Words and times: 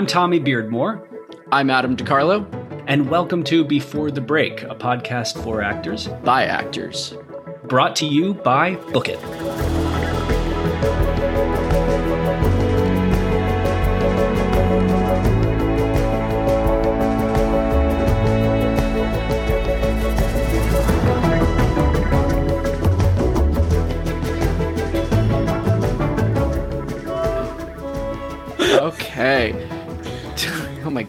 I'm 0.00 0.06
Tommy 0.06 0.40
Beardmore. 0.40 1.06
I'm 1.52 1.68
Adam 1.68 1.94
DeCarlo. 1.94 2.46
And 2.86 3.10
welcome 3.10 3.44
to 3.44 3.62
Before 3.62 4.10
the 4.10 4.22
Break, 4.22 4.62
a 4.62 4.74
podcast 4.74 5.44
for 5.44 5.60
actors 5.60 6.08
by 6.24 6.46
actors. 6.46 7.12
Brought 7.64 7.96
to 7.96 8.06
you 8.06 8.32
by 8.32 8.76
Book 8.76 9.10
It. 9.10 9.18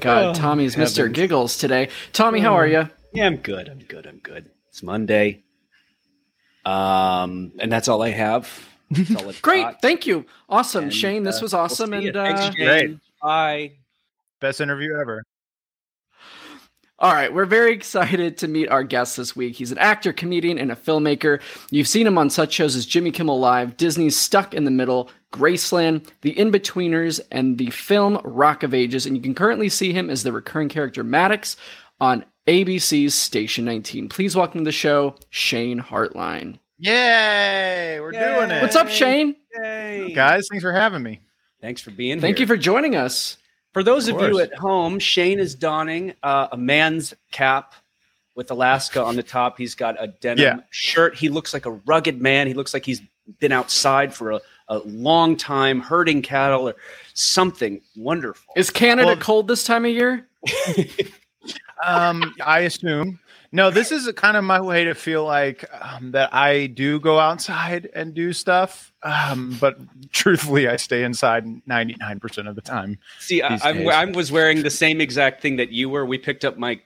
God, 0.02 0.26
oh, 0.26 0.34
Tommy's 0.34 0.76
heavens. 0.76 0.98
Mr. 0.98 1.12
Giggles 1.12 1.58
today. 1.58 1.90
Tommy, 2.14 2.40
how 2.40 2.54
are 2.54 2.68
you? 2.68 2.90
Yeah, 3.14 3.28
I'm 3.28 3.38
good. 3.38 3.70
I'm 3.70 3.80
good. 3.80 4.06
I'm 4.06 4.18
good. 4.20 4.50
It's 4.70 4.84
Monday. 4.84 5.44
Um, 6.66 7.52
and 7.60 7.72
that's 7.72 7.88
all 7.88 8.02
I 8.02 8.10
have. 8.10 8.50
All 9.16 9.34
Great. 9.42 9.64
Got. 9.64 9.82
Thank 9.82 10.06
you. 10.08 10.26
Awesome. 10.50 10.86
And, 10.86 10.94
Shane, 10.94 11.24
this 11.24 11.40
uh, 11.40 11.44
was 11.44 11.54
awesome. 11.54 11.92
We'll 11.92 12.08
and 12.08 12.18
uh, 12.18 12.52
Great. 12.52 12.98
Bye. 13.22 13.74
Best 14.40 14.62
interview 14.62 14.98
ever. 15.00 15.24
All 17.02 17.12
right, 17.12 17.34
we're 17.34 17.48
very 17.48 17.74
excited 17.74 18.38
to 18.38 18.48
meet 18.48 18.70
our 18.70 18.84
guest 18.84 19.18
this 19.18 19.36
week. 19.36 19.56
He's 19.56 19.72
an 19.72 19.80
actor, 19.80 20.14
comedian, 20.14 20.60
and 20.60 20.72
a 20.72 20.76
filmmaker. 20.76 21.42
You've 21.72 21.88
seen 21.88 22.06
him 22.06 22.16
on 22.20 22.30
such 22.30 22.54
shows 22.54 22.76
as 22.76 22.86
Jimmy 22.86 23.10
Kimmel 23.10 23.40
Live, 23.40 23.76
Disney's 23.76 24.16
Stuck 24.16 24.54
in 24.54 24.66
the 24.66 24.72
Middle, 24.72 25.10
Graceland, 25.34 26.08
The 26.22 26.36
Inbetweeners, 26.36 27.20
and 27.32 27.58
the 27.58 27.72
film 27.72 28.22
Rock 28.24 28.62
of 28.62 28.76
Ages. 28.76 29.08
And 29.08 29.18
you 29.18 29.24
can 29.24 29.34
currently 29.34 29.68
see 29.68 29.94
him 29.94 30.12
as 30.12 30.22
the 30.22 30.32
recurring 30.32 30.70
character 30.70 31.04
Maddox 31.04 31.58
on 32.00 32.24
ABC's 32.46 33.16
Station 33.16 33.66
19. 33.66 34.08
Please 34.08 34.36
welcome 34.36 34.60
to 34.60 34.66
the 34.66 34.72
show, 34.72 35.16
Shane 35.32 35.80
Hartline. 35.80 36.60
Yay! 36.78 38.00
We're 38.00 38.14
Yay. 38.14 38.36
doing 38.36 38.52
it. 38.52 38.62
What's 38.62 38.76
up, 38.76 38.90
Shane? 38.90 39.36
Yay. 39.60 40.14
Guys, 40.14 40.48
thanks 40.52 40.62
for 40.62 40.72
having 40.72 41.02
me. 41.02 41.22
Thanks 41.62 41.82
for 41.82 41.90
being 41.90 42.20
Thank 42.20 42.22
here. 42.22 42.28
Thank 42.28 42.40
you 42.42 42.46
for 42.48 42.58
joining 42.58 42.96
us. 42.96 43.38
For 43.74 43.84
those 43.84 44.08
of, 44.08 44.18
of 44.18 44.30
you 44.30 44.40
at 44.40 44.54
home, 44.54 45.00
Shane 45.00 45.40
is 45.40 45.56
donning 45.56 46.14
uh, 46.24 46.50
a 46.52 46.58
man's 46.58 47.14
cap 47.32 47.74
with 48.36 48.52
Alaska 48.52 49.04
on 49.04 49.16
the 49.16 49.24
top. 49.24 49.58
He's 49.58 49.76
got 49.76 50.02
a 50.02 50.08
denim 50.08 50.40
yeah. 50.44 50.60
shirt. 50.72 51.16
He 51.16 51.30
looks 51.30 51.54
like 51.54 51.66
a 51.66 51.72
rugged 51.72 52.22
man. 52.22 52.48
He 52.48 52.54
looks 52.54 52.74
like 52.74 52.86
he's 52.86 53.02
been 53.40 53.52
outside 53.52 54.14
for 54.14 54.32
a, 54.32 54.42
a 54.68 54.80
long 54.80 55.38
time, 55.38 55.80
herding 55.80 56.22
cattle 56.22 56.68
or 56.68 56.76
something 57.14 57.82
wonderful. 57.96 58.54
Is 58.58 58.70
Canada 58.70 59.08
well, 59.08 59.18
cold 59.18 59.48
this 59.48 59.64
time 59.64 59.86
of 59.86 59.92
year? 59.92 60.28
um, 61.86 62.34
I 62.44 62.62
assume. 62.62 63.20
No, 63.54 63.70
this 63.70 63.92
is 63.92 64.10
kind 64.14 64.38
of 64.38 64.46
my 64.46 64.62
way 64.62 64.86
to 64.86 64.96
feel 64.96 65.26
like 65.26 65.66
um, 65.82 66.12
that 66.12 66.34
I 66.34 66.68
do 66.68 67.02
go 67.02 67.20
outside 67.20 67.90
and 67.94 68.14
do 68.14 68.32
stuff. 68.32 68.94
Um, 69.04 69.58
but 69.60 69.78
truthfully, 70.12 70.70
I 70.70 70.78
stay 70.78 71.04
inside 71.04 71.46
99% 71.68 72.48
of 72.48 72.56
the 72.56 72.62
time. 72.62 72.98
See, 73.20 73.42
I, 73.42 73.58
I, 73.64 74.06
was 74.06 74.32
wearing 74.32 74.64
the 74.64 74.70
same 74.70 75.02
exact 75.02 75.42
thing 75.42 75.58
that 75.58 75.72
you 75.72 75.90
were. 75.90 76.06
We 76.06 76.18
picked 76.18 76.46
up 76.46 76.58
my 76.58 76.80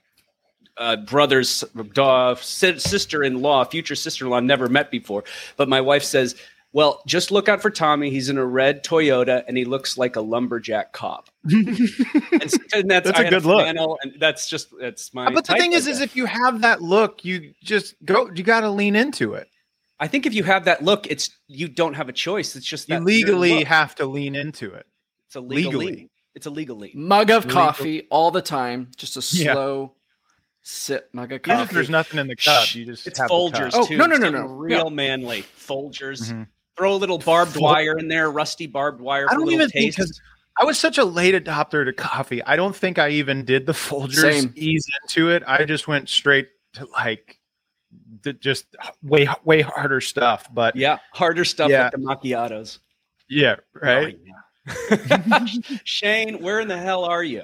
uh, 0.77 0.97
brother's 0.97 1.63
uh, 1.97 2.35
sister-in-law, 2.35 3.65
future 3.65 3.95
sister-in-law, 3.95 4.39
never 4.39 4.67
met 4.67 4.89
before. 4.89 5.23
But 5.57 5.69
my 5.69 5.81
wife 5.81 6.03
says, 6.03 6.35
well, 6.75 7.01
just 7.07 7.31
look 7.31 7.47
out 7.47 7.61
for 7.61 7.69
Tommy. 7.69 8.09
He's 8.09 8.27
in 8.27 8.37
a 8.37 8.45
red 8.45 8.83
Toyota 8.83 9.45
and 9.47 9.55
he 9.55 9.63
looks 9.63 9.97
like 9.97 10.17
a 10.17 10.19
lumberjack 10.19 10.91
cop. 10.91 11.29
and, 11.49 11.69
and 12.73 12.91
that's, 12.91 13.09
that's 13.09 13.17
a 13.17 13.29
good 13.29 13.45
look. 13.45 13.65
And 13.65 13.79
that's 14.19 14.49
just 14.49 14.73
that's 14.77 15.13
my. 15.13 15.31
But 15.31 15.45
the 15.45 15.53
thing 15.53 15.71
is, 15.71 15.87
is 15.87 16.01
if 16.01 16.17
you 16.17 16.25
have 16.25 16.63
that 16.63 16.81
look, 16.81 17.23
you 17.23 17.53
just 17.63 17.95
go. 18.03 18.29
You 18.29 18.43
got 18.43 18.59
to 18.59 18.69
lean 18.69 18.97
into 18.97 19.35
it. 19.35 19.47
I 20.01 20.09
think 20.09 20.25
if 20.25 20.33
you 20.33 20.43
have 20.43 20.65
that 20.65 20.83
look, 20.83 21.07
it's 21.09 21.29
you 21.47 21.69
don't 21.69 21.93
have 21.93 22.09
a 22.09 22.13
choice. 22.13 22.57
It's 22.57 22.65
just 22.65 22.89
you 22.89 22.99
legally 22.99 23.63
have 23.63 23.95
to 23.95 24.05
lean 24.05 24.35
into 24.35 24.73
it. 24.73 24.85
It's 25.27 25.37
a 25.37 25.39
legally. 25.39 25.85
Lean. 25.85 26.09
It's 26.35 26.45
a 26.45 26.49
legal 26.49 26.75
lean. 26.75 26.91
Mug 26.93 27.31
of 27.31 27.45
Legal. 27.45 27.61
coffee 27.61 28.07
all 28.11 28.31
the 28.31 28.41
time. 28.41 28.91
Just 28.97 29.15
a 29.15 29.21
slow 29.21 29.93
yeah. 29.95 30.01
sip 30.63 31.09
mug 31.13 31.31
of 31.31 31.41
coffee. 31.41 31.53
Even 31.53 31.67
if 31.67 31.71
there's 31.71 31.89
nothing 31.89 32.19
in 32.19 32.27
the 32.27 32.35
cup, 32.35 32.75
you 32.75 32.83
just 32.83 33.07
it's 33.07 33.17
Folgers 33.17 33.71
oh, 33.73 33.85
too. 33.85 33.95
No, 33.95 34.07
no, 34.07 34.17
no, 34.17 34.29
no. 34.29 34.45
Real 34.45 34.89
manly 34.89 35.43
Folgers. 35.57 36.23
Mm-hmm. 36.23 36.43
Throw 36.77 36.93
a 36.93 36.97
little 36.97 37.17
barbed 37.17 37.55
wire 37.55 37.97
in 37.97 38.07
there, 38.07 38.29
rusty 38.29 38.67
barbed 38.67 38.99
wire. 38.99 39.27
I 39.29 39.35
don't 39.35 39.49
even 39.49 39.69
taste. 39.69 39.97
think 39.97 40.09
I 40.57 40.65
was 40.65 40.79
such 40.79 40.97
a 40.97 41.05
late 41.05 41.35
adopter 41.35 41.85
to 41.85 41.93
coffee. 41.93 42.43
I 42.43 42.55
don't 42.55 42.75
think 42.75 42.97
I 42.97 43.09
even 43.09 43.43
did 43.45 43.65
the 43.65 43.73
Folgers 43.73 44.15
Same. 44.15 44.53
ease 44.55 44.85
into 45.03 45.29
it. 45.29 45.43
I 45.47 45.65
just 45.65 45.87
went 45.87 46.09
straight 46.09 46.49
to 46.73 46.87
like 46.91 47.39
the, 48.23 48.33
just 48.33 48.65
way 49.03 49.27
way 49.43 49.61
harder 49.61 50.01
stuff. 50.01 50.47
But 50.53 50.75
yeah, 50.75 50.99
harder 51.11 51.45
stuff 51.45 51.69
yeah. 51.69 51.83
like 51.83 51.91
the 51.91 51.97
macchiatos. 51.97 52.79
Yeah, 53.29 53.55
right. 53.73 54.17
Oh, 54.17 54.23
yeah. 54.25 55.45
Shane, 55.83 56.41
where 56.41 56.59
in 56.59 56.67
the 56.67 56.77
hell 56.77 57.05
are 57.05 57.23
you? 57.23 57.43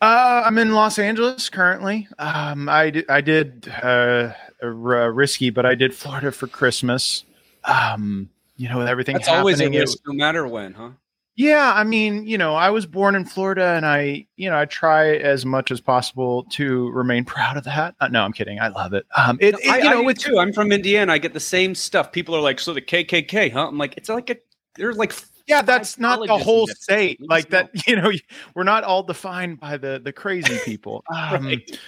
Uh, 0.00 0.42
I'm 0.44 0.58
in 0.58 0.74
Los 0.74 0.98
Angeles 0.98 1.48
currently. 1.48 2.08
Um, 2.18 2.68
I 2.68 2.90
did, 2.90 3.08
I 3.08 3.20
did 3.20 3.72
uh, 3.82 4.32
risky, 4.62 5.50
but 5.50 5.64
I 5.64 5.74
did 5.74 5.94
Florida 5.94 6.30
for 6.32 6.46
Christmas 6.46 7.24
um, 7.64 8.28
you 8.56 8.68
know, 8.68 8.78
with 8.78 8.88
everything 8.88 9.14
That's 9.14 9.26
happening. 9.26 9.40
always 9.40 9.60
a 9.60 9.70
risk, 9.70 9.98
it, 9.98 10.02
no 10.06 10.14
matter 10.14 10.46
when, 10.46 10.74
huh? 10.74 10.90
Yeah, 11.36 11.72
I 11.74 11.82
mean, 11.82 12.24
you 12.26 12.38
know, 12.38 12.54
I 12.54 12.70
was 12.70 12.86
born 12.86 13.16
in 13.16 13.24
Florida, 13.24 13.64
and 13.64 13.84
I, 13.84 14.24
you 14.36 14.48
know, 14.48 14.56
I 14.56 14.66
try 14.66 15.16
as 15.16 15.44
much 15.44 15.72
as 15.72 15.80
possible 15.80 16.44
to 16.50 16.90
remain 16.90 17.24
proud 17.24 17.56
of 17.56 17.64
that. 17.64 17.96
Uh, 18.00 18.08
no, 18.08 18.22
I'm 18.22 18.32
kidding. 18.32 18.60
I 18.60 18.68
love 18.68 18.92
it. 18.92 19.04
Um, 19.16 19.38
it, 19.40 19.52
no, 19.52 19.58
it 19.60 19.68
I, 19.68 19.78
you 19.78 19.90
know, 19.90 20.02
with 20.02 20.18
too. 20.18 20.38
I'm 20.38 20.52
from 20.52 20.70
Indiana. 20.70 21.12
I 21.12 21.18
get 21.18 21.32
the 21.32 21.40
same 21.40 21.74
stuff. 21.74 22.12
People 22.12 22.36
are 22.36 22.40
like, 22.40 22.60
"So 22.60 22.72
the 22.72 22.82
KKK, 22.82 23.52
huh?" 23.52 23.68
I'm 23.68 23.78
like, 23.78 23.94
"It's 23.96 24.08
like 24.08 24.30
a 24.30 24.36
there's 24.76 24.96
like." 24.96 25.12
Yeah, 25.46 25.60
that's 25.60 25.98
not 25.98 26.26
the 26.26 26.38
whole 26.38 26.66
state. 26.68 27.20
Like 27.20 27.50
that, 27.50 27.68
you 27.86 27.96
know, 27.96 28.10
we're 28.54 28.64
not 28.64 28.82
all 28.82 29.02
defined 29.02 29.60
by 29.60 29.76
the 29.76 30.00
the 30.02 30.12
crazy 30.12 30.58
people. 30.64 31.04
Um, 31.14 31.46
right 31.46 31.78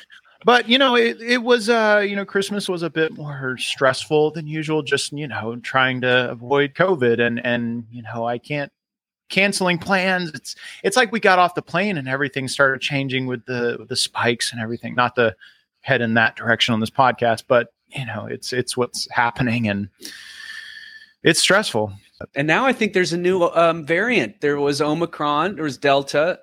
but 0.45 0.69
you 0.69 0.79
know 0.79 0.95
it, 0.97 1.21
it 1.21 1.43
was 1.43 1.69
uh 1.69 2.05
you 2.07 2.15
know 2.15 2.25
christmas 2.25 2.69
was 2.69 2.83
a 2.83 2.91
bit 2.91 3.17
more 3.17 3.57
stressful 3.59 4.31
than 4.33 4.47
usual 4.47 4.83
just 4.83 5.13
you 5.13 5.27
know 5.27 5.57
trying 5.63 6.01
to 6.01 6.31
avoid 6.31 6.75
covid 6.75 7.21
and 7.21 7.45
and 7.45 7.85
you 7.91 8.03
know 8.03 8.27
i 8.27 8.39
can't 8.39 8.73
canceling 9.29 9.79
plans. 9.79 10.31
It's 10.35 10.57
it's 10.83 10.97
like 10.97 11.13
we 11.13 11.21
got 11.21 11.39
off 11.39 11.55
the 11.55 11.63
plane 11.63 11.99
and 11.99 12.09
everything 12.09 12.49
started 12.49 12.81
changing 12.81 13.27
with 13.27 13.45
the 13.47 13.77
with 13.79 13.89
the 13.89 13.97
spikes 13.97 14.53
and 14.53 14.61
everything. 14.61 14.95
Not 14.95 15.15
to 15.17 15.35
head 15.81 16.01
in 16.01 16.15
that 16.15 16.35
direction 16.35 16.75
on 16.75 16.81
this 16.81 16.91
podcast 16.91 17.45
but 17.47 17.73
you 17.89 18.05
know 18.05 18.27
it's 18.27 18.53
it's 18.53 18.77
what's 18.77 19.09
happening 19.11 19.69
and 19.69 19.89
it's 21.23 21.41
stressful. 21.41 21.93
And 22.35 22.47
now 22.47 22.67
i 22.67 22.73
think 22.73 22.93
there's 22.93 23.13
a 23.13 23.19
new 23.19 23.43
um, 23.43 23.85
variant. 23.85 24.41
There 24.41 24.59
was 24.59 24.81
omicron 24.81 25.57
there 25.57 25.65
was 25.65 25.79
delta 25.79 26.41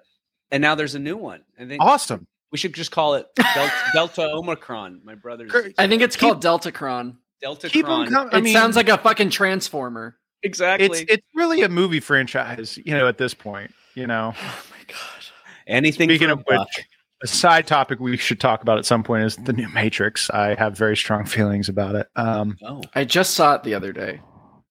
and 0.51 0.61
now 0.61 0.75
there's 0.75 0.95
a 0.95 0.99
new 0.99 1.17
one. 1.17 1.41
I 1.59 1.65
think 1.65 1.81
awesome 1.81 2.27
we 2.53 2.57
should 2.59 2.73
just 2.73 2.91
call 2.91 3.15
it 3.15 3.27
Delta, 3.35 3.73
Delta 3.93 4.31
Omicron. 4.31 5.01
My 5.03 5.15
brother's. 5.15 5.51
I 5.77 5.87
think 5.87 6.01
it's 6.01 6.15
called 6.15 6.39
Delta 6.39 6.71
Cron. 6.71 7.17
Delta 7.41 7.67
Keep 7.67 7.85
Cron. 7.85 8.09
Com- 8.09 8.29
it 8.31 8.43
mean, 8.43 8.53
sounds 8.53 8.77
like 8.77 8.87
a 8.87 8.97
fucking 8.97 9.31
transformer. 9.31 10.17
Exactly. 10.43 10.85
It's 10.85 11.11
it's 11.11 11.27
really 11.35 11.63
a 11.63 11.69
movie 11.69 11.99
franchise, 11.99 12.77
you 12.85 12.93
know, 12.93 13.07
at 13.07 13.17
this 13.17 13.33
point. 13.33 13.73
You 13.95 14.07
know. 14.07 14.33
Oh 14.37 14.63
my 14.69 14.85
god. 14.87 15.25
Anything. 15.67 16.09
Speaking 16.09 16.29
of 16.29 16.43
which, 16.47 16.85
a 17.23 17.27
side 17.27 17.65
topic 17.65 17.99
we 17.99 18.17
should 18.17 18.39
talk 18.39 18.61
about 18.61 18.77
at 18.77 18.85
some 18.85 19.03
point 19.03 19.23
is 19.23 19.35
the 19.37 19.53
new 19.53 19.67
Matrix. 19.69 20.29
I 20.29 20.55
have 20.55 20.77
very 20.77 20.95
strong 20.95 21.25
feelings 21.25 21.69
about 21.69 21.95
it. 21.95 22.07
Um, 22.15 22.57
oh. 22.63 22.81
I 22.93 23.03
just 23.03 23.33
saw 23.33 23.55
it 23.55 23.63
the 23.63 23.73
other 23.73 23.91
day. 23.91 24.21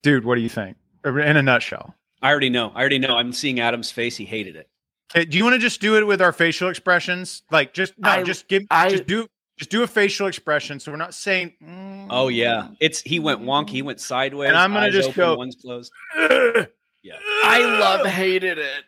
Dude, 0.03 0.25
what 0.25 0.37
do 0.37 0.41
you 0.41 0.49
think? 0.49 0.77
In 1.05 1.37
a 1.37 1.43
nutshell. 1.43 1.95
I 2.21 2.31
already 2.31 2.51
know. 2.51 2.71
I 2.75 2.81
already 2.81 2.99
know. 2.99 3.17
I'm 3.17 3.33
seeing 3.33 3.59
Adam's 3.59 3.91
face. 3.91 4.17
He 4.17 4.25
hated 4.25 4.55
it. 4.55 4.69
Okay, 5.14 5.26
do 5.26 5.37
you 5.37 5.44
want 5.44 5.55
to 5.55 5.59
just 5.59 5.81
do 5.81 5.97
it 5.97 6.06
with 6.06 6.23
our 6.23 6.32
facial 6.32 6.70
expressions? 6.70 7.43
Like 7.50 7.75
just 7.75 7.99
no, 7.99 8.09
I, 8.09 8.23
just 8.23 8.49
give 8.49 8.64
I, 8.70 8.88
just 8.88 9.06
do 9.06 9.26
just 9.59 9.70
do 9.70 9.82
a 9.82 9.87
facial 9.87 10.26
expression 10.26 10.81
so 10.81 10.91
we're 10.91 10.97
not 10.97 11.14
saying 11.14 11.53
mm. 11.62 12.06
Oh 12.09 12.29
yeah. 12.29 12.69
It's 12.81 13.00
he 13.03 13.19
went 13.19 13.43
wonky, 13.43 13.70
he 13.70 13.82
went 13.82 14.00
sideways. 14.00 14.49
And 14.49 14.56
I'm 14.56 14.73
gonna 14.73 14.91
just 14.91 15.11
open, 15.11 15.19
go 15.19 15.35
one's 15.37 15.56
closed. 15.56 15.93
yeah. 16.17 17.17
I 17.44 17.61
love 17.79 18.06
hated 18.06 18.59
it. 18.59 18.85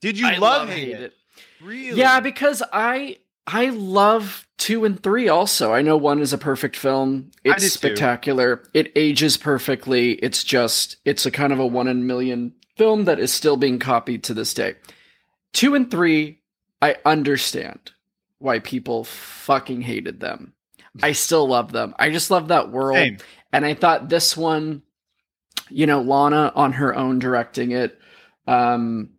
Did 0.00 0.18
you 0.18 0.26
I 0.26 0.36
love, 0.36 0.68
love 0.68 0.68
hate 0.68 0.88
it? 0.90 1.00
it? 1.00 1.12
Really? 1.60 1.98
Yeah, 1.98 2.20
because 2.20 2.62
I 2.72 3.18
I 3.46 3.70
love 3.70 4.46
two 4.58 4.84
and 4.84 5.02
three 5.02 5.28
also. 5.28 5.72
I 5.72 5.82
know 5.82 5.96
one 5.96 6.20
is 6.20 6.32
a 6.32 6.38
perfect 6.38 6.76
film. 6.76 7.30
It's 7.42 7.70
spectacular. 7.72 8.56
Too. 8.56 8.70
It 8.74 8.92
ages 8.96 9.36
perfectly. 9.36 10.12
It's 10.12 10.44
just 10.44 10.96
it's 11.04 11.26
a 11.26 11.30
kind 11.30 11.52
of 11.52 11.58
a 11.58 11.66
one 11.66 11.88
in 11.88 11.98
a 11.98 12.00
million 12.00 12.54
film 12.76 13.04
that 13.04 13.18
is 13.18 13.32
still 13.32 13.56
being 13.56 13.78
copied 13.78 14.22
to 14.24 14.34
this 14.34 14.54
day. 14.54 14.74
Two 15.54 15.74
and 15.74 15.90
three, 15.90 16.40
I 16.82 16.96
understand 17.06 17.92
why 18.38 18.58
people 18.58 19.04
fucking 19.04 19.80
hated 19.80 20.20
them. 20.20 20.52
I 21.02 21.12
still 21.12 21.48
love 21.48 21.72
them. 21.72 21.94
I 21.98 22.10
just 22.10 22.30
love 22.30 22.48
that 22.48 22.70
world. 22.70 22.96
Same. 22.96 23.18
And 23.52 23.64
I 23.64 23.74
thought 23.74 24.08
this 24.08 24.36
one, 24.36 24.82
you 25.70 25.86
know, 25.86 26.02
Lana 26.02 26.52
on 26.54 26.72
her 26.72 26.94
own 26.94 27.18
directing 27.18 27.70
it, 27.70 27.98
um, 28.46 29.10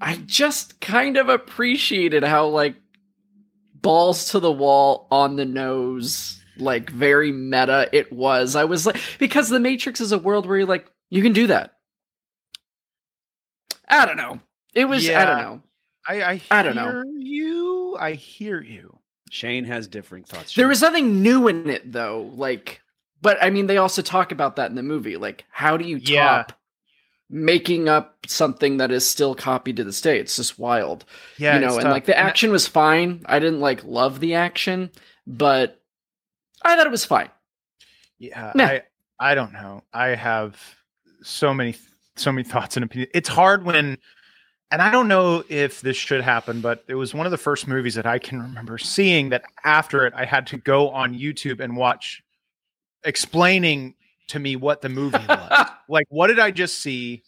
I 0.00 0.16
just 0.26 0.80
kind 0.80 1.16
of 1.16 1.28
appreciated 1.28 2.22
how 2.22 2.46
like 2.48 2.76
balls 3.74 4.30
to 4.30 4.40
the 4.40 4.52
wall 4.52 5.08
on 5.10 5.36
the 5.36 5.44
nose, 5.44 6.40
like 6.56 6.90
very 6.90 7.32
meta 7.32 7.88
it 7.92 8.12
was. 8.12 8.54
I 8.54 8.64
was 8.64 8.86
like 8.86 9.00
because 9.18 9.48
the 9.48 9.60
Matrix 9.60 10.00
is 10.00 10.12
a 10.12 10.18
world 10.18 10.46
where 10.46 10.58
you're 10.58 10.66
like, 10.66 10.86
you 11.10 11.22
can 11.22 11.32
do 11.32 11.46
that. 11.48 11.74
I 13.88 14.04
don't 14.04 14.16
know. 14.16 14.40
It 14.78 14.84
was 14.84 15.04
yeah, 15.04 15.20
I 15.20 15.24
don't 15.24 15.38
know. 15.38 15.62
I 16.06 16.22
I, 16.22 16.40
I 16.52 16.62
don't 16.62 16.76
know. 16.76 17.02
You, 17.18 17.96
I 17.98 18.12
hear 18.12 18.62
you. 18.62 18.96
Shane 19.28 19.64
has 19.64 19.88
different 19.88 20.28
thoughts. 20.28 20.52
Shane. 20.52 20.62
There 20.62 20.68
was 20.68 20.82
nothing 20.82 21.20
new 21.20 21.48
in 21.48 21.68
it 21.68 21.90
though. 21.90 22.30
Like, 22.36 22.80
but 23.20 23.42
I 23.42 23.50
mean, 23.50 23.66
they 23.66 23.78
also 23.78 24.02
talk 24.02 24.30
about 24.30 24.54
that 24.54 24.70
in 24.70 24.76
the 24.76 24.84
movie. 24.84 25.16
Like, 25.16 25.44
how 25.50 25.76
do 25.76 25.84
you 25.84 25.98
top 25.98 26.06
yeah. 26.08 26.44
making 27.28 27.88
up 27.88 28.24
something 28.28 28.76
that 28.76 28.92
is 28.92 29.04
still 29.04 29.34
copied 29.34 29.78
to 29.78 29.84
this 29.84 30.00
day? 30.00 30.20
It's 30.20 30.36
just 30.36 30.60
wild. 30.60 31.04
Yeah, 31.38 31.54
you 31.54 31.60
know. 31.60 31.74
And 31.74 31.82
tough. 31.82 31.92
like 31.92 32.04
the 32.04 32.16
action 32.16 32.52
was 32.52 32.68
fine. 32.68 33.22
I 33.26 33.40
didn't 33.40 33.60
like 33.60 33.82
love 33.82 34.20
the 34.20 34.34
action, 34.34 34.92
but 35.26 35.82
I 36.62 36.76
thought 36.76 36.86
it 36.86 36.90
was 36.92 37.04
fine. 37.04 37.30
Yeah, 38.20 38.52
nah. 38.54 38.64
I 38.64 38.82
I 39.18 39.34
don't 39.34 39.52
know. 39.52 39.82
I 39.92 40.10
have 40.10 40.56
so 41.22 41.52
many 41.52 41.74
so 42.14 42.30
many 42.30 42.48
thoughts 42.48 42.76
and 42.76 42.84
opinions. 42.84 43.10
It's 43.12 43.28
hard 43.28 43.64
when 43.64 43.98
and 44.70 44.82
I 44.82 44.90
don't 44.90 45.08
know 45.08 45.44
if 45.48 45.80
this 45.80 45.96
should 45.96 46.22
happen, 46.22 46.60
but 46.60 46.84
it 46.88 46.94
was 46.94 47.14
one 47.14 47.26
of 47.26 47.30
the 47.30 47.38
first 47.38 47.66
movies 47.66 47.94
that 47.94 48.06
I 48.06 48.18
can 48.18 48.40
remember 48.40 48.76
seeing 48.76 49.30
that 49.30 49.44
after 49.64 50.06
it, 50.06 50.12
I 50.14 50.26
had 50.26 50.46
to 50.48 50.58
go 50.58 50.90
on 50.90 51.14
YouTube 51.14 51.60
and 51.60 51.76
watch 51.76 52.22
explaining 53.04 53.94
to 54.28 54.38
me 54.38 54.56
what 54.56 54.82
the 54.82 54.90
movie 54.90 55.24
was. 55.26 55.68
like, 55.88 56.06
what 56.10 56.26
did 56.26 56.38
I 56.38 56.50
just 56.50 56.78
see? 56.78 57.22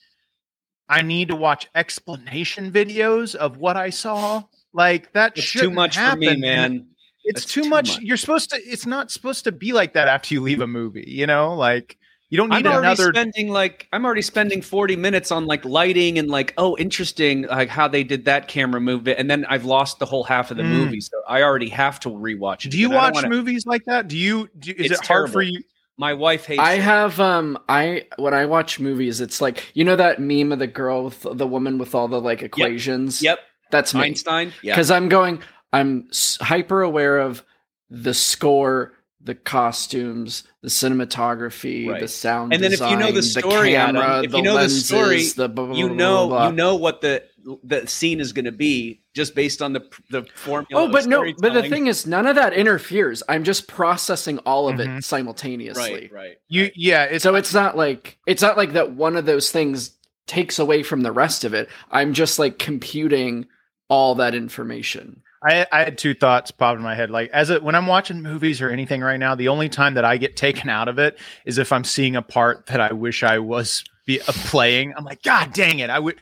I 0.89 1.03
need 1.03 1.29
to 1.29 1.37
watch 1.37 1.69
explanation 1.75 2.73
videos 2.73 3.35
of 3.35 3.57
what 3.57 3.77
I 3.77 3.91
saw. 3.91 4.43
Like 4.73 5.13
that 5.15 5.39
it's 5.39 5.53
too 5.53 5.71
much 5.71 5.97
happen. 5.97 6.23
for 6.23 6.35
me, 6.35 6.37
man. 6.37 6.87
It's 7.25 7.45
too, 7.45 7.63
too 7.63 7.69
much. 7.69 7.97
much. 7.97 8.01
You're 8.03 8.17
supposed 8.17 8.51
to. 8.51 8.57
It's 8.57 8.87
not 8.87 9.11
supposed 9.11 9.45
to 9.45 9.53
be 9.53 9.73
like 9.73 9.95
that 9.95 10.09
after 10.09 10.35
you 10.35 10.43
leave 10.43 10.61
a 10.61 10.67
movie. 10.67 11.05
You 11.07 11.27
know, 11.27 11.55
like 11.55 11.97
you 12.31 12.37
don't 12.37 12.49
need 12.49 12.65
I'm 12.67 12.73
already 12.73 12.87
another 12.87 13.13
spending 13.13 13.49
like 13.51 13.89
I'm 13.93 14.05
already 14.05 14.23
spending 14.23 14.63
40 14.63 14.97
minutes 14.97 15.33
on 15.33 15.47
like 15.47 15.65
lighting 15.65 16.19
and 16.19 16.29
like 16.29 16.55
oh 16.57 16.77
interesting 16.79 17.43
like 17.43 17.69
how 17.69 17.89
they 17.89 18.05
did 18.05 18.25
that 18.25 18.47
camera 18.49 18.81
movement 18.81 19.19
and 19.19 19.29
then 19.29 19.45
I've 19.47 19.65
lost 19.65 19.99
the 19.99 20.07
whole 20.07 20.23
half 20.23 20.53
of 20.53 20.57
the 20.57 20.63
mm. 20.63 20.71
movie 20.71 21.01
so 21.01 21.21
I 21.29 21.43
already 21.43 21.69
have 21.71 21.99
to 22.01 22.09
rewatch 22.09 22.65
it. 22.65 22.71
Do 22.71 22.79
you 22.79 22.91
watch 22.91 23.15
wanna... 23.15 23.29
movies 23.29 23.67
like 23.67 23.85
that? 23.87 24.09
Do 24.09 24.17
you 24.17 24.49
do, 24.59 24.71
is 24.71 24.93
it's 24.93 25.01
it 25.01 25.07
hard 25.07 25.31
for 25.31 25.43
you? 25.43 25.61
My 25.99 26.15
wife 26.15 26.47
hates 26.47 26.61
I 26.61 26.75
it. 26.75 26.83
have 26.83 27.19
um 27.19 27.59
I 27.69 28.07
when 28.17 28.33
I 28.33 28.47
watch 28.47 28.79
movies 28.79 29.21
it's 29.21 29.41
like 29.41 29.71
you 29.75 29.85
know 29.85 29.97
that 29.97 30.21
meme 30.21 30.53
of 30.53 30.61
the 30.61 30.69
girl 30.69 31.05
with 31.05 31.27
the 31.33 31.47
woman 31.47 31.79
with 31.79 31.97
all 31.97 32.07
the 32.07 32.21
like 32.21 32.43
equations? 32.43 33.21
Yep. 33.21 33.39
yep. 33.39 33.47
That's 33.73 33.93
me. 33.93 34.03
Einstein. 34.03 34.53
Yeah. 34.63 34.77
Cuz 34.77 34.91
I'm 34.91 35.09
going 35.09 35.43
I'm 35.73 36.09
hyper 36.41 36.83
aware 36.83 37.19
of 37.19 37.45
the 37.91 38.15
score 38.15 38.93
the 39.23 39.35
costumes, 39.35 40.45
the 40.63 40.69
cinematography, 40.69 41.89
right. 41.89 42.01
the 42.01 42.09
sound, 42.09 42.53
and 42.53 42.63
then 42.63 42.71
design, 42.71 42.93
if 42.93 42.99
you 42.99 43.07
know 43.07 43.13
the 43.13 43.23
story, 43.23 43.71
the 43.71 43.77
camera, 43.77 44.05
Adam, 44.05 44.25
if 44.25 44.33
you 44.33 44.43
know 44.43 44.55
lenses, 44.55 44.89
the 44.89 44.97
story, 44.97 45.23
the 45.37 45.49
blah, 45.49 45.67
blah, 45.67 45.77
you 45.77 45.91
know 45.91 46.29
blah, 46.29 46.47
you 46.49 46.53
know 46.53 46.77
what 46.77 47.01
the 47.01 47.23
the 47.65 47.87
scene 47.87 48.21
is 48.21 48.33
going 48.33 48.45
to 48.45 48.53
be 48.53 49.03
just 49.15 49.35
based 49.35 49.63
on 49.63 49.73
the 49.73 49.83
the 50.11 50.25
formula. 50.35 50.85
Oh, 50.85 50.91
but 50.91 51.07
no, 51.07 51.25
but 51.39 51.53
the 51.53 51.69
thing 51.69 51.87
is, 51.87 52.07
none 52.07 52.27
of 52.27 52.37
that 52.37 52.53
interferes. 52.53 53.23
I'm 53.29 53.45
just 53.45 53.69
processing 53.69 54.39
all 54.41 54.69
of 54.69 54.77
mm-hmm. 54.77 54.99
it 54.99 55.05
simultaneously. 55.05 55.93
Right, 55.93 56.13
right. 56.13 56.37
You, 56.49 56.71
yeah. 56.75 57.05
It's, 57.05 57.23
so 57.23 57.35
it's 57.35 57.55
not 57.55 57.77
like 57.77 58.19
it's 58.27 58.43
not 58.43 58.57
like 58.57 58.73
that. 58.73 58.93
One 58.93 59.17
of 59.17 59.27
those 59.27 59.51
things 59.51 59.97
takes 60.27 60.59
away 60.59 60.83
from 60.83 61.03
the 61.03 61.13
rest 61.13 61.45
of 61.45 61.55
it. 61.55 61.69
I'm 61.91 62.13
just 62.13 62.39
like 62.39 62.59
computing 62.59 63.47
all 63.89 64.15
that 64.17 64.35
information. 64.35 65.23
I, 65.43 65.67
I 65.73 65.85
had 65.85 65.97
two 65.97 66.15
thoughts 66.15 66.51
pop 66.51 66.77
in 66.77 66.83
my 66.83 66.95
head. 66.95 67.11
Like 67.11 67.31
as 67.31 67.51
it 67.51 67.63
when 67.63 67.75
I'm 67.75 67.87
watching 67.87 68.23
movies 68.23 68.61
or 68.61 68.71
anything 68.71 69.01
right 69.01 69.19
now, 69.19 69.35
the 69.35 69.49
only 69.49 69.69
time 69.69 69.95
that 69.95 70.05
I 70.05 70.17
get 70.17 70.37
taken 70.37 70.69
out 70.69 70.89
of 70.89 70.99
it 70.99 71.19
is 71.45 71.59
if 71.59 71.73
I'm 71.73 71.85
seeing 71.85 72.17
a 72.17 72.23
part 72.23 72.67
that 72.67 72.81
I 72.81 72.93
wish 72.93 73.23
I 73.23 73.39
was 73.39 73.85
be, 74.05 74.21
uh, 74.21 74.33
playing. 74.33 74.93
I'm 74.97 75.05
like, 75.05 75.23
God 75.23 75.53
dang 75.53 75.79
it! 75.79 75.91
I 75.91 75.99
would. 75.99 76.21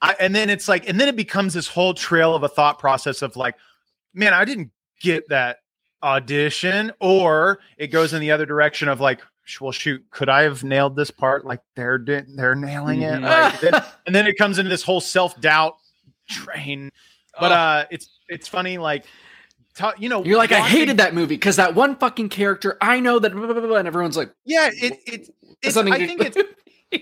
I, 0.00 0.14
and 0.20 0.34
then 0.34 0.50
it's 0.50 0.68
like, 0.68 0.88
and 0.88 1.00
then 1.00 1.08
it 1.08 1.16
becomes 1.16 1.54
this 1.54 1.66
whole 1.66 1.94
trail 1.94 2.34
of 2.34 2.42
a 2.42 2.48
thought 2.48 2.78
process 2.78 3.22
of 3.22 3.36
like, 3.36 3.54
man, 4.12 4.34
I 4.34 4.44
didn't 4.44 4.70
get 5.00 5.28
that 5.30 5.58
audition, 6.02 6.92
or 7.00 7.60
it 7.78 7.88
goes 7.88 8.12
in 8.12 8.20
the 8.20 8.30
other 8.30 8.46
direction 8.46 8.88
of 8.88 9.00
like, 9.00 9.20
well, 9.60 9.72
shoot, 9.72 10.04
could 10.10 10.28
I 10.28 10.42
have 10.42 10.62
nailed 10.64 10.96
this 10.96 11.10
part 11.10 11.44
like 11.44 11.60
they're 11.74 11.98
they're 11.98 12.54
nailing 12.54 13.02
it? 13.02 13.14
Mm-hmm. 13.14 13.24
Like, 13.24 13.60
then, 13.60 13.74
and 14.06 14.14
then 14.14 14.26
it 14.26 14.36
comes 14.36 14.58
into 14.58 14.68
this 14.68 14.82
whole 14.82 15.00
self 15.00 15.40
doubt 15.40 15.76
train. 16.28 16.90
But 17.38 17.52
uh, 17.52 17.84
it's 17.90 18.08
it's 18.28 18.48
funny, 18.48 18.78
like 18.78 19.04
you 19.98 20.08
know, 20.08 20.24
you're 20.24 20.38
like, 20.38 20.50
watching, 20.50 20.64
I 20.64 20.68
hated 20.68 20.96
that 20.98 21.14
movie 21.14 21.34
because 21.34 21.56
that 21.56 21.74
one 21.74 21.96
fucking 21.96 22.28
character. 22.28 22.76
I 22.80 23.00
know 23.00 23.18
that, 23.18 23.32
blah, 23.32 23.46
blah, 23.46 23.60
blah, 23.60 23.76
and 23.76 23.88
everyone's 23.88 24.16
like, 24.16 24.32
yeah, 24.44 24.70
it, 24.72 25.00
it 25.06 25.34
it's. 25.62 25.76
I 25.76 26.06
think 26.06 26.20
it's 26.22 26.36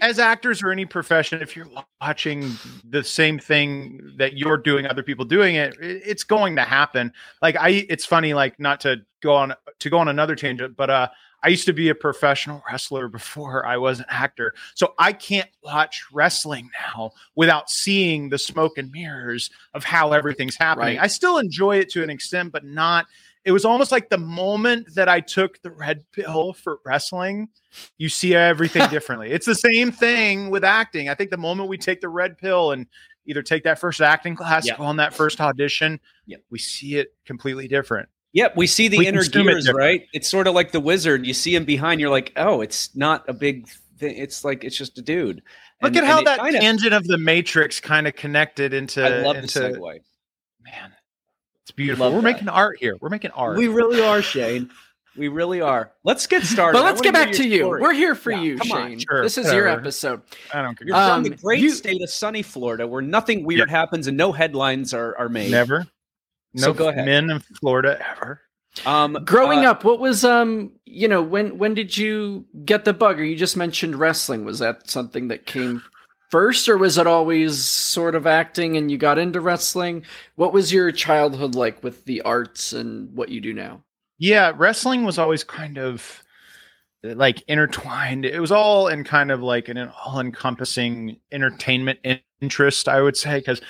as 0.00 0.18
actors 0.18 0.62
or 0.62 0.70
any 0.70 0.86
profession, 0.86 1.42
if 1.42 1.54
you're 1.54 1.68
watching 2.00 2.50
the 2.88 3.04
same 3.04 3.38
thing 3.38 4.14
that 4.16 4.38
you're 4.38 4.56
doing, 4.56 4.86
other 4.86 5.02
people 5.02 5.24
doing 5.24 5.56
it, 5.56 5.76
it, 5.80 6.02
it's 6.06 6.24
going 6.24 6.56
to 6.56 6.62
happen. 6.62 7.12
Like 7.42 7.56
I, 7.56 7.86
it's 7.88 8.06
funny, 8.06 8.32
like 8.32 8.58
not 8.58 8.80
to 8.80 9.02
go 9.22 9.34
on 9.34 9.54
to 9.80 9.90
go 9.90 9.98
on 9.98 10.08
another 10.08 10.34
tangent, 10.34 10.76
but 10.76 10.88
uh, 10.88 11.08
I 11.42 11.48
used 11.48 11.66
to 11.66 11.72
be 11.72 11.88
a 11.88 11.94
professional 11.94 12.62
wrestler 12.70 13.08
before 13.08 13.66
I 13.66 13.76
was 13.76 13.98
an 13.98 14.06
actor. 14.08 14.54
So 14.74 14.94
I 14.98 15.12
can't 15.12 15.48
watch 15.62 16.04
wrestling 16.12 16.70
now 16.94 17.12
without 17.34 17.68
seeing 17.68 18.28
the 18.28 18.38
smoke 18.38 18.78
and 18.78 18.90
mirrors 18.92 19.50
of 19.74 19.84
how 19.84 20.12
everything's 20.12 20.56
happening. 20.56 20.96
Right. 20.96 21.04
I 21.04 21.08
still 21.08 21.38
enjoy 21.38 21.78
it 21.78 21.90
to 21.90 22.02
an 22.02 22.10
extent, 22.10 22.52
but 22.52 22.64
not. 22.64 23.06
It 23.44 23.50
was 23.50 23.64
almost 23.64 23.90
like 23.90 24.08
the 24.08 24.18
moment 24.18 24.94
that 24.94 25.08
I 25.08 25.18
took 25.18 25.60
the 25.62 25.70
red 25.72 26.04
pill 26.12 26.52
for 26.52 26.78
wrestling, 26.86 27.48
you 27.98 28.08
see 28.08 28.36
everything 28.36 28.88
differently. 28.90 29.30
It's 29.30 29.46
the 29.46 29.56
same 29.56 29.90
thing 29.90 30.50
with 30.50 30.62
acting. 30.62 31.08
I 31.08 31.14
think 31.14 31.30
the 31.30 31.36
moment 31.36 31.68
we 31.68 31.76
take 31.76 32.00
the 32.00 32.08
red 32.08 32.38
pill 32.38 32.70
and 32.70 32.86
either 33.26 33.42
take 33.42 33.64
that 33.64 33.80
first 33.80 34.00
acting 34.00 34.36
class, 34.36 34.68
on 34.78 34.96
that 34.96 35.12
first 35.12 35.40
audition, 35.40 35.98
we 36.50 36.58
see 36.60 36.96
it 36.96 37.14
completely 37.24 37.66
different. 37.66 38.08
Yep, 38.34 38.56
we 38.56 38.66
see 38.66 38.88
the 38.88 38.98
we 38.98 39.06
inner 39.06 39.24
gears, 39.24 39.68
it 39.68 39.74
right? 39.74 40.06
It's 40.14 40.28
sort 40.28 40.46
of 40.46 40.54
like 40.54 40.72
the 40.72 40.80
wizard. 40.80 41.26
You 41.26 41.34
see 41.34 41.54
him 41.54 41.64
behind, 41.64 42.00
you're 42.00 42.10
like, 42.10 42.32
oh, 42.36 42.62
it's 42.62 42.94
not 42.96 43.28
a 43.28 43.32
big 43.34 43.68
thing. 43.98 44.16
It's 44.16 44.44
like 44.44 44.64
it's 44.64 44.76
just 44.76 44.98
a 44.98 45.02
dude. 45.02 45.42
Look 45.82 45.96
and, 45.96 45.98
at 45.98 46.04
how 46.04 46.22
that 46.22 46.38
tangent 46.38 46.94
of, 46.94 47.02
of 47.02 47.08
the 47.08 47.18
Matrix 47.18 47.80
kind 47.80 48.06
of 48.06 48.14
connected 48.14 48.72
into. 48.72 49.04
I 49.04 49.22
love 49.22 49.36
into, 49.36 49.58
the 49.58 49.70
segue. 49.70 50.00
Man, 50.64 50.92
it's 51.62 51.72
beautiful. 51.72 52.10
We're 52.10 52.16
that. 52.16 52.22
making 52.22 52.48
art 52.48 52.78
here. 52.78 52.96
We're 53.00 53.10
making 53.10 53.32
art. 53.32 53.58
We 53.58 53.68
really 53.68 54.00
are, 54.00 54.22
Shane. 54.22 54.70
We 55.14 55.28
really 55.28 55.60
are. 55.60 55.92
Let's 56.04 56.26
get 56.26 56.42
started. 56.44 56.78
But 56.78 56.84
let's 56.84 57.02
get 57.02 57.12
back 57.12 57.32
to 57.32 57.46
you. 57.46 57.68
We're 57.68 57.92
here 57.92 58.14
for 58.14 58.30
yeah, 58.30 58.40
you, 58.40 58.58
Shane. 58.58 58.76
On, 58.76 58.98
sure, 58.98 59.22
this 59.22 59.36
is 59.36 59.46
whatever. 59.46 59.58
your 59.58 59.68
episode. 59.68 60.22
I 60.54 60.62
don't 60.62 60.78
care. 60.78 60.86
You're 60.86 60.96
um, 60.96 61.24
from 61.24 61.30
the 61.30 61.36
great 61.36 61.60
you, 61.60 61.70
state 61.70 62.00
of 62.00 62.08
sunny 62.08 62.42
Florida, 62.42 62.86
where 62.86 63.02
nothing 63.02 63.44
weird 63.44 63.68
yeah. 63.68 63.76
happens 63.76 64.06
and 64.06 64.16
no 64.16 64.32
headlines 64.32 64.94
are, 64.94 65.18
are 65.18 65.28
made. 65.28 65.50
Never. 65.50 65.86
No 66.54 66.62
so 66.62 66.74
go 66.74 66.88
ahead. 66.88 67.06
men 67.06 67.30
in 67.30 67.40
Florida 67.40 67.98
ever. 68.10 68.40
Um, 68.86 69.18
Growing 69.24 69.66
uh, 69.66 69.72
up, 69.72 69.84
what 69.84 70.00
was 70.00 70.24
um, 70.24 70.72
you 70.86 71.08
know, 71.08 71.22
when 71.22 71.58
when 71.58 71.74
did 71.74 71.96
you 71.96 72.46
get 72.64 72.84
the 72.84 72.92
bug? 72.92 73.20
Or 73.20 73.24
you 73.24 73.36
just 73.36 73.56
mentioned 73.56 73.96
wrestling. 73.96 74.44
Was 74.44 74.58
that 74.60 74.88
something 74.88 75.28
that 75.28 75.46
came 75.46 75.82
first, 76.30 76.68
or 76.68 76.78
was 76.78 76.96
it 76.96 77.06
always 77.06 77.62
sort 77.62 78.14
of 78.14 78.26
acting 78.26 78.76
and 78.76 78.90
you 78.90 78.96
got 78.96 79.18
into 79.18 79.40
wrestling? 79.40 80.04
What 80.36 80.52
was 80.52 80.72
your 80.72 80.90
childhood 80.90 81.54
like 81.54 81.82
with 81.84 82.04
the 82.06 82.22
arts 82.22 82.72
and 82.72 83.14
what 83.14 83.28
you 83.28 83.40
do 83.40 83.52
now? 83.52 83.82
Yeah, 84.18 84.52
wrestling 84.56 85.04
was 85.04 85.18
always 85.18 85.44
kind 85.44 85.76
of 85.76 86.22
like 87.02 87.42
intertwined. 87.48 88.24
It 88.24 88.40
was 88.40 88.52
all 88.52 88.88
in 88.88 89.04
kind 89.04 89.30
of 89.30 89.42
like 89.42 89.68
an 89.68 89.90
all-encompassing 90.04 91.18
entertainment 91.32 91.98
interest, 92.40 92.88
I 92.88 93.02
would 93.02 93.16
say, 93.16 93.40
because 93.40 93.60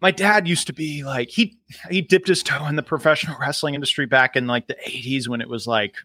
my 0.00 0.10
dad 0.10 0.46
used 0.46 0.66
to 0.66 0.72
be 0.72 1.04
like 1.04 1.30
he 1.30 1.56
he 1.90 2.02
dipped 2.02 2.28
his 2.28 2.42
toe 2.42 2.66
in 2.66 2.76
the 2.76 2.82
professional 2.82 3.36
wrestling 3.40 3.74
industry 3.74 4.06
back 4.06 4.36
in 4.36 4.46
like 4.46 4.66
the 4.66 4.76
80s 4.86 5.28
when 5.28 5.40
it 5.40 5.48
was 5.48 5.66
like 5.66 5.96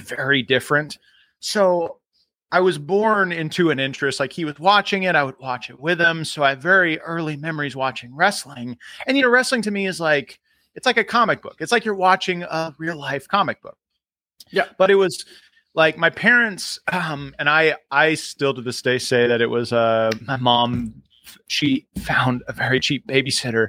very 0.00 0.42
different. 0.42 0.98
So 1.40 1.98
I 2.50 2.60
was 2.60 2.78
born 2.78 3.32
into 3.32 3.70
an 3.70 3.78
interest. 3.78 4.20
Like 4.20 4.32
he 4.32 4.44
was 4.44 4.58
watching 4.58 5.02
it, 5.02 5.14
I 5.14 5.22
would 5.22 5.38
watch 5.38 5.70
it 5.70 5.78
with 5.78 6.00
him. 6.00 6.24
So 6.24 6.42
I 6.42 6.50
have 6.50 6.62
very 6.62 6.98
early 7.00 7.36
memories 7.36 7.76
watching 7.76 8.14
wrestling. 8.14 8.78
And 9.06 9.16
you 9.16 9.22
know, 9.22 9.28
wrestling 9.28 9.62
to 9.62 9.70
me 9.70 9.86
is 9.86 10.00
like 10.00 10.40
it's 10.74 10.86
like 10.86 10.96
a 10.96 11.04
comic 11.04 11.42
book. 11.42 11.56
It's 11.60 11.72
like 11.72 11.84
you're 11.84 11.94
watching 11.94 12.42
a 12.42 12.74
real 12.78 12.96
life 12.96 13.28
comic 13.28 13.60
book. 13.62 13.76
Yeah. 14.50 14.66
But 14.78 14.90
it 14.90 14.94
was 14.94 15.24
like 15.74 15.98
my 15.98 16.10
parents 16.10 16.78
um 16.92 17.34
and 17.38 17.48
I 17.48 17.76
I 17.90 18.14
still 18.14 18.54
to 18.54 18.62
this 18.62 18.80
day 18.82 18.98
say 18.98 19.26
that 19.26 19.40
it 19.40 19.50
was 19.50 19.72
uh 19.72 20.10
my 20.22 20.36
mom 20.36 21.02
she 21.48 21.86
found 21.98 22.42
a 22.48 22.52
very 22.52 22.80
cheap 22.80 23.06
babysitter. 23.06 23.68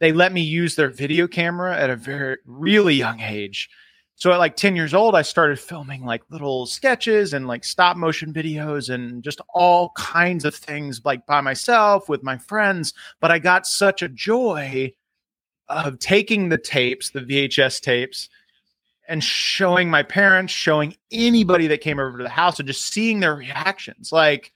They 0.00 0.12
let 0.12 0.32
me 0.32 0.40
use 0.40 0.74
their 0.74 0.90
video 0.90 1.26
camera 1.26 1.76
at 1.76 1.90
a 1.90 1.96
very 1.96 2.38
really 2.46 2.94
young 2.94 3.20
age. 3.20 3.68
so 4.16 4.32
at 4.32 4.38
like 4.38 4.56
10 4.56 4.76
years 4.76 4.92
old, 4.92 5.14
I 5.14 5.22
started 5.22 5.58
filming 5.58 6.04
like 6.04 6.22
little 6.30 6.66
sketches 6.66 7.32
and 7.32 7.46
like 7.46 7.64
stop 7.64 7.96
motion 7.96 8.34
videos 8.34 8.92
and 8.92 9.22
just 9.22 9.40
all 9.54 9.92
kinds 9.96 10.44
of 10.44 10.54
things 10.54 11.00
like 11.04 11.24
by 11.26 11.40
myself 11.40 12.08
with 12.08 12.22
my 12.22 12.36
friends. 12.36 12.92
But 13.20 13.30
I 13.30 13.38
got 13.38 13.66
such 13.66 14.02
a 14.02 14.08
joy 14.08 14.92
of 15.68 15.98
taking 15.98 16.48
the 16.48 16.58
tapes, 16.58 17.10
the 17.10 17.20
VHS 17.20 17.80
tapes, 17.80 18.28
and 19.08 19.24
showing 19.24 19.88
my 19.90 20.02
parents, 20.02 20.52
showing 20.52 20.96
anybody 21.10 21.66
that 21.68 21.80
came 21.80 21.98
over 21.98 22.18
to 22.18 22.22
the 22.22 22.28
house 22.28 22.58
and 22.58 22.66
just 22.66 22.92
seeing 22.92 23.20
their 23.20 23.34
reactions. 23.34 24.12
Like, 24.12 24.52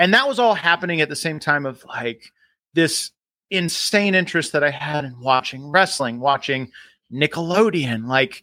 and 0.00 0.12
that 0.14 0.26
was 0.26 0.38
all 0.38 0.54
happening 0.54 1.00
at 1.00 1.08
the 1.08 1.14
same 1.14 1.38
time 1.38 1.66
of 1.66 1.84
like 1.84 2.32
this 2.74 3.10
insane 3.50 4.14
interest 4.14 4.52
that 4.52 4.64
I 4.64 4.70
had 4.70 5.04
in 5.04 5.20
watching 5.20 5.70
wrestling, 5.70 6.18
watching 6.18 6.72
Nickelodeon, 7.12 8.06
like 8.06 8.42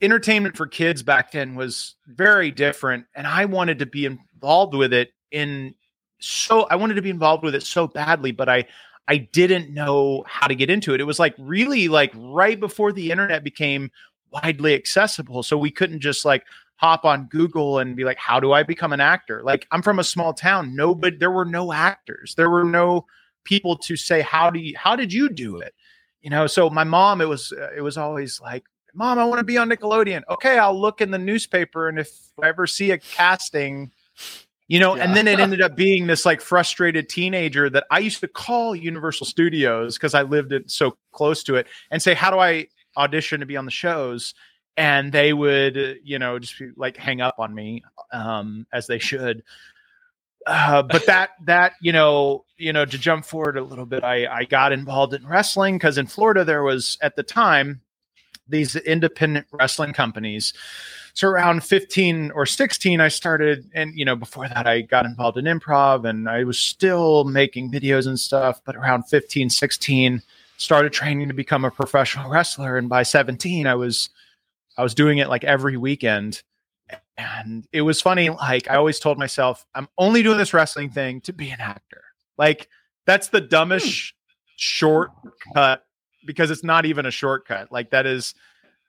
entertainment 0.00 0.56
for 0.56 0.66
kids 0.66 1.02
back 1.02 1.32
then 1.32 1.54
was 1.54 1.96
very 2.06 2.50
different 2.50 3.04
and 3.14 3.26
i 3.26 3.44
wanted 3.44 3.78
to 3.78 3.86
be 3.86 4.06
involved 4.06 4.74
with 4.74 4.92
it 4.92 5.12
in 5.30 5.74
so 6.20 6.62
i 6.70 6.76
wanted 6.76 6.94
to 6.94 7.02
be 7.02 7.10
involved 7.10 7.44
with 7.44 7.54
it 7.54 7.62
so 7.62 7.86
badly 7.86 8.32
but 8.32 8.48
i 8.48 8.64
i 9.08 9.18
didn't 9.18 9.68
know 9.68 10.24
how 10.26 10.46
to 10.46 10.54
get 10.54 10.70
into 10.70 10.94
it. 10.94 11.00
It 11.00 11.04
was 11.04 11.18
like 11.18 11.34
really 11.38 11.88
like 11.88 12.12
right 12.16 12.58
before 12.58 12.92
the 12.92 13.10
internet 13.10 13.44
became 13.44 13.90
widely 14.30 14.74
accessible 14.74 15.42
so 15.42 15.58
we 15.58 15.70
couldn't 15.70 16.00
just 16.00 16.24
like 16.24 16.44
hop 16.80 17.04
on 17.04 17.26
google 17.26 17.78
and 17.78 17.94
be 17.94 18.04
like 18.04 18.16
how 18.16 18.40
do 18.40 18.52
i 18.52 18.62
become 18.62 18.92
an 18.92 19.00
actor 19.00 19.42
like 19.42 19.66
i'm 19.70 19.82
from 19.82 19.98
a 19.98 20.04
small 20.04 20.32
town 20.32 20.74
nobody 20.74 21.14
there 21.16 21.30
were 21.30 21.44
no 21.44 21.72
actors 21.72 22.34
there 22.36 22.48
were 22.48 22.64
no 22.64 23.04
people 23.44 23.76
to 23.76 23.96
say 23.96 24.22
how 24.22 24.48
do 24.48 24.58
you 24.58 24.74
how 24.78 24.96
did 24.96 25.12
you 25.12 25.28
do 25.28 25.58
it 25.58 25.74
you 26.22 26.30
know 26.30 26.46
so 26.46 26.70
my 26.70 26.84
mom 26.84 27.20
it 27.20 27.28
was 27.28 27.52
uh, 27.52 27.68
it 27.76 27.82
was 27.82 27.98
always 27.98 28.40
like 28.40 28.64
Mom, 28.94 29.18
I 29.18 29.24
want 29.24 29.38
to 29.38 29.44
be 29.44 29.58
on 29.58 29.68
Nickelodeon. 29.68 30.22
Okay, 30.28 30.58
I'll 30.58 30.78
look 30.78 31.00
in 31.00 31.10
the 31.10 31.18
newspaper, 31.18 31.88
and 31.88 31.98
if 31.98 32.10
I 32.42 32.48
ever 32.48 32.66
see 32.66 32.90
a 32.90 32.98
casting, 32.98 33.92
you 34.68 34.78
know, 34.78 34.96
yeah. 34.96 35.04
and 35.04 35.16
then 35.16 35.28
it 35.28 35.40
ended 35.40 35.60
up 35.60 35.76
being 35.76 36.06
this 36.06 36.26
like 36.26 36.40
frustrated 36.40 37.08
teenager 37.08 37.70
that 37.70 37.84
I 37.90 37.98
used 38.00 38.20
to 38.20 38.28
call 38.28 38.74
Universal 38.74 39.26
Studios 39.26 39.96
because 39.96 40.14
I 40.14 40.22
lived 40.22 40.52
it 40.52 40.70
so 40.70 40.96
close 41.12 41.42
to 41.44 41.56
it 41.56 41.66
and 41.90 42.02
say, 42.02 42.14
How 42.14 42.30
do 42.30 42.38
I 42.38 42.68
audition 42.96 43.40
to 43.40 43.46
be 43.46 43.56
on 43.56 43.64
the 43.64 43.70
shows? 43.70 44.34
And 44.80 45.12
they 45.12 45.34
would, 45.34 46.00
you 46.02 46.18
know, 46.18 46.38
just 46.38 46.54
like 46.76 46.96
hang 46.96 47.20
up 47.20 47.38
on 47.38 47.54
me, 47.54 47.82
um, 48.12 48.66
as 48.72 48.86
they 48.86 48.98
should. 48.98 49.42
Uh, 50.46 50.82
but 50.82 51.04
that 51.04 51.30
that 51.44 51.74
you 51.82 51.92
know 51.92 52.46
you 52.56 52.72
know 52.72 52.86
to 52.86 52.96
jump 52.96 53.26
forward 53.26 53.58
a 53.58 53.62
little 53.62 53.84
bit, 53.84 54.02
I 54.02 54.26
I 54.26 54.44
got 54.44 54.72
involved 54.72 55.12
in 55.12 55.26
wrestling 55.26 55.74
because 55.74 55.98
in 55.98 56.06
Florida 56.06 56.44
there 56.46 56.62
was 56.62 56.96
at 57.02 57.14
the 57.14 57.22
time 57.22 57.82
these 58.48 58.74
independent 58.76 59.46
wrestling 59.52 59.92
companies. 59.92 60.52
So 61.14 61.28
around 61.28 61.64
15 61.64 62.30
or 62.32 62.46
16, 62.46 63.00
I 63.00 63.08
started, 63.08 63.70
and 63.74 63.94
you 63.94 64.04
know, 64.04 64.16
before 64.16 64.48
that, 64.48 64.66
I 64.66 64.82
got 64.82 65.06
involved 65.06 65.38
in 65.38 65.44
improv 65.44 66.08
and 66.08 66.28
I 66.28 66.44
was 66.44 66.58
still 66.58 67.24
making 67.24 67.70
videos 67.70 68.06
and 68.06 68.18
stuff. 68.18 68.60
But 68.64 68.76
around 68.76 69.04
15, 69.04 69.50
16, 69.50 70.22
started 70.56 70.92
training 70.92 71.28
to 71.28 71.34
become 71.34 71.64
a 71.64 71.70
professional 71.70 72.30
wrestler. 72.30 72.76
And 72.76 72.88
by 72.88 73.02
17, 73.02 73.66
I 73.66 73.74
was, 73.74 74.10
I 74.76 74.82
was 74.82 74.94
doing 74.94 75.18
it 75.18 75.28
like 75.28 75.44
every 75.44 75.76
weekend. 75.76 76.42
And 77.16 77.66
it 77.72 77.82
was 77.82 78.00
funny. 78.00 78.30
Like 78.30 78.68
I 78.70 78.76
always 78.76 78.98
told 78.98 79.18
myself, 79.18 79.64
I'm 79.74 79.88
only 79.98 80.22
doing 80.22 80.38
this 80.38 80.54
wrestling 80.54 80.90
thing 80.90 81.20
to 81.22 81.32
be 81.32 81.50
an 81.50 81.60
actor. 81.60 82.02
Like 82.38 82.68
that's 83.06 83.28
the 83.28 83.40
dumbest 83.40 83.86
hmm. 83.86 84.16
shortcut 84.56 85.84
because 86.26 86.50
it's 86.50 86.64
not 86.64 86.86
even 86.86 87.06
a 87.06 87.10
shortcut. 87.10 87.70
Like 87.70 87.90
that 87.90 88.06
is, 88.06 88.34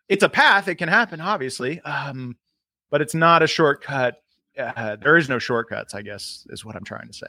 it's 0.09 0.23
a 0.23 0.29
path. 0.29 0.67
It 0.67 0.75
can 0.75 0.89
happen, 0.89 1.21
obviously, 1.21 1.79
um, 1.81 2.35
but 2.89 3.01
it's 3.01 3.15
not 3.15 3.43
a 3.43 3.47
shortcut. 3.47 4.21
Uh, 4.57 4.97
there 4.97 5.15
is 5.15 5.29
no 5.29 5.39
shortcuts. 5.39 5.93
I 5.93 6.01
guess 6.01 6.45
is 6.49 6.65
what 6.65 6.75
I'm 6.75 6.83
trying 6.83 7.07
to 7.07 7.13
say. 7.13 7.27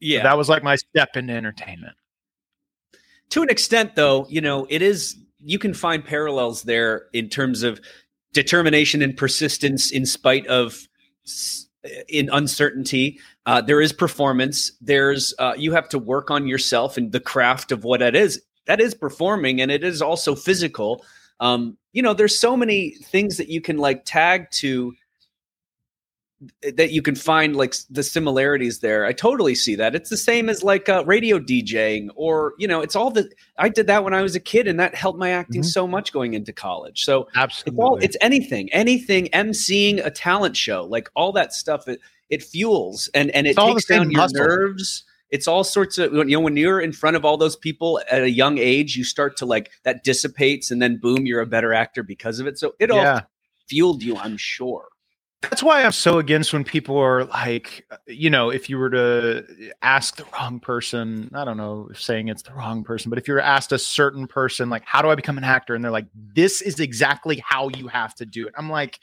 Yeah, 0.00 0.20
so 0.20 0.22
that 0.24 0.38
was 0.38 0.48
like 0.48 0.62
my 0.62 0.76
step 0.76 1.16
into 1.16 1.32
entertainment. 1.32 1.96
To 3.30 3.42
an 3.42 3.50
extent, 3.50 3.94
though, 3.94 4.26
you 4.28 4.40
know, 4.40 4.66
it 4.68 4.82
is 4.82 5.16
you 5.40 5.58
can 5.58 5.74
find 5.74 6.04
parallels 6.04 6.62
there 6.62 7.06
in 7.12 7.28
terms 7.28 7.62
of 7.62 7.80
determination 8.32 9.02
and 9.02 9.16
persistence 9.16 9.90
in 9.90 10.06
spite 10.06 10.46
of 10.46 10.86
in 12.08 12.28
uncertainty. 12.32 13.18
Uh, 13.46 13.60
there 13.60 13.80
is 13.80 13.92
performance. 13.92 14.72
There's 14.80 15.34
uh, 15.38 15.54
you 15.56 15.72
have 15.72 15.88
to 15.90 15.98
work 15.98 16.30
on 16.30 16.46
yourself 16.46 16.96
and 16.96 17.12
the 17.12 17.20
craft 17.20 17.72
of 17.72 17.84
what 17.84 18.00
that 18.00 18.14
is 18.14 18.42
that 18.66 18.80
is 18.80 18.94
performing 18.94 19.60
and 19.60 19.70
it 19.70 19.82
is 19.82 20.00
also 20.00 20.36
physical 20.36 21.04
um, 21.40 21.76
you 21.92 22.02
know 22.02 22.14
there's 22.14 22.38
so 22.38 22.56
many 22.56 22.90
things 22.90 23.36
that 23.36 23.48
you 23.48 23.60
can 23.60 23.78
like 23.78 24.04
tag 24.04 24.50
to 24.50 24.94
that 26.62 26.92
you 26.92 27.02
can 27.02 27.16
find 27.16 27.56
like 27.56 27.74
the 27.90 28.02
similarities 28.02 28.78
there. 28.78 29.04
I 29.04 29.12
totally 29.12 29.56
see 29.56 29.74
that. 29.74 29.96
It's 29.96 30.08
the 30.08 30.16
same 30.16 30.48
as 30.48 30.62
like 30.62 30.88
uh, 30.88 31.02
radio 31.04 31.40
djing 31.40 32.08
or 32.14 32.54
you 32.58 32.68
know 32.68 32.80
it's 32.80 32.94
all 32.94 33.10
the 33.10 33.28
i 33.58 33.68
did 33.68 33.88
that 33.88 34.04
when 34.04 34.14
i 34.14 34.22
was 34.22 34.36
a 34.36 34.40
kid 34.40 34.68
and 34.68 34.78
that 34.78 34.94
helped 34.94 35.18
my 35.18 35.30
acting 35.30 35.62
mm-hmm. 35.62 35.68
so 35.68 35.86
much 35.86 36.12
going 36.12 36.34
into 36.34 36.52
college. 36.52 37.04
So 37.04 37.28
absolutely 37.34 37.72
it's, 37.72 37.84
all, 37.84 37.96
it's 37.96 38.16
anything 38.20 38.72
anything 38.72 39.28
emceeing 39.32 40.04
a 40.04 40.10
talent 40.10 40.56
show 40.56 40.84
like 40.84 41.08
all 41.16 41.32
that 41.32 41.52
stuff 41.52 41.88
it, 41.88 42.00
it 42.30 42.42
fuels 42.42 43.10
and 43.14 43.30
and 43.32 43.46
it 43.46 43.50
it's 43.50 43.58
takes 43.58 43.86
down 43.86 44.10
your 44.10 44.20
muscle. 44.20 44.38
nerves. 44.38 45.04
It's 45.30 45.46
all 45.48 45.64
sorts 45.64 45.98
of 45.98 46.12
you 46.12 46.24
know 46.24 46.40
when 46.40 46.56
you're 46.56 46.80
in 46.80 46.92
front 46.92 47.16
of 47.16 47.24
all 47.24 47.36
those 47.36 47.56
people 47.56 48.00
at 48.10 48.22
a 48.22 48.30
young 48.30 48.58
age 48.58 48.96
you 48.96 49.02
start 49.02 49.36
to 49.38 49.46
like 49.46 49.72
that 49.82 50.04
dissipates 50.04 50.70
and 50.70 50.80
then 50.80 50.98
boom 50.98 51.26
you're 51.26 51.40
a 51.40 51.46
better 51.46 51.74
actor 51.74 52.04
because 52.04 52.38
of 52.38 52.46
it. 52.46 52.58
So 52.58 52.74
it 52.78 52.90
yeah. 52.90 53.12
all 53.14 53.20
fueled 53.68 54.02
you 54.02 54.16
i'm 54.16 54.38
sure 54.38 54.88
that's 55.42 55.62
why 55.62 55.84
i'm 55.84 55.92
so 55.92 56.18
against 56.18 56.52
when 56.52 56.64
people 56.64 56.96
are 56.96 57.24
like 57.26 57.86
you 58.06 58.28
know 58.28 58.50
if 58.50 58.68
you 58.68 58.76
were 58.76 58.90
to 58.90 59.44
ask 59.82 60.16
the 60.16 60.24
wrong 60.32 60.58
person 60.58 61.30
i 61.34 61.44
don't 61.44 61.56
know 61.56 61.88
if 61.90 62.00
saying 62.00 62.28
it's 62.28 62.42
the 62.42 62.52
wrong 62.52 62.82
person 62.82 63.08
but 63.08 63.18
if 63.18 63.28
you're 63.28 63.40
asked 63.40 63.70
a 63.72 63.78
certain 63.78 64.26
person 64.26 64.68
like 64.68 64.84
how 64.84 65.00
do 65.00 65.08
i 65.10 65.14
become 65.14 65.38
an 65.38 65.44
actor 65.44 65.74
and 65.74 65.84
they're 65.84 65.92
like 65.92 66.08
this 66.34 66.60
is 66.60 66.80
exactly 66.80 67.42
how 67.46 67.68
you 67.68 67.86
have 67.86 68.14
to 68.14 68.26
do 68.26 68.46
it 68.46 68.54
i'm 68.58 68.68
like 68.68 68.98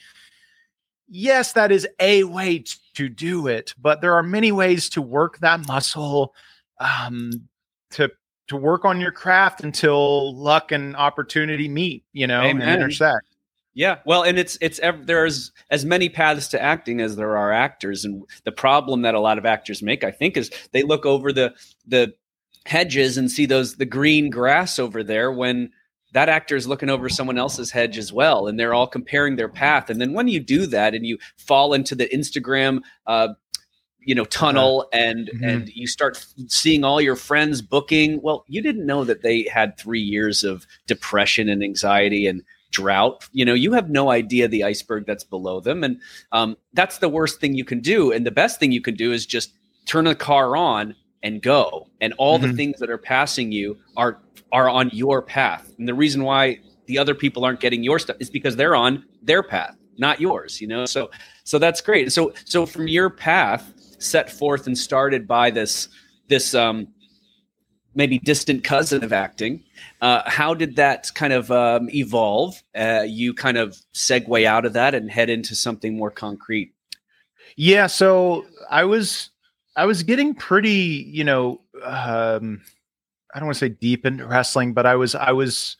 yes, 1.07 1.53
that 1.53 1.71
is 1.71 1.87
a 1.99 2.23
way 2.23 2.59
t- 2.59 2.75
to 2.95 3.09
do 3.09 3.47
it, 3.47 3.73
but 3.79 4.01
there 4.01 4.13
are 4.13 4.23
many 4.23 4.51
ways 4.51 4.89
to 4.89 5.01
work 5.01 5.39
that 5.39 5.65
muscle, 5.67 6.33
um, 6.79 7.31
to 7.91 8.11
to 8.47 8.57
work 8.57 8.85
on 8.85 9.01
your 9.01 9.11
craft 9.11 9.63
until 9.63 10.35
luck 10.35 10.71
and 10.71 10.95
opportunity 10.95 11.67
meet, 11.67 12.03
you 12.13 12.27
know, 12.27 12.41
Amen. 12.41 12.67
and 12.67 12.81
intersect. 12.81 13.25
Yeah, 13.75 13.97
well, 14.05 14.23
and 14.23 14.39
it's 14.39 14.57
it's 14.61 14.79
there's 15.03 15.51
as 15.69 15.83
many 15.83 16.07
paths 16.07 16.47
to 16.49 16.61
acting 16.61 17.01
as 17.01 17.17
there 17.17 17.35
are 17.35 17.51
actors, 17.51 18.05
and 18.05 18.23
the 18.45 18.51
problem 18.53 19.01
that 19.01 19.15
a 19.15 19.19
lot 19.19 19.37
of 19.37 19.45
actors 19.45 19.81
make, 19.83 20.05
I 20.05 20.11
think, 20.11 20.37
is 20.37 20.49
they 20.71 20.83
look 20.83 21.05
over 21.05 21.33
the 21.33 21.53
the 21.85 22.13
hedges 22.65 23.17
and 23.17 23.29
see 23.29 23.45
those 23.45 23.75
the 23.75 23.85
green 23.85 24.29
grass 24.29 24.79
over 24.79 25.03
there 25.03 25.29
when 25.29 25.71
that 26.13 26.29
actor 26.29 26.55
is 26.55 26.65
looking 26.65 26.89
over 26.89 27.09
someone 27.09 27.37
else's 27.37 27.71
hedge 27.71 27.97
as 27.97 28.13
well 28.13 28.47
and 28.47 28.57
they're 28.57 28.73
all 28.73 28.87
comparing 28.87 29.35
their 29.35 29.49
path. 29.49 29.89
And 29.89 29.99
then 29.99 30.13
when 30.13 30.29
you 30.29 30.39
do 30.39 30.65
that 30.67 30.95
and 30.95 31.05
you 31.05 31.17
fall 31.37 31.73
into 31.73 31.93
the 31.93 32.07
instagram 32.07 32.79
uh, 33.05 33.29
you 33.99 34.15
know 34.15 34.25
tunnel 34.25 34.87
and 34.93 35.29
mm-hmm. 35.29 35.43
and 35.43 35.69
you 35.69 35.87
start 35.87 36.25
seeing 36.47 36.83
all 36.83 37.01
your 37.01 37.15
friends 37.15 37.61
booking 37.61 38.21
well 38.21 38.45
you 38.47 38.61
didn't 38.61 38.85
know 38.85 39.03
that 39.03 39.23
they 39.23 39.43
had 39.51 39.77
three 39.77 39.99
years 39.99 40.43
of 40.43 40.65
depression 40.87 41.49
and 41.49 41.63
anxiety 41.63 42.27
and 42.27 42.43
drought. 42.71 43.27
You 43.31 43.45
know 43.45 43.53
you 43.53 43.73
have 43.73 43.89
no 43.89 44.09
idea 44.09 44.47
the 44.47 44.63
iceberg 44.63 45.05
that's 45.05 45.23
below 45.23 45.59
them. 45.59 45.83
And 45.83 45.99
um, 46.31 46.57
that's 46.73 46.99
the 46.99 47.09
worst 47.09 47.39
thing 47.39 47.55
you 47.55 47.65
can 47.65 47.79
do. 47.79 48.11
And 48.11 48.25
the 48.25 48.31
best 48.31 48.59
thing 48.59 48.71
you 48.71 48.81
can 48.81 48.95
do 48.95 49.11
is 49.11 49.25
just 49.25 49.53
turn 49.85 50.07
a 50.07 50.15
car 50.15 50.55
on 50.55 50.95
and 51.23 51.41
go. 51.41 51.87
And 52.01 52.13
all 52.17 52.37
mm-hmm. 52.37 52.51
the 52.51 52.53
things 52.53 52.79
that 52.79 52.89
are 52.89 52.97
passing 52.97 53.51
you 53.51 53.77
are 53.97 54.19
are 54.51 54.69
on 54.69 54.89
your 54.93 55.21
path. 55.21 55.71
And 55.77 55.87
the 55.87 55.93
reason 55.93 56.23
why 56.23 56.59
the 56.85 56.97
other 56.97 57.15
people 57.15 57.43
aren't 57.43 57.59
getting 57.59 57.83
your 57.83 57.99
stuff 57.99 58.17
is 58.19 58.29
because 58.29 58.55
they're 58.55 58.75
on 58.75 59.03
their 59.23 59.41
path 59.41 59.75
not 59.97 60.19
yours 60.19 60.61
you 60.61 60.67
know? 60.67 60.85
So 60.85 61.09
so 61.43 61.59
that's 61.59 61.81
great. 61.81 62.11
So 62.11 62.33
so 62.45 62.65
from 62.65 62.87
your 62.87 63.09
path 63.09 63.71
set 63.99 64.31
forth 64.31 64.67
and 64.67 64.77
started 64.77 65.27
by 65.27 65.51
this 65.51 65.89
this 66.27 66.53
um 66.53 66.87
maybe 67.95 68.19
distant 68.19 68.63
cousin 68.63 69.03
of 69.03 69.11
acting 69.13 69.63
uh, 70.01 70.21
how 70.29 70.53
did 70.53 70.75
that 70.75 71.09
kind 71.15 71.33
of 71.33 71.49
um, 71.51 71.89
evolve? 71.89 72.61
Uh, 72.77 73.03
you 73.07 73.33
kind 73.33 73.57
of 73.57 73.75
segue 73.93 74.45
out 74.45 74.65
of 74.65 74.73
that 74.73 74.93
and 74.93 75.09
head 75.09 75.29
into 75.29 75.55
something 75.55 75.97
more 75.97 76.11
concrete. 76.11 76.73
Yeah 77.55 77.87
so 77.87 78.45
i 78.69 78.83
was 78.83 79.29
I 79.75 79.85
was 79.85 80.03
getting 80.03 80.33
pretty, 80.33 81.09
you 81.11 81.23
know, 81.23 81.61
um, 81.83 82.61
I 83.33 83.39
don't 83.39 83.47
want 83.47 83.55
to 83.55 83.59
say 83.59 83.69
deep 83.69 84.05
into 84.05 84.25
wrestling, 84.25 84.73
but 84.73 84.85
I 84.85 84.95
was, 84.95 85.15
I 85.15 85.31
was, 85.33 85.75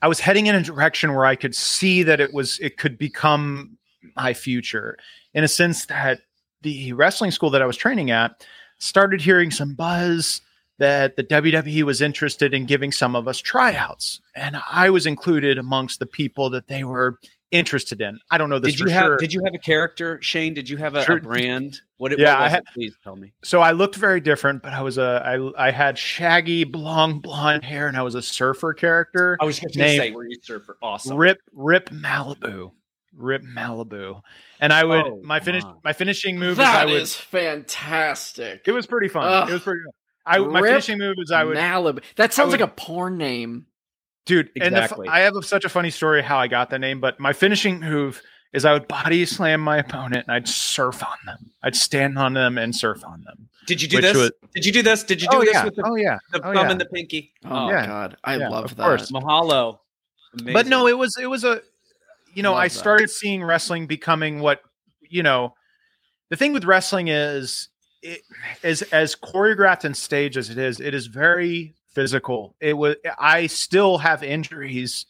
I 0.00 0.08
was 0.08 0.20
heading 0.20 0.46
in 0.46 0.54
a 0.54 0.62
direction 0.62 1.14
where 1.14 1.26
I 1.26 1.36
could 1.36 1.54
see 1.54 2.02
that 2.04 2.20
it 2.20 2.32
was, 2.32 2.58
it 2.60 2.78
could 2.78 2.96
become 2.96 3.76
my 4.16 4.32
future. 4.32 4.96
In 5.34 5.44
a 5.44 5.48
sense 5.48 5.84
that 5.86 6.22
the 6.62 6.94
wrestling 6.94 7.30
school 7.30 7.50
that 7.50 7.60
I 7.60 7.66
was 7.66 7.76
training 7.76 8.10
at 8.10 8.46
started 8.78 9.20
hearing 9.20 9.50
some 9.50 9.74
buzz 9.74 10.40
that 10.78 11.16
the 11.16 11.24
WWE 11.24 11.82
was 11.84 12.00
interested 12.02 12.52
in 12.54 12.66
giving 12.66 12.92
some 12.92 13.16
of 13.16 13.26
us 13.28 13.38
tryouts, 13.38 14.20
and 14.34 14.56
I 14.70 14.90
was 14.90 15.06
included 15.06 15.58
amongst 15.58 15.98
the 16.00 16.06
people 16.06 16.50
that 16.50 16.68
they 16.68 16.84
were 16.84 17.18
interested 17.52 18.00
in. 18.00 18.18
I 18.30 18.38
don't 18.38 18.50
know 18.50 18.58
this 18.58 18.72
did 18.72 18.80
you 18.80 18.86
for 18.86 18.92
have, 18.92 19.04
sure. 19.04 19.16
Did 19.18 19.32
you 19.32 19.40
have 19.44 19.54
a 19.54 19.58
character, 19.58 20.18
Shane? 20.20 20.52
Did 20.52 20.68
you 20.68 20.76
have 20.78 20.96
a, 20.96 21.04
Sure. 21.04 21.16
a 21.18 21.20
brand? 21.20 21.80
What? 21.96 22.12
It, 22.12 22.18
Yeah, 22.18 22.34
what 22.34 22.40
was 22.42 22.46
I 22.46 22.48
had- 22.50 22.62
it? 22.64 22.74
Please 22.74 22.94
tell 23.04 23.14
me. 23.16 23.32
So 23.44 23.60
I 23.60 23.70
looked 23.70 23.94
very 23.94 24.20
different, 24.20 24.62
but 24.62 24.72
I 24.72 24.82
was 24.82 24.98
a 24.98 25.22
I 25.56 25.68
I 25.68 25.70
had 25.70 25.96
shaggy 25.96 26.64
blonde 26.64 27.22
blonde 27.22 27.64
hair, 27.64 27.86
and 27.88 27.96
I 27.96 28.02
was 28.02 28.14
a 28.16 28.20
surfer 28.22 28.74
character. 28.74 29.38
I 29.40 29.44
was 29.44 29.60
going 29.60 29.70
to 29.72 29.78
Name- 29.78 29.98
say, 30.00 30.10
were 30.10 30.26
you 30.26 30.36
surfer? 30.42 30.76
Awesome. 30.82 31.16
Rip 31.16 31.38
Rip 31.52 31.88
Malibu, 31.90 32.72
Rip 33.16 33.42
Malibu, 33.44 34.20
and 34.60 34.72
I 34.72 34.82
would 34.84 35.06
Oh, 35.06 35.20
my 35.22 35.38
finish 35.40 35.62
my. 35.62 35.74
my 35.84 35.92
finishing 35.92 36.38
move 36.38 36.54
is 36.54 36.58
I 36.58 36.62
That 36.84 36.86
would. 36.88 37.00
is 37.00 37.14
fantastic. 37.14 38.62
It 38.66 38.72
was 38.72 38.86
pretty 38.86 39.08
fun. 39.08 39.24
Ugh. 39.28 39.48
it 39.48 39.52
was 39.52 39.62
pretty. 39.62 39.80
Fun. 39.84 39.92
I 40.26 40.38
my 40.38 40.60
Rip 40.60 40.70
finishing 40.72 40.98
move 40.98 41.16
is 41.18 41.30
I 41.30 41.44
would 41.44 41.56
Malibu. 41.56 42.02
That 42.16 42.32
sounds 42.32 42.50
would- 42.52 42.60
like 42.60 42.68
a 42.68 42.72
porn 42.72 43.16
name. 43.18 43.66
dude 44.26 44.50
and 44.60 44.74
the, 44.74 44.82
Exactly. 44.82 45.08
i 45.08 45.20
have 45.20 45.36
a, 45.36 45.42
such 45.42 45.64
a 45.64 45.68
funny 45.68 45.90
story 45.90 46.20
how 46.22 46.36
i 46.38 46.48
got 46.48 46.68
the 46.70 46.78
name 46.78 47.00
but 47.00 47.20
my 47.20 47.32
finishing 47.32 47.78
move 47.78 48.20
is 48.52 48.64
i 48.64 48.72
would 48.72 48.88
body 48.88 49.24
slam 49.24 49.60
my 49.60 49.76
opponent 49.78 50.24
and 50.26 50.34
i'd 50.34 50.48
surf 50.48 51.00
on 51.04 51.16
them 51.26 51.38
i'd 51.62 51.76
stand 51.76 52.18
on 52.18 52.32
them 52.34 52.58
and 52.58 52.74
surf 52.74 53.04
on 53.04 53.22
them 53.22 53.48
Did 53.68 53.80
you 53.80 53.86
do 53.88 54.00
this? 54.00 54.16
was- 54.16 54.32
Did 54.52 54.64
you 54.66 54.72
do 54.72 54.82
this? 54.82 55.04
Did 55.04 55.22
you 55.22 55.28
do 55.28 55.36
oh 55.36 55.40
this 55.44 55.52
yeah 55.54 55.64
with 55.64 55.76
the, 55.76 55.82
oh 55.86 55.94
yeah 55.94 56.18
the 56.32 56.40
oh, 56.40 56.52
thumb 56.52 56.54
yeah. 56.66 56.70
and 56.72 56.80
the 56.80 56.86
pinky? 56.86 57.32
Oh, 57.44 57.48
oh 57.66 57.68
Yeah. 57.70 57.86
god, 57.86 58.16
I 58.24 58.36
Yeah, 58.36 58.48
love 58.48 58.64
of 58.64 58.76
that. 58.76 58.82
course. 58.84 59.12
Mahalo. 59.12 59.78
but 60.52 60.66
no 60.66 60.86
it 60.88 60.98
was 60.98 61.16
it 61.18 61.26
was 61.26 61.44
a 61.44 61.60
you 62.34 62.42
know 62.42 62.52
Love 62.52 62.60
i 62.62 62.68
that. 62.68 62.74
started 62.74 63.10
seeing 63.10 63.44
wrestling 63.44 63.86
becoming 63.86 64.40
what 64.40 64.60
you 65.08 65.22
know 65.22 65.54
the 66.30 66.36
thing 66.36 66.52
with 66.52 66.64
wrestling 66.64 67.06
is 67.08 67.68
it 68.06 68.22
is 68.62 68.82
as 68.82 69.14
choreographed 69.16 69.84
and 69.84 69.96
staged 69.96 70.36
as 70.36 70.50
it 70.50 70.58
is 70.58 70.80
it 70.80 70.94
is 70.94 71.06
very 71.06 71.74
physical. 71.88 72.54
It 72.60 72.74
was 72.74 72.96
i 73.18 73.46
still 73.46 73.98
have 73.98 74.22
injuries 74.22 75.06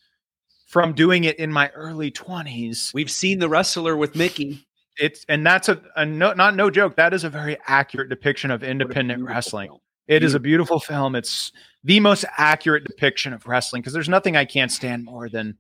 from 0.67 0.95
doing 0.95 1.25
it 1.25 1.39
in 1.39 1.53
my 1.53 1.69
early 1.71 2.11
20s 2.11 2.93
we've 2.93 3.11
seen 3.11 3.39
the 3.39 3.49
wrestler 3.49 3.97
with 3.97 4.17
Mickey. 4.17 4.67
it's 4.99 5.25
and 5.29 5.47
that's 5.47 5.69
a, 5.69 5.81
a 5.97 6.05
no, 6.07 6.33
not 6.33 6.57
no 6.57 6.71
joke. 6.71 6.97
That 6.97 7.13
is 7.15 7.25
a 7.25 7.31
very 7.31 7.57
accurate 7.67 8.09
depiction 8.09 8.51
of 8.51 8.63
independent 8.63 9.23
wrestling. 9.23 9.69
film. 9.69 9.81
It 10.09 10.23
is 10.23 10.35
a 10.35 10.41
beautiful. 10.41 10.79
film. 10.79 11.17
It's 11.17 11.51
the 11.83 12.01
most 12.01 12.25
accurate 12.37 12.85
depiction 12.85 13.33
of 13.33 13.47
wrestling 13.47 13.83
because 13.83 13.93
there's 13.93 14.09
nothing 14.09 14.37
i 14.37 14.45
can't 14.45 14.73
stand 14.73 15.05
more 15.05 15.29
than 15.29 15.57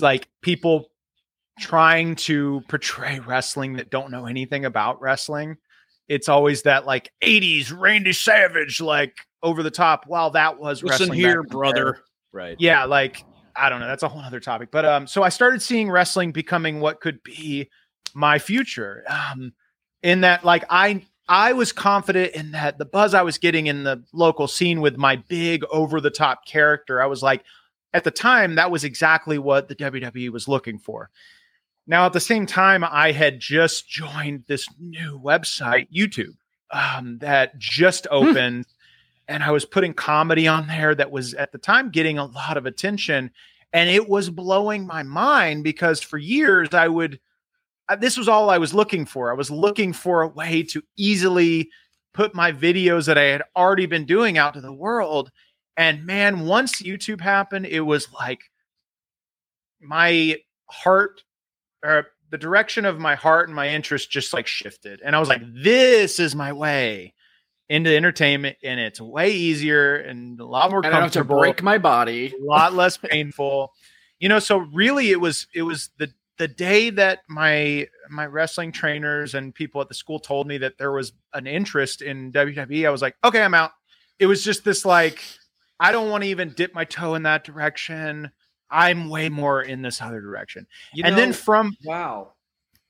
like 0.00 0.28
people 0.42 0.90
trying 1.60 2.16
to 2.16 2.60
portray 2.68 3.20
wrestling 3.20 3.74
that 3.74 3.90
don't 3.90 4.10
know 4.10 4.26
anything 4.26 4.64
about 4.64 5.00
wrestling 5.00 5.56
it's 6.08 6.28
always 6.28 6.62
that 6.62 6.86
like 6.86 7.12
80s 7.22 7.72
randy 7.76 8.12
savage 8.12 8.80
like 8.80 9.16
over 9.42 9.62
the 9.62 9.70
top 9.70 10.06
wow 10.06 10.30
that 10.30 10.58
was 10.58 10.82
Listen 10.82 11.10
wrestling 11.10 11.18
here, 11.18 11.28
back 11.28 11.34
in 11.36 11.42
the 11.42 11.48
day 11.48 11.52
brother. 11.52 11.98
Right. 12.32 12.56
yeah 12.58 12.84
like 12.84 13.24
i 13.56 13.68
don't 13.68 13.80
know 13.80 13.86
that's 13.86 14.02
a 14.02 14.08
whole 14.08 14.20
other 14.20 14.40
topic 14.40 14.70
but 14.70 14.84
um 14.84 15.06
so 15.06 15.22
i 15.22 15.28
started 15.28 15.62
seeing 15.62 15.90
wrestling 15.90 16.32
becoming 16.32 16.80
what 16.80 17.00
could 17.00 17.22
be 17.22 17.68
my 18.14 18.38
future 18.38 19.04
um 19.08 19.52
in 20.02 20.20
that 20.22 20.44
like 20.44 20.64
i 20.70 21.04
i 21.28 21.52
was 21.52 21.72
confident 21.72 22.34
in 22.34 22.52
that 22.52 22.78
the 22.78 22.84
buzz 22.84 23.14
i 23.14 23.22
was 23.22 23.38
getting 23.38 23.66
in 23.66 23.84
the 23.84 24.02
local 24.12 24.48
scene 24.48 24.80
with 24.80 24.96
my 24.96 25.16
big 25.28 25.62
over 25.70 26.00
the 26.00 26.10
top 26.10 26.46
character 26.46 27.02
i 27.02 27.06
was 27.06 27.22
like 27.22 27.44
at 27.94 28.04
the 28.04 28.10
time 28.10 28.54
that 28.54 28.70
was 28.70 28.84
exactly 28.84 29.38
what 29.38 29.68
the 29.68 29.74
wwe 29.74 30.30
was 30.30 30.48
looking 30.48 30.78
for 30.78 31.10
now 31.88 32.06
at 32.06 32.12
the 32.12 32.20
same 32.20 32.46
time 32.46 32.84
i 32.84 33.10
had 33.10 33.40
just 33.40 33.88
joined 33.88 34.44
this 34.46 34.68
new 34.78 35.18
website 35.18 35.88
youtube 35.92 36.36
um, 36.70 37.18
that 37.18 37.58
just 37.58 38.06
opened 38.10 38.66
and 39.28 39.44
I 39.44 39.50
was 39.50 39.66
putting 39.66 39.92
comedy 39.92 40.48
on 40.48 40.66
there 40.66 40.94
that 40.94 41.10
was 41.10 41.34
at 41.34 41.52
the 41.52 41.58
time 41.58 41.90
getting 41.90 42.18
a 42.18 42.24
lot 42.24 42.56
of 42.56 42.64
attention. 42.64 43.30
And 43.74 43.90
it 43.90 44.08
was 44.08 44.30
blowing 44.30 44.86
my 44.86 45.02
mind 45.02 45.62
because 45.62 46.00
for 46.00 46.16
years 46.16 46.72
I 46.72 46.88
would, 46.88 47.20
uh, 47.90 47.96
this 47.96 48.16
was 48.16 48.28
all 48.28 48.48
I 48.48 48.56
was 48.56 48.72
looking 48.72 49.04
for. 49.04 49.30
I 49.30 49.34
was 49.34 49.50
looking 49.50 49.92
for 49.92 50.22
a 50.22 50.28
way 50.28 50.62
to 50.64 50.82
easily 50.96 51.68
put 52.14 52.34
my 52.34 52.50
videos 52.50 53.04
that 53.06 53.18
I 53.18 53.24
had 53.24 53.42
already 53.54 53.84
been 53.84 54.06
doing 54.06 54.38
out 54.38 54.54
to 54.54 54.62
the 54.62 54.72
world. 54.72 55.30
And 55.76 56.06
man, 56.06 56.46
once 56.46 56.82
YouTube 56.82 57.20
happened, 57.20 57.66
it 57.66 57.82
was 57.82 58.10
like 58.12 58.40
my 59.80 60.38
heart 60.70 61.22
or 61.84 62.06
the 62.30 62.38
direction 62.38 62.84
of 62.84 62.98
my 62.98 63.14
heart 63.14 63.48
and 63.48 63.56
my 63.56 63.68
interest 63.68 64.10
just 64.10 64.32
like 64.32 64.46
shifted. 64.46 65.00
And 65.04 65.16
I 65.16 65.20
was 65.20 65.28
like, 65.28 65.42
this 65.62 66.18
is 66.18 66.34
my 66.34 66.52
way 66.52 67.14
into 67.68 67.94
entertainment 67.94 68.56
and 68.62 68.80
it's 68.80 69.00
way 69.00 69.30
easier 69.30 69.96
and 69.96 70.40
a 70.40 70.44
lot 70.44 70.70
more 70.70 70.80
And 70.80 70.86
I 70.86 70.90
don't 70.90 71.02
have 71.02 71.12
to 71.12 71.18
comfortable 71.18 71.40
break 71.40 71.62
my 71.62 71.78
body. 71.78 72.32
a 72.34 72.44
lot 72.44 72.72
less 72.72 72.96
painful 72.96 73.72
you 74.18 74.28
know 74.28 74.38
so 74.38 74.58
really 74.72 75.10
it 75.10 75.20
was 75.20 75.46
it 75.54 75.62
was 75.62 75.90
the 75.98 76.08
the 76.38 76.48
day 76.48 76.90
that 76.90 77.20
my 77.28 77.86
my 78.08 78.26
wrestling 78.26 78.72
trainers 78.72 79.34
and 79.34 79.54
people 79.54 79.80
at 79.80 79.88
the 79.88 79.94
school 79.94 80.18
told 80.18 80.46
me 80.46 80.58
that 80.58 80.78
there 80.78 80.92
was 80.92 81.12
an 81.34 81.46
interest 81.46 82.00
in 82.00 82.32
WWE 82.32 82.86
I 82.86 82.90
was 82.90 83.02
like 83.02 83.16
okay 83.22 83.42
I'm 83.42 83.54
out 83.54 83.72
it 84.18 84.26
was 84.26 84.42
just 84.42 84.64
this 84.64 84.84
like 84.84 85.22
I 85.78 85.92
don't 85.92 86.10
want 86.10 86.24
to 86.24 86.30
even 86.30 86.54
dip 86.56 86.74
my 86.74 86.84
toe 86.84 87.14
in 87.14 87.24
that 87.24 87.44
direction 87.44 88.30
I'm 88.70 89.08
way 89.08 89.28
more 89.28 89.62
in 89.62 89.82
this 89.82 90.00
other 90.02 90.20
direction 90.20 90.66
You 90.92 91.04
and 91.04 91.16
then 91.16 91.32
from 91.32 91.76
Wow. 91.84 92.32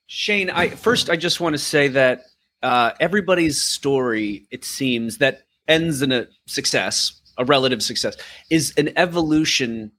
Shane, 0.07 0.49
I 0.49 0.71
first 0.71 1.11
I 1.11 1.17
just 1.17 1.39
want 1.39 1.55
to 1.55 1.59
say 1.59 1.89
that 1.89 2.23
uh, 2.63 2.93
everybody's 2.99 3.61
story, 3.61 4.47
it 4.51 4.65
seems, 4.65 5.19
that 5.19 5.43
ends 5.69 6.03
in 6.03 6.13
a 6.13 6.27
success, 6.47 7.21
a 7.37 7.45
relative 7.45 7.83
success, 7.83 8.17
is 8.51 8.73
an 8.77 8.91
evolution 8.97 9.93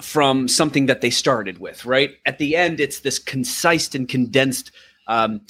from 0.00 0.46
something 0.46 0.86
that 0.86 1.00
they 1.00 1.10
started 1.10 1.58
with, 1.58 1.84
right? 1.84 2.12
At 2.24 2.38
the 2.38 2.56
end, 2.56 2.80
it's 2.80 3.00
this 3.00 3.18
concise 3.18 3.94
and 3.94 4.08
condensed 4.08 4.70
um, 5.06 5.40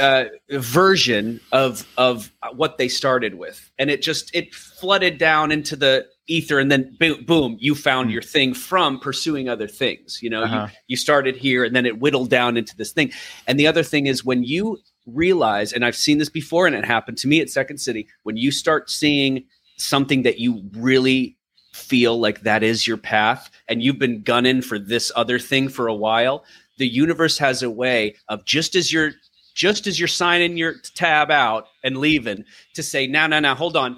uh, 0.00 0.24
version 0.50 1.40
of 1.52 1.86
of 1.96 2.30
what 2.54 2.78
they 2.78 2.88
started 2.88 3.34
with, 3.34 3.70
and 3.78 3.90
it 3.90 4.02
just 4.02 4.34
it 4.34 4.54
flooded 4.54 5.18
down 5.18 5.50
into 5.50 5.76
the 5.76 6.06
ether, 6.28 6.58
and 6.58 6.70
then 6.70 6.94
boom, 7.00 7.24
boom 7.24 7.56
you 7.58 7.74
found 7.74 8.08
Hmm. 8.08 8.12
your 8.12 8.22
thing 8.22 8.54
from 8.54 9.00
pursuing 9.00 9.48
other 9.48 9.66
things. 9.66 10.18
You 10.22 10.30
know, 10.30 10.42
Uh-huh. 10.44 10.68
you 10.70 10.76
you 10.88 10.96
started 10.96 11.36
here, 11.36 11.64
and 11.64 11.74
then 11.74 11.86
it 11.86 11.98
whittled 11.98 12.30
down 12.30 12.56
into 12.56 12.76
this 12.76 12.92
thing. 12.92 13.12
And 13.46 13.58
the 13.58 13.66
other 13.66 13.82
thing 13.82 14.06
is 14.06 14.24
when 14.24 14.44
you 14.44 14.78
realize, 15.06 15.72
and 15.72 15.84
I've 15.84 15.96
seen 15.96 16.18
this 16.18 16.28
before, 16.28 16.66
and 16.66 16.76
it 16.76 16.84
happened 16.84 17.16
to 17.18 17.28
me 17.28 17.40
at 17.40 17.48
Second 17.50 17.78
City, 17.78 18.06
when 18.24 18.36
you 18.36 18.50
start 18.50 18.90
seeing 18.90 19.44
something 19.78 20.22
that 20.22 20.38
you 20.38 20.62
really 20.76 21.36
feel 21.72 22.18
like 22.18 22.40
that 22.42 22.62
is 22.62 22.86
your 22.86 22.96
path 22.96 23.50
and 23.68 23.82
you've 23.82 23.98
been 23.98 24.22
gunning 24.22 24.60
for 24.62 24.78
this 24.78 25.12
other 25.14 25.38
thing 25.38 25.68
for 25.68 25.86
a 25.86 25.94
while 25.94 26.44
the 26.78 26.88
universe 26.88 27.38
has 27.38 27.62
a 27.62 27.70
way 27.70 28.14
of 28.28 28.44
just 28.44 28.74
as 28.74 28.92
you're 28.92 29.12
just 29.54 29.86
as 29.86 29.98
you're 30.00 30.08
signing 30.08 30.56
your 30.56 30.74
tab 30.94 31.30
out 31.30 31.68
and 31.84 31.98
leaving 31.98 32.42
to 32.74 32.82
say 32.82 33.06
now 33.06 33.26
now 33.28 33.38
now 33.38 33.54
hold 33.54 33.76
on 33.76 33.94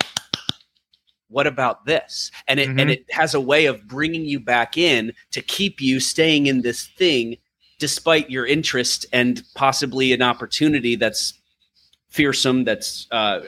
what 1.31 1.47
about 1.47 1.87
this? 1.87 2.31
And 2.49 2.61
it 2.61 2.69
and 2.69 2.81
Mhm. 2.81 2.91
it 2.91 3.05
has 3.11 3.35
a 3.35 3.41
way 3.41 3.67
of 3.67 3.87
bringing 3.87 4.25
you 4.25 4.41
back 4.41 4.77
in 4.77 5.13
to 5.31 5.41
keep 5.41 5.81
you 5.81 6.01
staying 6.01 6.47
in 6.47 6.63
this 6.63 6.87
thing 6.99 7.37
despite 7.79 8.29
your 8.31 8.45
interest 8.47 9.07
and 9.13 9.43
possibly 9.55 10.13
an 10.13 10.21
opportunity 10.21 10.97
that's 10.97 11.35
fearsome 12.11 12.65
that's 12.65 13.07
uh, 13.13 13.41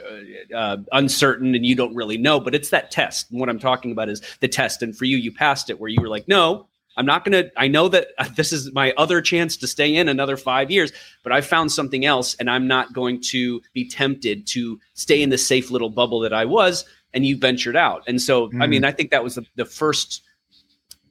uh, 0.55 0.77
uncertain 0.93 1.55
and 1.55 1.67
you 1.67 1.75
don't 1.75 1.95
really 1.95 2.17
know. 2.17 2.39
But 2.39 2.55
it's 2.55 2.71
that 2.71 2.91
test. 2.91 3.31
And 3.31 3.41
what 3.41 3.49
i'm 3.49 3.59
talking 3.59 3.91
about 3.91 4.09
is 4.09 4.23
the 4.41 4.49
test. 4.49 4.83
And 4.83 4.97
for 4.97 5.05
you 5.05 5.17
you 5.17 5.33
passed 5.33 5.69
it 5.69 5.81
where 5.81 5.91
you 5.91 6.01
were 6.01 6.09
like 6.09 6.29
no 6.29 6.69
i'm 6.97 7.07
not 7.07 7.25
going 7.25 7.33
to 7.33 7.51
i 7.57 7.67
know 7.67 7.89
that 7.89 8.09
this 8.37 8.53
is 8.53 8.73
my 8.73 8.93
other 8.97 9.21
chance 9.21 9.57
to 9.57 9.67
stay 9.67 9.97
in 9.97 10.09
another 10.09 10.37
five 10.37 10.71
years 10.71 10.93
but 11.23 11.33
i 11.33 11.41
found 11.41 11.73
something 11.73 12.05
else 12.05 12.35
and 12.37 12.51
i'm 12.51 12.67
not 12.69 12.93
going 12.93 13.21
to 13.21 13.61
be 13.73 13.89
tempted 13.89 14.47
to 14.47 14.79
stay 14.95 15.23
in 15.23 15.31
the 15.31 15.39
safe 15.39 15.71
little 15.71 15.89
bubble 15.91 16.21
that 16.21 16.35
i 16.35 16.45
was 16.45 16.85
and 17.15 17.25
you 17.27 17.37
ventured 17.37 17.77
out 17.77 18.03
and 18.07 18.21
so 18.21 18.47
i 18.47 18.49
Mhm. 18.67 18.69
mean 18.69 18.85
i 18.85 18.91
think 18.93 19.11
that 19.11 19.23
was 19.25 19.35
the, 19.37 19.47
the 19.57 19.65
first 19.65 20.23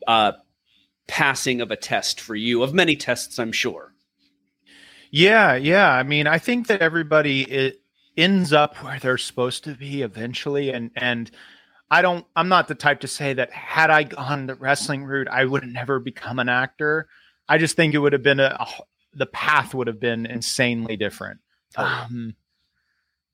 uh, 0.07 0.31
passing 1.07 1.61
of 1.61 1.69
a 1.71 1.75
test 1.75 2.19
for 2.21 2.35
you 2.35 2.63
of 2.63 2.73
many 2.73 2.95
tests 2.95 3.37
i'm 3.39 3.51
sure 3.51 3.93
Yeah, 5.11 5.55
yeah. 5.55 5.91
I 5.91 6.03
mean, 6.03 6.25
I 6.25 6.37
think 6.39 6.67
that 6.67 6.81
everybody 6.81 7.41
it 7.43 7.81
ends 8.15 8.53
up 8.53 8.77
where 8.77 8.97
they're 8.97 9.17
supposed 9.17 9.65
to 9.65 9.75
be 9.75 10.03
eventually, 10.03 10.71
and 10.71 10.89
and 10.95 11.29
I 11.89 12.01
don't. 12.01 12.25
I'm 12.33 12.47
not 12.47 12.69
the 12.69 12.75
type 12.75 13.01
to 13.01 13.07
say 13.09 13.33
that 13.33 13.51
had 13.51 13.89
I 13.89 14.03
gone 14.03 14.45
the 14.47 14.55
wrestling 14.55 15.03
route, 15.03 15.27
I 15.27 15.43
would 15.43 15.63
have 15.63 15.71
never 15.73 15.99
become 15.99 16.39
an 16.39 16.47
actor. 16.47 17.09
I 17.49 17.57
just 17.57 17.75
think 17.75 17.93
it 17.93 17.97
would 17.99 18.13
have 18.13 18.23
been 18.23 18.39
a, 18.39 18.65
the 19.13 19.25
path 19.25 19.73
would 19.73 19.87
have 19.87 19.99
been 19.99 20.25
insanely 20.25 20.95
different. 20.95 21.41
Um, 21.75 22.35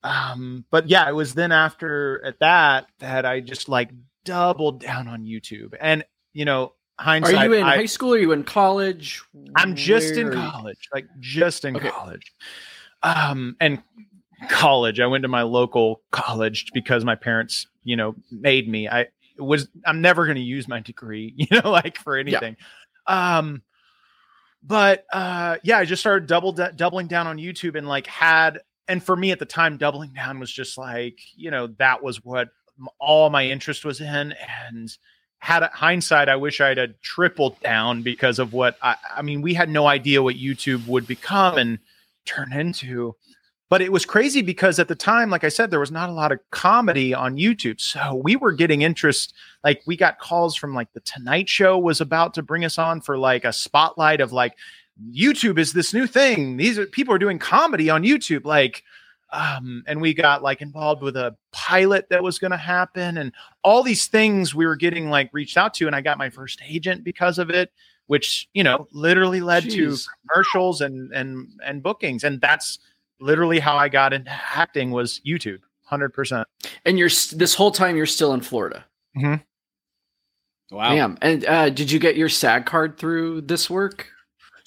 um, 0.04 0.66
but 0.72 0.90
yeah, 0.90 1.08
it 1.08 1.14
was 1.16 1.34
then 1.34 1.52
after 1.52 2.24
at 2.26 2.40
that 2.40 2.88
that 3.00 3.26
I 3.26 3.40
just 3.40 3.68
like 3.70 3.90
doubled 4.26 4.80
down 4.82 5.08
on 5.08 5.24
YouTube, 5.24 5.74
and 5.80 6.04
you 6.34 6.46
know, 6.46 6.74
hindsight. 7.00 7.36
Are 7.36 7.46
you 7.46 7.54
in 7.54 7.64
I, 7.64 7.76
high 7.78 7.86
school? 7.86 8.14
Are 8.14 8.18
you 8.18 8.32
in 8.32 8.44
college? 8.44 9.22
I'm 9.56 9.76
just 9.76 10.16
in 10.16 10.28
Where 10.28 10.36
you- 10.36 10.50
college, 10.50 10.90
like 10.94 11.08
just 11.20 11.66
in 11.66 11.76
Okay. 11.76 11.90
college. 11.90 12.34
Um, 13.04 13.56
and 13.60 13.82
college. 14.50 15.00
I 15.00 15.08
went 15.08 15.24
to 15.24 15.28
my 15.28 15.44
local 15.44 16.02
college 16.12 16.72
because 16.74 17.04
my 17.04 17.16
parents, 17.16 17.68
you 17.84 17.96
know, 17.96 18.16
made 18.32 18.68
me. 18.70 18.88
I 18.88 19.08
was 19.40 19.68
I'm 19.86 20.02
never 20.02 20.26
going 20.26 20.36
to 20.38 20.42
use 20.42 20.68
my 20.68 20.80
degree, 20.80 21.34
you 21.38 21.48
know, 21.52 21.70
like 21.72 21.98
for 21.98 22.18
anything. 22.18 22.56
Yeah. 23.08 23.38
Um 23.38 23.62
but 24.64 25.06
uh 25.14 25.58
yeah, 25.64 25.78
I 25.78 25.86
just 25.86 26.02
started 26.02 26.28
double 26.28 26.52
doubling 26.52 27.08
down 27.08 27.28
on 27.28 27.38
YouTube 27.38 27.76
and 27.76 27.88
like 27.88 28.08
had 28.08 28.60
and 28.88 29.04
for 29.04 29.16
me 29.16 29.32
at 29.32 29.40
the 29.40 29.46
time 29.46 29.78
doubling 29.78 30.14
down 30.14 30.40
was 30.40 30.52
just 30.52 30.78
like, 30.78 31.20
you 31.36 31.52
know, 31.52 31.68
that 31.78 32.04
was 32.04 32.24
what 32.24 32.50
all 33.00 33.30
my 33.30 33.46
interest 33.46 33.86
was 33.86 34.02
in 34.02 34.34
and 34.72 34.98
had 35.40 35.64
a, 35.64 35.68
hindsight, 35.74 36.30
I 36.30 36.36
wish 36.36 36.62
I'd 36.62 36.78
have 36.78 37.00
tripled 37.02 37.60
down 37.62 38.02
because 38.02 38.40
of 38.40 38.54
what 38.54 38.78
I, 38.82 38.96
I 39.16 39.22
mean, 39.22 39.42
we 39.42 39.54
had 39.54 39.70
no 39.70 39.88
idea 39.88 40.24
what 40.24 40.36
YouTube 40.36 40.88
would 40.88 41.08
become 41.08 41.58
and 41.58 41.80
turn 42.26 42.54
into. 42.54 43.16
But 43.70 43.82
it 43.82 43.92
was 43.92 44.06
crazy 44.06 44.42
because 44.42 44.80
at 44.80 44.88
the 44.88 44.96
time, 44.96 45.30
like 45.30 45.44
I 45.44 45.50
said, 45.50 45.70
there 45.70 45.80
was 45.80 45.92
not 45.92 46.10
a 46.10 46.14
lot 46.14 46.32
of 46.32 46.40
comedy 46.52 47.14
on 47.14 47.36
YouTube. 47.36 47.82
So 47.82 48.16
we 48.24 48.38
were 48.38 48.54
getting 48.54 48.82
interest. 48.82 49.34
Like 49.64 49.82
we 49.86 49.98
got 49.98 50.20
calls 50.20 50.56
from 50.56 50.74
like 50.74 50.94
the 50.94 51.02
Tonight 51.02 51.50
Show 51.50 51.78
was 51.78 52.00
about 52.00 52.34
to 52.36 52.42
bring 52.42 52.64
us 52.64 52.78
on 52.78 53.02
for 53.02 53.18
like 53.18 53.44
a 53.44 53.52
spotlight 53.52 54.22
of 54.22 54.32
like 54.32 54.54
YouTube 55.12 55.58
is 55.58 55.74
this 55.74 55.94
new 55.94 56.08
thing. 56.08 56.58
These 56.58 56.80
are 56.80 56.86
people 56.86 57.14
are 57.14 57.20
doing 57.20 57.40
comedy 57.40 57.90
on 57.90 58.04
YouTube. 58.04 58.46
Like, 58.46 58.84
um, 59.32 59.84
and 59.88 60.02
we 60.02 60.14
got 60.14 60.42
like 60.42 60.62
involved 60.62 61.02
with 61.02 61.18
a 61.18 61.36
pilot 61.52 62.08
that 62.10 62.24
was 62.24 62.40
going 62.40 62.52
to 62.52 62.58
happen 62.58 63.18
and 63.18 63.34
all 63.64 63.84
these 63.84 64.08
things 64.08 64.56
we 64.56 64.66
were 64.66 64.76
getting 64.76 65.10
like 65.10 65.30
reached 65.34 65.58
out 65.58 65.74
to 65.74 65.88
and 65.88 65.96
i 65.96 66.02
got 66.02 66.18
my 66.18 66.30
first 66.30 66.62
agent 66.68 67.04
because 67.04 67.38
of 67.38 67.50
it 67.50 67.72
which 68.08 68.48
you 68.54 68.64
know 68.64 68.88
literally 68.92 69.42
led 69.42 69.64
Jeez. 69.64 70.06
to 70.06 70.12
commercials 70.30 70.82
and 70.82 71.12
and 71.14 71.50
and 71.64 71.84
bookings 71.84 72.24
and 72.24 72.40
that's 72.40 72.80
literally 73.20 73.60
how 73.60 73.76
i 73.76 73.90
got 73.90 74.14
into 74.14 74.32
acting 74.32 74.92
was 74.92 75.20
youtube 75.26 75.60
100% 75.92 76.44
and 76.86 77.00
you're 77.00 77.10
this 77.34 77.56
whole 77.56 77.72
time 77.72 77.98
you're 77.98 78.06
still 78.06 78.34
in 78.34 78.42
florida 78.42 78.86
mm-hmm. 79.18 80.76
wow 80.76 80.94
damn 80.94 81.18
and 81.22 81.46
uh, 81.46 81.70
did 81.70 81.92
you 81.92 82.00
get 82.00 82.16
your 82.16 82.30
sag 82.30 82.66
card 82.66 82.98
through 82.98 83.42
this 83.42 83.70
work 83.70 84.08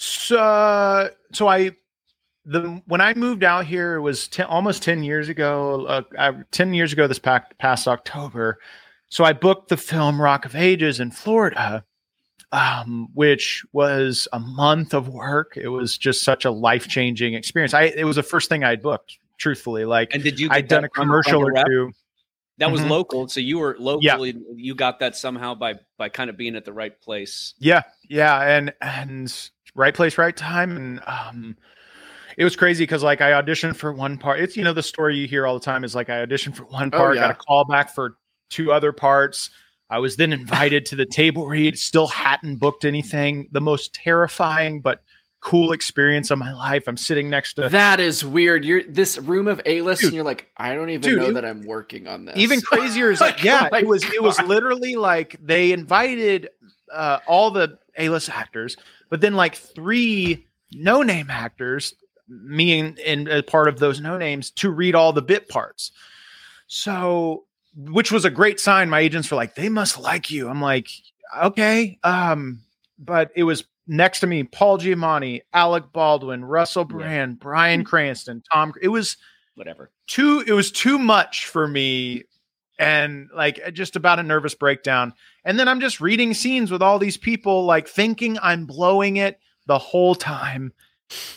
so 0.02 1.10
so 1.32 1.46
i 1.46 1.70
the 2.46 2.82
when 2.86 3.00
I 3.00 3.14
moved 3.14 3.44
out 3.44 3.66
here, 3.66 3.96
it 3.96 4.00
was 4.00 4.28
ten, 4.28 4.46
almost 4.46 4.82
ten 4.82 5.02
years 5.02 5.28
ago. 5.28 5.86
Uh, 5.86 6.02
I, 6.18 6.32
ten 6.50 6.72
years 6.72 6.92
ago, 6.92 7.06
this 7.06 7.18
past, 7.18 7.46
past 7.58 7.86
October. 7.86 8.58
So 9.08 9.24
I 9.24 9.32
booked 9.32 9.68
the 9.68 9.76
film 9.76 10.20
Rock 10.20 10.44
of 10.44 10.56
Ages 10.56 11.00
in 11.00 11.10
Florida, 11.10 11.84
um, 12.52 13.08
which 13.12 13.64
was 13.72 14.26
a 14.32 14.40
month 14.40 14.94
of 14.94 15.08
work. 15.08 15.56
It 15.56 15.68
was 15.68 15.98
just 15.98 16.22
such 16.22 16.44
a 16.44 16.50
life 16.50 16.88
changing 16.88 17.34
experience. 17.34 17.74
I 17.74 17.84
it 17.84 18.04
was 18.04 18.16
the 18.16 18.22
first 18.22 18.48
thing 18.48 18.64
I'd 18.64 18.82
booked, 18.82 19.18
truthfully. 19.36 19.84
Like, 19.84 20.14
and 20.14 20.22
did 20.22 20.40
you? 20.40 20.48
I'd 20.50 20.68
done 20.68 20.84
a 20.84 20.88
commercial 20.88 21.42
or 21.42 21.52
two. 21.52 21.92
That 22.58 22.70
was 22.70 22.82
mm-hmm. 22.82 22.90
local, 22.90 23.28
so 23.28 23.40
you 23.40 23.58
were 23.58 23.74
locally. 23.78 24.32
Yeah. 24.32 24.54
You 24.54 24.74
got 24.74 24.98
that 25.00 25.16
somehow 25.16 25.54
by 25.54 25.76
by 25.96 26.10
kind 26.10 26.28
of 26.28 26.36
being 26.36 26.56
at 26.56 26.64
the 26.64 26.72
right 26.72 26.98
place. 27.00 27.54
Yeah, 27.58 27.82
yeah, 28.08 28.38
and 28.42 28.74
and 28.82 29.50
right 29.80 29.94
place, 29.94 30.18
right 30.18 30.36
time, 30.36 30.76
and 30.76 31.00
um, 31.06 31.56
it 32.36 32.44
was 32.44 32.54
crazy 32.54 32.84
because 32.84 33.02
like 33.02 33.20
I 33.20 33.32
auditioned 33.32 33.76
for 33.76 33.92
one 33.92 34.18
part. 34.18 34.40
It's 34.40 34.56
you 34.56 34.62
know 34.62 34.72
the 34.72 34.82
story 34.82 35.16
you 35.16 35.26
hear 35.26 35.46
all 35.46 35.54
the 35.54 35.64
time 35.64 35.82
is 35.82 35.94
like 35.94 36.08
I 36.08 36.24
auditioned 36.24 36.54
for 36.54 36.64
one 36.64 36.90
part, 36.90 37.12
oh, 37.12 37.14
yeah. 37.14 37.20
got 37.22 37.30
a 37.30 37.34
call 37.34 37.64
back 37.64 37.94
for 37.94 38.16
two 38.50 38.72
other 38.72 38.92
parts. 38.92 39.50
I 39.88 39.98
was 39.98 40.16
then 40.16 40.32
invited 40.32 40.86
to 40.86 40.96
the 40.96 41.06
table 41.06 41.48
read, 41.48 41.76
still 41.76 42.06
hadn't 42.06 42.56
booked 42.56 42.84
anything. 42.84 43.48
The 43.50 43.60
most 43.60 43.92
terrifying 43.92 44.80
but 44.80 45.02
cool 45.40 45.72
experience 45.72 46.30
of 46.30 46.38
my 46.38 46.52
life. 46.52 46.86
I'm 46.86 46.96
sitting 46.96 47.30
next 47.30 47.54
to 47.54 47.68
that 47.68 47.98
is 47.98 48.24
weird. 48.24 48.64
You're 48.64 48.84
this 48.84 49.18
room 49.18 49.48
of 49.48 49.60
A 49.66 49.80
list, 49.82 50.04
and 50.04 50.12
you're 50.12 50.24
like, 50.24 50.48
I 50.56 50.74
don't 50.74 50.90
even 50.90 51.00
dude, 51.00 51.18
know 51.18 51.32
that 51.32 51.44
I'm 51.44 51.66
working 51.66 52.06
on 52.06 52.26
this. 52.26 52.36
Even 52.36 52.60
crazier 52.60 53.10
is 53.10 53.20
like, 53.22 53.42
yeah, 53.42 53.68
oh 53.72 53.76
it 53.76 53.86
was 53.86 54.04
God. 54.04 54.14
it 54.14 54.22
was 54.22 54.40
literally 54.42 54.96
like 54.96 55.36
they 55.42 55.72
invited 55.72 56.50
uh, 56.92 57.18
all 57.26 57.50
the 57.50 57.78
A 57.98 58.08
list 58.10 58.28
actors, 58.28 58.76
but 59.10 59.20
then 59.20 59.34
like 59.34 59.54
three 59.54 60.46
no 60.72 61.02
name 61.02 61.30
actors 61.30 61.94
me 62.30 62.78
and, 62.78 62.98
and 63.00 63.28
a 63.28 63.42
part 63.42 63.68
of 63.68 63.78
those 63.78 64.00
no 64.00 64.16
names 64.16 64.50
to 64.52 64.70
read 64.70 64.94
all 64.94 65.12
the 65.12 65.22
bit 65.22 65.48
parts. 65.48 65.90
So, 66.68 67.44
which 67.76 68.12
was 68.12 68.24
a 68.24 68.30
great 68.30 68.60
sign. 68.60 68.88
My 68.88 69.00
agents 69.00 69.30
were 69.30 69.36
like, 69.36 69.56
they 69.56 69.68
must 69.68 69.98
like 69.98 70.30
you. 70.30 70.48
I'm 70.48 70.62
like, 70.62 70.88
okay. 71.42 71.98
Um, 72.04 72.60
but 72.98 73.30
it 73.34 73.42
was 73.42 73.64
next 73.86 74.20
to 74.20 74.26
me, 74.26 74.44
Paul 74.44 74.78
Giamatti, 74.78 75.42
Alec 75.52 75.92
Baldwin, 75.92 76.44
Russell 76.44 76.84
Brand, 76.84 77.32
yeah. 77.32 77.42
Bryan 77.42 77.84
Cranston, 77.84 78.42
Tom. 78.52 78.72
It 78.80 78.88
was 78.88 79.16
whatever. 79.56 79.90
Too, 80.06 80.44
it 80.46 80.52
was 80.52 80.70
too 80.70 80.98
much 80.98 81.46
for 81.46 81.66
me. 81.66 82.24
And 82.80 83.28
like 83.32 83.60
just 83.72 83.94
about 83.94 84.18
a 84.18 84.22
nervous 84.22 84.54
breakdown. 84.54 85.12
And 85.44 85.58
then 85.58 85.68
I'm 85.68 85.80
just 85.80 86.00
reading 86.00 86.34
scenes 86.34 86.72
with 86.72 86.82
all 86.82 86.98
these 86.98 87.16
people, 87.16 87.64
like 87.64 87.86
thinking 87.86 88.38
I'm 88.42 88.66
blowing 88.66 89.18
it 89.18 89.38
the 89.66 89.78
whole 89.78 90.14
time 90.14 90.72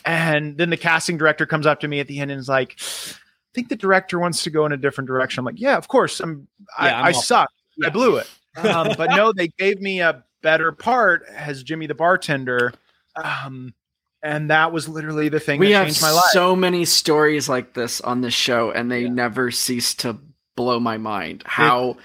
and 0.06 0.58
then 0.58 0.69
the 0.69 0.77
casting 0.77 1.17
director 1.17 1.45
comes 1.45 1.65
up 1.65 1.79
to 1.82 1.88
me 1.88 1.99
at 1.99 2.08
the 2.08 2.19
end 2.19 2.32
and 2.32 2.39
is 2.39 2.49
like, 2.49 2.79
I 2.79 3.53
think 3.53 3.69
the 3.69 3.75
director 3.75 4.19
wants 4.19 4.43
to 4.43 4.49
go 4.49 4.65
in 4.65 4.71
a 4.71 4.77
different 4.77 5.08
direction. 5.08 5.39
I'm 5.39 5.45
like, 5.45 5.60
yeah, 5.60 5.77
of 5.77 5.88
course. 5.88 6.19
I'm, 6.19 6.47
yeah, 6.79 7.01
I, 7.01 7.08
I 7.08 7.12
suck. 7.12 7.49
Yeah. 7.77 7.88
I 7.88 7.89
blew 7.89 8.17
it. 8.17 8.29
Um, 8.58 8.93
but 8.97 9.12
no, 9.12 9.34
they 9.34 9.47
gave 9.58 9.82
me 9.82 10.01
a 10.01 10.23
better 10.41 10.71
part 10.71 11.23
as 11.34 11.63
Jimmy 11.63 11.88
the 11.88 11.95
bartender. 11.95 12.73
Um, 13.15 13.73
and 14.21 14.49
that 14.49 14.71
was 14.71 14.88
literally 14.88 15.29
the 15.29 15.39
thing 15.39 15.60
we 15.60 15.71
that 15.71 15.86
changed 15.86 16.01
my 16.01 16.12
life. 16.12 16.23
So 16.32 16.56
many 16.56 16.86
stories 16.86 17.49
like 17.49 17.73
this 17.73 17.99
on 18.01 18.21
this 18.21 18.34
show, 18.34 18.71
and 18.71 18.89
they 18.89 19.01
yeah. 19.01 19.10
never 19.10 19.51
cease 19.51 19.95
to 19.95 20.17
blow 20.55 20.79
my 20.79 20.97
mind. 20.97 21.43
How 21.45 21.91
it, 21.91 21.97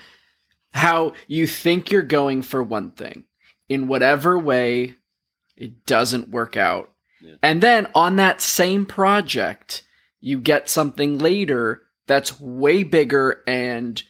how 0.72 1.12
you 1.26 1.46
think 1.46 1.90
you're 1.90 2.02
going 2.02 2.42
for 2.42 2.62
one 2.62 2.90
thing, 2.92 3.24
in 3.68 3.88
whatever 3.88 4.38
way 4.38 4.96
it 5.56 5.86
doesn't 5.86 6.28
work 6.28 6.56
out, 6.56 6.92
and 7.42 7.60
then 7.60 7.88
on 7.94 8.16
that 8.16 8.40
same 8.40 8.86
project, 8.86 9.82
you 10.20 10.38
get 10.40 10.68
something 10.68 11.18
later 11.18 11.82
that's 12.06 12.40
way 12.40 12.84
bigger 12.84 13.42
and 13.46 14.02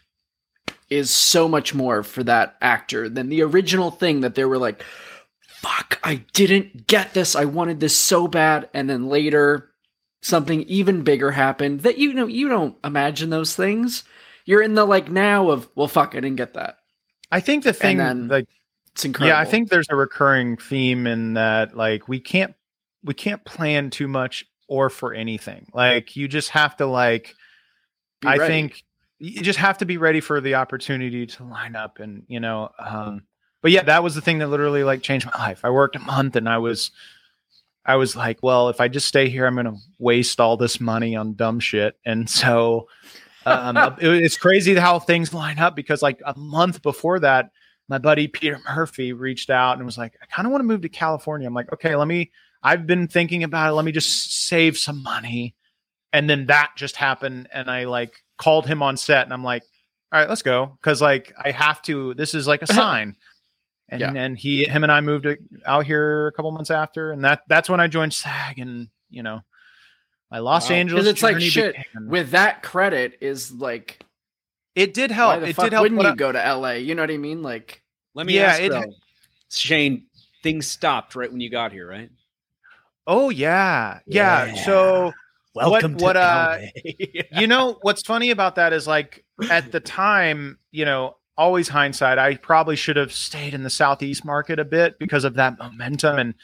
is 0.90 1.10
so 1.10 1.48
much 1.48 1.74
more 1.74 2.02
for 2.02 2.22
that 2.24 2.56
actor 2.60 3.08
than 3.08 3.28
the 3.28 3.42
original 3.42 3.90
thing 3.90 4.20
that 4.20 4.34
they 4.34 4.44
were 4.44 4.58
like, 4.58 4.82
fuck, 5.46 5.98
I 6.02 6.24
didn't 6.32 6.86
get 6.86 7.14
this. 7.14 7.34
I 7.34 7.44
wanted 7.44 7.80
this 7.80 7.96
so 7.96 8.28
bad. 8.28 8.68
And 8.72 8.88
then 8.88 9.08
later, 9.08 9.70
something 10.22 10.62
even 10.62 11.02
bigger 11.02 11.32
happened 11.32 11.80
that 11.80 11.98
you 11.98 12.14
know, 12.14 12.26
you 12.26 12.48
don't 12.48 12.76
imagine 12.84 13.30
those 13.30 13.54
things. 13.54 14.04
You're 14.48 14.62
in 14.62 14.74
the 14.74 14.86
like 14.86 15.10
now 15.10 15.50
of, 15.50 15.68
well, 15.74 15.88
fuck, 15.88 16.14
I 16.14 16.20
didn't 16.20 16.36
get 16.36 16.54
that. 16.54 16.78
I 17.30 17.40
think 17.40 17.64
the 17.64 17.74
thing, 17.74 17.98
then, 17.98 18.28
like, 18.28 18.48
it's 18.92 19.04
incredible. 19.04 19.36
Yeah, 19.36 19.40
I 19.40 19.44
think 19.44 19.68
there's 19.68 19.88
a 19.90 19.96
recurring 19.96 20.56
theme 20.56 21.06
in 21.06 21.34
that, 21.34 21.76
like, 21.76 22.08
we 22.08 22.18
can't 22.18 22.54
we 23.04 23.14
can't 23.14 23.44
plan 23.44 23.90
too 23.90 24.08
much 24.08 24.44
or 24.68 24.90
for 24.90 25.14
anything. 25.14 25.66
Like 25.72 26.16
you 26.16 26.28
just 26.28 26.50
have 26.50 26.76
to 26.76 26.86
like 26.86 27.34
be 28.20 28.28
I 28.28 28.36
ready. 28.36 28.52
think 28.52 28.84
you 29.18 29.40
just 29.40 29.58
have 29.58 29.78
to 29.78 29.86
be 29.86 29.96
ready 29.96 30.20
for 30.20 30.40
the 30.40 30.54
opportunity 30.56 31.26
to 31.26 31.44
line 31.44 31.74
up 31.74 31.98
and 31.98 32.22
you 32.28 32.38
know 32.38 32.70
um 32.78 33.22
but 33.60 33.72
yeah, 33.72 33.82
that 33.82 34.04
was 34.04 34.14
the 34.14 34.20
thing 34.20 34.38
that 34.38 34.48
literally 34.48 34.84
like 34.84 35.02
changed 35.02 35.26
my 35.26 35.36
life. 35.36 35.64
I 35.64 35.70
worked 35.70 35.96
a 35.96 36.00
month 36.00 36.36
and 36.36 36.48
I 36.48 36.58
was 36.58 36.92
I 37.84 37.96
was 37.96 38.14
like, 38.14 38.38
well, 38.42 38.68
if 38.68 38.80
I 38.80 38.88
just 38.88 39.08
stay 39.08 39.30
here, 39.30 39.46
I'm 39.46 39.54
going 39.54 39.64
to 39.64 39.76
waste 39.98 40.40
all 40.40 40.58
this 40.58 40.78
money 40.78 41.16
on 41.16 41.32
dumb 41.32 41.58
shit. 41.58 41.96
And 42.04 42.28
so 42.28 42.86
um, 43.50 43.76
it, 44.00 44.22
it's 44.22 44.36
crazy 44.36 44.74
how 44.74 44.98
things 44.98 45.34
line 45.34 45.58
up 45.58 45.76
because 45.76 46.02
like 46.02 46.20
a 46.24 46.38
month 46.38 46.82
before 46.82 47.20
that, 47.20 47.50
my 47.88 47.98
buddy 47.98 48.28
Peter 48.28 48.60
Murphy 48.68 49.12
reached 49.12 49.50
out 49.50 49.76
and 49.76 49.86
was 49.86 49.98
like, 49.98 50.14
I 50.22 50.26
kind 50.26 50.46
of 50.46 50.52
want 50.52 50.60
to 50.60 50.66
move 50.66 50.82
to 50.82 50.88
California. 50.88 51.46
I'm 51.46 51.54
like, 51.54 51.72
okay, 51.72 51.96
let 51.96 52.08
me 52.08 52.30
I've 52.62 52.86
been 52.86 53.08
thinking 53.08 53.44
about 53.44 53.70
it. 53.70 53.74
Let 53.74 53.84
me 53.84 53.92
just 53.92 54.46
save 54.48 54.76
some 54.76 55.02
money. 55.02 55.54
And 56.12 56.28
then 56.28 56.46
that 56.46 56.72
just 56.76 56.96
happened. 56.96 57.48
And 57.52 57.70
I 57.70 57.84
like 57.84 58.22
called 58.36 58.66
him 58.66 58.82
on 58.82 58.96
set 58.96 59.24
and 59.24 59.32
I'm 59.32 59.44
like, 59.44 59.62
all 60.12 60.20
right, 60.20 60.28
let's 60.28 60.42
go. 60.42 60.76
Cause 60.82 61.02
like 61.02 61.32
I 61.42 61.50
have 61.50 61.82
to, 61.82 62.14
this 62.14 62.34
is 62.34 62.46
like 62.46 62.62
a 62.62 62.66
sign. 62.72 63.16
And 63.90 64.00
yeah. 64.00 64.12
and 64.14 64.36
he, 64.36 64.64
him 64.64 64.82
and 64.82 64.92
I 64.92 65.00
moved 65.00 65.26
out 65.64 65.86
here 65.86 66.26
a 66.26 66.32
couple 66.32 66.50
months 66.50 66.70
after. 66.70 67.12
And 67.12 67.24
that, 67.24 67.42
that's 67.48 67.70
when 67.70 67.80
I 67.80 67.86
joined 67.86 68.12
SAG 68.12 68.58
and, 68.58 68.88
you 69.08 69.22
know, 69.22 69.40
my 70.30 70.38
Los 70.38 70.68
wow. 70.68 70.76
Angeles. 70.76 71.02
Cause 71.02 71.08
it's 71.08 71.22
like 71.22 71.40
shit 71.40 71.76
began. 71.76 72.08
with 72.08 72.30
that 72.30 72.62
credit 72.62 73.18
is 73.20 73.52
like, 73.52 74.04
it 74.74 74.94
did 74.94 75.10
help. 75.10 75.42
it 75.42 75.56
did 75.56 75.72
help. 75.72 75.82
Wouldn't 75.82 76.02
you 76.02 76.08
I, 76.08 76.14
go 76.14 76.32
to 76.32 76.38
LA? 76.38 76.72
You 76.72 76.94
know 76.94 77.02
what 77.02 77.10
I 77.10 77.16
mean? 77.16 77.42
Like, 77.42 77.82
let 78.14 78.26
me 78.26 78.34
yeah, 78.34 78.42
ask 78.44 78.62
it, 78.62 78.70
though, 78.70 78.92
Shane, 79.50 80.06
things 80.42 80.66
stopped 80.66 81.14
right 81.14 81.30
when 81.30 81.40
you 81.40 81.50
got 81.50 81.72
here, 81.72 81.88
right? 81.88 82.10
Oh 83.06 83.30
yeah, 83.30 84.00
yeah. 84.06 84.46
yeah. 84.46 84.64
So 84.64 85.12
welcome 85.54 85.94
what, 85.94 86.02
what 86.02 86.16
uh, 86.16 86.58
you 87.32 87.46
know 87.46 87.78
what's 87.82 88.02
funny 88.02 88.30
about 88.30 88.56
that 88.56 88.72
is 88.72 88.86
like 88.86 89.24
at 89.50 89.72
the 89.72 89.80
time, 89.80 90.58
you 90.70 90.84
know, 90.84 91.16
always 91.36 91.68
hindsight, 91.68 92.18
I 92.18 92.36
probably 92.36 92.76
should 92.76 92.96
have 92.96 93.12
stayed 93.12 93.54
in 93.54 93.62
the 93.62 93.70
southeast 93.70 94.24
market 94.24 94.58
a 94.58 94.64
bit 94.64 94.98
because 94.98 95.24
of 95.24 95.34
that 95.34 95.58
momentum 95.58 96.18
and 96.18 96.34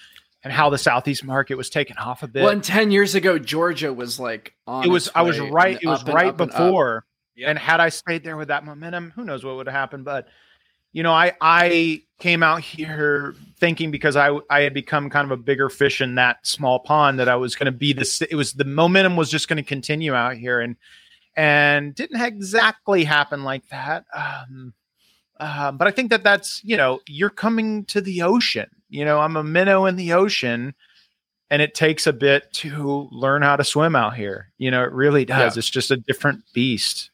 and 0.44 0.52
how 0.52 0.68
the 0.70 0.78
southeast 0.78 1.24
market 1.24 1.56
was 1.56 1.70
taken 1.70 1.96
off 1.96 2.22
a 2.22 2.28
bit. 2.28 2.42
Well, 2.42 2.52
and 2.52 2.62
ten 2.62 2.90
years 2.90 3.14
ago, 3.14 3.38
Georgia 3.38 3.92
was 3.92 4.20
like 4.20 4.54
on. 4.66 4.84
it 4.84 4.88
was. 4.88 5.10
I 5.14 5.22
was 5.22 5.40
right. 5.40 5.78
It 5.80 5.86
was 5.86 6.04
right 6.04 6.36
before. 6.36 7.06
And, 7.36 7.46
and 7.46 7.58
had 7.58 7.80
I 7.80 7.88
stayed 7.88 8.22
there 8.22 8.36
with 8.36 8.48
that 8.48 8.64
momentum, 8.64 9.12
who 9.16 9.24
knows 9.24 9.44
what 9.44 9.56
would 9.56 9.66
have 9.66 9.74
happened? 9.74 10.04
But 10.04 10.28
you 10.92 11.02
know, 11.02 11.12
I 11.12 11.32
I 11.40 12.02
came 12.20 12.42
out 12.42 12.60
here 12.60 13.34
thinking 13.58 13.90
because 13.90 14.16
I 14.16 14.38
I 14.50 14.60
had 14.60 14.74
become 14.74 15.10
kind 15.10 15.24
of 15.24 15.38
a 15.38 15.42
bigger 15.42 15.68
fish 15.70 16.00
in 16.00 16.14
that 16.16 16.46
small 16.46 16.78
pond 16.78 17.18
that 17.18 17.28
I 17.28 17.36
was 17.36 17.56
going 17.56 17.66
to 17.66 17.72
be 17.72 17.92
this. 17.92 18.22
It 18.22 18.34
was 18.34 18.52
the 18.52 18.64
momentum 18.64 19.16
was 19.16 19.30
just 19.30 19.48
going 19.48 19.56
to 19.56 19.62
continue 19.62 20.14
out 20.14 20.36
here, 20.36 20.60
and 20.60 20.76
and 21.36 21.94
didn't 21.94 22.20
exactly 22.20 23.02
happen 23.02 23.44
like 23.44 23.66
that. 23.70 24.04
Um, 24.14 24.74
uh, 25.40 25.72
but 25.72 25.88
I 25.88 25.90
think 25.90 26.10
that 26.10 26.22
that's 26.22 26.62
you 26.64 26.76
know 26.76 27.00
you're 27.06 27.30
coming 27.30 27.84
to 27.86 28.00
the 28.00 28.22
ocean. 28.22 28.68
You 28.88 29.04
know, 29.04 29.20
I'm 29.20 29.36
a 29.36 29.44
minnow 29.44 29.86
in 29.86 29.96
the 29.96 30.12
ocean, 30.12 30.74
and 31.50 31.60
it 31.60 31.74
takes 31.74 32.06
a 32.06 32.12
bit 32.12 32.52
to 32.54 33.08
learn 33.10 33.42
how 33.42 33.56
to 33.56 33.64
swim 33.64 33.96
out 33.96 34.14
here. 34.16 34.52
You 34.58 34.70
know, 34.70 34.84
it 34.84 34.92
really 34.92 35.24
does. 35.24 35.56
Yeah. 35.56 35.58
It's 35.58 35.70
just 35.70 35.90
a 35.90 35.96
different 35.96 36.42
beast. 36.52 37.10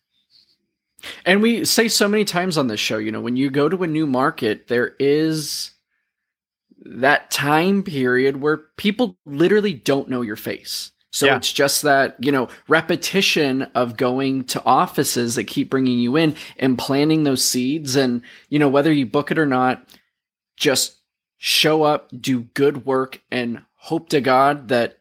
And 1.25 1.41
we 1.41 1.65
say 1.65 1.89
so 1.89 2.09
many 2.09 2.25
times 2.25 2.59
on 2.59 2.67
this 2.67 2.81
show, 2.81 2.99
you 2.99 3.11
know, 3.11 3.23
when 3.23 3.37
you 3.37 3.51
go 3.51 3.69
to 3.69 3.83
a 3.83 3.87
new 3.87 4.07
market, 4.07 4.69
there 4.69 4.95
is 4.99 5.71
that 6.85 7.31
time 7.31 7.83
period 7.83 8.41
where 8.41 8.59
people 8.77 9.17
literally 9.25 9.73
don't 9.73 10.09
know 10.09 10.23
your 10.23 10.37
face. 10.37 10.93
So 11.13 11.27
yeah. 11.27 11.37
it's 11.37 11.53
just 11.53 11.83
that, 11.83 12.17
you 12.21 12.31
know, 12.31 12.49
repetition 12.69 13.63
of 13.75 13.97
going 13.97 14.45
to 14.45 14.65
offices 14.65 15.35
that 15.35 15.45
keep 15.45 15.69
bringing 15.69 15.99
you 15.99 16.17
in 16.17 16.37
and 16.59 16.79
planting 16.79 17.25
those 17.25 17.45
seeds. 17.45 17.97
And, 17.97 18.23
you 18.49 18.59
know, 18.59 18.69
whether 18.69 18.93
you 18.93 19.07
book 19.07 19.31
it 19.31 19.39
or 19.39 19.47
not, 19.47 19.89
just 20.57 20.97
show 21.39 21.83
up, 21.83 22.11
do 22.19 22.43
good 22.55 22.85
work, 22.87 23.21
and 23.31 23.63
hope 23.75 24.11
to 24.11 24.21
God 24.21 24.69
that 24.69 24.99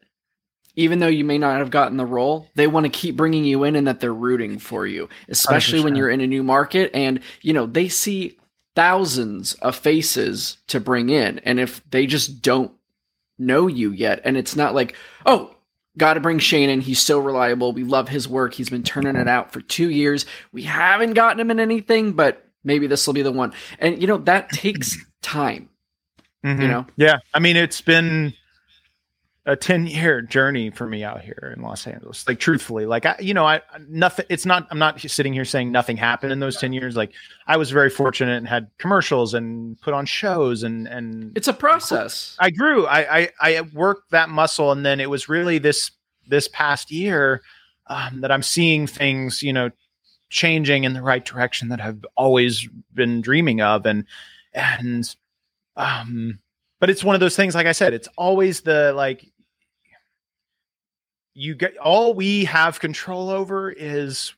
even 0.75 0.99
though 0.99 1.07
you 1.07 1.25
may 1.25 1.37
not 1.37 1.59
have 1.59 1.69
gotten 1.69 1.97
the 1.97 2.05
role, 2.05 2.47
they 2.55 2.65
want 2.65 2.85
to 2.85 2.89
keep 2.89 3.17
bringing 3.17 3.43
you 3.43 3.65
in 3.65 3.75
and 3.75 3.85
that 3.85 3.99
they're 3.99 4.13
rooting 4.13 4.57
for 4.57 4.87
you, 4.87 5.09
especially 5.27 5.79
100%. 5.79 5.83
when 5.83 5.95
you're 5.95 6.09
in 6.09 6.21
a 6.21 6.27
new 6.27 6.41
market 6.41 6.89
and, 6.93 7.19
you 7.41 7.51
know, 7.53 7.65
they 7.65 7.89
see 7.89 8.37
thousands 8.75 9.55
of 9.55 9.75
faces 9.75 10.57
to 10.67 10.79
bring 10.79 11.09
in. 11.09 11.39
And 11.39 11.59
if 11.59 11.81
they 11.91 12.05
just 12.05 12.41
don't 12.41 12.71
know 13.37 13.67
you 13.67 13.91
yet, 13.91 14.21
and 14.23 14.37
it's 14.37 14.55
not 14.55 14.73
like, 14.73 14.95
oh, 15.25 15.53
got 15.99 16.15
to 16.15 16.19
bring 16.19 16.39
Shane 16.39 16.69
in. 16.69 16.81
He's 16.81 17.01
so 17.01 17.19
reliable. 17.19 17.71
We 17.71 17.83
love 17.83 18.09
his 18.09 18.27
work. 18.27 18.53
He's 18.53 18.69
been 18.69 18.83
turning 18.83 19.15
it 19.15 19.27
out 19.27 19.53
for 19.53 19.61
two 19.61 19.89
years. 19.89 20.25
We 20.51 20.63
haven't 20.63 21.13
gotten 21.13 21.39
him 21.39 21.51
in 21.51 21.59
anything, 21.59 22.13
but 22.13 22.45
maybe 22.63 22.87
this 22.87 23.05
will 23.05 23.13
be 23.13 23.21
the 23.21 23.31
one. 23.31 23.53
And, 23.77 24.01
you 24.01 24.07
know, 24.07 24.17
that 24.17 24.49
takes 24.49 24.97
time. 25.21 25.69
Mm-hmm. 26.43 26.61
You 26.61 26.67
know? 26.67 26.87
Yeah. 26.95 27.17
I 27.33 27.39
mean, 27.39 27.57
it's 27.57 27.81
been 27.81 28.33
a 29.45 29.55
10 29.55 29.87
year 29.87 30.21
journey 30.21 30.69
for 30.69 30.85
me 30.85 31.03
out 31.03 31.21
here 31.21 31.53
in 31.55 31.63
Los 31.63 31.87
Angeles. 31.87 32.27
Like 32.27 32.39
truthfully, 32.39 32.85
like 32.85 33.05
I, 33.05 33.15
you 33.19 33.33
know, 33.33 33.45
I, 33.45 33.61
nothing, 33.87 34.25
it's 34.29 34.45
not, 34.45 34.67
I'm 34.69 34.79
not 34.79 34.99
sitting 34.99 35.33
here 35.33 35.45
saying 35.45 35.71
nothing 35.71 35.97
happened 35.97 36.31
in 36.31 36.39
those 36.39 36.57
10 36.57 36.73
years. 36.73 36.95
Like 36.95 37.13
I 37.47 37.57
was 37.57 37.71
very 37.71 37.89
fortunate 37.89 38.37
and 38.37 38.47
had 38.47 38.69
commercials 38.77 39.33
and 39.33 39.79
put 39.81 39.93
on 39.93 40.05
shows 40.05 40.63
and, 40.63 40.87
and 40.87 41.35
it's 41.35 41.47
a 41.47 41.53
process. 41.53 42.35
I 42.39 42.49
grew, 42.51 42.85
I, 42.85 43.17
I, 43.19 43.29
I 43.41 43.61
worked 43.73 44.11
that 44.11 44.29
muscle. 44.29 44.71
And 44.71 44.85
then 44.85 44.99
it 44.99 45.09
was 45.09 45.29
really 45.29 45.57
this, 45.57 45.91
this 46.27 46.47
past 46.49 46.91
year 46.91 47.41
um, 47.87 48.21
that 48.21 48.31
I'm 48.31 48.43
seeing 48.43 48.87
things, 48.87 49.41
you 49.41 49.53
know, 49.53 49.71
changing 50.29 50.83
in 50.83 50.93
the 50.93 51.01
right 51.01 51.25
direction 51.25 51.69
that 51.69 51.81
I've 51.81 52.05
always 52.15 52.67
been 52.93 53.21
dreaming 53.21 53.61
of. 53.61 53.85
And, 53.85 54.05
and, 54.53 55.15
um, 55.75 56.39
but 56.79 56.89
it's 56.89 57.03
one 57.03 57.15
of 57.15 57.19
those 57.19 57.35
things 57.35 57.55
like 57.55 57.67
i 57.67 57.71
said 57.71 57.93
it's 57.93 58.09
always 58.17 58.61
the 58.61 58.93
like 58.93 59.25
you 61.33 61.55
get 61.55 61.77
all 61.77 62.13
we 62.13 62.43
have 62.45 62.79
control 62.79 63.29
over 63.29 63.71
is 63.71 64.33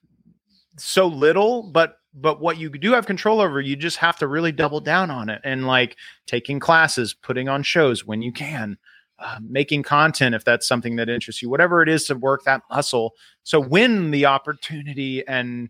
so 0.78 1.08
little 1.08 1.64
but 1.64 1.98
but 2.14 2.42
what 2.42 2.58
you 2.58 2.70
do 2.70 2.92
have 2.92 3.06
control 3.06 3.40
over 3.40 3.62
you 3.62 3.76
just 3.76 3.98
have 3.98 4.18
to 4.18 4.28
really 4.28 4.52
double 4.52 4.80
down 4.80 5.10
on 5.10 5.30
it 5.30 5.42
and 5.44 5.68
like 5.68 5.96
taking 6.28 6.60
classes 6.60 7.14
putting 7.14 7.48
on 7.48 7.64
shows 7.64 8.06
when 8.06 8.22
you 8.22 8.32
can 8.32 8.78
uh, 9.20 9.38
making 9.42 9.84
content 9.84 10.34
if 10.34 10.44
that's 10.44 10.68
something 10.68 10.96
that 10.96 11.10
interests 11.10 11.42
you 11.42 11.50
whatever 11.50 11.82
it 11.82 11.90
is 11.90 12.06
to 12.06 12.16
work 12.16 12.44
that 12.44 12.62
muscle 12.70 13.14
so 13.44 13.60
when 13.60 14.12
the 14.12 14.26
opportunity 14.26 15.26
and 15.28 15.70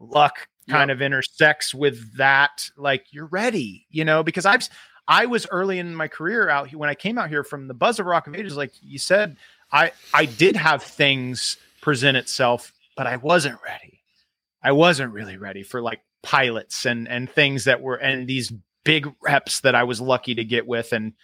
luck 0.00 0.48
kind 0.68 0.90
yep. 0.90 0.96
of 0.96 1.02
intersects 1.02 1.74
with 1.74 2.16
that 2.16 2.68
like 2.76 3.06
you're 3.10 3.26
ready 3.26 3.86
you 3.90 4.04
know 4.04 4.22
because 4.22 4.44
i've 4.44 4.68
I 5.08 5.24
was 5.24 5.46
early 5.50 5.78
in 5.78 5.94
my 5.94 6.06
career 6.06 6.50
out 6.50 6.68
here 6.68 6.78
when 6.78 6.90
I 6.90 6.94
came 6.94 7.16
out 7.16 7.30
here 7.30 7.42
from 7.42 7.66
the 7.66 7.74
buzz 7.74 7.98
of 7.98 8.06
Rock 8.06 8.26
of 8.26 8.36
Ages, 8.36 8.56
like 8.56 8.72
you 8.82 8.98
said, 8.98 9.38
I 9.72 9.92
I 10.12 10.26
did 10.26 10.54
have 10.54 10.82
things 10.82 11.56
present 11.80 12.16
itself, 12.16 12.72
but 12.94 13.06
I 13.06 13.16
wasn't 13.16 13.58
ready. 13.64 14.00
I 14.62 14.72
wasn't 14.72 15.14
really 15.14 15.38
ready 15.38 15.62
for 15.62 15.80
like 15.80 16.00
pilots 16.22 16.84
and 16.84 17.08
and 17.08 17.30
things 17.30 17.64
that 17.64 17.80
were 17.80 17.96
and 17.96 18.26
these 18.26 18.52
big 18.84 19.10
reps 19.22 19.60
that 19.60 19.74
I 19.74 19.84
was 19.84 20.00
lucky 20.00 20.34
to 20.34 20.44
get 20.44 20.66
with, 20.66 20.92
and 20.92 21.14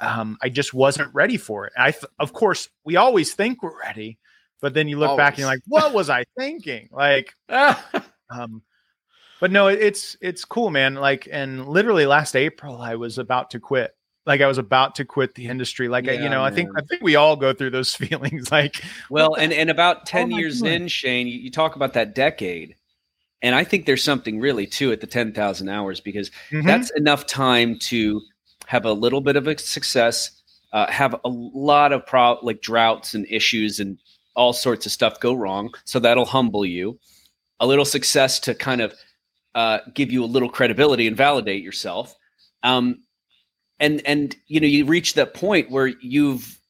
um, 0.00 0.36
I 0.42 0.50
just 0.50 0.74
wasn't 0.74 1.14
ready 1.14 1.38
for 1.38 1.66
it. 1.66 1.72
I 1.78 1.92
th- 1.92 2.04
of 2.18 2.34
course 2.34 2.68
we 2.84 2.96
always 2.96 3.32
think 3.32 3.62
we're 3.62 3.78
ready, 3.78 4.18
but 4.60 4.74
then 4.74 4.86
you 4.86 4.98
look 4.98 5.10
always. 5.10 5.22
back 5.22 5.32
and 5.34 5.40
you're 5.40 5.48
like, 5.48 5.62
what 5.66 5.94
was 5.94 6.10
I 6.10 6.24
thinking? 6.38 6.90
Like, 6.92 7.34
um, 7.48 8.62
but 9.40 9.50
no, 9.50 9.68
it's 9.68 10.16
it's 10.20 10.44
cool, 10.44 10.70
man. 10.70 10.94
Like, 10.94 11.26
and 11.30 11.66
literally 11.66 12.06
last 12.06 12.36
April, 12.36 12.80
I 12.80 12.94
was 12.94 13.18
about 13.18 13.50
to 13.50 13.60
quit. 13.60 13.96
Like, 14.26 14.42
I 14.42 14.46
was 14.46 14.58
about 14.58 14.94
to 14.96 15.04
quit 15.06 15.34
the 15.34 15.46
industry. 15.46 15.88
Like, 15.88 16.04
yeah, 16.04 16.12
I, 16.12 16.14
you 16.16 16.28
know, 16.28 16.42
man. 16.42 16.52
I 16.52 16.54
think 16.54 16.70
I 16.76 16.82
think 16.82 17.02
we 17.02 17.16
all 17.16 17.36
go 17.36 17.54
through 17.54 17.70
those 17.70 17.94
feelings. 17.96 18.52
Like, 18.52 18.84
well, 19.08 19.34
and 19.34 19.52
and 19.52 19.70
about 19.70 20.06
ten 20.06 20.30
years 20.30 20.62
in, 20.62 20.88
Shane, 20.88 21.26
you, 21.26 21.38
you, 21.38 21.50
talk 21.50 21.74
about 21.74 21.94
that 21.94 22.14
decade, 22.14 22.76
and 23.40 23.54
I 23.54 23.64
think 23.64 23.86
there's 23.86 24.04
something 24.04 24.38
really 24.38 24.66
to 24.66 24.92
it, 24.92 25.00
the 25.00 25.06
ten 25.06 25.32
thousand 25.32 25.70
hours, 25.70 26.00
because 26.00 26.30
mm-hmm. 26.50 26.66
that's 26.66 26.90
enough 26.90 27.26
time 27.26 27.78
to 27.80 28.20
have 28.66 28.84
a 28.84 28.92
little 28.92 29.22
bit 29.22 29.36
of 29.36 29.48
a 29.48 29.56
success, 29.58 30.42
uh, 30.72 30.90
have 30.90 31.14
a 31.24 31.28
lot 31.28 31.92
of 31.92 32.04
pro 32.06 32.38
like 32.42 32.60
droughts 32.60 33.14
and 33.14 33.26
issues 33.30 33.80
and 33.80 33.98
all 34.36 34.52
sorts 34.52 34.86
of 34.86 34.92
stuff 34.92 35.18
go 35.18 35.32
wrong. 35.34 35.72
So 35.84 35.98
that'll 35.98 36.26
humble 36.26 36.64
you. 36.64 36.98
A 37.58 37.66
little 37.66 37.84
success 37.84 38.38
to 38.40 38.54
kind 38.54 38.80
of 38.80 38.94
uh, 39.54 39.78
give 39.94 40.12
you 40.12 40.24
a 40.24 40.26
little 40.26 40.48
credibility 40.48 41.06
and 41.06 41.16
validate 41.16 41.62
yourself. 41.62 42.14
Um, 42.62 43.02
and 43.78 44.02
and 44.06 44.36
you 44.46 44.60
know 44.60 44.66
you 44.66 44.84
reach 44.84 45.14
that 45.14 45.34
point 45.34 45.70
where 45.70 45.86
you've 45.86 46.60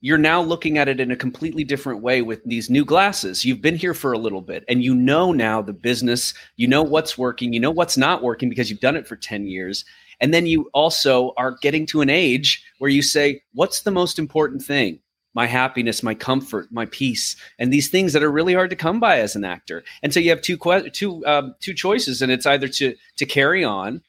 you're 0.00 0.18
now 0.18 0.40
looking 0.40 0.78
at 0.78 0.88
it 0.88 1.00
in 1.00 1.10
a 1.10 1.16
completely 1.16 1.64
different 1.64 2.02
way 2.02 2.22
with 2.22 2.44
these 2.44 2.70
new 2.70 2.84
glasses. 2.84 3.44
You've 3.44 3.62
been 3.62 3.76
here 3.76 3.94
for 3.94 4.12
a 4.12 4.18
little 4.18 4.42
bit 4.42 4.64
and 4.68 4.84
you 4.84 4.94
know 4.94 5.32
now 5.32 5.62
the 5.62 5.72
business, 5.72 6.34
you 6.56 6.68
know 6.68 6.82
what's 6.82 7.16
working, 7.16 7.52
you 7.52 7.60
know 7.60 7.70
what's 7.70 7.96
not 7.96 8.22
working 8.22 8.48
because 8.48 8.70
you've 8.70 8.80
done 8.80 8.94
it 8.96 9.08
for 9.08 9.16
10 9.16 9.46
years. 9.46 9.84
And 10.20 10.32
then 10.32 10.46
you 10.46 10.70
also 10.74 11.32
are 11.36 11.56
getting 11.60 11.86
to 11.86 12.02
an 12.02 12.10
age 12.10 12.62
where 12.78 12.90
you 12.90 13.02
say, 13.02 13.42
what's 13.54 13.80
the 13.80 13.90
most 13.90 14.18
important 14.18 14.62
thing? 14.62 15.00
My 15.36 15.46
happiness, 15.46 16.02
my 16.02 16.14
comfort, 16.14 16.66
my 16.72 16.86
peace, 16.86 17.36
and 17.58 17.70
these 17.70 17.90
things 17.90 18.14
that 18.14 18.22
are 18.22 18.32
really 18.32 18.54
hard 18.54 18.70
to 18.70 18.76
come 18.76 18.98
by 18.98 19.18
as 19.18 19.36
an 19.36 19.44
actor. 19.44 19.84
And 20.02 20.12
so 20.12 20.18
you 20.18 20.30
have 20.30 20.40
two 20.40 20.56
que- 20.56 20.88
two 20.90 21.24
um, 21.26 21.54
two 21.60 21.74
choices, 21.74 22.22
and 22.22 22.32
it's 22.32 22.46
either 22.46 22.68
to 22.68 22.94
to 23.16 23.26
carry 23.26 23.62
on 23.62 24.00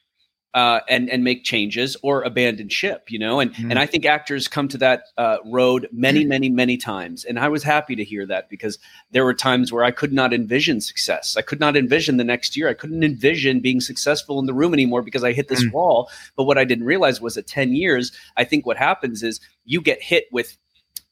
uh, 0.54 0.80
and 0.88 1.10
and 1.10 1.22
make 1.24 1.44
changes 1.44 1.98
or 2.02 2.22
abandon 2.22 2.70
ship. 2.70 3.10
You 3.10 3.18
know, 3.18 3.40
and 3.40 3.52
mm-hmm. 3.52 3.70
and 3.70 3.78
I 3.78 3.84
think 3.84 4.06
actors 4.06 4.48
come 4.48 4.68
to 4.68 4.78
that 4.78 5.02
uh, 5.18 5.36
road 5.44 5.86
many, 5.92 6.24
many, 6.24 6.48
many 6.48 6.78
times. 6.78 7.26
And 7.26 7.38
I 7.38 7.48
was 7.48 7.62
happy 7.62 7.94
to 7.94 8.04
hear 8.04 8.24
that 8.24 8.48
because 8.48 8.78
there 9.10 9.26
were 9.26 9.34
times 9.34 9.70
where 9.70 9.84
I 9.84 9.90
could 9.90 10.14
not 10.14 10.32
envision 10.32 10.80
success. 10.80 11.36
I 11.36 11.42
could 11.42 11.60
not 11.60 11.76
envision 11.76 12.16
the 12.16 12.24
next 12.24 12.56
year. 12.56 12.70
I 12.70 12.74
couldn't 12.74 13.04
envision 13.04 13.60
being 13.60 13.82
successful 13.82 14.38
in 14.40 14.46
the 14.46 14.54
room 14.54 14.72
anymore 14.72 15.02
because 15.02 15.24
I 15.24 15.34
hit 15.34 15.48
this 15.48 15.62
mm-hmm. 15.62 15.76
wall. 15.76 16.10
But 16.36 16.44
what 16.44 16.56
I 16.56 16.64
didn't 16.64 16.86
realize 16.86 17.20
was 17.20 17.36
at 17.36 17.46
ten 17.46 17.74
years, 17.74 18.12
I 18.38 18.44
think 18.44 18.64
what 18.64 18.78
happens 18.78 19.22
is 19.22 19.40
you 19.66 19.82
get 19.82 20.02
hit 20.02 20.24
with 20.32 20.56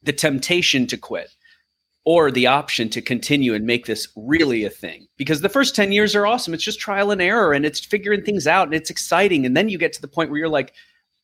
the 0.03 0.13
temptation 0.13 0.87
to 0.87 0.97
quit 0.97 1.31
or 2.05 2.31
the 2.31 2.47
option 2.47 2.89
to 2.89 3.03
continue 3.03 3.53
and 3.55 3.67
make 3.67 3.87
this 3.87 4.09
really 4.15 4.65
a 4.65 4.71
thing. 4.71 5.07
Because 5.17 5.41
the 5.41 5.49
first 5.49 5.75
10 5.75 5.91
years 5.91 6.15
are 6.15 6.27
awesome. 6.27 6.55
It's 6.55 6.63
just 6.63 6.79
trial 6.79 7.11
and 7.11 7.21
error 7.21 7.53
and 7.53 7.67
it's 7.67 7.81
figuring 7.81 8.23
things 8.23 8.47
out 8.47 8.69
and 8.69 8.75
it's 8.75 8.91
exciting. 8.91 9.45
And 9.45 9.57
then 9.57 9.69
you 9.69 9.79
get 9.79 9.93
to 9.95 10.01
the 10.01 10.09
point 10.09 10.31
where 10.31 10.39
you're 10.39 10.49
like 10.49 10.73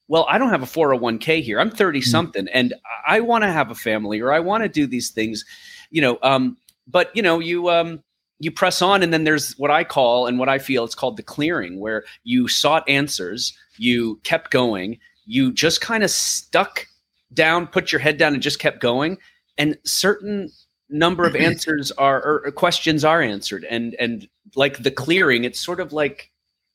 well 0.09 0.27
i 0.29 0.39
don't 0.39 0.51
have 0.51 0.63
a 0.63 0.67
401k 0.67 1.43
here. 1.43 1.59
I'm 1.59 1.71
30 1.71 2.01
hmm. 2.01 2.05
something 2.05 2.49
and 2.53 2.75
i 3.07 3.21
want 3.21 3.45
to 3.45 3.51
have 3.51 3.71
a 3.71 3.75
family 3.75 4.21
or 4.21 4.33
i 4.33 4.41
want 4.41 4.63
to 4.63 4.69
do 4.69 4.87
these 4.87 5.11
things 5.11 5.45
you 5.91 6.01
know 6.01 6.19
um, 6.23 6.57
but 6.87 7.11
you 7.15 7.23
know 7.23 7.39
you 7.39 7.71
um, 7.71 8.03
you 8.39 8.51
press 8.51 8.83
on 8.83 9.03
and 9.03 9.13
then 9.13 9.25
there's 9.25 9.53
what 9.59 9.71
i 9.71 9.85
call 9.85 10.27
and 10.27 10.39
what 10.39 10.49
i 10.49 10.59
feel 10.59 10.85
it's 10.85 10.95
called 10.95 11.17
the 11.17 11.23
clearing 11.23 11.81
where 11.81 12.05
you 12.25 12.49
sought 12.49 12.89
answers 12.89 13.57
you 13.79 14.21
kept 14.25 14.51
going 14.51 14.99
you 15.25 15.53
just 15.53 15.81
kind 15.81 16.03
of 16.03 16.11
stuck 16.11 16.87
down, 17.35 17.66
put 17.66 17.92
your 17.92 18.01
head 18.01 18.16
down, 18.16 18.35
and 18.35 18.42
just 18.42 18.59
kept 18.59 18.81
going. 18.81 19.18
And 19.59 19.79
certain 19.85 20.51
number 20.88 21.25
of 21.25 21.37
answers 21.49 21.90
are 21.92 22.23
or 22.23 22.53
questions 22.53 23.05
are 23.05 23.23
answered, 23.23 23.64
and 23.64 23.95
and 23.99 24.29
like 24.57 24.83
the 24.83 24.90
clearing, 24.90 25.45
it's 25.45 25.61
sort 25.61 25.81
of 25.81 25.92
like 25.92 26.31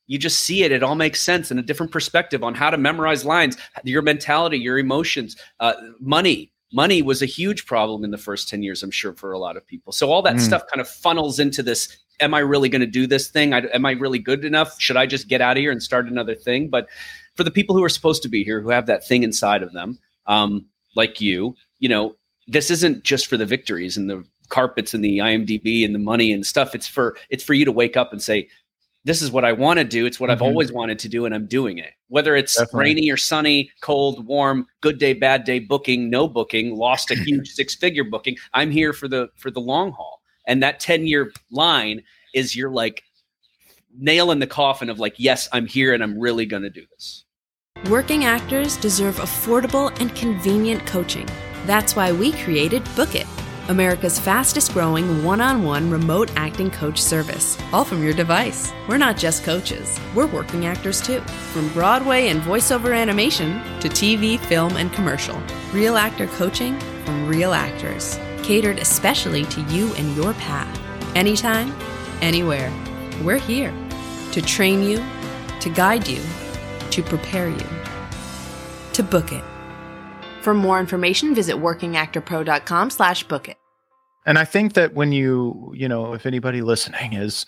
you 0.07 0.17
just 0.17 0.39
see 0.39 0.63
it. 0.63 0.71
It 0.71 0.83
all 0.83 0.95
makes 0.95 1.21
sense 1.21 1.51
and 1.51 1.59
a 1.59 1.63
different 1.63 1.91
perspective 1.91 2.43
on 2.43 2.55
how 2.55 2.69
to 2.69 2.77
memorize 2.77 3.25
lines, 3.25 3.57
your 3.83 4.01
mentality, 4.01 4.57
your 4.57 4.79
emotions, 4.79 5.35
uh, 5.59 5.73
money. 5.99 6.51
Money 6.73 7.01
was 7.01 7.21
a 7.21 7.25
huge 7.25 7.65
problem 7.65 8.03
in 8.03 8.11
the 8.11 8.17
first 8.17 8.49
10 8.49 8.61
years, 8.61 8.83
I'm 8.83 8.91
sure, 8.91 9.13
for 9.13 9.31
a 9.31 9.39
lot 9.39 9.55
of 9.55 9.65
people. 9.65 9.93
So 9.93 10.11
all 10.11 10.21
that 10.23 10.35
mm. 10.35 10.41
stuff 10.41 10.63
kind 10.73 10.81
of 10.81 10.87
funnels 10.87 11.39
into 11.39 11.63
this 11.63 11.97
Am 12.19 12.33
I 12.33 12.39
really 12.39 12.67
going 12.67 12.81
to 12.81 12.87
do 12.87 13.05
this 13.05 13.27
thing? 13.29 13.53
I, 13.53 13.59
am 13.73 13.85
I 13.85 13.91
really 13.91 14.17
good 14.17 14.43
enough? 14.43 14.81
Should 14.81 14.97
I 14.97 15.05
just 15.05 15.27
get 15.27 15.39
out 15.39 15.55
of 15.55 15.61
here 15.61 15.71
and 15.71 15.83
start 15.83 16.07
another 16.07 16.33
thing? 16.33 16.67
But 16.67 16.87
for 17.35 17.43
the 17.43 17.51
people 17.51 17.75
who 17.75 17.83
are 17.83 17.89
supposed 17.89 18.23
to 18.23 18.27
be 18.27 18.43
here, 18.43 18.59
who 18.59 18.69
have 18.69 18.87
that 18.87 19.05
thing 19.05 19.21
inside 19.21 19.61
of 19.61 19.71
them, 19.71 19.99
um, 20.27 20.65
like 20.95 21.21
you, 21.21 21.55
you 21.79 21.89
know, 21.89 22.15
this 22.47 22.71
isn't 22.71 23.03
just 23.03 23.27
for 23.27 23.37
the 23.37 23.45
victories 23.45 23.97
and 23.97 24.09
the 24.09 24.23
carpets 24.49 24.93
and 24.93 25.03
the 25.03 25.17
IMDb 25.17 25.83
and 25.83 25.93
the 25.93 25.99
money 25.99 26.31
and 26.31 26.45
stuff. 26.45 26.73
It's 26.73 26.87
for 26.87 27.17
it's 27.29 27.43
for 27.43 27.53
you 27.53 27.65
to 27.65 27.71
wake 27.71 27.97
up 27.97 28.11
and 28.11 28.21
say, 28.21 28.47
this 29.07 29.21
is 29.21 29.31
what 29.31 29.45
I 29.45 29.53
want 29.53 29.79
to 29.79 29.85
do. 29.85 30.05
It's 30.05 30.19
what 30.19 30.29
mm-hmm. 30.29 30.43
I've 30.43 30.47
always 30.47 30.71
wanted 30.71 30.99
to 30.99 31.09
do, 31.09 31.25
and 31.25 31.33
I'm 31.33 31.45
doing 31.45 31.77
it. 31.77 31.93
Whether 32.09 32.35
it's 32.35 32.57
Definitely. 32.57 32.79
rainy 32.79 33.11
or 33.11 33.17
sunny, 33.17 33.71
cold, 33.81 34.25
warm, 34.25 34.67
good 34.81 34.99
day, 34.99 35.13
bad 35.13 35.45
day, 35.45 35.59
booking, 35.59 36.09
no 36.09 36.27
booking, 36.27 36.75
lost 36.75 37.09
a 37.11 37.15
huge 37.23 37.49
six 37.49 37.75
figure 37.75 38.03
booking. 38.03 38.35
I'm 38.53 38.69
here 38.69 38.91
for 38.93 39.07
the 39.07 39.29
for 39.37 39.49
the 39.49 39.61
long 39.61 39.91
haul. 39.91 40.21
And 40.45 40.63
that 40.63 40.79
10 40.79 41.07
year 41.07 41.31
line 41.51 42.03
is 42.33 42.55
your 42.55 42.69
like 42.69 43.03
nail 43.97 44.31
in 44.31 44.39
the 44.39 44.47
coffin 44.47 44.89
of 44.89 44.99
like, 44.99 45.15
yes, 45.17 45.47
I'm 45.51 45.67
here 45.67 45.93
and 45.93 46.03
I'm 46.03 46.19
really 46.19 46.45
gonna 46.45 46.69
do 46.69 46.85
this. 46.91 47.25
Working 47.85 48.25
actors 48.25 48.75
deserve 48.75 49.17
affordable 49.17 49.97
and 50.01 50.13
convenient 50.13 50.85
coaching. 50.85 51.27
That's 51.65 51.95
why 51.95 52.11
we 52.11 52.33
created 52.33 52.83
Book 52.95 53.15
It 53.15 53.27
America's 53.69 54.17
fastest 54.17 54.73
growing 54.73 55.23
one 55.23 55.41
on 55.41 55.63
one 55.63 55.89
remote 55.89 56.31
acting 56.35 56.71
coach 56.71 57.01
service, 57.01 57.57
all 57.73 57.83
from 57.83 58.01
your 58.03 58.13
device. 58.13 58.71
We're 58.87 58.97
not 58.97 59.17
just 59.17 59.43
coaches, 59.43 59.99
we're 60.15 60.27
working 60.27 60.65
actors 60.65 61.01
too. 61.01 61.19
From 61.51 61.67
Broadway 61.73 62.29
and 62.29 62.41
voiceover 62.41 62.97
animation 62.97 63.61
to 63.81 63.89
TV, 63.89 64.39
film, 64.39 64.77
and 64.77 64.91
commercial. 64.93 65.41
Real 65.73 65.97
actor 65.97 66.27
coaching 66.27 66.79
from 67.05 67.27
real 67.27 67.53
actors, 67.53 68.17
catered 68.41 68.79
especially 68.79 69.43
to 69.45 69.61
you 69.63 69.93
and 69.95 70.15
your 70.15 70.33
path. 70.35 70.79
Anytime, 71.15 71.73
anywhere. 72.21 72.71
We're 73.21 73.39
here 73.39 73.73
to 74.31 74.41
train 74.41 74.81
you, 74.81 75.03
to 75.59 75.69
guide 75.69 76.07
you, 76.07 76.21
to 76.91 77.03
prepare 77.03 77.49
you, 77.49 77.65
to 78.93 79.03
book 79.03 79.31
it. 79.31 79.43
For 80.41 80.53
more 80.53 80.79
information, 80.79 81.35
visit 81.35 81.55
workingactorpro.com 81.55 82.89
slash 82.89 83.23
book 83.23 83.49
it. 83.49 83.57
And 84.25 84.37
I 84.37 84.45
think 84.45 84.73
that 84.73 84.93
when 84.93 85.11
you, 85.11 85.73
you 85.75 85.87
know, 85.87 86.13
if 86.13 86.25
anybody 86.25 86.61
listening 86.61 87.13
is, 87.13 87.45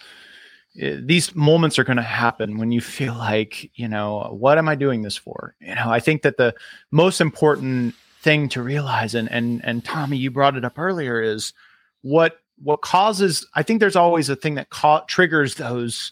eh, 0.79 0.97
these 1.01 1.35
moments 1.35 1.77
are 1.77 1.83
going 1.83 1.97
to 1.97 2.03
happen 2.03 2.57
when 2.57 2.71
you 2.71 2.81
feel 2.81 3.13
like, 3.13 3.69
you 3.75 3.87
know, 3.87 4.35
what 4.37 4.57
am 4.57 4.69
I 4.69 4.75
doing 4.75 5.01
this 5.01 5.17
for? 5.17 5.55
You 5.59 5.75
know, 5.75 5.89
I 5.89 5.99
think 5.99 6.21
that 6.21 6.37
the 6.37 6.55
most 6.91 7.19
important 7.21 7.95
thing 8.21 8.49
to 8.49 8.61
realize, 8.61 9.15
and 9.15 9.31
and 9.31 9.61
and 9.63 9.83
Tommy, 9.83 10.17
you 10.17 10.31
brought 10.31 10.57
it 10.57 10.65
up 10.65 10.77
earlier, 10.77 11.21
is 11.21 11.53
what 12.01 12.39
what 12.61 12.81
causes. 12.81 13.47
I 13.55 13.63
think 13.63 13.79
there's 13.79 13.95
always 13.95 14.29
a 14.29 14.35
thing 14.35 14.55
that 14.55 14.69
ca- 14.69 15.05
triggers 15.05 15.55
those 15.55 16.11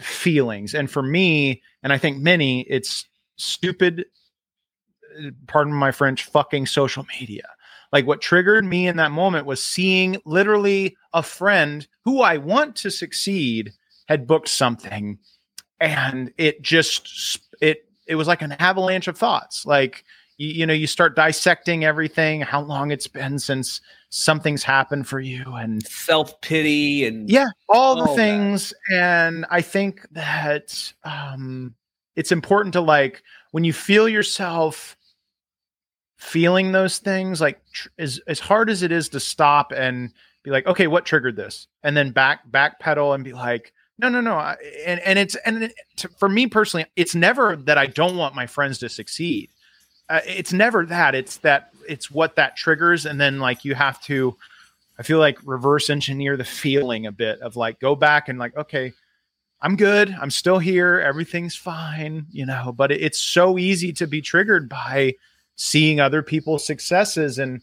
feelings, 0.00 0.74
and 0.74 0.90
for 0.90 1.02
me, 1.02 1.62
and 1.82 1.92
I 1.92 1.98
think 1.98 2.18
many, 2.18 2.62
it's 2.62 3.06
stupid 3.36 4.06
pardon 5.46 5.72
my 5.72 5.92
French, 5.92 6.24
fucking 6.24 6.66
social 6.66 7.06
media. 7.18 7.48
Like 7.92 8.06
what 8.06 8.20
triggered 8.20 8.64
me 8.64 8.88
in 8.88 8.96
that 8.96 9.12
moment 9.12 9.46
was 9.46 9.64
seeing 9.64 10.20
literally 10.24 10.96
a 11.12 11.22
friend 11.22 11.86
who 12.04 12.20
I 12.20 12.36
want 12.36 12.76
to 12.76 12.90
succeed 12.90 13.72
had 14.08 14.26
booked 14.26 14.48
something. 14.48 15.18
And 15.80 16.32
it 16.36 16.62
just 16.62 17.38
it 17.60 17.88
it 18.06 18.16
was 18.16 18.28
like 18.28 18.42
an 18.42 18.52
avalanche 18.52 19.08
of 19.08 19.18
thoughts. 19.18 19.66
Like 19.66 20.04
you, 20.36 20.48
you 20.48 20.66
know 20.66 20.72
you 20.72 20.86
start 20.86 21.16
dissecting 21.16 21.84
everything 21.84 22.40
how 22.40 22.62
long 22.62 22.90
it's 22.90 23.08
been 23.08 23.38
since 23.38 23.80
something's 24.10 24.62
happened 24.62 25.06
for 25.06 25.20
you 25.20 25.44
and 25.54 25.86
self-pity 25.86 27.06
and 27.06 27.28
yeah 27.28 27.48
all, 27.68 27.98
all 27.98 28.06
the 28.06 28.14
things 28.14 28.72
that. 28.90 28.96
and 28.96 29.46
i 29.50 29.60
think 29.60 30.06
that 30.12 30.92
um 31.04 31.74
it's 32.14 32.32
important 32.32 32.72
to 32.72 32.80
like 32.80 33.22
when 33.50 33.64
you 33.64 33.72
feel 33.72 34.08
yourself 34.08 34.96
feeling 36.18 36.72
those 36.72 36.98
things 36.98 37.40
like 37.40 37.60
tr- 37.72 37.88
as 37.98 38.20
as 38.26 38.40
hard 38.40 38.70
as 38.70 38.82
it 38.82 38.92
is 38.92 39.08
to 39.08 39.20
stop 39.20 39.72
and 39.72 40.12
be 40.42 40.50
like 40.50 40.66
okay 40.66 40.86
what 40.86 41.04
triggered 41.04 41.36
this 41.36 41.66
and 41.82 41.96
then 41.96 42.10
back 42.10 42.48
backpedal 42.50 43.14
and 43.14 43.24
be 43.24 43.32
like 43.32 43.72
no 43.98 44.08
no 44.08 44.20
no 44.20 44.34
I, 44.34 44.56
and 44.84 45.00
and 45.00 45.18
it's 45.18 45.34
and 45.44 45.64
it, 45.64 45.74
to, 45.96 46.08
for 46.18 46.28
me 46.28 46.46
personally 46.46 46.86
it's 46.96 47.14
never 47.14 47.56
that 47.56 47.76
i 47.76 47.86
don't 47.86 48.16
want 48.16 48.34
my 48.34 48.46
friends 48.46 48.78
to 48.78 48.88
succeed 48.88 49.50
uh, 50.08 50.20
it's 50.24 50.52
never 50.52 50.86
that 50.86 51.14
it's 51.14 51.38
that 51.38 51.72
it's 51.88 52.10
what 52.10 52.36
that 52.36 52.56
triggers. 52.56 53.06
And 53.06 53.20
then 53.20 53.38
like 53.38 53.64
you 53.64 53.74
have 53.74 54.00
to 54.02 54.36
i 54.98 55.02
feel 55.02 55.18
like 55.18 55.38
reverse 55.44 55.90
engineer 55.90 56.38
the 56.38 56.44
feeling 56.44 57.06
a 57.06 57.12
bit 57.12 57.38
of 57.40 57.54
like 57.54 57.78
go 57.80 57.94
back 57.94 58.28
and 58.30 58.38
like 58.38 58.56
okay 58.56 58.92
i'm 59.60 59.76
good. 59.76 60.14
I'm 60.20 60.30
still 60.30 60.58
here. 60.58 61.00
Everything's 61.00 61.56
fine 61.56 62.26
you 62.30 62.46
know 62.46 62.72
but 62.76 62.90
it, 62.92 63.02
it's 63.02 63.18
so 63.18 63.58
easy 63.58 63.92
to 63.94 64.06
be 64.06 64.22
triggered 64.22 64.68
by 64.68 65.14
seeing 65.56 66.00
other 66.00 66.22
people's 66.22 66.64
successes. 66.64 67.38
And 67.38 67.62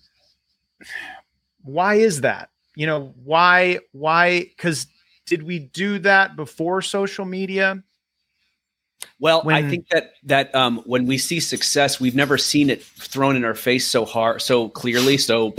why 1.64 1.96
is 1.96 2.22
that? 2.22 2.50
You 2.76 2.88
know 2.88 3.14
why 3.24 3.80
why 3.92 4.40
because 4.42 4.88
did 5.26 5.44
we 5.44 5.60
do 5.60 6.00
that 6.00 6.36
before 6.36 6.82
social 6.82 7.24
media 7.24 7.82
well 9.24 9.42
when, 9.42 9.56
i 9.56 9.68
think 9.68 9.88
that 9.90 10.14
that 10.24 10.54
um, 10.54 10.84
when 10.86 11.08
we 11.08 11.18
see 11.18 11.40
success 11.40 12.00
we've 12.00 12.16
never 12.16 12.38
seen 12.38 12.70
it 12.70 12.84
thrown 12.84 13.36
in 13.36 13.44
our 13.44 13.56
face 13.56 13.88
so 13.88 14.06
hard 14.06 14.42
so 14.42 14.70
clearly 14.70 15.18
so 15.18 15.56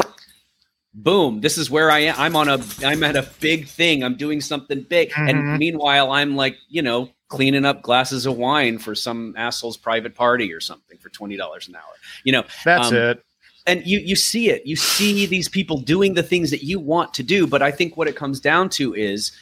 boom 0.94 1.40
this 1.40 1.58
is 1.58 1.68
where 1.68 1.90
i 1.90 1.98
am 1.98 2.14
i'm 2.18 2.36
on 2.36 2.48
a 2.48 2.58
i'm 2.84 3.02
at 3.02 3.16
a 3.16 3.28
big 3.40 3.66
thing 3.66 4.04
i'm 4.04 4.16
doing 4.16 4.40
something 4.40 4.82
big 4.82 5.10
mm-hmm. 5.10 5.28
and 5.28 5.58
meanwhile 5.58 6.12
i'm 6.12 6.36
like 6.36 6.56
you 6.68 6.82
know 6.82 7.10
cleaning 7.34 7.64
up 7.64 7.82
glasses 7.82 8.26
of 8.26 8.36
wine 8.36 8.78
for 8.78 8.94
some 8.94 9.34
asshole's 9.36 9.76
private 9.76 10.14
party 10.14 10.52
or 10.52 10.60
something 10.60 10.98
for 10.98 11.10
$20 11.10 11.68
an 11.68 11.74
hour. 11.74 11.82
You 12.22 12.32
know, 12.32 12.44
that's 12.64 12.88
um, 12.88 12.96
it. 12.96 13.24
And 13.66 13.84
you 13.86 13.98
you 13.98 14.14
see 14.14 14.50
it. 14.50 14.66
You 14.66 14.76
see 14.76 15.24
these 15.24 15.48
people 15.48 15.80
doing 15.80 16.14
the 16.14 16.22
things 16.22 16.50
that 16.50 16.62
you 16.62 16.78
want 16.78 17.14
to 17.14 17.22
do, 17.22 17.46
but 17.46 17.62
I 17.62 17.70
think 17.70 17.96
what 17.96 18.08
it 18.08 18.14
comes 18.14 18.38
down 18.38 18.68
to 18.70 18.94
is 18.94 19.32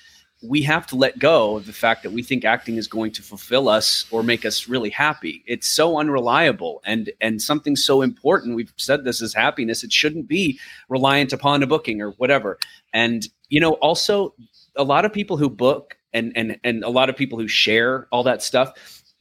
we 0.42 0.62
have 0.62 0.86
to 0.88 0.96
let 0.96 1.18
go 1.18 1.56
of 1.56 1.66
the 1.66 1.72
fact 1.72 2.02
that 2.02 2.12
we 2.12 2.22
think 2.22 2.44
acting 2.44 2.76
is 2.76 2.88
going 2.88 3.12
to 3.12 3.22
fulfill 3.22 3.68
us 3.68 4.06
or 4.10 4.22
make 4.22 4.44
us 4.44 4.68
really 4.68 4.90
happy. 4.90 5.44
It's 5.46 5.68
so 5.68 5.98
unreliable 5.98 6.82
and 6.84 7.10
and 7.20 7.40
something 7.40 7.76
so 7.76 8.02
important. 8.02 8.56
We've 8.56 8.72
said 8.76 9.04
this 9.04 9.20
is 9.20 9.34
happiness. 9.34 9.84
It 9.84 9.92
shouldn't 9.92 10.28
be 10.28 10.58
reliant 10.88 11.32
upon 11.32 11.62
a 11.62 11.66
booking 11.66 12.02
or 12.02 12.10
whatever. 12.12 12.58
And 12.92 13.26
you 13.48 13.60
know, 13.60 13.74
also 13.74 14.34
a 14.76 14.84
lot 14.84 15.04
of 15.04 15.12
people 15.12 15.36
who 15.36 15.48
book 15.48 15.96
and 16.12 16.32
and 16.34 16.58
and 16.64 16.82
a 16.82 16.90
lot 16.90 17.08
of 17.08 17.16
people 17.16 17.38
who 17.38 17.48
share 17.48 18.08
all 18.10 18.24
that 18.24 18.42
stuff 18.42 18.72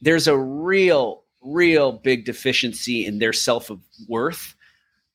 there's 0.02 0.26
a 0.26 0.36
real 0.36 1.22
real 1.40 1.92
big 1.92 2.24
deficiency 2.24 3.06
in 3.06 3.18
their 3.18 3.32
self 3.32 3.70
worth 4.08 4.54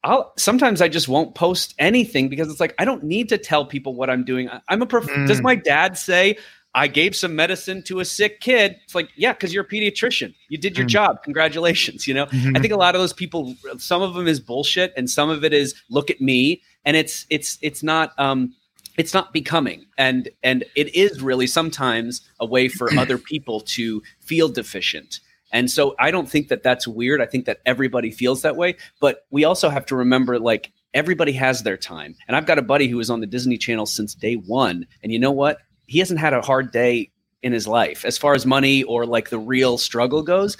I'll 0.07 0.31
sometimes 0.37 0.81
I 0.81 0.87
just 0.87 1.09
won't 1.09 1.35
post 1.35 1.75
anything 1.77 2.29
because 2.29 2.49
it's 2.49 2.61
like 2.61 2.73
I 2.79 2.85
don't 2.85 3.03
need 3.03 3.27
to 3.29 3.37
tell 3.37 3.65
people 3.65 3.93
what 3.93 4.09
I'm 4.09 4.23
doing. 4.23 4.49
I'm 4.69 4.81
a 4.81 4.85
prof- 4.85 5.07
mm. 5.07 5.27
does 5.27 5.41
my 5.41 5.55
dad 5.55 5.97
say 5.97 6.37
I 6.73 6.87
gave 6.87 7.13
some 7.13 7.35
medicine 7.35 7.83
to 7.83 7.99
a 7.99 8.05
sick 8.05 8.39
kid? 8.39 8.77
It's 8.85 8.95
like, 8.95 9.09
yeah, 9.17 9.33
because 9.33 9.53
you're 9.53 9.65
a 9.65 9.67
pediatrician. 9.67 10.33
You 10.47 10.57
did 10.57 10.77
your 10.77 10.85
mm. 10.85 10.91
job. 10.91 11.23
Congratulations. 11.23 12.07
You 12.07 12.13
know, 12.13 12.25
mm-hmm. 12.27 12.55
I 12.55 12.59
think 12.61 12.71
a 12.71 12.77
lot 12.77 12.95
of 12.95 13.01
those 13.01 13.11
people, 13.11 13.53
some 13.79 14.01
of 14.01 14.13
them 14.13 14.27
is 14.27 14.39
bullshit, 14.39 14.93
and 14.95 15.09
some 15.09 15.29
of 15.29 15.43
it 15.43 15.53
is 15.53 15.75
look 15.89 16.09
at 16.09 16.21
me, 16.21 16.61
and 16.85 16.95
it's 16.95 17.25
it's 17.29 17.57
it's 17.61 17.83
not 17.83 18.13
um 18.17 18.53
it's 18.97 19.13
not 19.13 19.33
becoming 19.33 19.85
and 19.97 20.29
and 20.41 20.63
it 20.75 20.95
is 20.95 21.21
really 21.21 21.47
sometimes 21.47 22.27
a 22.39 22.45
way 22.45 22.67
for 22.67 22.91
other 22.97 23.17
people 23.17 23.59
to 23.59 24.01
feel 24.21 24.47
deficient 24.49 25.19
and 25.51 25.69
so 25.69 25.95
i 25.99 26.11
don't 26.11 26.29
think 26.29 26.47
that 26.49 26.63
that's 26.63 26.87
weird. 26.87 27.21
I 27.21 27.25
think 27.25 27.45
that 27.45 27.59
everybody 27.65 28.11
feels 28.11 28.41
that 28.41 28.55
way 28.55 28.75
but 28.99 29.25
we 29.29 29.43
also 29.43 29.69
have 29.69 29.85
to 29.87 29.95
remember 29.95 30.39
like 30.39 30.71
everybody 30.93 31.33
has 31.33 31.63
their 31.63 31.77
time. 31.77 32.15
And 32.27 32.35
i've 32.35 32.45
got 32.45 32.59
a 32.59 32.63
buddy 32.63 32.87
who 32.87 32.97
was 32.97 33.09
on 33.09 33.19
the 33.19 33.27
disney 33.27 33.57
channel 33.57 33.85
since 33.85 34.15
day 34.15 34.35
one 34.35 34.87
and 35.03 35.11
you 35.11 35.19
know 35.19 35.31
what? 35.31 35.59
He 35.85 35.99
hasn't 35.99 36.19
had 36.19 36.33
a 36.33 36.41
hard 36.41 36.71
day 36.71 37.11
in 37.43 37.53
his 37.53 37.67
life 37.67 38.03
as 38.03 38.17
far 38.17 38.33
as 38.33 38.45
money 38.45 38.83
or 38.83 39.05
like 39.05 39.29
the 39.29 39.39
real 39.39 39.77
struggle 39.77 40.23
goes 40.23 40.57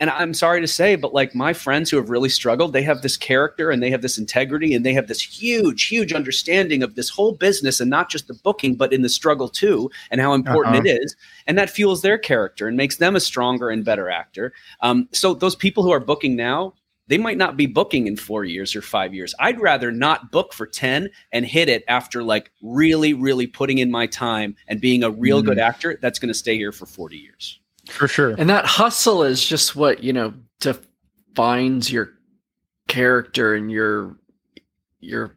and 0.00 0.08
I'm 0.08 0.32
sorry 0.32 0.62
to 0.62 0.66
say, 0.66 0.96
but 0.96 1.12
like 1.12 1.34
my 1.34 1.52
friends 1.52 1.90
who 1.90 1.98
have 1.98 2.08
really 2.08 2.30
struggled, 2.30 2.72
they 2.72 2.82
have 2.82 3.02
this 3.02 3.18
character 3.18 3.70
and 3.70 3.82
they 3.82 3.90
have 3.90 4.00
this 4.00 4.16
integrity 4.16 4.74
and 4.74 4.84
they 4.84 4.94
have 4.94 5.08
this 5.08 5.20
huge, 5.20 5.86
huge 5.86 6.14
understanding 6.14 6.82
of 6.82 6.94
this 6.94 7.10
whole 7.10 7.32
business 7.32 7.80
and 7.80 7.90
not 7.90 8.08
just 8.10 8.26
the 8.26 8.34
booking, 8.34 8.76
but 8.76 8.94
in 8.94 9.02
the 9.02 9.10
struggle 9.10 9.48
too, 9.48 9.90
and 10.10 10.18
how 10.18 10.32
important 10.32 10.76
uh-huh. 10.76 10.86
it 10.86 11.02
is. 11.02 11.16
And 11.46 11.58
that 11.58 11.68
fuels 11.68 12.00
their 12.00 12.16
character 12.16 12.66
and 12.66 12.78
makes 12.78 12.96
them 12.96 13.14
a 13.14 13.20
stronger 13.20 13.68
and 13.68 13.84
better 13.84 14.08
actor. 14.08 14.54
Um, 14.80 15.06
so 15.12 15.34
those 15.34 15.54
people 15.54 15.82
who 15.82 15.90
are 15.90 16.00
booking 16.00 16.34
now, 16.34 16.72
they 17.08 17.18
might 17.18 17.36
not 17.36 17.58
be 17.58 17.66
booking 17.66 18.06
in 18.06 18.16
four 18.16 18.44
years 18.44 18.74
or 18.74 18.80
five 18.80 19.12
years. 19.12 19.34
I'd 19.38 19.60
rather 19.60 19.92
not 19.92 20.30
book 20.30 20.54
for 20.54 20.66
10 20.66 21.10
and 21.32 21.44
hit 21.44 21.68
it 21.68 21.84
after 21.88 22.22
like 22.22 22.52
really, 22.62 23.12
really 23.12 23.46
putting 23.46 23.78
in 23.78 23.90
my 23.90 24.06
time 24.06 24.56
and 24.66 24.80
being 24.80 25.02
a 25.02 25.10
real 25.10 25.42
mm. 25.42 25.46
good 25.46 25.58
actor 25.58 25.98
that's 26.00 26.18
going 26.18 26.28
to 26.28 26.34
stay 26.34 26.56
here 26.56 26.72
for 26.72 26.86
40 26.86 27.18
years. 27.18 27.60
For 27.90 28.08
sure. 28.08 28.34
And 28.38 28.48
that 28.50 28.64
hustle 28.66 29.22
is 29.22 29.44
just 29.44 29.76
what, 29.76 30.02
you 30.02 30.12
know, 30.12 30.34
defines 30.60 31.90
your 31.90 32.12
character 32.88 33.54
and 33.54 33.70
your 33.70 34.16
your 35.00 35.36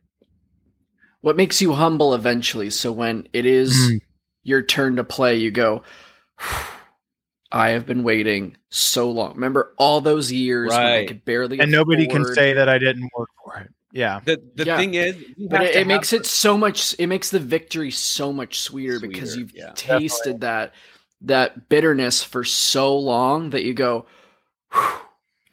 what 1.21 1.37
makes 1.37 1.61
you 1.61 1.73
humble 1.73 2.13
eventually. 2.13 2.69
So 2.69 2.91
when 2.91 3.27
it 3.33 3.45
is 3.45 3.73
mm. 3.73 4.01
your 4.43 4.61
turn 4.61 4.97
to 4.97 5.03
play, 5.03 5.37
you 5.37 5.51
go, 5.51 5.83
I 7.51 7.69
have 7.69 7.85
been 7.85 8.03
waiting 8.03 8.57
so 8.69 9.09
long. 9.09 9.35
Remember 9.35 9.73
all 9.77 10.01
those 10.01 10.31
years 10.31 10.71
right. 10.71 10.83
when 10.83 10.91
I 10.91 11.05
could 11.05 11.25
barely 11.25 11.59
and 11.59 11.71
nobody 11.71 12.07
can 12.07 12.25
say 12.33 12.53
that 12.53 12.67
I 12.67 12.77
didn't 12.77 13.09
work 13.15 13.29
for 13.43 13.59
it. 13.59 13.71
Yeah. 13.93 14.21
The 14.25 14.41
the 14.55 14.65
yeah. 14.65 14.77
thing 14.77 14.95
is, 14.95 15.15
but 15.49 15.61
it, 15.61 15.75
it 15.75 15.87
makes 15.87 16.13
it 16.13 16.25
so 16.25 16.57
much. 16.57 16.95
It 16.97 17.07
makes 17.07 17.29
the 17.29 17.39
victory 17.39 17.91
so 17.91 18.33
much 18.33 18.59
sweeter, 18.59 18.97
sweeter 18.97 19.07
because 19.07 19.37
you've 19.37 19.55
yeah. 19.55 19.71
tasted 19.75 20.39
Definitely. 20.39 20.39
that 20.39 20.73
that 21.23 21.69
bitterness 21.69 22.23
for 22.23 22.43
so 22.43 22.97
long 22.97 23.51
that 23.51 23.63
you 23.63 23.73
go. 23.73 24.05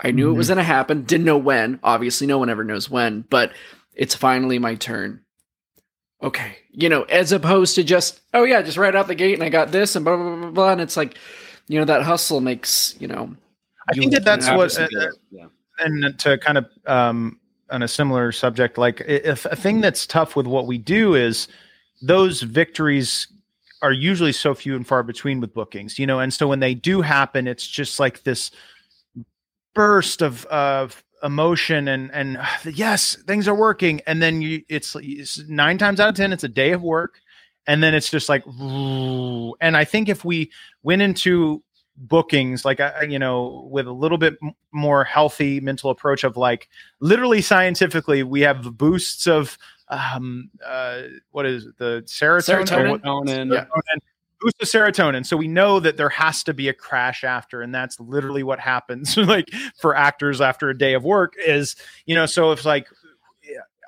I 0.03 0.11
knew 0.11 0.27
mm-hmm. 0.27 0.35
it 0.35 0.37
was 0.37 0.47
mm-hmm. 0.47 0.55
going 0.55 0.65
to 0.65 0.73
happen. 0.73 1.03
Didn't 1.03 1.27
know 1.27 1.39
when. 1.39 1.79
Obviously, 1.83 2.27
no 2.27 2.39
one 2.39 2.51
ever 2.51 2.65
knows 2.65 2.89
when. 2.89 3.23
But 3.29 3.53
it's 3.95 4.15
finally 4.15 4.59
my 4.59 4.75
turn. 4.75 5.21
Okay, 6.23 6.57
you 6.71 6.89
know, 6.89 7.03
as 7.05 7.33
opposed 7.33 7.77
to 7.77 7.85
just 7.85 8.21
oh 8.35 8.45
yeah, 8.45 8.61
just 8.61 8.77
right 8.77 8.95
out 8.95 9.09
the 9.09 9.15
gate 9.15 9.35
and 9.35 9.43
I 9.43 9.49
got 9.49 9.73
this 9.73 9.97
and 9.97 10.05
blah 10.05 10.17
blah 10.17 10.37
blah 10.37 10.51
blah. 10.51 10.73
And 10.73 10.81
it's 10.81 10.97
like, 10.97 11.17
you 11.67 11.79
know, 11.79 11.87
that 11.87 12.03
hustle 12.03 12.41
makes 12.41 12.95
you 12.99 13.09
know. 13.09 13.35
I 13.89 13.95
think 13.95 14.13
that 14.13 14.25
that's 14.25 14.49
what. 14.51 14.79
Uh, 14.79 14.89
yeah. 15.31 15.47
And 15.79 16.19
to 16.19 16.37
kind 16.37 16.59
of 16.59 16.67
um, 16.87 17.41
on 17.71 17.83
a 17.83 17.89
similar 17.89 18.33
subject, 18.33 18.77
like 18.77 19.03
if 19.07 19.47
a 19.47 19.57
thing 19.57 19.81
that's 19.81 20.07
tough 20.07 20.37
with 20.37 20.47
what 20.47 20.67
we 20.67 20.77
do 20.77 21.15
is 21.15 21.49
those 22.03 22.43
victories 22.43 23.27
are 23.83 23.93
usually 23.93 24.33
so 24.33 24.55
few 24.55 24.77
and 24.77 24.87
far 24.87 25.03
between 25.03 25.41
with 25.41 25.55
bookings, 25.55 25.99
you 25.99 26.07
know, 26.07 26.21
and 26.21 26.33
so 26.33 26.47
when 26.47 26.61
they 26.61 26.75
do 26.75 27.01
happen, 27.01 27.47
it's 27.47 27.67
just 27.67 27.99
like 27.99 28.23
this 28.23 28.51
burst 29.75 30.23
of 30.23 30.45
of 30.47 31.03
emotion 31.23 31.89
and 31.89 32.11
and 32.13 32.39
yes, 32.75 33.17
things 33.27 33.49
are 33.49 33.55
working, 33.55 34.01
and 34.07 34.23
then 34.23 34.43
you 34.43 34.63
it's, 34.69 34.97
it's 35.01 35.39
nine 35.49 35.79
times 35.79 36.01
out 36.01 36.11
of 36.11 36.15
ten, 36.15 36.33
it's 36.33 36.45
a 36.45 36.49
day 36.49 36.73
of 36.73 36.83
work, 36.83 37.21
and 37.67 37.83
then 37.83 37.95
it's 37.95 38.11
just 38.11 38.29
like, 38.29 38.45
and 38.47 39.77
I 39.77 39.85
think 39.85 40.09
if 40.09 40.25
we 40.25 40.51
went 40.83 41.03
into 41.03 41.63
bookings 42.03 42.65
like 42.65 42.81
you 43.07 43.19
know 43.19 43.69
with 43.71 43.87
a 43.87 43.93
little 43.93 44.17
bit 44.17 44.39
more 44.73 45.05
healthy 45.05 45.61
mental 45.61 45.91
approach 45.91 46.25
of 46.25 46.35
like 46.35 46.67
literally 47.01 47.43
scientifically 47.43 48.23
we 48.23 48.41
have 48.41 48.79
boosts 48.79 49.27
of 49.27 49.59
um 49.91 50.51
uh 50.65 51.03
what 51.31 51.47
is 51.47 51.67
it, 51.67 51.77
the 51.79 52.03
serotonin 52.07 52.67
serotonin, 52.67 53.01
serotonin. 53.01 53.53
Yeah. 53.53 53.65
boost 54.41 54.63
of 54.63 54.69
serotonin 54.69 55.27
so 55.27 55.37
we 55.37 55.49
know 55.49 55.81
that 55.81 55.97
there 55.97 56.09
has 56.09 56.43
to 56.43 56.55
be 56.55 56.69
a 56.69 56.75
crash 56.75 57.25
after 57.25 57.63
and 57.63 57.75
that's 57.75 58.01
literally 58.01 58.43
what 58.43 58.59
happens 58.59 59.17
like 59.17 59.51
for 59.81 59.97
actors 59.97 60.41
after 60.41 60.71
a 60.71 60.77
day 60.77 60.95
of 60.95 61.05
work 61.05 61.35
is 61.45 61.77
you 62.07 62.15
know 62.15 62.27
so 62.27 62.53
it's 62.53 62.65
like 62.65 62.87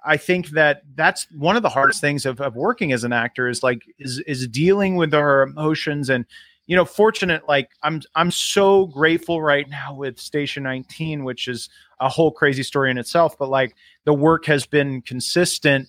I 0.05 0.17
think 0.17 0.49
that 0.51 0.83
that's 0.95 1.27
one 1.31 1.57
of 1.57 1.63
the 1.63 1.69
hardest 1.69 2.01
things 2.01 2.27
of, 2.27 2.41
of 2.41 2.57
working 2.57 2.93
as 2.93 3.05
an 3.05 3.13
actor 3.13 3.49
is 3.49 3.63
like 3.63 3.83
is 3.99 4.19
is 4.27 4.49
dealing 4.49 4.97
with 4.97 5.15
our 5.15 5.43
emotions 5.43 6.11
and 6.11 6.27
you 6.67 6.77
know, 6.77 6.85
fortunate. 6.85 7.49
Like 7.49 7.71
I'm, 7.83 8.03
I'm 8.15 8.31
so 8.31 8.87
grateful 8.87 9.43
right 9.43 9.69
now 9.69 9.95
with 9.95 10.19
Station 10.21 10.63
19, 10.63 11.25
which 11.25 11.49
is 11.49 11.69
a 12.01 12.09
whole 12.09 12.31
crazy 12.31 12.63
story 12.63 12.91
in 12.91 12.99
itself. 12.99 13.37
But 13.39 13.49
like 13.49 13.75
the 14.05 14.15
work 14.15 14.47
has 14.47 14.67
been 14.67 15.03
consistent, 15.03 15.89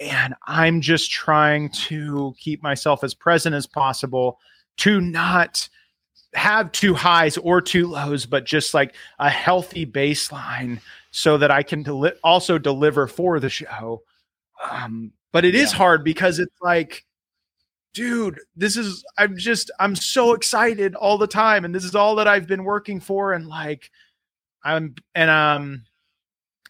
and 0.00 0.34
I'm 0.46 0.80
just 0.80 1.10
trying 1.10 1.70
to 1.70 2.34
keep 2.38 2.62
myself 2.62 3.04
as 3.04 3.14
present 3.14 3.54
as 3.54 3.66
possible 3.66 4.38
to 4.78 5.00
not 5.00 5.68
have 6.34 6.72
two 6.72 6.94
highs 6.94 7.36
or 7.38 7.60
two 7.60 7.86
lows, 7.86 8.24
but 8.24 8.44
just 8.44 8.72
like 8.72 8.94
a 9.18 9.28
healthy 9.28 9.84
baseline 9.84 10.80
so 11.10 11.38
that 11.38 11.50
I 11.50 11.62
can 11.62 11.82
deli- 11.82 12.12
also 12.22 12.56
deliver 12.56 13.06
for 13.06 13.40
the 13.40 13.50
show. 13.50 14.02
Um, 14.70 15.12
but 15.32 15.44
it 15.44 15.54
yeah. 15.54 15.62
is 15.62 15.72
hard 15.72 16.04
because 16.04 16.38
it's 16.38 16.56
like 16.60 17.04
dude, 17.94 18.40
this 18.56 18.76
is 18.76 19.04
I'm 19.18 19.36
just 19.36 19.70
I'm 19.78 19.96
so 19.96 20.34
excited 20.34 20.94
all 20.94 21.18
the 21.18 21.26
time 21.26 21.64
and 21.64 21.74
this 21.74 21.84
is 21.84 21.94
all 21.94 22.16
that 22.16 22.28
I've 22.28 22.46
been 22.46 22.64
working 22.64 23.00
for 23.00 23.32
and 23.32 23.46
like 23.46 23.90
I'm 24.64 24.94
and 25.14 25.30
um 25.30 25.84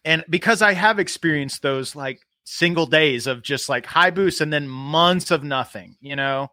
and 0.03 0.23
because 0.29 0.61
I 0.61 0.73
have 0.73 0.99
experienced 0.99 1.61
those 1.61 1.95
like 1.95 2.21
single 2.43 2.85
days 2.85 3.27
of 3.27 3.43
just 3.43 3.69
like 3.69 3.85
high 3.85 4.11
boosts 4.11 4.41
and 4.41 4.51
then 4.51 4.67
months 4.67 5.31
of 5.31 5.43
nothing, 5.43 5.95
you 6.01 6.15
know 6.15 6.49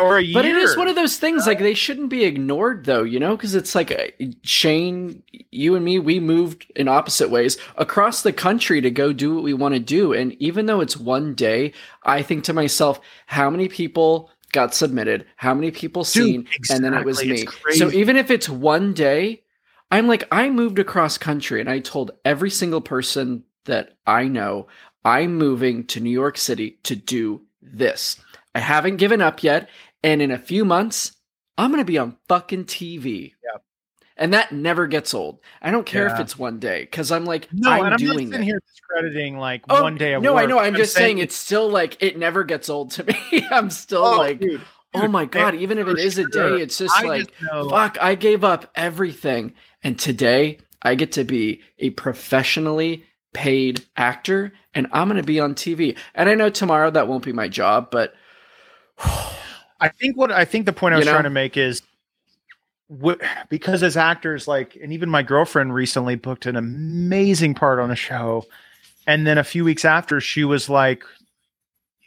or 0.00 0.18
a 0.18 0.22
year. 0.22 0.34
But 0.34 0.44
it 0.44 0.56
is 0.56 0.76
one 0.76 0.88
of 0.88 0.94
those 0.94 1.18
things 1.18 1.46
like 1.46 1.58
they 1.58 1.74
shouldn't 1.74 2.08
be 2.08 2.24
ignored 2.24 2.84
though, 2.84 3.02
you 3.02 3.18
know, 3.18 3.36
because 3.36 3.54
it's 3.54 3.74
like 3.74 3.90
uh, 3.90 4.24
Shane, 4.42 5.22
you 5.50 5.74
and 5.76 5.84
me, 5.84 5.98
we 5.98 6.20
moved 6.20 6.70
in 6.76 6.88
opposite 6.88 7.30
ways 7.30 7.56
across 7.76 8.22
the 8.22 8.32
country 8.32 8.80
to 8.80 8.90
go 8.90 9.12
do 9.12 9.34
what 9.34 9.44
we 9.44 9.54
want 9.54 9.74
to 9.74 9.80
do, 9.80 10.12
and 10.12 10.32
even 10.34 10.66
though 10.66 10.80
it's 10.80 10.96
one 10.96 11.34
day, 11.34 11.72
I 12.04 12.22
think 12.22 12.44
to 12.44 12.52
myself, 12.52 13.00
how 13.26 13.50
many 13.50 13.68
people 13.68 14.30
got 14.52 14.74
submitted, 14.74 15.26
how 15.36 15.52
many 15.52 15.70
people 15.70 16.04
seen, 16.04 16.42
Dude, 16.42 16.54
exactly. 16.54 16.76
and 16.76 16.84
then 16.84 17.00
it 17.00 17.04
was 17.04 17.24
me. 17.24 17.46
So 17.72 17.90
even 17.90 18.16
if 18.16 18.30
it's 18.30 18.48
one 18.48 18.94
day, 18.94 19.42
I'm 19.90 20.06
like, 20.06 20.24
I 20.30 20.48
moved 20.50 20.78
across 20.78 21.18
country, 21.18 21.60
and 21.60 21.68
I 21.68 21.80
told 21.80 22.12
every 22.24 22.50
single 22.50 22.80
person 22.80 23.44
that 23.64 23.96
I 24.06 24.28
know, 24.28 24.68
I'm 25.04 25.36
moving 25.36 25.86
to 25.88 26.00
New 26.00 26.10
York 26.10 26.38
City 26.38 26.78
to 26.84 26.96
do 26.96 27.42
this. 27.62 28.16
I 28.54 28.60
haven't 28.60 28.96
given 28.96 29.20
up 29.20 29.42
yet. 29.42 29.68
And 30.04 30.20
in 30.20 30.30
a 30.30 30.38
few 30.38 30.66
months, 30.66 31.12
I'm 31.56 31.70
going 31.70 31.80
to 31.80 31.86
be 31.86 31.96
on 31.96 32.18
fucking 32.28 32.66
TV. 32.66 33.32
Yeah. 33.42 33.58
And 34.18 34.34
that 34.34 34.52
never 34.52 34.86
gets 34.86 35.14
old. 35.14 35.40
I 35.62 35.70
don't 35.70 35.86
care 35.86 36.06
yeah. 36.06 36.14
if 36.14 36.20
it's 36.20 36.38
one 36.38 36.58
day 36.58 36.82
because 36.82 37.10
I'm 37.10 37.24
like, 37.24 37.48
no, 37.52 37.70
I'm, 37.70 37.84
and 37.86 37.94
I'm 37.94 37.98
doing 37.98 38.28
not 38.28 38.40
here 38.42 38.60
discrediting 38.70 39.38
like 39.38 39.62
oh, 39.70 39.82
one 39.82 39.96
day 39.96 40.12
of 40.12 40.22
no, 40.22 40.34
work. 40.34 40.42
I 40.42 40.46
know. 40.46 40.58
I'm, 40.58 40.66
I'm 40.66 40.74
just 40.76 40.92
saying, 40.92 41.16
saying 41.16 41.18
it's 41.18 41.34
still 41.34 41.70
like 41.70 41.96
it 42.02 42.18
never 42.18 42.44
gets 42.44 42.68
old 42.68 42.90
to 42.92 43.04
me. 43.32 43.46
I'm 43.50 43.70
still 43.70 44.04
oh, 44.04 44.18
like, 44.18 44.40
dude, 44.40 44.60
oh 44.92 45.08
my 45.08 45.22
eh, 45.22 45.26
god, 45.26 45.54
even 45.54 45.78
if 45.78 45.88
it 45.88 45.98
is 45.98 46.18
a 46.18 46.26
day, 46.26 46.60
it's 46.60 46.78
just 46.78 46.94
I 46.96 47.04
like, 47.04 47.32
just 47.40 47.70
fuck. 47.70 47.96
I 48.00 48.14
gave 48.14 48.44
up 48.44 48.70
everything, 48.76 49.54
and 49.82 49.98
today 49.98 50.58
I 50.82 50.96
get 50.96 51.12
to 51.12 51.24
be 51.24 51.62
a 51.78 51.90
professionally 51.90 53.04
paid 53.32 53.84
actor, 53.96 54.52
and 54.74 54.86
I'm 54.92 55.08
going 55.08 55.20
to 55.20 55.26
be 55.26 55.40
on 55.40 55.54
TV. 55.54 55.96
And 56.14 56.28
I 56.28 56.34
know 56.34 56.50
tomorrow 56.50 56.90
that 56.90 57.08
won't 57.08 57.24
be 57.24 57.32
my 57.32 57.48
job, 57.48 57.90
but 57.90 58.14
I 59.80 59.88
think 59.88 60.16
what 60.16 60.30
I 60.30 60.44
think 60.44 60.66
the 60.66 60.72
point 60.72 60.94
I 60.94 60.98
was 60.98 61.04
you 61.04 61.10
know? 61.10 61.14
trying 61.14 61.24
to 61.24 61.30
make 61.30 61.56
is 61.56 61.82
because 63.48 63.82
as 63.82 63.96
actors, 63.96 64.46
like, 64.46 64.76
and 64.80 64.92
even 64.92 65.08
my 65.08 65.22
girlfriend 65.22 65.74
recently 65.74 66.16
booked 66.16 66.46
an 66.46 66.56
amazing 66.56 67.54
part 67.54 67.78
on 67.78 67.90
a 67.90 67.96
show, 67.96 68.44
and 69.06 69.26
then 69.26 69.38
a 69.38 69.44
few 69.44 69.64
weeks 69.64 69.84
after, 69.84 70.20
she 70.20 70.44
was 70.44 70.68
like, 70.68 71.04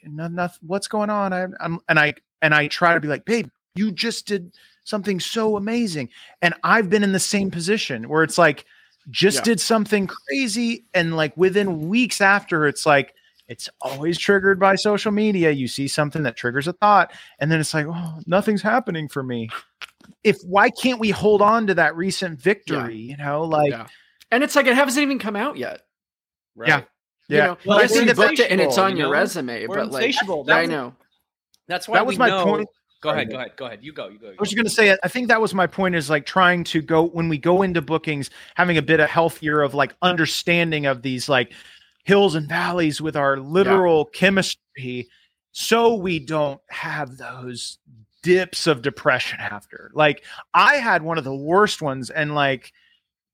"No, 0.03 0.27
nothing. 0.27 0.59
What's 0.67 0.87
going 0.87 1.09
on?" 1.09 1.33
I, 1.33 1.47
am 1.59 1.79
and 1.89 1.99
I 1.99 2.13
and 2.41 2.53
I 2.53 2.67
try 2.67 2.93
to 2.93 2.99
be 2.99 3.07
like, 3.07 3.25
"Babe, 3.25 3.49
you 3.75 3.91
just 3.91 4.27
did 4.27 4.53
something 4.83 5.19
so 5.19 5.57
amazing," 5.57 6.09
and 6.41 6.53
I've 6.63 6.89
been 6.89 7.03
in 7.03 7.11
the 7.11 7.19
same 7.19 7.51
position 7.51 8.07
where 8.07 8.23
it's 8.23 8.37
like, 8.37 8.65
just 9.09 9.39
yeah. 9.39 9.43
did 9.43 9.59
something 9.59 10.07
crazy, 10.07 10.85
and 10.93 11.15
like 11.17 11.35
within 11.35 11.89
weeks 11.89 12.21
after, 12.21 12.67
it's 12.67 12.85
like 12.85 13.13
it's 13.47 13.69
always 13.81 14.17
triggered 14.17 14.59
by 14.59 14.75
social 14.75 15.11
media. 15.11 15.51
You 15.51 15.67
see 15.67 15.87
something 15.87 16.23
that 16.23 16.35
triggers 16.35 16.67
a 16.67 16.73
thought, 16.73 17.11
and 17.39 17.51
then 17.51 17.59
it's 17.59 17.73
like, 17.73 17.85
oh, 17.87 18.19
nothing's 18.25 18.61
happening 18.61 19.07
for 19.07 19.23
me. 19.23 19.49
If 20.23 20.37
why 20.43 20.69
can't 20.69 20.99
we 20.99 21.09
hold 21.09 21.41
on 21.41 21.67
to 21.67 21.73
that 21.75 21.95
recent 21.95 22.39
victory? 22.39 22.95
Yeah. 22.95 23.11
You 23.11 23.17
know, 23.17 23.43
like, 23.43 23.71
yeah. 23.71 23.87
and 24.31 24.43
it's 24.43 24.55
like 24.55 24.67
it 24.67 24.75
hasn't 24.75 25.01
even 25.01 25.19
come 25.19 25.35
out 25.35 25.57
yet. 25.57 25.81
Right? 26.55 26.69
Yeah, 26.69 26.81
yeah. 27.29 27.37
You 27.37 27.43
know, 27.43 27.57
well, 27.65 27.79
I 27.79 27.87
think 27.87 28.15
booked 28.15 28.39
it 28.39 28.51
and 28.51 28.59
it's 28.59 28.77
on 28.77 28.97
you 28.97 29.03
your 29.03 29.11
resume, 29.11 29.67
We're 29.67 29.75
but 29.75 29.91
like, 29.91 30.15
I 30.49 30.65
know. 30.65 30.93
That's 31.67 31.87
why 31.87 31.97
that 31.97 32.05
was 32.05 32.17
my 32.17 32.29
know. 32.29 32.43
point. 32.45 32.69
Go 32.99 33.09
ahead, 33.09 33.29
go 33.29 33.35
ahead, 33.35 33.51
go 33.57 33.65
ahead. 33.67 33.79
You 33.83 33.93
go, 33.93 34.07
you 34.07 34.17
go. 34.17 34.27
You 34.27 34.33
I 34.33 34.41
was 34.41 34.53
going 34.53 34.65
to 34.65 34.71
say, 34.71 34.97
I 35.03 35.07
think 35.07 35.27
that 35.27 35.39
was 35.39 35.53
my 35.53 35.67
point 35.67 35.93
is 35.93 36.09
like 36.09 36.25
trying 36.25 36.63
to 36.65 36.81
go 36.81 37.03
when 37.03 37.29
we 37.29 37.37
go 37.37 37.61
into 37.61 37.79
bookings, 37.79 38.31
having 38.55 38.77
a 38.77 38.81
bit 38.81 38.99
of 38.99 39.07
healthier 39.07 39.61
of 39.61 39.75
like 39.75 39.95
understanding 40.01 40.87
of 40.87 41.03
these 41.03 41.29
like 41.29 41.53
hills 42.07 42.35
and 42.35 42.47
valleys 42.47 43.01
with 43.01 43.17
our 43.17 43.37
literal 43.37 44.09
yeah. 44.13 44.17
chemistry 44.17 45.09
so 45.51 45.95
we 45.95 46.19
don't 46.19 46.61
have 46.69 47.17
those 47.17 47.79
dips 48.23 48.65
of 48.65 48.81
depression 48.81 49.39
after. 49.41 49.91
Like 49.93 50.23
I 50.53 50.75
had 50.75 51.01
one 51.01 51.17
of 51.17 51.25
the 51.25 51.35
worst 51.35 51.81
ones 51.81 52.09
and 52.09 52.33
like 52.33 52.71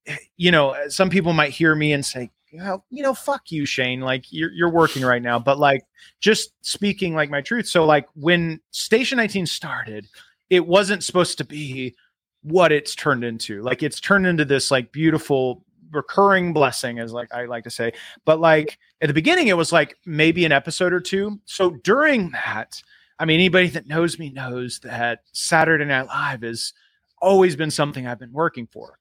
eh, 0.07 0.15
you 0.38 0.49
know, 0.49 0.71
eh, 0.71 0.89
some 0.89 1.09
people 1.09 1.34
might 1.34 1.51
hear 1.51 1.76
me 1.76 1.93
and 1.93 2.03
say, 2.03 2.32
well, 2.51 2.84
you 2.89 3.03
know, 3.03 3.13
fuck 3.13 3.51
you, 3.51 3.65
Shane. 3.65 4.01
Like 4.01 4.26
you're 4.32 4.51
you're 4.51 4.69
working 4.69 5.03
right 5.03 5.21
now, 5.21 5.38
but 5.38 5.59
like 5.59 5.84
just 6.19 6.53
speaking 6.61 7.13
like 7.13 7.30
my 7.30 7.41
truth. 7.41 7.67
So 7.67 7.86
like 7.86 8.07
when 8.15 8.59
Station 8.71 9.17
19 9.17 9.45
started, 9.45 10.07
it 10.49 10.65
wasn't 10.65 11.03
supposed 11.03 11.38
to 11.38 11.45
be 11.45 11.93
what 12.41 12.71
it's 12.71 12.95
turned 12.95 13.24
into. 13.24 13.61
Like 13.61 13.84
it's 13.84 13.99
turned 13.99 14.26
into 14.26 14.45
this 14.45 14.71
like 14.71 14.91
beautiful 14.91 15.62
recurring 15.94 16.54
blessing, 16.54 17.00
as 17.00 17.14
like 17.14 17.34
I 17.34 17.46
like 17.46 17.64
to 17.66 17.70
say. 17.70 17.94
But 18.26 18.39
like 18.39 18.78
at 19.02 19.08
the 19.08 19.14
beginning, 19.14 19.48
it 19.48 19.58
was 19.58 19.72
like 19.72 19.98
maybe 20.06 20.46
an 20.46 20.52
episode 20.52 20.94
or 20.94 21.00
two. 21.00 21.39
So 21.46 21.72
during 21.72 22.32
that, 22.32 22.82
I 23.20 23.26
mean, 23.26 23.36
anybody 23.36 23.68
that 23.70 23.88
knows 23.88 24.20
me 24.20 24.30
knows 24.30 24.80
that 24.80 25.22
Saturday 25.32 25.86
Night 25.86 26.08
Live 26.08 26.41
has 26.41 26.74
always 27.22 27.56
been 27.56 27.72
something 27.72 28.06
I've 28.06 28.20
been 28.20 28.34
working 28.34 28.68
for. 28.68 29.00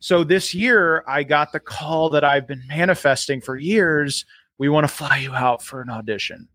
So 0.00 0.24
this 0.24 0.54
year, 0.54 1.04
I 1.06 1.22
got 1.22 1.52
the 1.52 1.60
call 1.60 2.10
that 2.10 2.24
I've 2.24 2.46
been 2.46 2.62
manifesting 2.66 3.40
for 3.40 3.56
years. 3.56 4.24
We 4.58 4.68
want 4.68 4.84
to 4.84 4.92
fly 4.92 5.18
you 5.18 5.34
out 5.34 5.62
for 5.62 5.82
an 5.82 5.90
audition. 5.90 6.48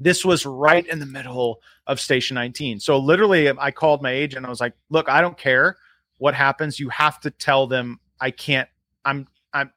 This 0.00 0.24
was 0.24 0.46
right 0.46 0.86
in 0.86 1.00
the 1.00 1.06
middle 1.06 1.60
of 1.88 2.00
Station 2.00 2.36
19. 2.36 2.78
So 2.78 2.98
literally, 2.98 3.48
um, 3.48 3.58
I 3.60 3.72
called 3.72 4.00
my 4.00 4.12
agent. 4.12 4.46
I 4.46 4.48
was 4.48 4.60
like, 4.60 4.74
"Look, 4.90 5.08
I 5.08 5.20
don't 5.20 5.36
care 5.36 5.76
what 6.18 6.34
happens. 6.34 6.78
You 6.78 6.88
have 6.90 7.18
to 7.20 7.30
tell 7.30 7.66
them 7.66 7.98
I 8.20 8.30
can't. 8.30 8.68
I'm. 9.08 9.26
I'm. 9.52 9.70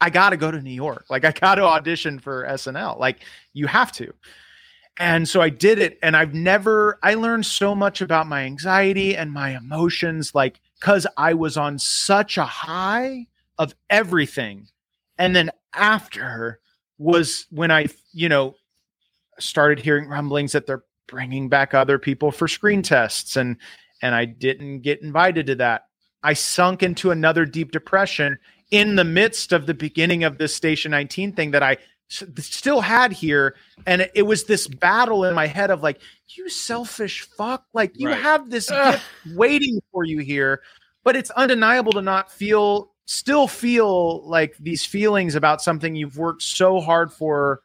I 0.00 0.10
got 0.10 0.30
to 0.30 0.36
go 0.36 0.50
to 0.50 0.60
New 0.60 0.70
York. 0.70 1.06
Like 1.10 1.24
I 1.24 1.32
got 1.32 1.56
to 1.56 1.64
audition 1.64 2.18
for 2.18 2.44
SNL. 2.44 2.98
Like 2.98 3.20
you 3.52 3.66
have 3.66 3.92
to." 3.92 4.12
And 4.96 5.28
so 5.28 5.40
I 5.40 5.48
did 5.48 5.78
it. 5.78 5.98
And 6.02 6.16
I've 6.16 6.34
never, 6.34 6.98
I 7.02 7.14
learned 7.14 7.46
so 7.46 7.74
much 7.74 8.00
about 8.00 8.28
my 8.28 8.42
anxiety 8.42 9.16
and 9.16 9.32
my 9.32 9.56
emotions, 9.56 10.34
like, 10.34 10.60
because 10.78 11.06
I 11.16 11.34
was 11.34 11.56
on 11.56 11.78
such 11.78 12.38
a 12.38 12.44
high 12.44 13.26
of 13.58 13.74
everything. 13.90 14.68
And 15.18 15.34
then 15.34 15.50
after 15.74 16.60
was 16.98 17.46
when 17.50 17.72
I, 17.72 17.88
you 18.12 18.28
know, 18.28 18.54
started 19.40 19.80
hearing 19.80 20.08
rumblings 20.08 20.52
that 20.52 20.66
they're 20.66 20.84
bringing 21.08 21.48
back 21.48 21.74
other 21.74 21.98
people 21.98 22.30
for 22.30 22.48
screen 22.48 22.82
tests 22.82 23.36
and 23.36 23.56
and 24.02 24.14
I 24.14 24.26
didn't 24.26 24.80
get 24.80 25.02
invited 25.02 25.46
to 25.46 25.54
that. 25.56 25.86
I 26.22 26.34
sunk 26.34 26.82
into 26.82 27.10
another 27.10 27.46
deep 27.46 27.72
depression 27.72 28.38
in 28.74 28.96
the 28.96 29.04
midst 29.04 29.52
of 29.52 29.66
the 29.66 29.74
beginning 29.74 30.24
of 30.24 30.36
this 30.36 30.52
station 30.52 30.90
19 30.90 31.32
thing 31.32 31.52
that 31.52 31.62
I 31.62 31.76
still 32.08 32.80
had 32.80 33.12
here 33.12 33.54
and 33.86 34.10
it, 34.14 34.22
was 34.22 34.44
this 34.44 34.66
battle 34.66 35.24
in 35.24 35.34
my 35.34 35.46
head 35.46 35.70
of 35.70 35.82
like 35.82 36.00
you 36.28 36.48
selfish 36.48 37.22
fuck 37.22 37.64
like 37.72 37.92
you 37.94 38.08
right. 38.08 38.20
have 38.20 38.50
this 38.50 38.68
gift 38.68 39.02
waiting 39.34 39.80
for 39.92 40.04
you 40.04 40.18
here 40.18 40.60
but 41.04 41.14
it's 41.14 41.30
undeniable 41.30 41.92
to 41.92 42.02
not 42.02 42.32
feel 42.32 42.90
still 43.06 43.46
feel 43.46 44.26
like 44.28 44.56
these 44.58 44.84
feelings 44.84 45.36
about 45.36 45.62
something 45.62 45.94
you've 45.94 46.18
worked 46.18 46.42
so 46.42 46.80
hard 46.80 47.12
for 47.12 47.60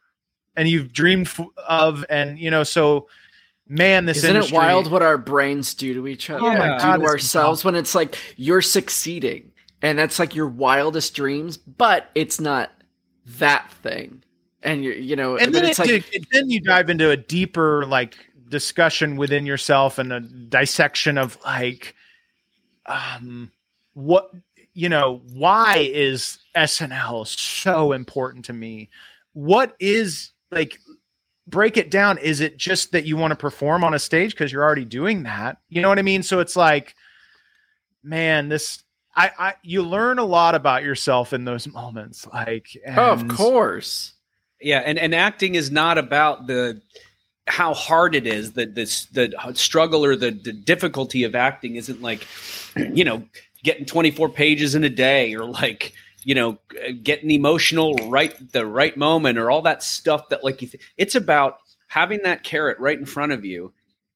and 0.56 0.68
you've 0.68 0.92
dreamed 0.92 1.28
of 1.68 2.04
and 2.08 2.38
you 2.38 2.50
know 2.50 2.62
so 2.62 3.08
man 3.68 4.04
this 4.04 4.18
isn't 4.18 4.36
industry, 4.36 4.56
it 4.56 4.60
wild 4.60 4.90
what 4.90 5.02
our 5.02 5.18
brains 5.18 5.74
do 5.74 5.92
to 5.92 6.06
each 6.06 6.30
other 6.30 6.44
oh 6.44 6.52
yeah, 6.52 6.94
do 6.94 7.02
to 7.02 7.06
ourselves 7.06 7.64
when 7.64 7.74
it's 7.74 7.94
like 7.94 8.16
you're 8.36 8.62
succeeding 8.62 9.50
and 9.82 9.98
that's 9.98 10.18
like 10.18 10.34
your 10.34 10.48
wildest 10.48 11.14
dreams 11.14 11.56
but 11.56 12.10
it's 12.14 12.40
not 12.40 12.70
that 13.38 13.70
thing. 13.82 14.22
And 14.62 14.84
you 14.84 14.92
you 14.92 15.16
know 15.16 15.36
and 15.38 15.54
then 15.54 15.64
it's 15.64 15.78
it, 15.78 15.88
like 15.88 16.26
then 16.32 16.50
you 16.50 16.60
dive 16.60 16.90
into 16.90 17.10
a 17.10 17.16
deeper 17.16 17.86
like 17.86 18.16
discussion 18.48 19.16
within 19.16 19.46
yourself 19.46 19.98
and 19.98 20.12
a 20.12 20.20
dissection 20.20 21.16
of 21.16 21.38
like 21.44 21.94
um 22.84 23.50
what 23.94 24.30
you 24.74 24.88
know 24.88 25.22
why 25.32 25.88
is 25.92 26.38
snl 26.56 27.26
so 27.26 27.92
important 27.92 28.44
to 28.46 28.52
me? 28.52 28.90
What 29.32 29.74
is 29.80 30.32
like 30.50 30.78
break 31.46 31.78
it 31.78 31.90
down. 31.90 32.18
Is 32.18 32.40
it 32.40 32.58
just 32.58 32.92
that 32.92 33.06
you 33.06 33.16
want 33.16 33.30
to 33.32 33.36
perform 33.36 33.82
on 33.82 33.94
a 33.94 33.98
stage 33.98 34.32
because 34.32 34.52
you're 34.52 34.62
already 34.62 34.84
doing 34.84 35.22
that? 35.22 35.56
You 35.70 35.80
know 35.80 35.88
what 35.88 35.98
i 35.98 36.02
mean? 36.02 36.22
So 36.22 36.40
it's 36.40 36.56
like 36.56 36.94
man 38.02 38.48
this 38.48 38.82
I, 39.14 39.30
I 39.38 39.54
you 39.62 39.82
learn 39.82 40.18
a 40.18 40.24
lot 40.24 40.54
about 40.54 40.82
yourself 40.82 41.32
in 41.32 41.44
those 41.44 41.66
moments 41.66 42.26
like 42.32 42.68
and, 42.84 42.98
oh, 42.98 43.10
of 43.10 43.28
course 43.28 44.14
yeah, 44.60 44.80
and 44.84 44.98
and 44.98 45.14
acting 45.14 45.54
is 45.54 45.70
not 45.70 45.98
about 45.98 46.46
the 46.46 46.80
how 47.46 47.74
hard 47.74 48.14
it 48.14 48.26
is. 48.26 48.52
The 48.52 48.66
this 48.66 49.06
the 49.06 49.32
struggle 49.54 50.04
or 50.04 50.16
the, 50.16 50.30
the 50.30 50.52
difficulty 50.52 51.24
of 51.24 51.34
acting 51.34 51.76
isn't 51.76 52.02
like, 52.02 52.26
you 52.76 53.04
know, 53.04 53.24
getting 53.62 53.86
24 53.86 54.28
pages 54.28 54.74
in 54.74 54.84
a 54.84 54.90
day 54.90 55.34
or 55.34 55.44
like 55.44 55.94
you 56.24 56.34
know 56.34 56.58
getting 57.02 57.30
emotional 57.30 57.94
right 58.08 58.52
the 58.52 58.66
right 58.66 58.96
moment 58.96 59.38
or 59.38 59.50
all 59.50 59.62
that 59.62 59.82
stuff 59.82 60.28
that 60.28 60.44
like 60.44 60.60
you 60.60 60.68
th- 60.68 60.82
it's 60.98 61.14
about 61.14 61.58
having 61.88 62.20
that 62.22 62.42
carrot 62.42 62.78
right 62.78 62.98
in 62.98 63.06
front 63.06 63.32
of 63.32 63.42
you 63.42 63.72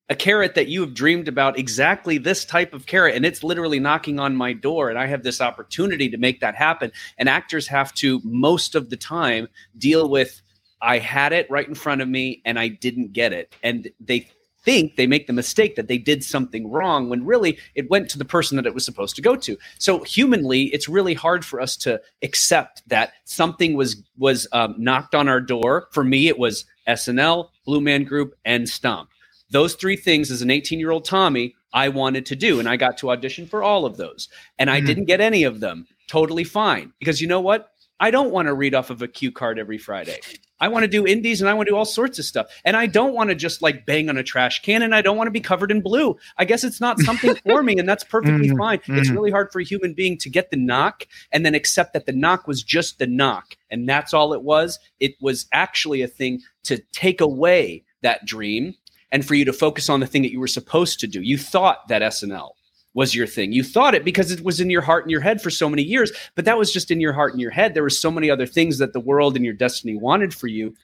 a 0.09 0.15
carrot 0.15 0.55
that 0.55 0.69
you 0.69 0.81
have 0.83 0.95
dreamed 0.95 1.29
about 1.29 1.59
exactly 1.59 2.19
this 2.19 2.45
type 2.45 2.75
of 2.75 2.87
carrot 2.87 3.15
and 3.15 3.25
it's 3.25 3.43
literally 3.43 3.81
knocking 3.81 4.21
on 4.21 4.37
my 4.37 4.53
door 4.53 4.91
and 4.91 4.99
i 4.99 5.07
have 5.07 5.23
this 5.23 5.41
opportunity 5.41 6.09
to 6.11 6.19
make 6.19 6.41
that 6.41 6.55
happen. 6.55 6.93
And 7.19 7.29
actors 7.29 7.67
have 7.69 7.93
to 7.95 8.21
most 8.25 8.75
of 8.75 8.91
the 8.91 8.97
time 8.97 9.49
deal 9.79 10.09
with 10.09 10.43
i 10.83 10.99
had 10.99 11.33
it 11.33 11.51
right 11.51 11.67
in 11.67 11.75
front 11.75 12.03
of 12.03 12.09
me 12.09 12.43
and 12.45 12.59
i 12.59 12.69
didn't 12.69 13.13
get 13.13 13.33
it. 13.33 13.55
And 13.63 13.89
they 13.99 14.29
think 14.65 14.97
they 14.97 15.07
make 15.07 15.27
the 15.27 15.33
mistake 15.33 15.77
that 15.77 15.89
they 15.89 15.99
did 15.99 16.25
something 16.25 16.71
wrong 16.71 17.11
when 17.11 17.25
really 17.25 17.59
it 17.75 17.91
went 17.91 18.09
to 18.09 18.19
the 18.19 18.25
person 18.25 18.57
that 18.57 18.65
it 18.65 18.73
was 18.73 18.85
supposed 18.85 19.15
to 19.15 19.21
go 19.21 19.37
to. 19.37 19.59
So 19.79 20.03
humanly 20.05 20.65
it's 20.65 20.89
really 20.89 21.13
hard 21.13 21.45
for 21.45 21.61
us 21.61 21.77
to 21.79 22.01
accept 22.23 22.83
that 22.89 23.13
something 23.25 23.75
was 23.75 24.03
was 24.19 24.47
um, 24.53 24.75
knocked 24.79 25.15
on 25.15 25.29
our 25.29 25.41
door. 25.41 25.89
For 25.93 26.05
me 26.05 26.29
it 26.29 26.39
was 26.39 26.67
snl 26.89 27.49
blue 27.65 27.81
man 27.81 28.05
group 28.05 28.35
and 28.45 28.69
stomp 28.69 29.09
those 29.55 29.77
three 29.77 29.97
things 29.97 30.33
as 30.33 30.43
an 30.43 30.51
18 30.51 30.81
year 30.81 30.91
old 30.91 31.05
Tommy, 31.05 31.55
I 31.73 31.89
wanted 31.89 32.27
to 32.27 32.37
do. 32.37 32.59
And 32.59 32.69
I 32.69 32.77
got 32.77 32.99
to 32.99 33.11
audition 33.11 33.47
for 33.47 33.63
all 33.63 33.87
of 33.87 33.97
those. 33.97 34.29
And 34.59 34.69
I 34.69 34.79
mm-hmm. 34.79 34.87
didn't 34.87 35.05
get 35.05 35.21
any 35.21 35.45
of 35.45 35.61
them. 35.61 35.87
Totally 36.09 36.43
fine. 36.45 36.93
Because 36.99 37.21
you 37.21 37.29
know 37.29 37.41
what? 37.41 37.71
I 38.01 38.11
don't 38.11 38.33
want 38.33 38.49
to 38.49 38.55
read 38.55 38.75
off 38.75 38.91
of 38.91 39.01
a 39.01 39.09
cue 39.09 39.31
card 39.31 39.59
every 39.59 39.79
Friday. 39.79 40.19
I 40.59 40.67
want 40.67 40.83
to 40.83 40.89
do 40.89 41.07
indies 41.07 41.41
and 41.41 41.49
I 41.49 41.55
want 41.55 41.69
to 41.69 41.73
do 41.73 41.77
all 41.77 41.85
sorts 41.85 42.19
of 42.19 42.25
stuff. 42.25 42.47
And 42.65 42.77
I 42.77 42.87
don't 42.87 43.15
want 43.15 43.31
to 43.31 43.37
just 43.37 43.63
like 43.63 43.87
bang 43.87 44.09
on 44.09 44.17
a 44.17 44.25
trash 44.25 44.61
can 44.63 44.83
and 44.83 44.93
I 44.93 45.03
don't 45.03 45.17
want 45.17 45.29
to 45.29 45.33
be 45.33 45.41
covered 45.41 45.71
in 45.71 45.81
blue. 45.81 46.17
I 46.37 46.45
guess 46.45 46.65
it's 46.65 46.81
not 46.81 46.99
something 46.99 47.37
for 47.47 47.63
me 47.63 47.79
and 47.79 47.89
that's 47.89 48.05
perfectly 48.17 48.49
mm-hmm. 48.49 48.59
fine. 48.59 48.79
Mm-hmm. 48.81 48.99
It's 48.99 49.11
really 49.11 49.31
hard 49.31 49.53
for 49.53 49.61
a 49.61 49.65
human 49.65 49.95
being 49.95 50.19
to 50.19 50.29
get 50.29 50.51
the 50.51 50.57
knock 50.57 51.07
and 51.31 51.47
then 51.47 51.55
accept 51.55 51.93
that 51.93 52.07
the 52.07 52.13
knock 52.13 52.49
was 52.49 52.65
just 52.65 52.99
the 52.99 53.07
knock 53.07 53.57
and 53.71 53.89
that's 53.89 54.13
all 54.13 54.33
it 54.33 54.43
was. 54.43 54.81
It 54.99 55.15
was 55.21 55.47
actually 55.53 56.03
a 56.03 56.09
thing 56.09 56.41
to 56.65 56.79
take 56.93 57.21
away 57.21 57.85
that 58.03 58.25
dream 58.27 58.75
and 59.15 59.25
for 59.25 59.37
you 59.37 59.45
to 59.45 59.53
focus 59.53 59.89
on 59.89 60.01
the 60.01 60.09
thing 60.09 60.23
that 60.23 60.33
you 60.33 60.41
were 60.41 60.49
supposed 60.49 60.99
to 60.99 61.07
do. 61.07 61.23
You 61.23 61.39
thought 61.39 61.87
that 61.87 62.03
SNL 62.03 62.51
was 62.95 63.15
your 63.15 63.29
thing. 63.29 63.53
You 63.53 63.63
thought 63.63 63.95
it 63.95 64.05
because 64.05 64.33
it 64.33 64.43
was 64.43 64.59
in 64.59 64.71
your 64.71 64.83
heart 64.83 65.05
and 65.05 65.11
your 65.11 65.21
head 65.21 65.41
for 65.41 65.51
so 65.51 65.69
many 65.69 65.83
years, 65.83 66.11
but 66.35 66.45
that 66.47 66.59
was 66.59 66.73
just 66.73 66.91
in 66.91 67.01
your 67.01 67.13
heart 67.13 67.31
and 67.31 67.41
your 67.41 67.53
head. 67.53 67.75
There 67.75 67.85
were 67.85 67.91
so 67.91 68.11
many 68.11 68.29
other 68.29 68.45
things 68.45 68.79
that 68.79 68.93
the 68.93 68.99
world 68.99 69.37
and 69.37 69.45
your 69.45 69.55
destiny 69.55 69.95
wanted 69.95 70.35
for 70.35 70.49
you 70.49 70.75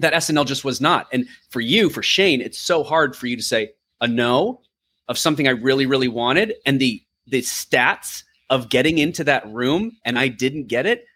that 0.00 0.12
SNL 0.12 0.44
just 0.44 0.66
was 0.66 0.82
not. 0.82 1.06
And 1.14 1.26
for 1.48 1.62
you, 1.62 1.88
for 1.88 2.02
Shane, 2.02 2.42
it's 2.42 2.58
so 2.58 2.84
hard 2.84 3.16
for 3.16 3.26
you 3.26 3.38
to 3.38 3.42
say 3.42 3.70
a 4.02 4.06
no 4.06 4.60
of 5.08 5.16
something 5.16 5.48
I 5.48 5.52
really, 5.52 5.86
really 5.86 6.08
wanted 6.08 6.56
and 6.66 6.78
the 6.78 7.02
the 7.26 7.40
stats 7.40 8.22
of 8.50 8.68
getting 8.68 8.98
into 8.98 9.24
that 9.24 9.48
room 9.48 9.92
and 10.04 10.18
I 10.18 10.28
didn't 10.28 10.66
get 10.66 10.84
it 10.84 11.06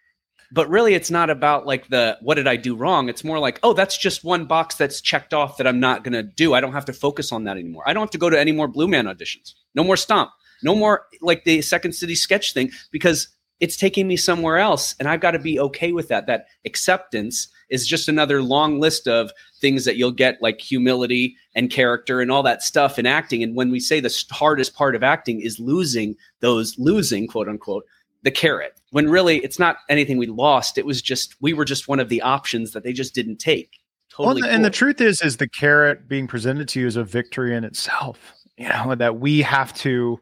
but 0.52 0.68
really 0.68 0.94
it's 0.94 1.10
not 1.10 1.30
about 1.30 1.66
like 1.66 1.88
the 1.88 2.18
what 2.20 2.34
did 2.34 2.46
i 2.46 2.56
do 2.56 2.76
wrong? 2.76 3.08
It's 3.08 3.24
more 3.24 3.38
like 3.38 3.58
oh 3.62 3.72
that's 3.72 3.96
just 3.96 4.22
one 4.22 4.44
box 4.44 4.74
that's 4.74 5.00
checked 5.00 5.34
off 5.34 5.56
that 5.56 5.66
i'm 5.66 5.80
not 5.80 6.04
going 6.04 6.12
to 6.12 6.22
do. 6.22 6.54
I 6.54 6.60
don't 6.60 6.72
have 6.72 6.84
to 6.86 6.92
focus 6.92 7.32
on 7.32 7.44
that 7.44 7.56
anymore. 7.56 7.84
I 7.86 7.92
don't 7.92 8.02
have 8.02 8.10
to 8.10 8.18
go 8.18 8.30
to 8.30 8.38
any 8.38 8.52
more 8.52 8.68
blue 8.68 8.86
man 8.86 9.06
auditions. 9.06 9.54
No 9.74 9.82
more 9.82 9.96
stomp. 9.96 10.30
No 10.62 10.74
more 10.74 11.06
like 11.20 11.44
the 11.44 11.62
second 11.62 11.92
city 11.92 12.14
sketch 12.14 12.52
thing 12.52 12.70
because 12.90 13.28
it's 13.60 13.76
taking 13.76 14.08
me 14.08 14.16
somewhere 14.16 14.58
else 14.58 14.94
and 14.98 15.08
i've 15.08 15.20
got 15.20 15.32
to 15.32 15.38
be 15.38 15.58
okay 15.58 15.92
with 15.92 16.08
that. 16.08 16.26
That 16.26 16.46
acceptance 16.64 17.48
is 17.70 17.86
just 17.86 18.06
another 18.06 18.42
long 18.42 18.78
list 18.78 19.08
of 19.08 19.32
things 19.60 19.86
that 19.86 19.96
you'll 19.96 20.12
get 20.12 20.42
like 20.42 20.60
humility 20.60 21.36
and 21.54 21.70
character 21.70 22.20
and 22.20 22.30
all 22.30 22.42
that 22.42 22.62
stuff 22.62 22.98
in 22.98 23.06
acting. 23.06 23.42
And 23.42 23.56
when 23.56 23.70
we 23.70 23.80
say 23.80 23.98
the 23.98 24.24
hardest 24.30 24.74
part 24.74 24.94
of 24.94 25.02
acting 25.02 25.40
is 25.40 25.58
losing 25.58 26.14
those 26.40 26.78
losing 26.78 27.26
quote 27.26 27.48
unquote 27.48 27.86
the 28.22 28.30
carrot 28.30 28.80
when 28.90 29.08
really 29.08 29.38
it's 29.38 29.58
not 29.58 29.78
anything 29.88 30.18
we 30.18 30.26
lost. 30.26 30.78
It 30.78 30.86
was 30.86 31.02
just 31.02 31.36
we 31.40 31.52
were 31.52 31.64
just 31.64 31.88
one 31.88 32.00
of 32.00 32.08
the 32.08 32.22
options 32.22 32.72
that 32.72 32.84
they 32.84 32.92
just 32.92 33.14
didn't 33.14 33.36
take. 33.36 33.78
Totally. 34.10 34.42
Well, 34.42 34.50
and, 34.50 34.58
cool. 34.58 34.64
the 34.64 34.70
truth 34.70 35.00
is, 35.00 35.22
is 35.22 35.38
the 35.38 35.48
carrot 35.48 36.06
being 36.06 36.26
presented 36.26 36.68
to 36.68 36.80
you 36.80 36.86
is 36.86 36.96
a 36.96 37.04
victory 37.04 37.56
in 37.56 37.64
itself. 37.64 38.34
You 38.58 38.68
know 38.68 38.94
that 38.94 39.18
we 39.18 39.40
have 39.42 39.72
to. 39.74 40.20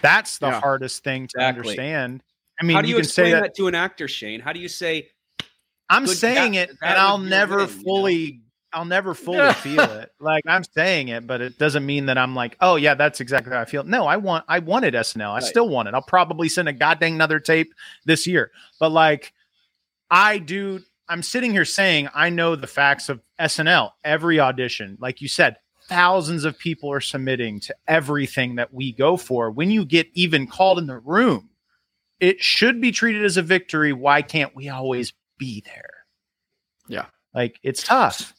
That's 0.00 0.38
the 0.38 0.46
yeah, 0.46 0.60
hardest 0.60 1.02
thing 1.02 1.26
to 1.28 1.38
exactly. 1.38 1.58
understand. 1.58 2.22
I 2.60 2.64
mean, 2.64 2.76
how 2.76 2.82
do 2.82 2.88
you, 2.88 2.94
you 2.94 3.00
explain 3.00 3.32
that, 3.32 3.42
that, 3.42 3.54
to 3.56 3.66
an 3.66 3.74
actor, 3.74 4.06
Shane? 4.06 4.40
How 4.40 4.52
do 4.52 4.60
you 4.60 4.68
say? 4.68 5.08
I'm 5.90 6.06
saying 6.06 6.54
it, 6.54 6.70
that 6.80 6.92
and 6.92 6.98
I'll 6.98 7.18
never 7.18 7.66
fully 7.66 8.20
you 8.20 8.32
know? 8.32 8.38
I'll 8.72 8.84
never 8.84 9.14
fully 9.14 9.52
feel 9.54 9.80
it. 9.80 10.12
Like 10.18 10.44
I'm 10.46 10.64
saying 10.64 11.08
it, 11.08 11.26
but 11.26 11.40
it 11.40 11.58
doesn't 11.58 11.84
mean 11.84 12.06
that 12.06 12.18
I'm 12.18 12.34
like, 12.34 12.56
oh 12.60 12.76
yeah, 12.76 12.94
that's 12.94 13.20
exactly 13.20 13.52
how 13.52 13.60
I 13.60 13.64
feel. 13.64 13.84
No, 13.84 14.06
I 14.06 14.16
want 14.16 14.44
I 14.48 14.58
wanted 14.60 14.94
SNL. 14.94 15.30
I 15.30 15.34
right. 15.34 15.42
still 15.42 15.68
want 15.68 15.88
it. 15.88 15.94
I'll 15.94 16.02
probably 16.02 16.48
send 16.48 16.68
a 16.68 16.72
goddamn 16.72 17.14
another 17.14 17.40
tape 17.40 17.74
this 18.04 18.26
year. 18.26 18.50
But 18.78 18.90
like 18.90 19.32
I 20.10 20.38
do 20.38 20.80
I'm 21.08 21.22
sitting 21.22 21.50
here 21.50 21.64
saying 21.64 22.08
I 22.14 22.30
know 22.30 22.56
the 22.56 22.66
facts 22.66 23.08
of 23.08 23.20
SNL. 23.38 23.90
Every 24.04 24.40
audition, 24.40 24.96
like 25.00 25.20
you 25.20 25.28
said, 25.28 25.56
thousands 25.88 26.44
of 26.44 26.58
people 26.58 26.90
are 26.92 27.00
submitting 27.00 27.60
to 27.60 27.74
everything 27.88 28.56
that 28.56 28.72
we 28.72 28.92
go 28.92 29.16
for. 29.16 29.50
When 29.50 29.70
you 29.70 29.84
get 29.84 30.08
even 30.14 30.46
called 30.46 30.78
in 30.78 30.86
the 30.86 30.98
room, 30.98 31.50
it 32.20 32.40
should 32.40 32.80
be 32.80 32.92
treated 32.92 33.24
as 33.24 33.36
a 33.36 33.42
victory. 33.42 33.92
Why 33.92 34.22
can't 34.22 34.54
we 34.54 34.68
always 34.68 35.12
be 35.38 35.62
there? 35.66 35.90
Yeah. 36.88 37.06
Like 37.34 37.58
it's 37.62 37.82
tough 37.82 38.32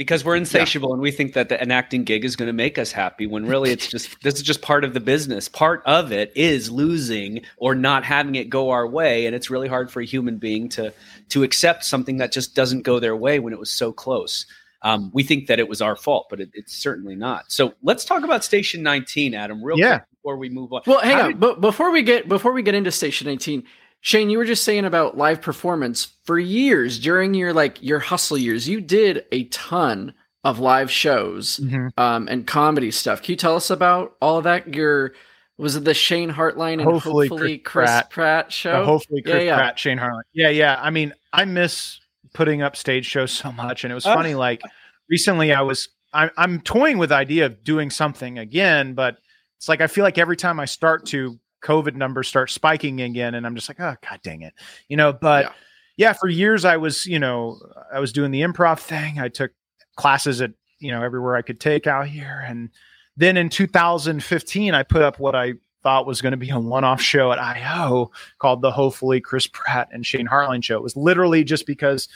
because 0.00 0.24
we're 0.24 0.34
insatiable 0.34 0.88
yeah. 0.88 0.94
and 0.94 1.02
we 1.02 1.10
think 1.10 1.34
that 1.34 1.50
the, 1.50 1.60
an 1.60 1.70
acting 1.70 2.04
gig 2.04 2.24
is 2.24 2.34
going 2.34 2.46
to 2.46 2.54
make 2.54 2.78
us 2.78 2.90
happy 2.90 3.26
when 3.26 3.44
really 3.44 3.70
it's 3.70 3.86
just 3.86 4.18
this 4.22 4.36
is 4.36 4.40
just 4.40 4.62
part 4.62 4.82
of 4.82 4.94
the 4.94 5.00
business. 5.00 5.46
Part 5.46 5.82
of 5.84 6.10
it 6.10 6.32
is 6.34 6.70
losing 6.70 7.42
or 7.58 7.74
not 7.74 8.02
having 8.02 8.34
it 8.34 8.48
go 8.48 8.70
our 8.70 8.86
way 8.86 9.26
and 9.26 9.36
it's 9.36 9.50
really 9.50 9.68
hard 9.68 9.90
for 9.90 10.00
a 10.00 10.04
human 10.06 10.38
being 10.38 10.70
to 10.70 10.90
to 11.28 11.42
accept 11.42 11.84
something 11.84 12.16
that 12.16 12.32
just 12.32 12.54
doesn't 12.54 12.80
go 12.80 12.98
their 12.98 13.14
way 13.14 13.40
when 13.40 13.52
it 13.52 13.58
was 13.58 13.70
so 13.70 13.92
close. 13.92 14.46
Um, 14.80 15.10
we 15.12 15.22
think 15.22 15.48
that 15.48 15.58
it 15.58 15.68
was 15.68 15.82
our 15.82 15.96
fault 15.96 16.28
but 16.30 16.40
it, 16.40 16.48
it's 16.54 16.74
certainly 16.74 17.14
not. 17.14 17.52
So 17.52 17.74
let's 17.82 18.06
talk 18.06 18.24
about 18.24 18.42
station 18.42 18.82
19 18.82 19.34
adam 19.34 19.62
real 19.62 19.78
yeah. 19.78 19.98
quick 19.98 20.10
before 20.12 20.36
we 20.38 20.48
move 20.48 20.72
on. 20.72 20.80
Well 20.86 21.00
hang 21.00 21.16
How 21.18 21.24
on. 21.24 21.28
did- 21.32 21.40
but 21.40 21.60
before 21.60 21.90
we 21.90 22.02
get 22.02 22.26
before 22.26 22.52
we 22.52 22.62
get 22.62 22.74
into 22.74 22.90
station 22.90 23.26
19 23.26 23.64
Shane, 24.00 24.30
you 24.30 24.38
were 24.38 24.44
just 24.44 24.64
saying 24.64 24.84
about 24.84 25.16
live 25.16 25.42
performance. 25.42 26.14
For 26.24 26.38
years 26.38 26.98
during 26.98 27.34
your 27.34 27.52
like 27.52 27.82
your 27.82 27.98
hustle 27.98 28.38
years, 28.38 28.68
you 28.68 28.80
did 28.80 29.24
a 29.32 29.44
ton 29.44 30.14
of 30.42 30.58
live 30.58 30.90
shows 30.90 31.58
mm-hmm. 31.58 31.88
um, 32.00 32.28
and 32.28 32.46
comedy 32.46 32.90
stuff. 32.90 33.22
Can 33.22 33.32
you 33.32 33.36
tell 33.36 33.56
us 33.56 33.70
about 33.70 34.16
all 34.22 34.38
of 34.38 34.44
that? 34.44 34.74
Your 34.74 35.12
was 35.58 35.76
it 35.76 35.84
the 35.84 35.92
Shane 35.92 36.30
Hartline 36.30 36.74
and 36.74 36.82
hopefully, 36.82 37.28
hopefully 37.28 37.58
Chris, 37.58 37.90
Chris 37.90 37.90
Pratt. 37.90 38.10
Pratt, 38.10 38.52
show? 38.52 38.84
hopefully 38.84 39.20
Chris 39.20 39.34
yeah, 39.34 39.40
yeah. 39.40 39.56
Pratt, 39.56 39.78
Shane 39.78 39.98
Hartline. 39.98 40.22
Yeah, 40.32 40.48
yeah. 40.48 40.80
I 40.80 40.88
mean, 40.88 41.12
I 41.32 41.44
miss 41.44 42.00
putting 42.32 42.62
up 42.62 42.76
stage 42.76 43.04
shows 43.04 43.32
so 43.32 43.52
much, 43.52 43.84
and 43.84 43.92
it 43.92 43.94
was 43.94 44.06
uh, 44.06 44.14
funny. 44.14 44.34
Like 44.34 44.62
recently, 45.10 45.52
I 45.52 45.60
was 45.60 45.88
I, 46.14 46.30
I'm 46.38 46.60
toying 46.62 46.96
with 46.96 47.10
the 47.10 47.16
idea 47.16 47.46
of 47.46 47.62
doing 47.62 47.90
something 47.90 48.38
again, 48.38 48.94
but 48.94 49.18
it's 49.58 49.68
like 49.68 49.82
I 49.82 49.86
feel 49.86 50.04
like 50.04 50.16
every 50.16 50.36
time 50.36 50.58
I 50.58 50.64
start 50.64 51.04
to 51.06 51.38
COVID 51.62 51.94
numbers 51.94 52.28
start 52.28 52.50
spiking 52.50 53.00
again, 53.00 53.34
and 53.34 53.46
I'm 53.46 53.54
just 53.54 53.68
like, 53.68 53.80
oh 53.80 53.94
god 54.08 54.20
dang 54.22 54.42
it, 54.42 54.54
you 54.88 54.96
know. 54.96 55.12
But 55.12 55.46
yeah. 55.46 55.52
yeah, 55.96 56.12
for 56.12 56.28
years 56.28 56.64
I 56.64 56.76
was, 56.76 57.06
you 57.06 57.18
know, 57.18 57.60
I 57.92 58.00
was 58.00 58.12
doing 58.12 58.30
the 58.30 58.42
improv 58.42 58.80
thing. 58.80 59.18
I 59.18 59.28
took 59.28 59.52
classes 59.96 60.40
at 60.40 60.52
you 60.78 60.90
know 60.90 61.02
everywhere 61.02 61.36
I 61.36 61.42
could 61.42 61.60
take 61.60 61.86
out 61.86 62.06
here, 62.06 62.44
and 62.46 62.70
then 63.16 63.36
in 63.36 63.48
2015 63.48 64.74
I 64.74 64.82
put 64.82 65.02
up 65.02 65.18
what 65.18 65.34
I 65.34 65.54
thought 65.82 66.06
was 66.06 66.20
going 66.20 66.32
to 66.32 66.36
be 66.36 66.50
a 66.50 66.58
one-off 66.58 67.00
show 67.00 67.32
at 67.32 67.38
IO 67.38 68.10
called 68.38 68.62
the 68.62 68.70
Hopefully 68.70 69.20
Chris 69.20 69.46
Pratt 69.46 69.88
and 69.92 70.04
Shane 70.04 70.28
Hartline 70.28 70.62
show. 70.62 70.76
It 70.76 70.82
was 70.82 70.96
literally 70.96 71.42
just 71.42 71.66
because 71.66 72.08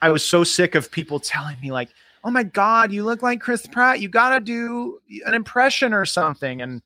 I 0.00 0.10
was 0.10 0.24
so 0.24 0.44
sick 0.44 0.74
of 0.74 0.90
people 0.90 1.20
telling 1.20 1.56
me 1.60 1.72
like, 1.72 1.90
"Oh 2.24 2.30
my 2.30 2.42
god, 2.42 2.92
you 2.92 3.04
look 3.04 3.22
like 3.22 3.40
Chris 3.40 3.66
Pratt. 3.66 4.00
You 4.00 4.08
got 4.08 4.30
to 4.30 4.40
do 4.40 4.98
an 5.26 5.34
impression 5.34 5.92
or 5.94 6.04
something." 6.04 6.60
And 6.60 6.82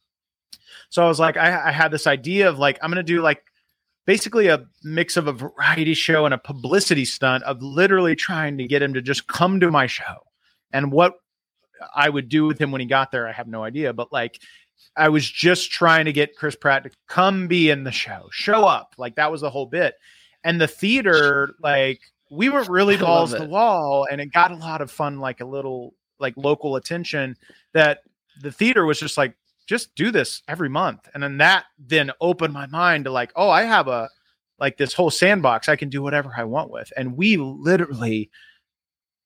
so 0.91 1.05
I 1.05 1.09
was 1.09 1.21
like, 1.21 1.37
I, 1.37 1.69
I 1.69 1.73
had 1.73 1.91
this 1.91 2.07
idea 2.07 2.49
of 2.49 2.59
like, 2.59 2.79
I'm 2.83 2.91
going 2.91 2.97
to 2.97 3.03
do 3.03 3.21
like 3.23 3.43
basically 4.07 4.49
a 4.49 4.65
mix 4.83 5.17
of 5.17 5.27
a 5.27 5.33
variety 5.33 5.95
show 5.95 6.25
and 6.25 6.35
a 6.35 6.39
publicity 6.39 7.05
stunt 7.05 7.45
of 7.45 7.63
literally 7.63 8.17
trying 8.17 8.59
to 8.59 8.67
get 8.67 8.83
him 8.83 8.95
to 8.95 9.03
just 9.03 9.27
come 9.27 9.61
to 9.61 9.71
my 9.71 9.87
show. 9.87 10.25
And 10.73 10.91
what 10.93 11.15
I 11.95 12.09
would 12.09 12.29
do 12.29 12.47
with 12.47 12.61
him 12.61 12.71
when 12.71 12.81
he 12.81 12.87
got 12.87 13.13
there, 13.13 13.29
I 13.29 13.33
have 13.33 13.49
no 13.49 13.63
idea. 13.63 13.93
But 13.93 14.13
like, 14.13 14.41
I 14.97 15.09
was 15.09 15.29
just 15.29 15.71
trying 15.71 16.07
to 16.07 16.13
get 16.13 16.37
Chris 16.37 16.57
Pratt 16.57 16.85
to 16.85 16.91
come 17.07 17.49
be 17.49 17.71
in 17.71 17.85
the 17.85 17.93
show, 17.93 18.29
show 18.31 18.65
up. 18.65 18.95
Like 18.99 19.17
that 19.17 19.31
was 19.31 19.41
the 19.41 19.51
whole 19.51 19.67
bit. 19.67 19.95
And 20.45 20.61
the 20.61 20.69
theater, 20.69 21.55
like, 21.61 22.01
we 22.31 22.49
weren't 22.49 22.69
really 22.69 22.97
balls 22.99 23.33
to 23.33 23.39
the 23.39 23.45
wall, 23.45 24.07
and 24.11 24.21
it 24.21 24.33
got 24.33 24.53
a 24.53 24.57
lot 24.57 24.81
of 24.81 24.91
fun, 24.91 25.19
like 25.19 25.41
a 25.41 25.45
little 25.45 25.95
like 26.19 26.35
local 26.37 26.77
attention. 26.77 27.37
That 27.75 28.01
the 28.41 28.53
theater 28.53 28.85
was 28.85 29.01
just 29.01 29.17
like, 29.17 29.35
just 29.69 29.95
do 29.95 30.11
this 30.11 30.43
every 30.49 30.71
month. 30.71 31.09
And 31.15 31.23
then 31.23 31.37
that 31.39 31.67
then 31.79 32.11
opened 32.21 32.55
my 32.55 32.67
mind 32.67 33.05
to 33.05 33.13
like, 33.13 33.31
oh, 33.37 33.51
I 33.51 33.63
have 33.63 33.87
a 33.87 34.09
like 34.59 34.79
this 34.79 34.95
whole 34.95 35.11
sandbox 35.11 35.69
I 35.69 35.77
can 35.77 35.91
do 35.91 36.03
whatever 36.03 36.33
I 36.37 36.45
want 36.45 36.71
with. 36.71 36.93
And 36.97 37.17
we 37.17 37.37
literally 37.37 38.31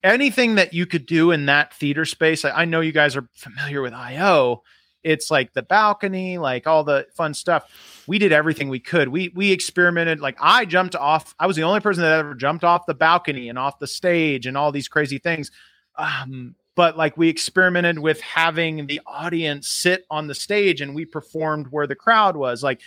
anything 0.02 0.56
that 0.56 0.74
you 0.74 0.84
could 0.84 1.06
do 1.06 1.30
in 1.30 1.46
that 1.46 1.72
theater 1.74 2.04
space. 2.04 2.44
I, 2.44 2.50
I 2.50 2.64
know 2.64 2.80
you 2.80 2.92
guys 2.92 3.16
are 3.16 3.28
familiar 3.34 3.80
with 3.80 3.94
IO. 3.94 4.62
It's 5.04 5.30
like 5.30 5.52
the 5.52 5.62
balcony, 5.62 6.38
like 6.38 6.66
all 6.66 6.84
the 6.84 7.06
fun 7.14 7.34
stuff. 7.34 8.04
We 8.06 8.18
did 8.18 8.32
everything 8.32 8.68
we 8.68 8.80
could. 8.80 9.08
We 9.08 9.32
we 9.34 9.52
experimented. 9.52 10.20
Like 10.20 10.38
I 10.40 10.64
jumped 10.64 10.96
off. 10.96 11.34
I 11.38 11.46
was 11.46 11.56
the 11.56 11.62
only 11.62 11.80
person 11.80 12.02
that 12.02 12.12
ever 12.12 12.34
jumped 12.34 12.64
off 12.64 12.86
the 12.86 12.94
balcony 12.94 13.48
and 13.48 13.58
off 13.58 13.78
the 13.78 13.86
stage 13.86 14.46
and 14.46 14.56
all 14.56 14.72
these 14.72 14.88
crazy 14.88 15.18
things. 15.18 15.50
Um, 15.96 16.56
but 16.74 16.96
like 16.96 17.16
we 17.16 17.28
experimented 17.28 17.98
with 17.98 18.20
having 18.20 18.86
the 18.86 19.00
audience 19.06 19.68
sit 19.68 20.04
on 20.10 20.26
the 20.26 20.34
stage 20.34 20.80
and 20.80 20.94
we 20.94 21.04
performed 21.04 21.68
where 21.68 21.86
the 21.86 21.94
crowd 21.94 22.36
was. 22.36 22.62
Like 22.62 22.80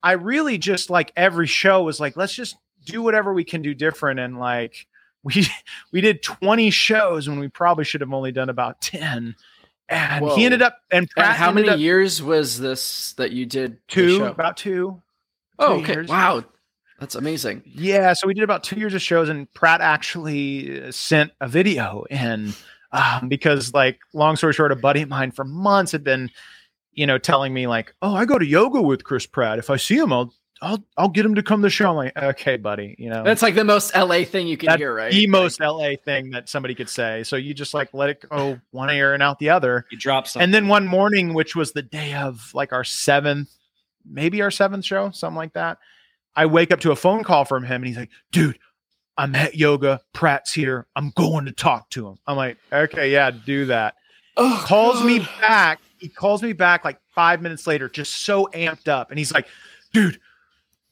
i 0.00 0.12
really 0.12 0.58
just 0.58 0.90
like 0.90 1.12
every 1.16 1.48
show 1.48 1.82
was 1.82 1.98
like 1.98 2.16
let's 2.16 2.32
just 2.32 2.56
do 2.84 3.02
whatever 3.02 3.32
we 3.32 3.44
can 3.44 3.62
do 3.62 3.74
different. 3.74 4.20
And 4.20 4.38
like 4.38 4.86
we 5.22 5.46
we 5.92 6.00
did 6.00 6.22
20 6.22 6.70
shows 6.70 7.28
when 7.28 7.38
we 7.38 7.48
probably 7.48 7.84
should 7.84 8.00
have 8.00 8.12
only 8.12 8.32
done 8.32 8.48
about 8.48 8.80
10 8.80 9.34
and 9.90 10.24
Whoa. 10.24 10.36
he 10.36 10.44
ended 10.44 10.62
up 10.62 10.78
and, 10.90 11.08
and 11.16 11.26
how 11.26 11.50
many 11.50 11.68
up, 11.68 11.78
years 11.78 12.22
was 12.22 12.60
this 12.60 13.14
that 13.14 13.32
you 13.32 13.46
did 13.46 13.78
two 13.88 14.24
about 14.24 14.56
two. 14.56 15.02
Oh 15.58 15.82
two 15.82 15.92
okay 15.92 16.02
wow. 16.02 16.44
That's 17.00 17.14
amazing. 17.14 17.62
Yeah 17.64 18.12
so 18.12 18.26
we 18.26 18.34
did 18.34 18.44
about 18.44 18.64
two 18.64 18.76
years 18.76 18.94
of 18.94 19.02
shows 19.02 19.28
and 19.28 19.52
pratt 19.54 19.80
actually 19.80 20.82
uh, 20.82 20.92
sent 20.92 21.32
a 21.40 21.48
video 21.48 22.04
and 22.10 22.54
um, 22.92 23.28
because 23.28 23.74
like 23.74 23.98
long 24.12 24.36
story 24.36 24.52
short, 24.52 24.72
a 24.72 24.76
buddy 24.76 25.02
of 25.02 25.08
mine 25.08 25.30
for 25.30 25.44
months 25.44 25.92
had 25.92 26.04
been, 26.04 26.30
you 26.92 27.06
know, 27.06 27.18
telling 27.18 27.52
me 27.52 27.66
like, 27.66 27.94
"Oh, 28.02 28.14
I 28.14 28.24
go 28.24 28.38
to 28.38 28.46
yoga 28.46 28.80
with 28.80 29.04
Chris 29.04 29.26
Pratt. 29.26 29.58
If 29.58 29.70
I 29.70 29.76
see 29.76 29.96
him, 29.96 30.12
I'll 30.12 30.32
I'll 30.62 30.82
I'll 30.96 31.08
get 31.08 31.26
him 31.26 31.34
to 31.34 31.42
come 31.42 31.60
to 31.60 31.66
the 31.66 31.70
show." 31.70 31.90
I'm 31.90 31.96
like, 31.96 32.16
"Okay, 32.16 32.56
buddy," 32.56 32.94
you 32.98 33.10
know. 33.10 33.24
That's 33.24 33.42
like 33.42 33.54
the 33.54 33.64
most 33.64 33.94
LA 33.94 34.24
thing 34.24 34.48
you 34.48 34.56
can 34.56 34.78
hear, 34.78 34.94
right? 34.94 35.12
The 35.12 35.26
most 35.26 35.60
LA 35.60 35.96
thing 36.02 36.30
that 36.30 36.48
somebody 36.48 36.74
could 36.74 36.88
say. 36.88 37.22
So 37.24 37.36
you 37.36 37.52
just 37.52 37.74
like 37.74 37.92
let 37.92 38.10
it 38.10 38.24
go 38.28 38.58
one 38.70 38.90
ear 38.90 39.12
and 39.12 39.22
out 39.22 39.38
the 39.38 39.50
other. 39.50 39.86
You 39.90 39.98
drop 39.98 40.26
something. 40.26 40.44
And 40.44 40.54
then 40.54 40.68
one 40.68 40.86
morning, 40.86 41.34
which 41.34 41.54
was 41.54 41.72
the 41.72 41.82
day 41.82 42.14
of 42.14 42.50
like 42.54 42.72
our 42.72 42.84
seventh, 42.84 43.50
maybe 44.08 44.40
our 44.40 44.50
seventh 44.50 44.84
show, 44.84 45.10
something 45.10 45.36
like 45.36 45.52
that. 45.52 45.78
I 46.34 46.46
wake 46.46 46.72
up 46.72 46.80
to 46.80 46.92
a 46.92 46.96
phone 46.96 47.24
call 47.24 47.44
from 47.44 47.64
him, 47.64 47.82
and 47.82 47.86
he's 47.86 47.96
like, 47.96 48.10
"Dude, 48.32 48.58
I'm 49.18 49.34
at 49.34 49.56
yoga. 49.56 50.00
Pratt's 50.12 50.54
here. 50.54 50.86
I'm 50.94 51.10
going 51.10 51.44
to 51.46 51.52
talk 51.52 51.90
to 51.90 52.06
him. 52.06 52.18
I'm 52.26 52.36
like, 52.36 52.56
okay, 52.72 53.10
yeah, 53.10 53.32
do 53.32 53.66
that. 53.66 53.96
Oh, 54.36 54.62
calls 54.64 55.00
God. 55.00 55.06
me 55.06 55.18
back. 55.40 55.80
He 55.98 56.08
calls 56.08 56.40
me 56.40 56.52
back 56.52 56.84
like 56.84 57.00
five 57.14 57.42
minutes 57.42 57.66
later, 57.66 57.88
just 57.88 58.22
so 58.22 58.48
amped 58.54 58.86
up. 58.86 59.10
And 59.10 59.18
he's 59.18 59.34
like, 59.34 59.48
dude, 59.92 60.20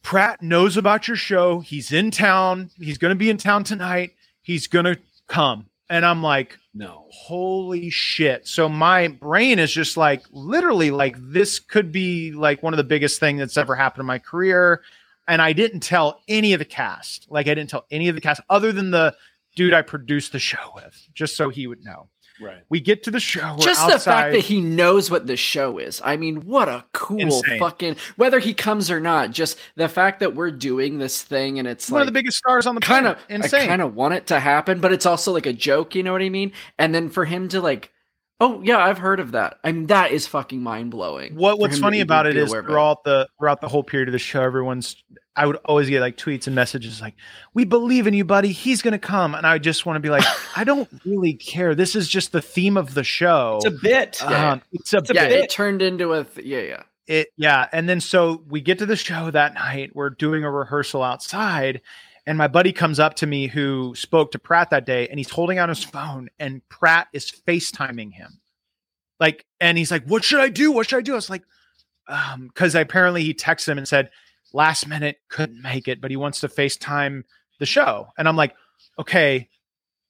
Pratt 0.03 0.43
knows 0.43 0.77
about 0.77 1.07
your 1.07 1.17
show. 1.17 1.61
He's 1.61 1.93
in 1.93 2.11
town. 2.11 2.71
He's 2.79 2.99
going 2.99 3.11
to 3.11 3.17
be 3.17 3.31
in 3.31 3.37
town 3.37 3.63
tonight. 3.63 4.15
He's 4.43 4.67
going 4.67 4.87
to 4.87 4.99
come. 5.29 5.67
And 5.89 6.05
I'm 6.05 6.21
like, 6.21 6.59
no, 6.75 7.07
holy 7.11 7.91
shit. 7.91 8.49
So 8.49 8.69
my 8.69 9.07
brain 9.07 9.61
is 9.61 9.71
just 9.71 9.97
like, 9.97 10.25
literally, 10.33 10.91
like, 10.91 11.15
this 11.17 11.61
could 11.61 11.93
be 11.93 12.33
like 12.33 12.61
one 12.61 12.73
of 12.73 12.79
the 12.79 12.85
biggest 12.85 13.21
things 13.21 13.39
that's 13.39 13.57
ever 13.57 13.77
happened 13.77 14.01
in 14.01 14.07
my 14.07 14.19
career 14.19 14.83
and 15.29 15.43
I 15.43 15.53
didn't 15.53 15.81
tell 15.81 16.21
any 16.29 16.53
of 16.53 16.59
the 16.59 16.65
cast. 16.65 17.27
Like 17.31 17.49
I 17.49 17.55
didn't 17.55 17.71
tell 17.71 17.87
any 17.91 18.09
of 18.09 18.15
the 18.15 18.21
cast 18.21 18.41
other 18.49 18.73
than 18.73 18.91
the 18.91 19.15
dude 19.55 19.75
I 19.75 19.83
produced 19.83 20.33
the 20.33 20.39
show 20.39 20.73
with, 20.75 21.09
just 21.15 21.37
so 21.37 21.49
he 21.49 21.67
would 21.67 21.85
know. 21.85 22.09
Right. 22.41 22.63
We 22.69 22.81
get 22.81 23.03
to 23.05 23.11
the 23.11 23.21
show. 23.21 23.57
Just 23.59 23.81
outside. 23.81 23.95
the 23.95 24.01
fact 24.01 24.33
that 24.33 24.41
he 24.41 24.61
knows 24.61 25.11
what 25.11 25.27
the 25.27 25.37
show 25.37 25.79
is. 25.79 26.03
I 26.05 26.17
mean, 26.17 26.43
what 26.47 26.69
a 26.69 26.85
cool 26.93 27.19
Insane. 27.19 27.59
fucking 27.59 27.97
whether 28.17 28.39
he 28.39 28.53
comes 28.53 28.91
or 28.91 29.01
not. 29.01 29.31
Just 29.31 29.59
the 29.77 29.89
fact 29.89 30.21
that 30.21 30.35
we're 30.35 30.51
doing 30.51 30.99
this 30.99 31.23
thing 31.23 31.59
and 31.59 31.67
it's 31.67 31.91
one 31.91 32.01
like, 32.01 32.09
of 32.09 32.13
the 32.13 32.19
biggest 32.19 32.37
stars 32.37 32.67
on 32.67 32.75
the 32.75 32.81
kind 32.83 33.07
of 33.07 33.19
insane. 33.31 33.63
I 33.63 33.67
kind 33.67 33.83
of 33.83 33.95
want 33.95 34.15
it 34.15 34.27
to 34.29 34.41
happen, 34.41 34.81
but 34.81 34.93
it's 34.93 35.07
also 35.07 35.33
like 35.33 35.47
a 35.47 35.53
joke. 35.53 35.95
You 35.95 36.03
know 36.03 36.13
what 36.13 36.23
I 36.23 36.29
mean? 36.29 36.53
And 36.79 36.95
then 36.95 37.09
for 37.09 37.25
him 37.25 37.49
to 37.49 37.61
like 37.61 37.91
Oh 38.39 38.61
yeah, 38.63 38.79
I've 38.79 38.99
heard 38.99 39.19
of 39.19 39.33
that. 39.33 39.59
I 39.65 39.73
mean, 39.73 39.87
that 39.87 40.11
is 40.11 40.27
fucking 40.27 40.63
mind 40.63 40.91
blowing. 40.91 41.37
What 41.37 41.59
What's 41.59 41.79
funny 41.79 42.01
about 42.01 42.27
it 42.27 42.37
is 42.37 42.51
throughout 42.51 43.03
the 43.05 43.29
throughout 43.39 43.63
the 43.63 43.69
whole 43.69 43.83
period 43.83 44.09
of 44.09 44.13
the 44.13 44.19
show, 44.19 44.43
everyone's 44.43 45.03
I 45.35 45.47
would 45.47 45.57
always 45.65 45.89
get 45.89 46.01
like 46.01 46.19
tweets 46.19 46.47
and 46.47 46.55
messages 46.55 47.01
like, 47.01 47.15
"We 47.55 47.65
believe 47.65 48.07
in 48.07 48.13
you, 48.13 48.25
buddy. 48.25 48.53
He's 48.53 48.83
gonna 48.83 48.99
come." 48.99 49.35
And 49.35 49.47
I 49.47 49.57
just 49.57 49.87
want 49.87 49.97
to 49.97 50.01
be 50.01 50.11
like, 50.11 50.25
I 50.55 50.65
don't 50.65 50.89
really 51.07 51.33
care. 51.33 51.75
This 51.75 51.97
is 51.97 52.09
just 52.09 52.33
the 52.33 52.43
theme 52.43 52.77
of 52.77 52.93
the 52.93 53.05
show. 53.05 53.57
It's 53.57 53.67
a 53.67 53.71
bit. 53.71 54.23
Um, 54.23 54.61
it's 54.73 54.93
a 54.93 54.99
it's 54.99 55.13
bit. 55.13 55.33
It 55.33 55.51
turned 55.51 55.81
into 55.81 56.13
a 56.13 56.25
th- 56.25 56.47
yeah, 56.47 56.61
yeah. 56.61 56.83
It 57.07 57.29
yeah, 57.37 57.69
and 57.73 57.89
then 57.89 58.01
so 58.01 58.43
we 58.49 58.61
get 58.61 58.79
to 58.81 58.87
the 58.87 58.97
show 58.97 59.31
that 59.31 59.55
night. 59.55 59.93
We're 59.95 60.11
doing 60.11 60.45
a 60.45 60.51
rehearsal 60.51 61.03
outside, 61.03 61.81
and 62.27 62.37
my 62.37 62.49
buddy 62.49 62.73
comes 62.73 62.99
up 62.99 63.15
to 63.17 63.27
me 63.27 63.47
who 63.47 63.95
spoke 63.95 64.33
to 64.33 64.39
Pratt 64.39 64.71
that 64.71 64.87
day, 64.87 65.09
and 65.09 65.19
he's 65.19 65.31
holding 65.31 65.59
out 65.59 65.69
his 65.69 65.85
phone, 65.85 66.29
and 66.39 66.67
Pratt 66.69 67.09
is 67.13 67.31
FaceTiming 67.47 68.13
him. 68.13 68.41
Like, 69.19 69.47
and 69.61 69.79
he's 69.79 69.91
like, 69.91 70.05
What 70.05 70.25
should 70.25 70.41
I 70.41 70.49
do? 70.49 70.73
What 70.73 70.89
should 70.89 70.99
I 70.99 71.03
do? 71.03 71.13
I 71.13 71.17
was 71.17 71.31
like, 71.31 71.43
um, 72.09 72.49
because 72.49 72.75
apparently 72.75 73.23
he 73.23 73.35
texted 73.35 73.69
him 73.69 73.79
and 73.79 73.89
said, 73.89 74.11
last 74.53 74.87
minute 74.87 75.19
couldn't 75.29 75.63
make 75.63 75.89
it, 75.89 76.01
but 76.01 76.11
he 76.11 76.17
wants 76.17 76.41
to 76.41 76.49
FaceTime 76.49 77.23
the 77.59 77.67
show. 77.67 78.09
And 78.19 78.29
I'm 78.29 78.37
like, 78.37 78.55
okay, 78.99 79.49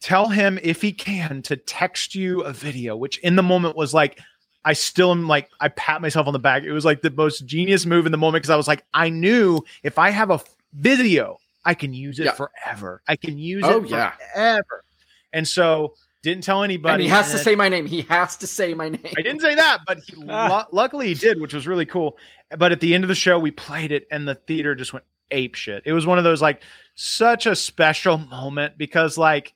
tell 0.01 0.29
him 0.29 0.59
if 0.62 0.83
he 0.83 0.93
can 0.93 1.43
to 1.43 1.57
text 1.57 2.14
you 2.14 2.43
a 2.43 2.53
video, 2.53 2.97
which 2.97 3.19
in 3.19 3.37
the 3.37 3.43
moment 3.43 3.77
was 3.77 3.95
like, 3.95 4.21
I 4.64 4.73
still 4.73 5.12
am 5.12 5.29
like, 5.29 5.49
I 5.61 5.69
pat 5.69 6.03
myself 6.03 6.27
on 6.27 6.33
the 6.33 6.39
back. 6.39 6.64
It 6.64 6.73
was 6.73 6.85
like 6.85 7.03
the 7.03 7.11
most 7.11 7.47
genius 7.47 7.87
move 7.87 8.07
in 8.07 8.12
the 8.12 8.19
moment 8.19 8.43
because 8.43 8.51
I 8.51 8.57
was 8.57 8.69
like, 8.69 8.85
I 8.95 9.11
knew 9.11 9.64
if 9.83 9.99
I 9.99 10.11
have 10.11 10.31
a 10.31 10.41
video, 10.73 11.39
I 11.67 11.75
can 11.75 11.93
use 11.93 12.19
it 12.19 12.25
yeah. 12.25 12.33
forever. 12.33 13.03
I 13.07 13.17
can 13.17 13.37
use 13.37 13.64
oh, 13.67 13.83
it 13.83 13.91
yeah. 13.91 14.12
forever. 14.12 14.85
And 15.33 15.47
so 15.47 15.95
Didn't 16.27 16.43
tell 16.43 16.64
anybody. 16.64 16.95
And 16.95 17.03
he 17.03 17.09
has 17.09 17.31
to 17.31 17.39
say 17.39 17.55
my 17.55 17.69
name. 17.69 17.87
He 17.87 18.03
has 18.03 18.37
to 18.39 18.49
say 18.49 18.75
my 18.75 18.89
name. 18.89 19.14
I 19.17 19.23
didn't 19.23 19.43
say 19.43 19.55
that, 19.55 19.83
but 19.87 19.99
he, 19.99 20.25
ah. 20.29 20.67
luckily 20.73 21.07
he 21.07 21.14
did, 21.14 21.41
which 21.41 21.55
was 21.55 21.69
really 21.69 21.87
cool. 21.87 22.19
But 22.59 22.73
at 22.73 22.81
the 22.81 22.95
end 22.97 23.05
of 23.05 23.09
the 23.09 23.14
show, 23.14 23.39
we 23.39 23.53
played 23.53 23.93
it, 23.93 24.09
and 24.11 24.27
the 24.27 24.35
theater 24.35 24.75
just 24.75 24.93
went 24.93 25.05
ape 25.31 25.55
shit. 25.55 25.85
It 25.87 25.93
was 25.93 26.05
one 26.05 26.19
of 26.19 26.25
those 26.25 26.43
like 26.43 26.62
such 26.97 27.47
a 27.47 27.55
special 27.55 28.19
moment 28.19 28.77
because 28.77 29.17
like 29.17 29.55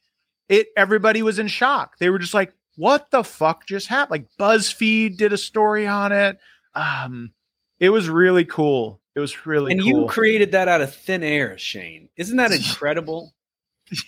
it, 0.49 0.69
everybody 0.77 1.25
was 1.25 1.41
in 1.41 1.49
shock. 1.49 1.99
They 1.99 2.09
were 2.09 2.21
just 2.21 2.35
like, 2.35 2.53
"What 2.77 3.11
the 3.11 3.25
fuck 3.25 3.67
just 3.67 3.89
happened?" 3.89 4.23
Like 4.23 4.29
BuzzFeed 4.39 5.17
did 5.17 5.33
a 5.33 5.39
story 5.39 5.89
on 5.89 6.13
it. 6.13 6.39
Um, 6.75 7.33
it 7.81 7.91
was 7.91 8.09
really 8.09 8.45
cool. 8.45 9.01
It 9.21 9.23
was 9.23 9.45
really 9.45 9.73
and 9.73 9.83
cool. 9.83 9.89
you 9.89 10.07
created 10.07 10.53
that 10.53 10.67
out 10.67 10.81
of 10.81 10.95
thin 10.95 11.23
air, 11.23 11.59
Shane. 11.59 12.09
Isn't 12.17 12.39
that 12.39 12.53
incredible? 12.53 13.35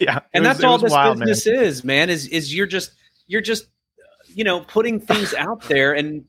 yeah, 0.01 0.21
and 0.33 0.43
was, 0.43 0.57
that's 0.57 0.65
all 0.65 0.79
this 0.79 0.91
wild, 0.91 1.19
business 1.19 1.47
man. 1.47 1.65
is, 1.65 1.85
man. 1.85 2.11
Is 2.11 2.27
is 2.29 2.55
you're 2.55 2.67
just 2.67 2.93
you're 3.27 3.43
just 3.43 3.67
you 4.29 4.43
know 4.43 4.61
putting 4.61 5.01
things 5.01 5.35
out 5.39 5.61
there, 5.65 5.93
and 5.93 6.25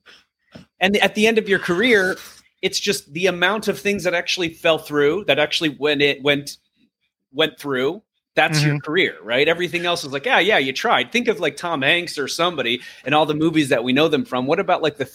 and 0.82 0.98
at 0.98 1.16
the 1.16 1.28
end 1.28 1.38
of 1.38 1.48
your 1.48 1.60
career, 1.60 2.18
it's 2.62 2.78
just 2.78 3.14
the 3.14 3.28
amount 3.28 3.70
of 3.70 3.80
things 3.80 4.04
that 4.04 4.14
actually 4.14 4.50
fell 4.50 4.80
through, 4.80 5.24
that 5.26 5.40
actually 5.40 5.70
when 5.70 6.02
it 6.02 6.22
went 6.22 6.58
went 7.32 7.58
through. 7.58 8.04
That's 8.36 8.60
mm-hmm. 8.60 8.68
your 8.68 8.80
career, 8.80 9.18
right? 9.22 9.48
Everything 9.48 9.86
else 9.86 10.04
is 10.04 10.12
like, 10.12 10.26
yeah, 10.26 10.40
yeah, 10.40 10.58
you 10.58 10.74
tried. 10.74 11.12
Think 11.12 11.28
of 11.28 11.40
like 11.40 11.56
Tom 11.56 11.84
Hanks 11.84 12.18
or 12.18 12.28
somebody 12.28 12.82
and 13.06 13.14
all 13.14 13.28
the 13.28 13.36
movies 13.36 13.70
that 13.70 13.84
we 13.84 13.94
know 13.94 14.08
them 14.08 14.26
from. 14.26 14.48
What 14.48 14.60
about 14.60 14.82
like 14.82 14.98
the 14.98 15.08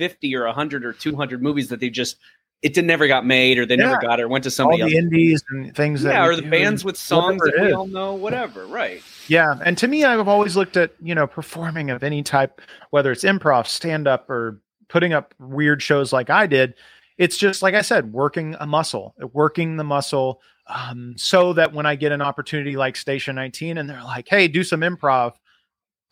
50 0.00 0.34
or 0.34 0.46
100 0.46 0.84
or 0.84 0.92
200 0.92 1.42
movies 1.42 1.68
that 1.68 1.78
they 1.78 1.90
just 1.90 2.16
it 2.62 2.74
did 2.74 2.84
never 2.84 3.06
got 3.06 3.24
made 3.24 3.58
or 3.58 3.64
they 3.64 3.76
yeah. 3.76 3.86
never 3.86 4.00
got 4.00 4.20
it 4.20 4.24
or 4.24 4.28
went 4.28 4.44
to 4.44 4.50
somebody 4.50 4.82
all 4.82 4.88
the 4.88 4.96
else. 4.96 5.04
indies 5.04 5.44
and 5.50 5.74
things 5.74 6.04
yeah 6.04 6.24
or 6.24 6.36
the 6.36 6.42
bands 6.42 6.84
with 6.84 6.96
songs 6.96 7.40
that 7.42 7.54
we 7.60 7.72
all 7.72 7.86
know 7.86 8.14
whatever 8.14 8.66
right 8.66 9.02
yeah 9.28 9.54
and 9.64 9.78
to 9.78 9.88
me 9.88 10.04
i've 10.04 10.28
always 10.28 10.56
looked 10.56 10.76
at 10.76 10.92
you 11.00 11.14
know 11.14 11.26
performing 11.26 11.90
of 11.90 12.02
any 12.02 12.22
type 12.22 12.60
whether 12.90 13.10
it's 13.10 13.24
improv 13.24 13.66
stand 13.66 14.06
up 14.06 14.28
or 14.28 14.60
putting 14.88 15.12
up 15.12 15.34
weird 15.38 15.82
shows 15.82 16.12
like 16.12 16.30
i 16.30 16.46
did 16.46 16.74
it's 17.18 17.36
just 17.36 17.62
like 17.62 17.74
i 17.74 17.82
said 17.82 18.12
working 18.12 18.56
a 18.60 18.66
muscle 18.66 19.14
working 19.32 19.76
the 19.76 19.84
muscle 19.84 20.40
um, 20.66 21.14
so 21.16 21.52
that 21.52 21.72
when 21.72 21.86
i 21.86 21.96
get 21.96 22.12
an 22.12 22.22
opportunity 22.22 22.76
like 22.76 22.96
station 22.96 23.34
19 23.36 23.78
and 23.78 23.88
they're 23.88 24.02
like 24.04 24.28
hey 24.28 24.46
do 24.46 24.62
some 24.62 24.80
improv 24.80 25.32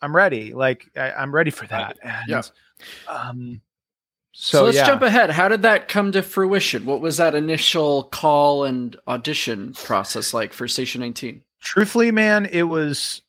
i'm 0.01 0.15
ready 0.15 0.53
like 0.53 0.89
I, 0.95 1.21
am 1.21 1.33
ready 1.33 1.51
for 1.51 1.67
that 1.67 1.97
and 2.03 2.29
yeah. 2.29 2.41
um 3.07 3.61
so, 4.41 4.59
so 4.59 4.63
let's 4.63 4.77
yeah. 4.77 4.85
jump 4.85 5.01
ahead. 5.01 5.31
How 5.31 5.49
did 5.49 5.63
that 5.63 5.89
come 5.89 6.13
to 6.13 6.23
fruition? 6.23 6.85
What 6.85 7.01
was 7.01 7.17
that 7.17 7.35
initial 7.35 8.03
call 8.03 8.63
and 8.63 8.95
audition 9.05 9.73
process 9.73 10.33
like 10.33 10.53
for 10.53 10.65
Station 10.65 11.01
19? 11.01 11.41
Truthfully, 11.59 12.11
man, 12.11 12.45
it 12.45 12.63
was 12.63 13.21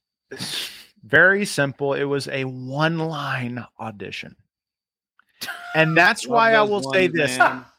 very 1.02 1.44
simple. 1.44 1.94
It 1.94 2.04
was 2.04 2.28
a 2.28 2.44
one 2.44 2.98
line 2.98 3.66
audition. 3.80 4.36
And 5.74 5.96
that's 5.96 6.28
why 6.28 6.52
I 6.52 6.62
will 6.62 6.92
say 6.92 7.08
this. 7.08 7.36
That's 7.36 7.74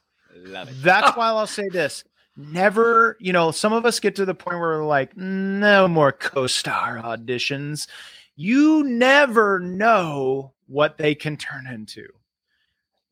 why 1.16 1.28
I'll 1.28 1.48
say 1.48 1.70
this. 1.70 2.04
Never, 2.36 3.16
you 3.22 3.32
know, 3.32 3.52
some 3.52 3.72
of 3.72 3.86
us 3.86 4.02
get 4.02 4.18
to 4.18 4.26
the 4.26 4.36
point 4.36 4.60
where 4.60 4.80
we're 4.80 4.86
like, 4.86 5.16
no 5.16 5.88
more 5.88 6.12
co 6.12 6.48
star 6.48 6.98
auditions. 6.98 7.88
You 8.36 8.84
never 8.84 9.62
know 9.62 10.52
what 10.68 10.98
they 10.98 11.16
can 11.16 11.38
turn 11.38 11.66
into 11.66 12.10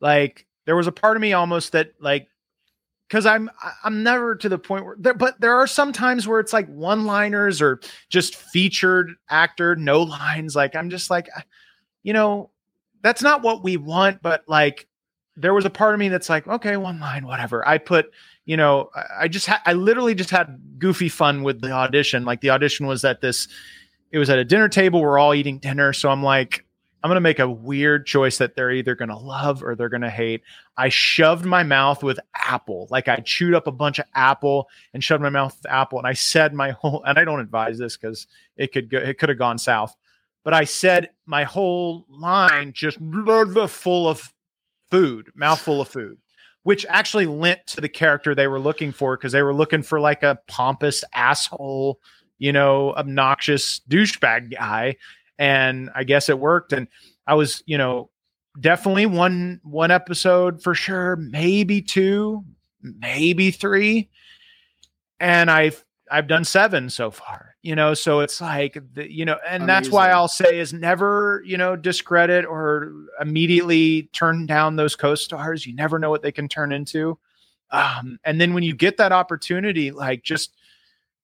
like 0.02 0.45
there 0.66 0.76
was 0.76 0.88
a 0.88 0.91
part 0.91 1.18
of 1.18 1.22
me 1.22 1.34
almost 1.34 1.72
that 1.72 1.93
like 2.00 2.28
because 3.10 3.26
I'm 3.26 3.50
I'm 3.84 4.04
never 4.04 4.36
to 4.36 4.50
the 4.50 4.60
point 4.60 4.86
where 4.86 4.95
there, 5.00 5.14
but 5.14 5.41
there 5.41 5.56
are 5.56 5.68
some 5.68 5.91
times 5.91 6.28
where 6.28 6.39
it's 6.39 6.54
like 6.54 6.68
one 6.68 7.06
liners 7.06 7.62
or 7.62 7.80
just 8.10 8.36
featured 8.36 9.16
actor, 9.30 9.76
no 9.76 10.02
lines. 10.04 10.56
Like 10.56 10.76
I'm 10.76 10.89
just 10.89 11.10
like, 11.10 11.28
you 12.04 12.14
know, 12.14 12.52
that's 13.02 13.24
not 13.24 13.41
what 13.41 13.64
we 13.64 13.78
want. 13.78 14.22
But 14.22 14.43
like, 14.47 14.88
there 15.36 15.54
was 15.54 15.66
a 15.66 15.70
part 15.70 15.93
of 15.93 16.00
me 16.00 16.10
that's 16.10 16.30
like, 16.30 16.47
okay, 16.47 16.78
one 16.78 17.00
line, 17.00 17.26
whatever. 17.26 17.68
I 17.68 17.80
put, 17.80 18.12
you 18.45 18.58
know, 18.58 18.91
I 19.20 19.28
just 19.28 19.47
had 19.47 19.60
I 19.66 19.74
literally 19.74 20.14
just 20.14 20.30
had 20.30 20.60
goofy 20.78 21.10
fun 21.10 21.43
with 21.43 21.62
the 21.62 21.72
audition. 21.72 22.26
Like 22.26 22.41
the 22.41 22.52
audition 22.52 22.86
was 22.86 23.04
at 23.04 23.22
this, 23.22 23.47
it 24.12 24.20
was 24.20 24.30
at 24.30 24.38
a 24.38 24.45
dinner 24.45 24.70
table. 24.70 25.02
We're 25.02 25.18
all 25.18 25.34
eating 25.34 25.58
dinner, 25.58 25.93
so 25.93 26.10
I'm 26.10 26.22
like, 26.24 26.64
I'm 27.02 27.10
going 27.10 27.16
to 27.16 27.22
make 27.22 27.39
a 27.39 27.50
weird 27.50 28.06
choice 28.06 28.38
that 28.39 28.56
they're 28.56 28.72
either 28.72 28.93
going 28.93 29.10
to 29.10 29.18
love 29.18 29.64
or 29.64 29.76
they're 29.76 29.89
going 29.89 30.02
to 30.02 30.10
hate. 30.10 30.41
I 30.78 30.89
shoved 30.89 31.45
my 31.45 31.64
mouth 31.64 32.04
with 32.04 32.20
apple. 32.36 32.88
Like 32.91 33.08
I 33.08 33.18
chewed 33.18 33.54
up 33.54 33.68
a 33.68 33.72
bunch 33.72 34.00
of 34.00 34.06
apple 34.16 34.68
and 34.93 35.04
shoved 35.04 35.24
my 35.24 35.30
mouth 35.30 35.56
with 35.56 35.72
apple. 35.72 36.00
And 36.00 36.08
I 36.08 36.14
said 36.14 36.54
my 36.54 36.72
whole, 36.82 37.04
and 37.06 37.18
I 37.18 37.24
don't 37.24 37.39
advise 37.39 37.78
this 37.78 37.95
because 37.95 38.28
it 38.58 38.74
could 38.74 38.89
go, 38.89 38.97
it 38.97 39.18
could 39.18 39.30
have 39.30 39.38
gone 39.38 39.58
south. 39.58 39.95
But 40.43 40.54
I 40.54 40.66
said 40.66 41.10
my 41.26 41.43
whole 41.43 42.06
line 42.10 42.74
just 42.74 42.97
full 42.97 44.08
of 44.08 44.34
food, 44.89 45.32
mouthful 45.36 45.82
of 45.82 45.88
food, 45.88 46.18
which 46.64 46.86
actually 46.89 47.28
lent 47.28 47.66
to 47.68 47.82
the 47.82 47.89
character 47.89 48.34
they 48.34 48.47
were 48.47 48.60
looking 48.60 48.91
for 48.91 49.16
because 49.16 49.32
they 49.32 49.43
were 49.43 49.54
looking 49.54 49.84
for 49.84 50.00
like 50.00 50.24
a 50.24 50.39
pompous 50.47 51.04
asshole, 51.14 52.00
you 52.39 52.52
know, 52.52 52.93
obnoxious 52.93 53.82
douchebag 53.89 54.52
guy 54.52 54.95
and 55.40 55.90
I 55.96 56.04
guess 56.04 56.30
it 56.30 56.38
worked. 56.38 56.74
And 56.74 56.88
I 57.26 57.34
was, 57.34 57.64
you 57.66 57.78
know, 57.78 58.12
definitely 58.60 59.06
one 59.08 59.62
one 59.64 59.90
episode 59.90 60.62
for 60.62 60.76
sure, 60.76 61.16
maybe 61.16 61.82
two, 61.82 62.44
maybe 62.82 63.50
three, 63.50 64.10
and 65.20 65.50
I've 65.50 65.84
I've 66.12 66.28
done 66.28 66.44
seven 66.44 66.90
so 66.90 67.10
far. 67.10 67.56
You 67.62 67.76
know, 67.76 67.94
so 67.94 68.20
it's 68.20 68.40
like 68.40 68.78
the, 68.94 69.12
you 69.12 69.26
know, 69.26 69.38
and 69.46 69.64
Amazing. 69.64 69.68
that's 69.68 69.90
why 69.90 70.12
I'll 70.12 70.28
say 70.28 70.60
is 70.60 70.74
never 70.74 71.42
you 71.46 71.58
know 71.58 71.76
discredit 71.76 72.46
or 72.46 72.92
immediately 73.22 74.04
turn 74.14 74.46
down 74.46 74.76
those 74.76 74.96
co-stars. 74.96 75.66
You 75.66 75.74
never 75.74 75.98
know 75.98 76.10
what 76.10 76.22
they 76.22 76.32
can 76.32 76.48
turn 76.48 76.72
into. 76.72 77.18
Um, 77.72 78.20
and 78.24 78.42
then 78.42 78.54
when 78.54 78.64
you 78.64 78.76
get 78.76 78.98
that 78.98 79.12
opportunity, 79.12 79.92
like 79.92 80.24
just 80.24 80.56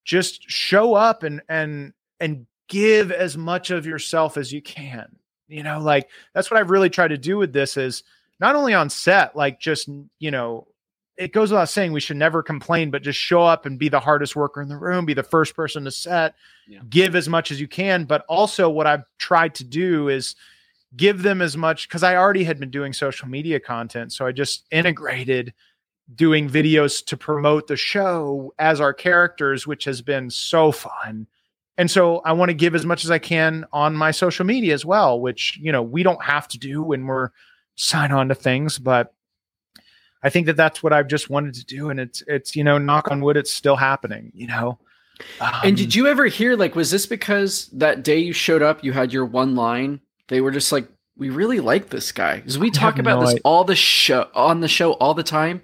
just 0.06 0.50
show 0.50 0.94
up 0.94 1.24
and 1.24 1.42
and 1.50 1.94
and 2.20 2.46
give 2.68 3.12
as 3.12 3.38
much 3.38 3.72
of 3.72 3.86
yourself 3.86 4.38
as 4.38 4.52
you 4.52 4.62
can. 4.62 5.08
You 5.48 5.64
know, 5.64 5.80
like 5.80 6.10
that's 6.34 6.50
what 6.50 6.60
I've 6.60 6.72
really 6.72 6.90
tried 6.90 7.10
to 7.10 7.18
do 7.18 7.38
with 7.38 7.54
this 7.54 7.78
is 7.78 8.04
not 8.40 8.56
only 8.56 8.74
on 8.74 8.90
set, 8.90 9.36
like 9.36 9.60
just, 9.60 9.90
you 10.20 10.32
know, 10.32 10.68
it 11.18 11.32
goes 11.32 11.52
without 11.52 11.70
saying 11.70 11.94
we 11.94 12.02
should 12.02 12.18
never 12.18 12.44
complain, 12.44 12.92
but 12.92 13.02
just 13.02 13.20
show 13.20 13.44
up 13.44 13.66
and 13.66 13.80
be 13.80 13.88
the 13.88 14.00
hardest 14.00 14.36
worker 14.36 14.62
in 14.62 14.68
the 14.68 14.78
room, 14.78 15.06
be 15.06 15.14
the 15.14 15.24
first 15.24 15.56
person 15.56 15.86
to 15.86 15.92
set, 15.92 16.36
yeah. 16.68 16.80
give 16.90 17.16
as 17.16 17.30
much 17.30 17.52
as 17.52 17.62
you 17.62 17.68
can. 17.68 18.04
But 18.04 18.26
also, 18.28 18.70
what 18.70 18.88
I've 18.88 19.04
tried 19.18 19.56
to 19.56 19.64
do 19.64 20.10
is 20.10 20.36
give 20.96 21.24
them 21.24 21.42
as 21.42 21.56
much 21.56 21.88
because 21.88 22.04
I 22.04 22.18
already 22.18 22.44
had 22.44 22.60
been 22.60 22.72
doing 22.72 22.92
social 22.92 23.28
media 23.28 23.60
content. 23.60 24.12
So 24.12 24.26
I 24.26 24.32
just 24.32 24.66
integrated 24.72 25.54
doing 26.14 26.50
videos 26.50 27.04
to 27.06 27.18
promote 27.18 27.68
the 27.68 27.78
show 27.78 28.54
as 28.60 28.82
our 28.82 28.94
characters, 28.94 29.66
which 29.66 29.86
has 29.86 30.02
been 30.02 30.30
so 30.30 30.72
fun. 30.72 31.28
And 31.78 31.92
so 31.92 32.20
I 32.20 32.32
want 32.34 32.50
to 32.50 32.54
give 32.54 32.74
as 32.74 32.86
much 32.86 33.04
as 33.04 33.12
I 33.12 33.20
can 33.20 33.66
on 33.74 33.96
my 33.96 34.12
social 34.12 34.46
media 34.46 34.74
as 34.74 34.86
well, 34.86 35.20
which, 35.20 35.60
you 35.62 35.72
know, 35.72 35.82
we 35.82 36.04
don't 36.04 36.24
have 36.24 36.48
to 36.50 36.58
do 36.58 36.82
when 36.82 37.06
we're 37.06 37.30
sign 37.76 38.12
on 38.12 38.30
to 38.30 38.36
things, 38.36 38.80
but 38.80 39.14
I 40.24 40.30
think 40.30 40.46
that 40.48 40.56
that's 40.56 40.82
what 40.82 40.94
I've 40.94 41.08
just 41.08 41.30
wanted 41.30 41.54
to 41.56 41.66
do. 41.66 41.90
And 41.90 42.00
it's, 42.00 42.24
it's, 42.28 42.56
you 42.56 42.64
know, 42.64 42.78
knock 42.78 43.12
on 43.12 43.22
wood, 43.22 43.36
it's 43.38 43.54
still 43.54 43.76
happening, 43.76 44.32
you 44.34 44.48
know? 44.48 44.80
Um, 45.40 45.54
and 45.64 45.78
did 45.78 45.94
you 45.94 46.08
ever 46.08 46.26
hear, 46.26 46.56
like, 46.56 46.76
was 46.76 46.92
this 46.92 47.06
because 47.06 47.68
that 47.74 48.04
day 48.04 48.20
you 48.20 48.34
showed 48.34 48.62
up, 48.62 48.84
you 48.84 48.94
had 48.94 49.12
your 49.12 49.26
one 49.26 49.56
line? 49.56 50.00
They 50.28 50.42
were 50.42 50.52
just 50.52 50.72
like, 50.72 50.88
we 51.18 51.30
really 51.30 51.60
like 51.60 51.90
this 51.90 52.12
guy. 52.12 52.38
Because 52.38 52.58
we 52.58 52.72
talk 52.72 53.00
about 53.00 53.20
no 53.20 53.22
this 53.22 53.30
idea. 53.32 53.42
all 53.46 53.64
the 53.64 53.76
show 53.76 54.30
on 54.34 54.62
the 54.62 54.68
show 54.68 54.94
all 54.94 55.14
the 55.14 55.24
time. 55.24 55.62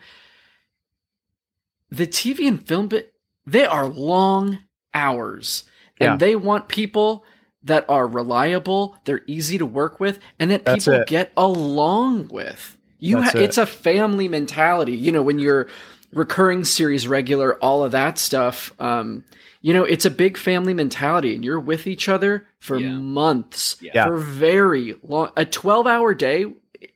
The 1.90 2.08
TV 2.08 2.48
and 2.48 2.66
film 2.66 2.88
bit, 2.88 3.14
they 3.46 3.66
are 3.66 3.88
long 3.88 4.60
hours 4.94 5.64
and 6.02 6.20
they 6.20 6.36
want 6.36 6.68
people 6.68 7.24
that 7.64 7.86
are 7.88 8.08
reliable, 8.08 8.98
they're 9.06 9.22
easy 9.28 9.58
to 9.58 9.66
work 9.66 10.00
with, 10.00 10.20
and 10.40 10.52
that 10.52 10.66
That's 10.66 10.86
people 10.86 11.02
it. 11.02 11.08
get 11.08 11.32
along 11.38 12.30
with. 12.30 12.78
You, 13.00 13.22
ha- 13.22 13.32
it. 13.36 13.42
it's 13.42 13.58
a 13.58 13.66
family 13.66 14.28
mentality. 14.28 14.94
You 14.94 15.12
know, 15.12 15.22
when 15.22 15.40
you're 15.40 15.68
recurring 16.14 16.64
series 16.64 17.08
regular, 17.08 17.56
all 17.58 17.84
of 17.84 17.92
that 17.92 18.18
stuff. 18.18 18.74
Um, 18.80 19.24
you 19.62 19.74
know, 19.74 19.84
it's 19.84 20.06
a 20.06 20.12
big 20.12 20.38
family 20.38 20.74
mentality, 20.74 21.36
and 21.36 21.46
you're 21.46 21.60
with 21.60 21.86
each 21.86 22.10
other 22.10 22.48
for 22.60 22.78
yeah. 22.78 22.90
months, 22.90 23.78
yeah. 23.80 24.06
for 24.06 24.18
very 24.18 24.96
long. 25.04 25.32
A 25.38 25.46
12 25.46 25.86
hour 25.86 26.14
day 26.16 26.46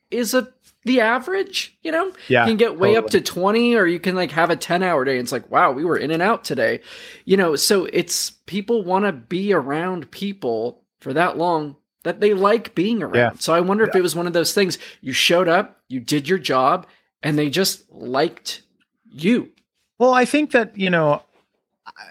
is 0.10 0.34
a 0.34 0.52
the 0.86 1.02
average, 1.02 1.78
you 1.82 1.92
know? 1.92 2.14
Yeah. 2.28 2.44
You 2.44 2.52
can 2.52 2.58
get 2.58 2.80
way 2.80 2.94
totally. 2.94 3.06
up 3.06 3.12
to 3.12 3.22
20 3.22 3.76
or 3.76 3.86
you 3.86 4.00
can 4.00 4.16
like 4.16 4.32
have 4.32 4.52
a 4.52 4.56
10 4.56 4.84
hour 4.84 5.04
day. 5.04 5.18
It's 5.18 5.32
like, 5.32 5.50
wow, 5.52 5.72
we 5.72 5.84
were 5.84 5.98
in 5.98 6.12
and 6.12 6.22
out 6.22 6.44
today. 6.44 6.80
You 7.26 7.36
know, 7.38 7.56
so 7.56 7.86
it's 7.92 8.30
people 8.46 8.84
want 8.84 9.06
to 9.06 9.12
be 9.12 9.52
around 9.52 10.10
people 10.12 10.84
for 11.02 11.12
that 11.14 11.38
long 11.38 11.76
that 12.04 12.22
they 12.22 12.36
like 12.36 12.76
being 12.76 13.02
around. 13.02 13.16
Yeah. 13.16 13.32
So 13.40 13.54
I 13.54 13.60
wonder 13.60 13.84
yeah. 13.84 13.90
if 13.90 13.96
it 13.96 14.02
was 14.02 14.16
one 14.16 14.28
of 14.28 14.34
those 14.34 14.54
things 14.54 14.78
you 15.02 15.12
showed 15.12 15.48
up, 15.48 15.82
you 15.90 16.00
did 16.00 16.30
your 16.30 16.38
job, 16.38 16.86
and 17.24 17.38
they 17.38 17.50
just 17.50 17.92
liked 17.92 18.62
you. 19.10 19.50
Well, 19.98 20.14
I 20.14 20.26
think 20.26 20.52
that, 20.52 20.78
you 20.78 20.92
know, 20.92 21.24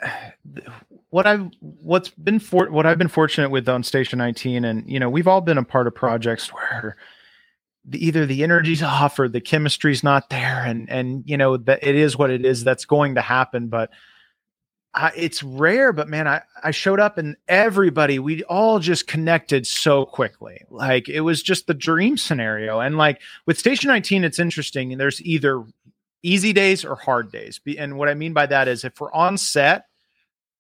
what 1.11 1.29
I've 1.29 1.49
what's 1.61 2.09
been 2.09 2.41
for 2.41 2.69
what 2.71 2.87
I've 2.87 2.99
been 2.99 3.07
fortunate 3.07 3.51
with 3.51 3.69
on 3.69 3.85
Station 3.85 4.19
19, 4.19 4.65
and 4.65 4.91
you 4.91 4.99
know, 4.99 5.09
we've 5.09 5.29
all 5.29 5.41
been 5.41 5.59
a 5.59 5.65
part 5.65 5.87
of 5.87 5.95
projects 5.95 6.49
where 6.53 6.97
the, 7.85 8.05
either 8.05 8.27
the 8.27 8.43
energy's 8.43 8.83
off 8.83 9.19
or 9.19 9.29
the 9.29 9.41
chemistry's 9.41 10.03
not 10.03 10.31
there, 10.31 10.65
and 10.65 10.89
and 10.91 11.23
you 11.27 11.37
know 11.37 11.57
that 11.57 11.87
it 11.87 11.95
is 11.95 12.17
what 12.17 12.31
it 12.31 12.45
is. 12.45 12.65
That's 12.65 12.85
going 12.85 13.17
to 13.17 13.21
happen, 13.21 13.69
but 13.69 13.91
I, 14.95 15.13
it's 15.17 15.43
rare. 15.43 15.93
But 15.93 16.09
man, 16.09 16.27
I 16.27 16.43
I 16.63 16.71
showed 16.71 17.01
up 17.01 17.19
and 17.19 17.37
everybody, 17.49 18.19
we 18.19 18.43
all 18.45 18.79
just 18.79 19.07
connected 19.07 19.67
so 19.67 20.07
quickly. 20.07 20.63
Like 20.71 21.09
it 21.09 21.21
was 21.21 21.43
just 21.43 21.67
the 21.67 21.75
dream 21.75 22.17
scenario. 22.17 22.81
And 22.81 22.97
like 22.97 23.21
with 23.47 23.59
Station 23.59 23.89
19, 23.89 24.25
it's 24.25 24.39
interesting. 24.39 24.93
and 24.93 25.01
There's 25.01 25.23
either 25.23 25.65
easy 26.23 26.53
days 26.53 26.85
or 26.85 26.97
hard 26.97 27.31
days, 27.31 27.61
and 27.79 27.99
what 27.99 28.09
I 28.09 28.15
mean 28.15 28.33
by 28.33 28.47
that 28.47 28.69
is 28.69 28.85
if 28.85 29.01
we're 29.01 29.13
on 29.13 29.37
set 29.37 29.87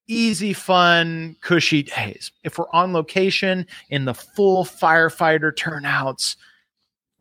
easy, 0.06 0.52
fun, 0.52 1.36
cushy 1.40 1.82
days. 1.82 2.30
If 2.42 2.58
we're 2.58 2.70
on 2.72 2.92
location 2.92 3.66
in 3.88 4.04
the 4.04 4.14
full 4.14 4.64
firefighter 4.64 5.56
turnouts, 5.56 6.36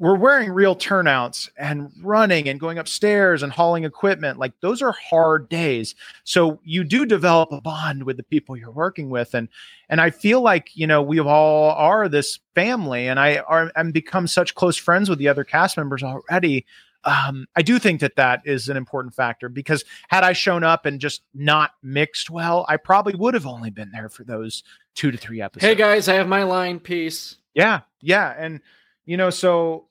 we're 0.03 0.17
wearing 0.17 0.51
real 0.51 0.75
turnouts 0.75 1.49
and 1.57 1.89
running 2.01 2.49
and 2.49 2.59
going 2.59 2.77
upstairs 2.77 3.41
and 3.41 3.53
hauling 3.53 3.85
equipment. 3.85 4.37
Like 4.37 4.51
those 4.59 4.81
are 4.81 4.91
hard 4.91 5.47
days. 5.47 5.95
So 6.25 6.59
you 6.65 6.83
do 6.83 7.05
develop 7.05 7.53
a 7.53 7.61
bond 7.61 8.03
with 8.03 8.17
the 8.17 8.23
people 8.23 8.57
you're 8.57 8.69
working 8.69 9.09
with. 9.09 9.33
And 9.33 9.47
and 9.87 10.01
I 10.01 10.09
feel 10.09 10.41
like, 10.41 10.75
you 10.75 10.85
know, 10.85 11.01
we 11.01 11.21
all 11.21 11.71
are 11.71 12.09
this 12.09 12.39
family 12.53 13.07
and 13.07 13.17
I 13.17 13.37
are 13.37 13.71
and 13.77 13.93
become 13.93 14.27
such 14.27 14.55
close 14.55 14.75
friends 14.75 15.09
with 15.09 15.19
the 15.19 15.29
other 15.29 15.45
cast 15.45 15.77
members 15.77 16.03
already 16.03 16.65
um, 17.05 17.47
I 17.55 17.61
do 17.61 17.79
think 17.79 17.99
that 18.01 18.15
that 18.15 18.41
is 18.45 18.69
an 18.69 18.77
important 18.77 19.13
factor 19.13 19.49
because 19.49 19.83
had 20.07 20.23
I 20.23 20.31
shown 20.31 20.63
up 20.63 20.85
and 20.85 21.01
just 21.01 21.21
not 21.33 21.71
mixed 21.81 22.29
well, 22.29 22.65
I 22.69 22.77
probably 22.77 23.15
would 23.15 23.33
have 23.33 23.45
only 23.45 23.69
been 23.69 23.91
there 23.91 24.07
for 24.07 24.23
those 24.23 24.63
two 24.95 25.11
to 25.11 25.17
three 25.17 25.41
episodes. 25.41 25.65
Hey 25.65 25.75
guys, 25.75 26.07
I 26.07 26.13
have 26.13 26.29
my 26.29 26.43
line 26.43 26.79
piece. 26.79 27.35
Yeah, 27.53 27.81
yeah, 28.01 28.33
and 28.37 28.61
you 29.05 29.17
know, 29.17 29.29
so 29.29 29.87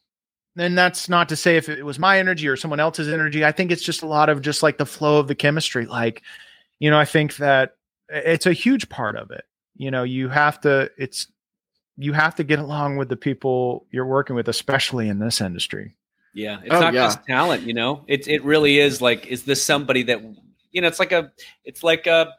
and 0.56 0.76
that's 0.76 1.08
not 1.08 1.28
to 1.30 1.36
say 1.36 1.56
if 1.56 1.68
it 1.68 1.84
was 1.84 1.98
my 1.98 2.18
energy 2.18 2.48
or 2.48 2.56
someone 2.56 2.80
else's 2.80 3.08
energy. 3.08 3.44
I 3.44 3.52
think 3.52 3.70
it's 3.70 3.82
just 3.82 4.02
a 4.02 4.06
lot 4.06 4.28
of 4.28 4.42
just 4.42 4.62
like 4.62 4.78
the 4.78 4.86
flow 4.86 5.18
of 5.18 5.28
the 5.28 5.34
chemistry. 5.34 5.86
Like, 5.86 6.22
you 6.78 6.90
know, 6.90 6.98
I 6.98 7.04
think 7.04 7.36
that 7.36 7.76
it's 8.08 8.46
a 8.46 8.52
huge 8.52 8.88
part 8.88 9.16
of 9.16 9.30
it. 9.30 9.44
You 9.76 9.90
know, 9.90 10.02
you 10.02 10.28
have 10.28 10.60
to. 10.62 10.90
It's 10.98 11.26
you 11.96 12.12
have 12.12 12.34
to 12.36 12.44
get 12.44 12.58
along 12.58 12.96
with 12.96 13.08
the 13.08 13.16
people 13.16 13.86
you're 13.90 14.06
working 14.06 14.36
with, 14.36 14.48
especially 14.48 15.08
in 15.08 15.18
this 15.18 15.40
industry. 15.40 15.96
Yeah, 16.34 16.60
it's 16.64 16.74
oh, 16.74 16.80
not 16.80 16.94
yeah. 16.94 17.06
just 17.06 17.24
talent, 17.26 17.62
you 17.62 17.74
know. 17.74 18.04
It 18.06 18.28
it 18.28 18.44
really 18.44 18.78
is 18.78 19.00
like, 19.00 19.26
is 19.26 19.44
this 19.44 19.62
somebody 19.62 20.02
that 20.04 20.22
you 20.70 20.80
know? 20.80 20.88
It's 20.88 20.98
like 20.98 21.12
a, 21.12 21.32
it's 21.64 21.82
like 21.82 22.06
a. 22.06 22.32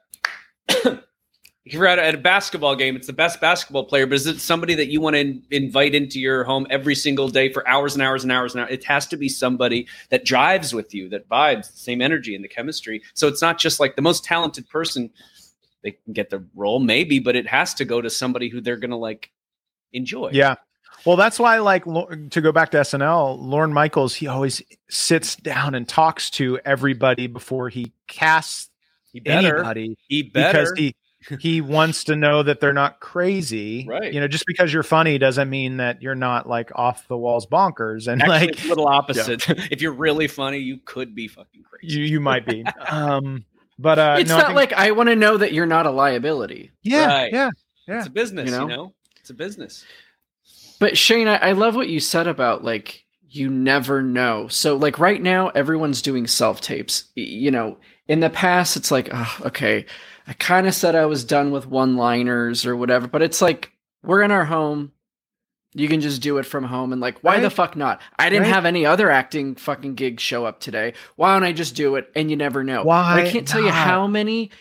if 1.65 1.73
you're 1.73 1.87
at 1.87 1.97
a, 1.97 2.03
at 2.03 2.15
a, 2.15 2.17
basketball 2.17 2.75
game, 2.75 2.95
it's 2.95 3.07
the 3.07 3.13
best 3.13 3.39
basketball 3.39 3.85
player, 3.85 4.05
but 4.05 4.15
is 4.15 4.27
it 4.27 4.39
somebody 4.39 4.75
that 4.75 4.87
you 4.87 4.99
want 4.99 5.15
to 5.15 5.21
in, 5.21 5.43
invite 5.49 5.95
into 5.95 6.19
your 6.19 6.43
home 6.43 6.67
every 6.69 6.95
single 6.95 7.29
day 7.29 7.51
for 7.51 7.65
hours 7.67 7.93
and 7.93 8.01
hours 8.01 8.23
and 8.23 8.31
hours 8.31 8.53
and 8.53 8.63
hours? 8.63 8.71
It 8.71 8.83
has 8.83 9.07
to 9.07 9.17
be 9.17 9.29
somebody 9.29 9.87
that 10.09 10.25
drives 10.25 10.73
with 10.73 10.93
you, 10.93 11.07
that 11.09 11.29
vibes, 11.29 11.71
the 11.71 11.77
same 11.77 12.01
energy 12.01 12.35
and 12.35 12.43
the 12.43 12.49
chemistry. 12.49 13.01
So 13.13 13.27
it's 13.27 13.41
not 13.41 13.59
just 13.59 13.79
like 13.79 13.95
the 13.95 14.01
most 14.01 14.25
talented 14.25 14.67
person. 14.69 15.09
They 15.83 15.91
can 15.91 16.13
get 16.13 16.29
the 16.29 16.45
role, 16.55 16.79
maybe, 16.79 17.19
but 17.19 17.35
it 17.35 17.47
has 17.47 17.73
to 17.75 17.85
go 17.85 18.01
to 18.01 18.09
somebody 18.09 18.49
who 18.49 18.59
they're 18.59 18.77
gonna 18.77 18.97
like 18.97 19.31
enjoy. 19.93 20.31
Yeah, 20.33 20.55
well, 21.05 21.17
that's 21.17 21.37
why, 21.37 21.59
like, 21.59 21.83
to 21.83 22.41
go 22.41 22.51
back 22.53 22.71
to 22.71 22.77
SNL, 22.77 23.37
Lorne 23.37 23.73
Michaels, 23.73 24.15
he 24.15 24.27
always 24.27 24.61
sits 24.89 25.35
down 25.35 25.75
and 25.75 25.87
talks 25.87 26.29
to 26.31 26.59
everybody 26.63 27.27
before 27.27 27.67
he 27.67 27.91
casts 28.07 28.69
he 29.11 29.19
better. 29.19 29.57
anybody. 29.57 29.97
He 30.07 30.23
better. 30.23 30.59
Because 30.59 30.73
he, 30.77 30.95
he 31.39 31.61
wants 31.61 32.03
to 32.05 32.15
know 32.15 32.43
that 32.43 32.59
they're 32.59 32.73
not 32.73 32.99
crazy. 32.99 33.85
Right. 33.87 34.13
You 34.13 34.19
know, 34.19 34.27
just 34.27 34.45
because 34.45 34.73
you're 34.73 34.83
funny 34.83 35.17
doesn't 35.17 35.49
mean 35.49 35.77
that 35.77 36.01
you're 36.01 36.15
not 36.15 36.47
like 36.47 36.71
off 36.75 37.07
the 37.07 37.17
walls 37.17 37.45
bonkers. 37.45 38.07
And 38.07 38.21
Actually, 38.21 38.47
like 38.47 38.65
a 38.65 38.67
little 38.67 38.87
opposite. 38.87 39.47
Yeah. 39.47 39.67
if 39.71 39.81
you're 39.81 39.93
really 39.93 40.27
funny, 40.27 40.59
you 40.59 40.79
could 40.85 41.15
be 41.15 41.27
fucking 41.27 41.63
crazy. 41.63 41.97
You 41.97 42.03
you 42.03 42.19
might 42.19 42.45
be. 42.45 42.65
um, 42.89 43.45
but 43.79 43.99
uh, 43.99 44.17
it's 44.19 44.29
no, 44.29 44.37
not 44.37 44.45
I 44.45 44.47
think, 44.47 44.55
like 44.55 44.73
I 44.73 44.91
want 44.91 45.09
to 45.09 45.15
know 45.15 45.37
that 45.37 45.53
you're 45.53 45.65
not 45.65 45.85
a 45.85 45.91
liability. 45.91 46.71
Yeah, 46.83 47.07
right. 47.07 47.33
yeah, 47.33 47.49
yeah. 47.87 47.99
It's 47.99 48.07
a 48.07 48.11
business, 48.11 48.49
you 48.49 48.55
know? 48.55 48.61
you 48.61 48.67
know? 48.67 48.93
It's 49.19 49.29
a 49.29 49.33
business. 49.33 49.85
But 50.79 50.97
Shane, 50.97 51.27
I, 51.27 51.35
I 51.37 51.51
love 51.53 51.75
what 51.75 51.89
you 51.89 51.99
said 51.99 52.27
about 52.27 52.63
like 52.63 53.03
you 53.29 53.49
never 53.49 54.01
know. 54.01 54.47
So 54.47 54.75
like 54.75 54.99
right 54.99 55.21
now, 55.21 55.49
everyone's 55.49 56.01
doing 56.01 56.27
self 56.27 56.61
tapes. 56.61 57.05
You 57.15 57.51
know, 57.51 57.77
in 58.07 58.19
the 58.19 58.29
past, 58.29 58.77
it's 58.77 58.91
like, 58.91 59.09
oh, 59.11 59.37
okay, 59.45 59.85
I 60.27 60.33
kind 60.33 60.67
of 60.67 60.73
said 60.73 60.95
I 60.95 61.05
was 61.05 61.23
done 61.23 61.51
with 61.51 61.67
one 61.67 61.97
liners 61.97 62.65
or 62.65 62.75
whatever, 62.75 63.07
but 63.07 63.21
it's 63.21 63.41
like 63.41 63.71
we're 64.03 64.21
in 64.21 64.31
our 64.31 64.45
home. 64.45 64.91
You 65.75 65.87
can 65.87 66.01
just 66.01 66.21
do 66.21 66.37
it 66.37 66.45
from 66.45 66.63
home 66.63 66.91
and 66.93 67.01
like, 67.01 67.23
why 67.23 67.35
right. 67.35 67.41
the 67.41 67.49
fuck 67.49 67.75
not? 67.75 67.99
I 68.19 68.29
didn't 68.29 68.43
right. 68.43 68.53
have 68.53 68.65
any 68.65 68.85
other 68.85 69.09
acting 69.09 69.55
fucking 69.55 69.95
gigs 69.95 70.21
show 70.21 70.45
up 70.45 70.59
today. 70.59 70.93
Why 71.15 71.33
don't 71.33 71.43
I 71.43 71.51
just 71.51 71.75
do 71.75 71.95
it? 71.95 72.11
And 72.15 72.29
you 72.29 72.37
never 72.37 72.63
know. 72.63 72.83
Why? 72.83 73.21
I 73.21 73.23
can't 73.23 73.47
not? 73.47 73.47
tell 73.47 73.61
you 73.61 73.71
how 73.71 74.05
many 74.07 74.51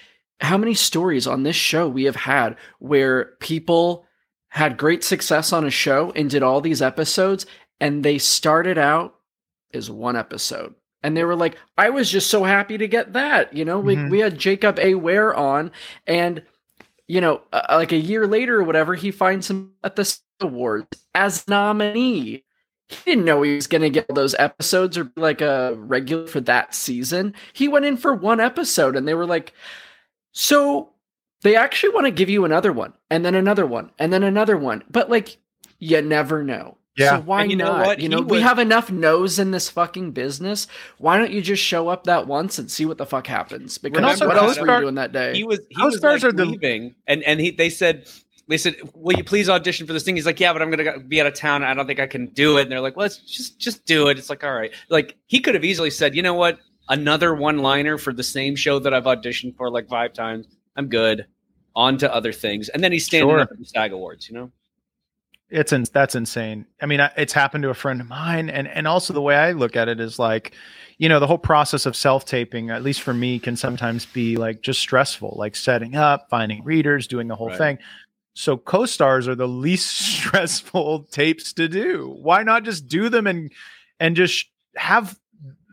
how 0.41 0.59
many 0.59 0.75
stories 0.75 1.27
on 1.27 1.45
this 1.45 1.55
show 1.55 1.89
we 1.89 2.05
have 2.05 2.17
had 2.17 2.57
where 2.81 3.27
people 3.39 4.05
had 4.49 4.77
great 4.77 5.05
success 5.05 5.53
on 5.53 5.65
a 5.65 5.71
show 5.71 6.13
and 6.17 6.29
did 6.29 6.43
all 6.43 6.61
these 6.61 6.83
episodes 6.83 7.47
and 7.81 8.05
they 8.05 8.19
started 8.19 8.77
out 8.77 9.15
as 9.73 9.91
one 9.91 10.17
episode 10.17 10.75
and 11.03 11.17
they 11.17 11.25
were 11.25 11.37
like 11.37 11.57
i 11.77 11.91
was 11.91 12.11
just 12.11 12.31
so 12.31 12.45
happy 12.45 12.79
to 12.79 12.89
get 12.89 13.13
that 13.13 13.53
you 13.55 13.65
know 13.65 13.79
we, 13.79 13.97
mm-hmm. 13.97 14.11
we 14.11 14.19
had 14.21 14.39
jacob 14.39 14.79
a 14.79 14.95
ware 14.95 15.35
on 15.35 15.71
and 16.07 16.43
you 17.09 17.21
know 17.21 17.41
uh, 17.53 17.63
like 17.71 17.93
a 17.93 17.97
year 17.97 18.27
later 18.27 18.61
or 18.61 18.65
whatever 18.65 18.95
he 18.95 19.11
finds 19.11 19.51
him 19.51 19.73
at 19.85 19.97
the 19.97 20.19
awards 20.41 21.05
as 21.15 21.47
nominee 21.49 22.45
he 22.89 22.97
didn't 23.13 23.25
know 23.25 23.43
he 23.43 23.55
was 23.55 23.67
going 23.67 23.83
to 23.83 23.89
get 23.89 24.07
those 24.15 24.35
episodes 24.39 24.99
or 24.99 25.05
be 25.05 25.21
like 25.21 25.41
a 25.41 25.75
regular 25.77 26.27
for 26.27 26.41
that 26.41 26.75
season 26.75 27.35
he 27.53 27.69
went 27.69 27.85
in 27.85 27.97
for 27.97 28.15
one 28.15 28.41
episode 28.41 28.97
and 28.97 29.07
they 29.07 29.15
were 29.15 29.27
like 29.27 29.53
so 30.33 30.93
they 31.43 31.57
actually 31.57 31.93
want 31.93 32.07
to 32.07 32.11
give 32.11 32.31
you 32.31 32.45
another 32.45 32.73
one 32.73 32.93
and 33.11 33.25
then 33.25 33.35
another 33.35 33.67
one 33.67 33.91
and 33.99 34.13
then 34.13 34.23
another 34.23 34.57
one. 34.57 34.83
But 34.91 35.11
like 35.11 35.39
you 35.79 36.01
never 36.01 36.43
know. 36.43 36.79
Yeah. 36.97 37.17
So 37.17 37.21
why 37.23 37.45
you 37.45 37.57
not? 37.57 37.79
Know 37.79 37.87
what? 37.87 38.01
You 38.01 38.09
know, 38.09 38.19
he 38.19 38.25
we 38.25 38.33
was... 38.39 38.43
have 38.43 38.59
enough 38.59 38.91
no's 38.91 39.39
in 39.39 39.51
this 39.51 39.71
fucking 39.71 40.13
business. 40.13 40.67
Why 40.99 41.19
don't 41.19 41.31
you 41.31 41.41
just 41.41 41.63
show 41.63 41.89
up 41.89 42.05
that 42.05 42.27
once 42.27 42.59
and 42.59 42.71
see 42.71 42.85
what 42.85 42.99
the 42.99 43.07
fuck 43.07 43.27
happens? 43.27 43.79
Because 43.79 44.03
also, 44.03 44.27
what 44.27 44.37
else 44.37 44.59
were 44.59 44.75
you 44.75 44.81
doing 44.81 44.95
that 44.97 45.13
day? 45.13 45.35
He 45.35 45.45
was 45.45 45.61
he 45.71 45.83
was 45.83 46.03
like 46.03 46.23
are 46.23 46.33
leaving, 46.33 46.89
the... 46.89 46.95
and 47.07 47.23
and 47.23 47.41
he 47.41 47.51
they 47.51 47.71
said 47.71 48.09
they 48.49 48.59
said, 48.59 48.77
"Will 48.95 49.17
you 49.17 49.25
please 49.25 49.49
audition 49.49 49.87
for 49.87 49.95
this 49.95 50.03
thing?" 50.03 50.17
He's 50.17 50.27
like, 50.27 50.39
"Yeah, 50.39 50.53
but 50.53 50.61
I'm 50.61 50.71
gonna 50.71 51.01
be 51.01 51.21
out 51.21 51.27
of 51.27 51.35
town. 51.35 51.63
I 51.65 51.73
don't 51.73 51.87
think 51.87 52.01
I 52.01 52.07
can 52.07 52.27
do 52.27 52.59
it." 52.59 52.63
And 52.63 52.73
they're 52.73 52.81
like, 52.81 52.97
"Well, 52.97 53.05
let's 53.05 53.19
just 53.19 53.59
just 53.59 53.87
do 53.87 54.09
it." 54.09 54.19
It's 54.19 54.29
like, 54.29 54.45
all 54.45 54.53
right. 54.53 54.73
Like 54.91 55.17
he 55.27 55.41
could 55.41 55.55
have 55.55 55.65
easily 55.65 55.91
said, 55.91 56.15
"You 56.15 56.23
know 56.23 56.35
what? 56.35 56.59
Another 56.89 57.35
one 57.35 57.59
liner 57.59 57.97
for 57.97 58.13
the 58.13 58.23
same 58.23 58.55
show 58.55 58.79
that 58.81 58.93
I've 58.93 59.05
auditioned 59.05 59.57
for 59.57 59.71
like 59.71 59.89
five 59.89 60.13
times. 60.13 60.47
I'm 60.77 60.89
good." 60.89 61.27
on 61.75 61.97
to 61.99 62.15
other 62.15 62.33
things, 62.33 62.69
and 62.69 62.83
then 62.83 62.93
he's 62.93 63.07
standing 63.07 63.31
sure. 63.31 63.41
up 63.41 63.51
at 63.51 63.59
the 63.59 63.65
SAG 63.65 63.93
Awards. 63.93 64.29
You 64.29 64.35
know, 64.35 64.53
it's 65.53 65.73
in, 65.73 65.85
that's 65.93 66.15
insane. 66.15 66.67
I 66.81 66.87
mean, 66.87 67.01
it's 67.17 67.33
happened 67.33 67.63
to 67.63 67.71
a 67.71 67.75
friend 67.75 68.01
of 68.01 68.09
mine, 68.09 68.49
and 68.49 68.67
and 68.67 68.89
also 68.89 69.13
the 69.13 69.21
way 69.21 69.37
I 69.37 69.53
look 69.53 69.77
at 69.77 69.89
it 69.89 70.01
is 70.01 70.19
like, 70.19 70.55
you 70.99 71.09
know, 71.09 71.21
the 71.21 71.27
whole 71.27 71.39
process 71.39 71.85
of 71.85 71.95
self 71.95 72.25
taping, 72.25 72.71
at 72.71 72.83
least 72.83 73.03
for 73.03 73.13
me, 73.13 73.39
can 73.39 73.57
sometimes 73.57 74.07
be 74.07 74.37
like 74.37 74.63
just 74.63 74.81
stressful, 74.81 75.35
like 75.39 75.55
setting 75.55 75.95
up, 75.95 76.29
finding 76.31 76.65
readers, 76.65 77.07
doing 77.07 77.29
the 77.29 77.37
whole 77.37 77.49
right. 77.49 77.59
thing. 77.59 77.79
So 78.35 78.57
co-stars 78.57 79.29
are 79.29 79.35
the 79.35 79.47
least 79.47 79.91
stressful 79.99 81.05
tapes 81.05 81.53
to 81.55 81.69
do. 81.69 82.17
Why 82.21 82.43
not 82.43 82.65
just 82.65 82.89
do 82.89 83.11
them 83.11 83.27
and 83.27 83.53
and 84.01 84.17
just 84.17 84.47
have 84.77 85.19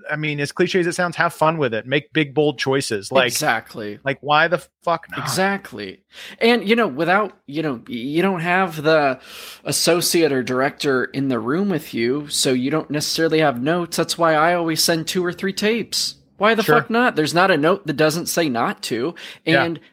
I 0.09 0.15
mean, 0.15 0.39
as 0.39 0.51
cliche 0.51 0.79
as 0.79 0.87
it 0.87 0.93
sounds, 0.93 1.15
have 1.15 1.33
fun 1.33 1.57
with 1.57 1.73
it. 1.73 1.85
Make 1.85 2.13
big, 2.13 2.33
bold 2.33 2.59
choices. 2.59 3.11
Like 3.11 3.27
exactly. 3.27 3.99
Like 4.03 4.17
why 4.21 4.47
the 4.47 4.59
fuck 4.83 5.09
not? 5.09 5.19
Exactly. 5.19 6.03
And 6.39 6.67
you 6.67 6.75
know, 6.75 6.87
without 6.87 7.37
you 7.47 7.61
know, 7.61 7.81
you 7.87 8.21
don't 8.21 8.41
have 8.41 8.81
the 8.81 9.19
associate 9.63 10.31
or 10.31 10.43
director 10.43 11.05
in 11.05 11.27
the 11.27 11.39
room 11.39 11.69
with 11.69 11.93
you, 11.93 12.27
so 12.29 12.53
you 12.53 12.71
don't 12.71 12.89
necessarily 12.89 13.39
have 13.39 13.61
notes. 13.61 13.97
That's 13.97 14.17
why 14.17 14.35
I 14.35 14.53
always 14.53 14.83
send 14.83 15.07
two 15.07 15.25
or 15.25 15.33
three 15.33 15.53
tapes. 15.53 16.15
Why 16.37 16.55
the 16.55 16.63
sure. 16.63 16.81
fuck 16.81 16.89
not? 16.89 17.15
There's 17.15 17.33
not 17.33 17.51
a 17.51 17.57
note 17.57 17.85
that 17.87 17.97
doesn't 17.97 18.27
say 18.27 18.47
not 18.49 18.81
to. 18.83 19.13
And 19.45 19.77
yeah. 19.77 19.83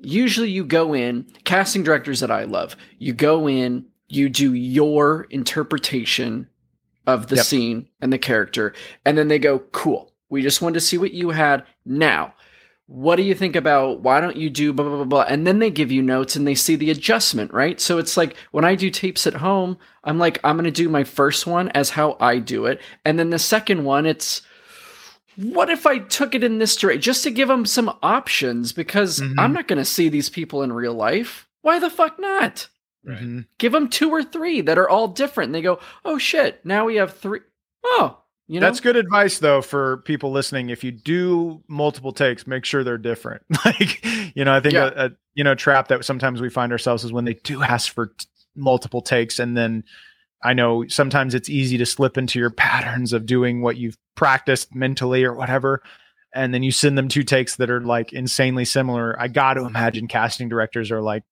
usually 0.00 0.50
you 0.50 0.64
go 0.64 0.94
in, 0.94 1.26
casting 1.44 1.82
directors 1.82 2.20
that 2.20 2.30
I 2.30 2.44
love, 2.44 2.76
you 2.98 3.12
go 3.12 3.48
in, 3.48 3.86
you 4.08 4.28
do 4.28 4.54
your 4.54 5.26
interpretation 5.30 6.48
of 7.14 7.28
the 7.28 7.36
yep. 7.36 7.44
scene 7.44 7.88
and 8.00 8.12
the 8.12 8.18
character. 8.18 8.74
And 9.04 9.16
then 9.16 9.28
they 9.28 9.38
go, 9.38 9.58
cool. 9.58 10.12
We 10.28 10.42
just 10.42 10.62
wanted 10.62 10.74
to 10.74 10.80
see 10.80 10.98
what 10.98 11.12
you 11.12 11.30
had. 11.30 11.64
Now, 11.84 12.34
what 12.86 13.16
do 13.16 13.22
you 13.22 13.34
think 13.34 13.54
about 13.54 14.00
why 14.00 14.20
don't 14.20 14.36
you 14.36 14.50
do 14.50 14.72
blah, 14.72 14.84
blah, 14.84 14.96
blah, 14.96 15.04
blah? 15.04 15.24
And 15.28 15.46
then 15.46 15.60
they 15.60 15.70
give 15.70 15.92
you 15.92 16.02
notes 16.02 16.34
and 16.34 16.46
they 16.46 16.56
see 16.56 16.74
the 16.74 16.90
adjustment, 16.90 17.52
right? 17.52 17.80
So 17.80 17.98
it's 17.98 18.16
like 18.16 18.36
when 18.50 18.64
I 18.64 18.74
do 18.74 18.90
tapes 18.90 19.26
at 19.26 19.34
home, 19.34 19.78
I'm 20.02 20.18
like, 20.18 20.40
I'm 20.42 20.56
going 20.56 20.64
to 20.64 20.70
do 20.70 20.88
my 20.88 21.04
first 21.04 21.46
one 21.46 21.68
as 21.68 21.90
how 21.90 22.16
I 22.20 22.38
do 22.38 22.66
it. 22.66 22.80
And 23.04 23.18
then 23.18 23.30
the 23.30 23.38
second 23.38 23.84
one, 23.84 24.06
it's, 24.06 24.42
what 25.36 25.70
if 25.70 25.86
I 25.86 25.98
took 25.98 26.34
it 26.34 26.42
in 26.42 26.58
this 26.58 26.76
direction 26.76 27.00
just 27.00 27.22
to 27.22 27.30
give 27.30 27.48
them 27.48 27.64
some 27.64 27.96
options 28.02 28.72
because 28.72 29.20
mm-hmm. 29.20 29.38
I'm 29.38 29.52
not 29.52 29.68
going 29.68 29.78
to 29.78 29.84
see 29.84 30.08
these 30.08 30.28
people 30.28 30.62
in 30.62 30.72
real 30.72 30.94
life. 30.94 31.48
Why 31.62 31.78
the 31.78 31.90
fuck 31.90 32.18
not? 32.18 32.68
Right. 33.04 33.18
Mm-hmm. 33.18 33.40
Give 33.58 33.72
them 33.72 33.88
two 33.88 34.10
or 34.10 34.22
three 34.22 34.60
that 34.62 34.78
are 34.78 34.88
all 34.88 35.08
different. 35.08 35.48
And 35.48 35.54
they 35.54 35.62
go, 35.62 35.80
oh 36.04 36.18
shit, 36.18 36.64
now 36.64 36.86
we 36.86 36.96
have 36.96 37.16
three. 37.16 37.40
Oh, 37.84 38.18
you 38.46 38.60
know? 38.60 38.66
That's 38.66 38.80
good 38.80 38.96
advice 38.96 39.38
though 39.38 39.62
for 39.62 39.98
people 39.98 40.32
listening. 40.32 40.70
If 40.70 40.84
you 40.84 40.90
do 40.90 41.62
multiple 41.68 42.12
takes, 42.12 42.46
make 42.46 42.64
sure 42.64 42.84
they're 42.84 42.98
different. 42.98 43.42
like, 43.64 44.04
you 44.34 44.44
know, 44.44 44.52
I 44.52 44.60
think 44.60 44.74
yeah. 44.74 44.90
a, 44.94 45.06
a, 45.06 45.10
you 45.34 45.44
know 45.44 45.54
trap 45.54 45.88
that 45.88 46.04
sometimes 46.04 46.40
we 46.40 46.50
find 46.50 46.72
ourselves 46.72 47.04
is 47.04 47.12
when 47.12 47.24
they 47.24 47.34
do 47.34 47.62
ask 47.62 47.92
for 47.94 48.08
t- 48.08 48.26
multiple 48.56 49.00
takes 49.00 49.38
and 49.38 49.56
then 49.56 49.84
I 50.42 50.54
know 50.54 50.86
sometimes 50.88 51.34
it's 51.34 51.48
easy 51.48 51.78
to 51.78 51.86
slip 51.86 52.16
into 52.16 52.38
your 52.38 52.50
patterns 52.50 53.12
of 53.12 53.26
doing 53.26 53.62
what 53.62 53.76
you've 53.76 53.98
practiced 54.14 54.74
mentally 54.74 55.24
or 55.24 55.34
whatever. 55.34 55.82
And 56.34 56.54
then 56.54 56.62
you 56.62 56.72
send 56.72 56.96
them 56.96 57.08
two 57.08 57.22
takes 57.22 57.56
that 57.56 57.70
are 57.70 57.80
like 57.80 58.12
insanely 58.12 58.64
similar. 58.64 59.20
I 59.20 59.28
got 59.28 59.54
to 59.54 59.66
imagine 59.66 60.08
casting 60.08 60.48
directors 60.48 60.90
are 60.90 61.02
like, 61.02 61.24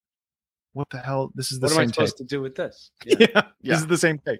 what 0.79 0.91
the 0.91 0.99
hell? 0.99 1.33
This 1.35 1.51
is 1.51 1.59
the 1.59 1.65
what 1.65 1.71
same 1.71 1.77
What 1.77 1.83
am 1.83 1.89
I 1.89 1.93
supposed 1.93 2.19
to 2.19 2.25
do 2.25 2.41
with 2.41 2.55
this? 2.55 2.93
Yeah. 3.05 3.17
yeah, 3.21 3.29
yeah. 3.35 3.43
This 3.63 3.81
is 3.81 3.87
the 3.89 3.99
same 3.99 4.21
take. 4.25 4.39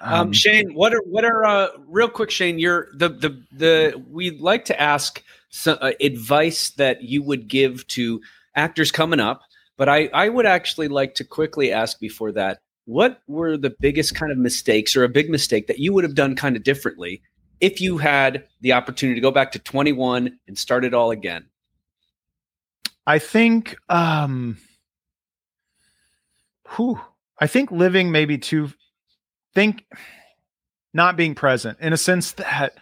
Um, 0.00 0.14
um, 0.14 0.32
Shane, 0.32 0.72
what 0.72 0.94
are 0.94 1.02
what 1.04 1.26
are 1.26 1.44
uh, 1.44 1.68
real 1.86 2.08
quick, 2.08 2.30
Shane? 2.30 2.58
You're 2.58 2.88
the 2.94 3.10
the 3.10 3.42
the 3.52 4.02
we'd 4.08 4.40
like 4.40 4.64
to 4.64 4.80
ask 4.80 5.22
some 5.50 5.76
uh, 5.82 5.92
advice 6.00 6.70
that 6.70 7.02
you 7.02 7.22
would 7.22 7.48
give 7.48 7.86
to 7.88 8.22
actors 8.56 8.90
coming 8.90 9.20
up, 9.20 9.42
but 9.76 9.90
I 9.90 10.06
I 10.14 10.30
would 10.30 10.46
actually 10.46 10.88
like 10.88 11.14
to 11.16 11.24
quickly 11.24 11.70
ask 11.70 12.00
before 12.00 12.32
that 12.32 12.60
what 12.86 13.20
were 13.26 13.58
the 13.58 13.74
biggest 13.78 14.14
kind 14.14 14.32
of 14.32 14.38
mistakes 14.38 14.96
or 14.96 15.04
a 15.04 15.08
big 15.10 15.28
mistake 15.28 15.66
that 15.66 15.78
you 15.78 15.92
would 15.92 16.04
have 16.04 16.14
done 16.14 16.34
kind 16.34 16.56
of 16.56 16.62
differently 16.64 17.20
if 17.60 17.78
you 17.78 17.98
had 17.98 18.48
the 18.62 18.72
opportunity 18.72 19.16
to 19.16 19.22
go 19.22 19.30
back 19.30 19.52
to 19.52 19.58
21 19.58 20.38
and 20.48 20.58
start 20.58 20.84
it 20.86 20.94
all 20.94 21.10
again? 21.10 21.44
I 23.06 23.18
think 23.18 23.76
um 23.90 24.56
whew, 26.76 27.00
I 27.38 27.46
think 27.46 27.70
living 27.70 28.10
maybe 28.10 28.38
too 28.38 28.72
think 29.54 29.84
not 30.94 31.16
being 31.16 31.34
present 31.34 31.78
in 31.80 31.92
a 31.92 31.96
sense 31.96 32.32
that 32.32 32.74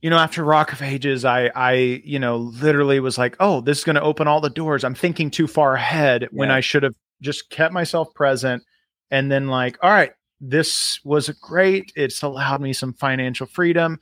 you 0.00 0.10
know 0.10 0.18
after 0.18 0.44
rock 0.44 0.72
of 0.72 0.82
ages 0.82 1.24
i 1.24 1.50
i 1.54 1.72
you 2.04 2.18
know 2.18 2.36
literally 2.36 3.00
was 3.00 3.18
like 3.18 3.36
oh 3.40 3.60
this 3.60 3.78
is 3.78 3.84
going 3.84 3.96
to 3.96 4.02
open 4.02 4.28
all 4.28 4.40
the 4.40 4.50
doors 4.50 4.84
i'm 4.84 4.94
thinking 4.94 5.30
too 5.30 5.46
far 5.46 5.74
ahead 5.74 6.22
yeah. 6.22 6.28
when 6.30 6.50
i 6.50 6.60
should 6.60 6.82
have 6.82 6.94
just 7.20 7.50
kept 7.50 7.72
myself 7.72 8.12
present 8.14 8.62
and 9.10 9.30
then 9.30 9.48
like 9.48 9.76
all 9.82 9.90
right 9.90 10.12
this 10.40 11.00
was 11.04 11.28
great 11.40 11.92
it's 11.96 12.22
allowed 12.22 12.60
me 12.60 12.72
some 12.72 12.92
financial 12.92 13.46
freedom 13.46 13.98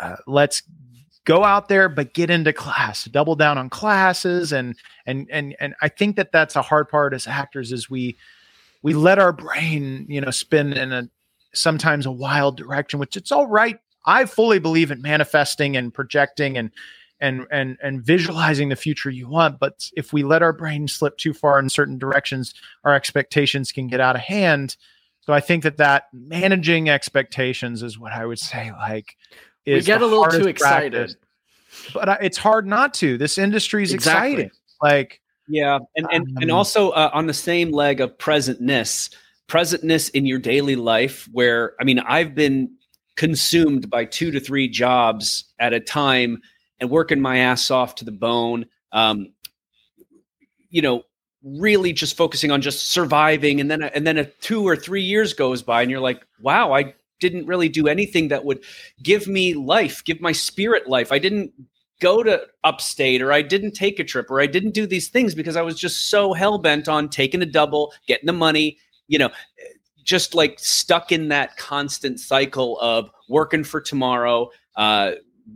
uh, 0.00 0.16
let's 0.26 0.62
go 1.24 1.44
out 1.44 1.68
there 1.68 1.88
but 1.88 2.14
get 2.14 2.30
into 2.30 2.52
class 2.52 3.04
double 3.04 3.36
down 3.36 3.56
on 3.58 3.70
classes 3.70 4.52
and 4.52 4.74
and 5.06 5.28
and 5.30 5.54
and 5.60 5.74
i 5.80 5.88
think 5.88 6.16
that 6.16 6.32
that's 6.32 6.56
a 6.56 6.62
hard 6.62 6.88
part 6.88 7.14
as 7.14 7.26
actors 7.26 7.72
is 7.72 7.88
we 7.88 8.16
we 8.82 8.92
let 8.94 9.18
our 9.18 9.32
brain 9.32 10.04
you 10.08 10.20
know 10.20 10.30
spin 10.30 10.72
in 10.72 10.92
a 10.92 11.08
sometimes 11.54 12.06
a 12.06 12.12
wild 12.12 12.56
direction 12.56 12.98
which 12.98 13.16
it's 13.16 13.32
all 13.32 13.46
right. 13.46 13.78
I 14.04 14.24
fully 14.24 14.58
believe 14.58 14.90
in 14.90 15.00
manifesting 15.00 15.76
and 15.76 15.94
projecting 15.94 16.56
and 16.56 16.70
and 17.20 17.46
and 17.50 17.78
and 17.82 18.02
visualizing 18.02 18.68
the 18.68 18.76
future 18.76 19.10
you 19.10 19.28
want 19.28 19.60
but 19.60 19.88
if 19.96 20.12
we 20.12 20.24
let 20.24 20.42
our 20.42 20.52
brain 20.52 20.88
slip 20.88 21.16
too 21.18 21.32
far 21.32 21.58
in 21.58 21.68
certain 21.68 21.98
directions 21.98 22.54
our 22.84 22.94
expectations 22.94 23.70
can 23.70 23.86
get 23.86 24.00
out 24.00 24.16
of 24.16 24.22
hand. 24.22 24.76
So 25.20 25.32
i 25.32 25.40
think 25.40 25.62
that 25.62 25.76
that 25.76 26.08
managing 26.12 26.88
expectations 26.90 27.82
is 27.82 27.98
what 27.98 28.12
i 28.12 28.26
would 28.26 28.40
say 28.40 28.72
like 28.72 29.16
we 29.66 29.80
get 29.82 30.02
a 30.02 30.06
little 30.06 30.26
too 30.26 30.48
excited 30.48 30.92
practice. 30.92 31.16
but 31.94 32.18
it's 32.22 32.38
hard 32.38 32.66
not 32.66 32.94
to 32.94 33.16
this 33.18 33.38
industry 33.38 33.82
is 33.82 33.92
exactly. 33.92 34.32
exciting 34.32 34.50
like 34.82 35.20
yeah 35.48 35.78
and 35.96 36.06
and, 36.12 36.28
um, 36.28 36.42
and 36.42 36.50
also 36.50 36.90
uh, 36.90 37.10
on 37.12 37.26
the 37.26 37.34
same 37.34 37.70
leg 37.70 38.00
of 38.00 38.16
presentness 38.18 39.14
presentness 39.48 40.10
in 40.10 40.26
your 40.26 40.38
daily 40.38 40.76
life 40.76 41.28
where 41.32 41.74
i 41.80 41.84
mean 41.84 41.98
i've 42.00 42.34
been 42.34 42.70
consumed 43.16 43.90
by 43.90 44.04
two 44.04 44.30
to 44.30 44.40
three 44.40 44.68
jobs 44.68 45.44
at 45.58 45.72
a 45.72 45.80
time 45.80 46.40
and 46.80 46.90
working 46.90 47.20
my 47.20 47.38
ass 47.38 47.70
off 47.70 47.94
to 47.96 48.04
the 48.04 48.12
bone. 48.12 48.66
Um, 48.92 49.32
you 50.70 50.82
know, 50.82 51.02
really 51.44 51.92
just 51.92 52.16
focusing 52.16 52.50
on 52.50 52.60
just 52.60 52.90
surviving, 52.90 53.60
and 53.60 53.70
then 53.70 53.82
and 53.82 54.06
then 54.06 54.18
a 54.18 54.24
two 54.24 54.66
or 54.66 54.76
three 54.76 55.02
years 55.02 55.34
goes 55.34 55.62
by, 55.62 55.82
and 55.82 55.90
you're 55.90 56.00
like, 56.00 56.26
wow, 56.40 56.72
I 56.72 56.94
didn't 57.22 57.46
really 57.46 57.70
do 57.70 57.88
anything 57.88 58.28
that 58.28 58.44
would 58.44 58.62
give 59.02 59.26
me 59.26 59.54
life, 59.54 60.04
give 60.04 60.20
my 60.20 60.32
spirit 60.32 60.88
life. 60.88 61.10
I 61.10 61.18
didn't 61.18 61.52
go 62.00 62.22
to 62.24 62.42
upstate 62.64 63.22
or 63.22 63.32
I 63.32 63.42
didn't 63.42 63.72
take 63.72 64.00
a 64.00 64.04
trip 64.04 64.28
or 64.28 64.40
I 64.40 64.46
didn't 64.46 64.74
do 64.74 64.86
these 64.86 65.08
things 65.08 65.34
because 65.34 65.56
I 65.56 65.62
was 65.62 65.78
just 65.78 66.10
so 66.10 66.32
hell 66.32 66.58
bent 66.58 66.88
on 66.88 67.08
taking 67.08 67.40
a 67.40 67.46
double, 67.46 67.94
getting 68.08 68.26
the 68.26 68.32
money, 68.32 68.76
you 69.06 69.18
know, 69.18 69.30
just 70.02 70.34
like 70.34 70.58
stuck 70.58 71.12
in 71.12 71.28
that 71.28 71.56
constant 71.56 72.18
cycle 72.18 72.78
of 72.80 73.08
working 73.28 73.62
for 73.62 73.80
tomorrow, 73.80 74.50
uh, 74.76 75.12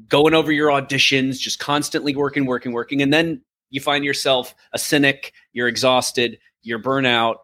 going 0.08 0.34
over 0.34 0.52
your 0.52 0.68
auditions, 0.68 1.38
just 1.38 1.58
constantly 1.58 2.14
working, 2.14 2.46
working, 2.46 2.72
working. 2.72 3.02
And 3.02 3.12
then 3.12 3.42
you 3.70 3.80
find 3.80 4.04
yourself 4.04 4.54
a 4.72 4.78
cynic, 4.78 5.32
you're 5.52 5.66
exhausted, 5.66 6.38
you're 6.62 6.78
burnout. 6.82 7.36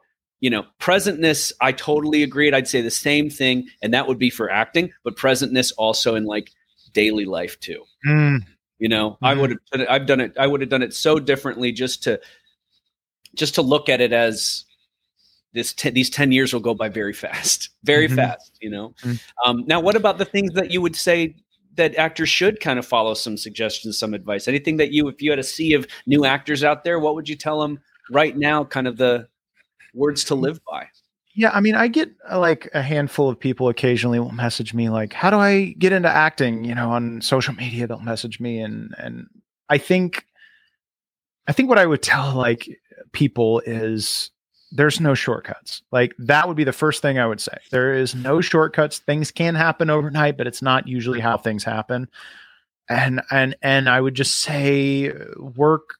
You 0.42 0.50
know, 0.50 0.66
presentness, 0.78 1.52
I 1.60 1.72
totally 1.72 2.22
agreed. 2.22 2.52
I'd 2.52 2.68
say 2.68 2.82
the 2.82 2.90
same 2.90 3.30
thing, 3.30 3.68
and 3.80 3.94
that 3.94 4.06
would 4.06 4.18
be 4.18 4.28
for 4.28 4.50
acting, 4.50 4.92
but 5.04 5.16
presentness 5.16 5.72
also 5.78 6.14
in 6.14 6.24
like 6.24 6.50
daily 6.92 7.24
life 7.24 7.58
too. 7.60 7.84
Mm. 8.06 8.40
You 8.78 8.88
know, 8.90 9.12
mm-hmm. 9.12 9.24
I 9.24 9.34
would 9.34 9.50
have 9.50 9.86
I've 9.88 10.06
done 10.06 10.20
it, 10.20 10.34
I 10.38 10.46
would 10.46 10.60
have 10.60 10.68
done 10.68 10.82
it 10.82 10.92
so 10.92 11.18
differently 11.18 11.72
just 11.72 12.02
to 12.02 12.20
just 13.34 13.54
to 13.54 13.62
look 13.62 13.88
at 13.88 14.02
it 14.02 14.12
as 14.12 14.66
this 15.54 15.72
t- 15.72 15.90
these 15.90 16.10
10 16.10 16.32
years 16.32 16.52
will 16.52 16.60
go 16.60 16.74
by 16.74 16.88
very 16.88 17.12
fast 17.12 17.70
very 17.84 18.06
mm-hmm. 18.06 18.16
fast 18.16 18.56
you 18.60 18.70
know 18.70 18.94
mm-hmm. 19.02 19.16
um, 19.50 19.64
now 19.66 19.80
what 19.80 19.96
about 19.96 20.16
the 20.16 20.24
things 20.24 20.52
that 20.54 20.70
you 20.70 20.80
would 20.80 20.96
say 20.96 21.34
that 21.76 21.96
actors 21.96 22.28
should 22.28 22.60
kind 22.60 22.78
of 22.78 22.86
follow 22.86 23.14
some 23.14 23.36
suggestions, 23.36 23.98
some 23.98 24.14
advice? 24.14 24.48
Anything 24.48 24.76
that 24.78 24.92
you, 24.92 25.08
if 25.08 25.22
you 25.22 25.30
had 25.30 25.38
a 25.38 25.44
sea 25.44 25.74
of 25.74 25.86
new 26.06 26.24
actors 26.24 26.62
out 26.62 26.84
there, 26.84 26.98
what 26.98 27.14
would 27.14 27.28
you 27.28 27.36
tell 27.36 27.60
them 27.60 27.80
right 28.10 28.36
now? 28.36 28.64
Kind 28.64 28.86
of 28.86 28.96
the 28.96 29.28
words 29.94 30.24
to 30.24 30.34
live 30.34 30.60
by. 30.64 30.88
Yeah, 31.34 31.50
I 31.52 31.60
mean, 31.60 31.74
I 31.74 31.88
get 31.88 32.10
uh, 32.30 32.38
like 32.38 32.68
a 32.74 32.82
handful 32.82 33.28
of 33.28 33.40
people 33.40 33.68
occasionally 33.68 34.20
will 34.20 34.32
message 34.32 34.74
me 34.74 34.90
like, 34.90 35.14
"How 35.14 35.30
do 35.30 35.38
I 35.38 35.74
get 35.78 35.92
into 35.92 36.08
acting?" 36.08 36.64
You 36.64 36.74
know, 36.74 36.90
on 36.90 37.22
social 37.22 37.54
media 37.54 37.86
they'll 37.86 38.00
message 38.00 38.38
me, 38.38 38.60
and 38.60 38.94
and 38.98 39.26
I 39.68 39.78
think, 39.78 40.26
I 41.46 41.52
think 41.52 41.70
what 41.70 41.78
I 41.78 41.86
would 41.86 42.02
tell 42.02 42.34
like 42.34 42.68
people 43.12 43.62
is 43.64 44.30
there's 44.72 45.00
no 45.00 45.14
shortcuts. 45.14 45.82
Like 45.90 46.14
that 46.18 46.48
would 46.48 46.56
be 46.56 46.64
the 46.64 46.72
first 46.72 47.00
thing 47.00 47.18
I 47.18 47.26
would 47.26 47.40
say. 47.40 47.56
There 47.70 47.94
is 47.94 48.14
no 48.14 48.40
shortcuts. 48.40 48.98
Things 48.98 49.30
can 49.30 49.54
happen 49.54 49.90
overnight, 49.90 50.36
but 50.36 50.46
it's 50.46 50.62
not 50.62 50.88
usually 50.88 51.20
how 51.20 51.38
things 51.38 51.64
happen. 51.64 52.08
And 52.88 53.22
and 53.30 53.54
and 53.62 53.88
I 53.88 54.00
would 54.00 54.14
just 54.14 54.40
say 54.40 55.12
work 55.38 55.96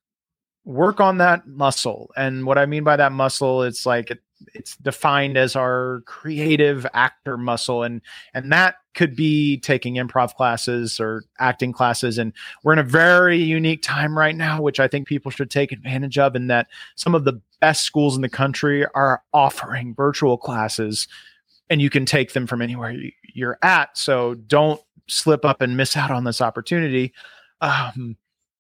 work 0.65 1.01
on 1.01 1.19
that 1.19 1.47
muscle. 1.47 2.11
And 2.17 2.47
what 2.47 2.59
I 2.59 2.67
mean 2.67 2.85
by 2.85 2.97
that 2.97 3.13
muscle, 3.13 3.63
it's 3.63 3.85
like 3.85 4.11
it, 4.11 4.21
it's 4.55 4.77
defined 4.77 5.37
as 5.37 5.57
our 5.57 6.03
creative 6.07 6.87
actor 6.95 7.37
muscle. 7.37 7.83
And 7.83 8.01
and 8.35 8.51
that 8.53 8.77
could 8.95 9.17
be 9.17 9.59
taking 9.59 9.95
improv 9.95 10.35
classes 10.35 11.01
or 11.01 11.25
acting 11.39 11.73
classes. 11.73 12.19
And 12.19 12.33
we're 12.63 12.75
in 12.75 12.79
a 12.79 12.85
very 12.85 13.39
unique 13.39 13.83
time 13.83 14.17
right 14.19 14.37
now 14.37 14.61
which 14.61 14.79
i 14.79 14.87
think 14.87 15.07
people 15.07 15.31
should 15.31 15.51
take 15.51 15.73
advantage 15.73 16.19
of 16.19 16.37
in 16.37 16.49
that 16.49 16.67
some 16.95 17.15
of 17.15 17.25
the 17.25 17.41
best 17.61 17.85
schools 17.85 18.17
in 18.17 18.23
the 18.23 18.29
country 18.29 18.85
are 18.95 19.23
offering 19.33 19.95
virtual 19.95 20.37
classes 20.37 21.09
and 21.71 21.81
you 21.81 21.89
can 21.89 22.05
take 22.05 22.35
them 22.35 22.47
from 22.47 22.61
anywhere 22.61 22.95
you're 23.33 23.59
at. 23.63 23.97
So 23.97 24.35
don't 24.35 24.81
slip 25.07 25.45
up 25.45 25.63
and 25.63 25.77
miss 25.77 25.97
out 25.97 26.11
on 26.11 26.25
this 26.25 26.43
opportunity. 26.43 27.15
Um, 27.63 28.17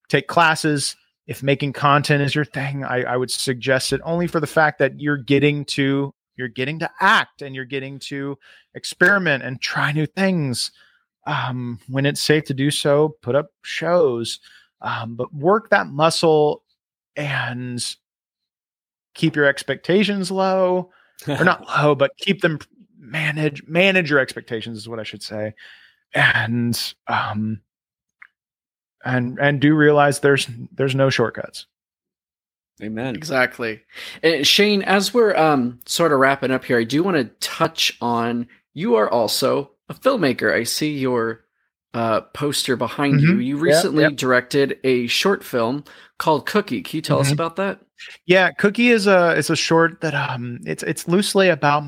take 0.08 0.28
classes 0.28 0.96
if 1.26 1.42
making 1.42 1.72
content 1.72 2.22
is 2.22 2.34
your 2.34 2.44
thing, 2.44 2.84
I, 2.84 3.02
I 3.02 3.16
would 3.16 3.30
suggest 3.30 3.92
it 3.92 4.00
only 4.04 4.26
for 4.26 4.40
the 4.40 4.46
fact 4.46 4.78
that 4.78 5.00
you're 5.00 5.16
getting 5.16 5.64
to 5.66 6.12
you're 6.36 6.48
getting 6.48 6.78
to 6.78 6.90
act 7.00 7.42
and 7.42 7.54
you're 7.54 7.64
getting 7.64 7.98
to 7.98 8.38
experiment 8.74 9.44
and 9.44 9.60
try 9.60 9.92
new 9.92 10.06
things. 10.06 10.72
Um, 11.26 11.78
when 11.88 12.06
it's 12.06 12.22
safe 12.22 12.44
to 12.44 12.54
do 12.54 12.70
so, 12.70 13.16
put 13.22 13.36
up 13.36 13.50
shows, 13.62 14.40
um, 14.80 15.14
but 15.14 15.32
work 15.32 15.70
that 15.70 15.86
muscle 15.86 16.64
and 17.14 17.84
keep 19.14 19.36
your 19.36 19.44
expectations 19.44 20.30
low, 20.30 20.90
or 21.28 21.44
not 21.44 21.66
low, 21.78 21.94
but 21.94 22.16
keep 22.16 22.40
them 22.40 22.58
manage 22.98 23.62
manage 23.68 24.10
your 24.10 24.18
expectations 24.18 24.78
is 24.78 24.88
what 24.88 24.98
I 24.98 25.04
should 25.04 25.22
say, 25.22 25.54
and 26.14 26.94
um, 27.06 27.60
and 29.04 29.38
and 29.40 29.60
do 29.60 29.74
realize 29.74 30.20
there's 30.20 30.48
there's 30.72 30.94
no 30.94 31.10
shortcuts. 31.10 31.66
Amen. 32.82 33.14
Exactly. 33.14 33.80
And 34.22 34.46
Shane, 34.46 34.82
as 34.82 35.14
we're 35.14 35.36
um 35.36 35.80
sort 35.86 36.12
of 36.12 36.18
wrapping 36.18 36.50
up 36.50 36.64
here, 36.64 36.78
I 36.78 36.84
do 36.84 37.02
want 37.02 37.16
to 37.16 37.24
touch 37.46 37.96
on 38.00 38.48
you 38.74 38.96
are 38.96 39.10
also 39.10 39.70
a 39.88 39.94
filmmaker. 39.94 40.52
I 40.52 40.64
see 40.64 40.98
your 40.98 41.44
uh, 41.94 42.22
poster 42.32 42.76
behind 42.76 43.20
mm-hmm. 43.20 43.32
you. 43.32 43.38
You 43.38 43.56
recently 43.58 44.02
yep, 44.02 44.12
yep. 44.12 44.18
directed 44.18 44.78
a 44.84 45.06
short 45.08 45.44
film 45.44 45.84
called 46.18 46.46
Cookie. 46.46 46.82
Can 46.82 46.96
you 46.96 47.02
tell 47.02 47.18
mm-hmm. 47.18 47.26
us 47.26 47.32
about 47.32 47.56
that? 47.56 47.80
Yeah, 48.26 48.50
Cookie 48.52 48.88
is 48.88 49.06
a 49.06 49.34
is 49.34 49.50
a 49.50 49.56
short 49.56 50.00
that 50.00 50.14
um 50.14 50.58
it's 50.64 50.82
it's 50.82 51.06
loosely 51.06 51.48
about 51.48 51.84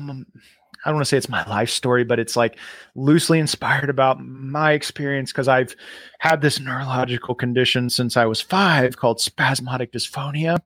I 0.85 0.89
don't 0.89 0.97
want 0.97 1.05
to 1.05 1.09
say 1.09 1.17
it's 1.17 1.29
my 1.29 1.43
life 1.47 1.69
story, 1.69 2.03
but 2.03 2.19
it's 2.19 2.35
like 2.35 2.59
loosely 2.93 3.39
inspired 3.39 3.89
about 3.89 4.23
my 4.23 4.73
experience 4.73 5.31
because 5.31 5.47
I've 5.47 5.75
had 6.19 6.41
this 6.41 6.59
neurological 6.59 7.33
condition 7.33 7.89
since 7.89 8.15
I 8.15 8.25
was 8.25 8.39
five 8.39 8.97
called 8.97 9.19
spasmodic 9.19 9.91
dysphonia. 9.91 10.59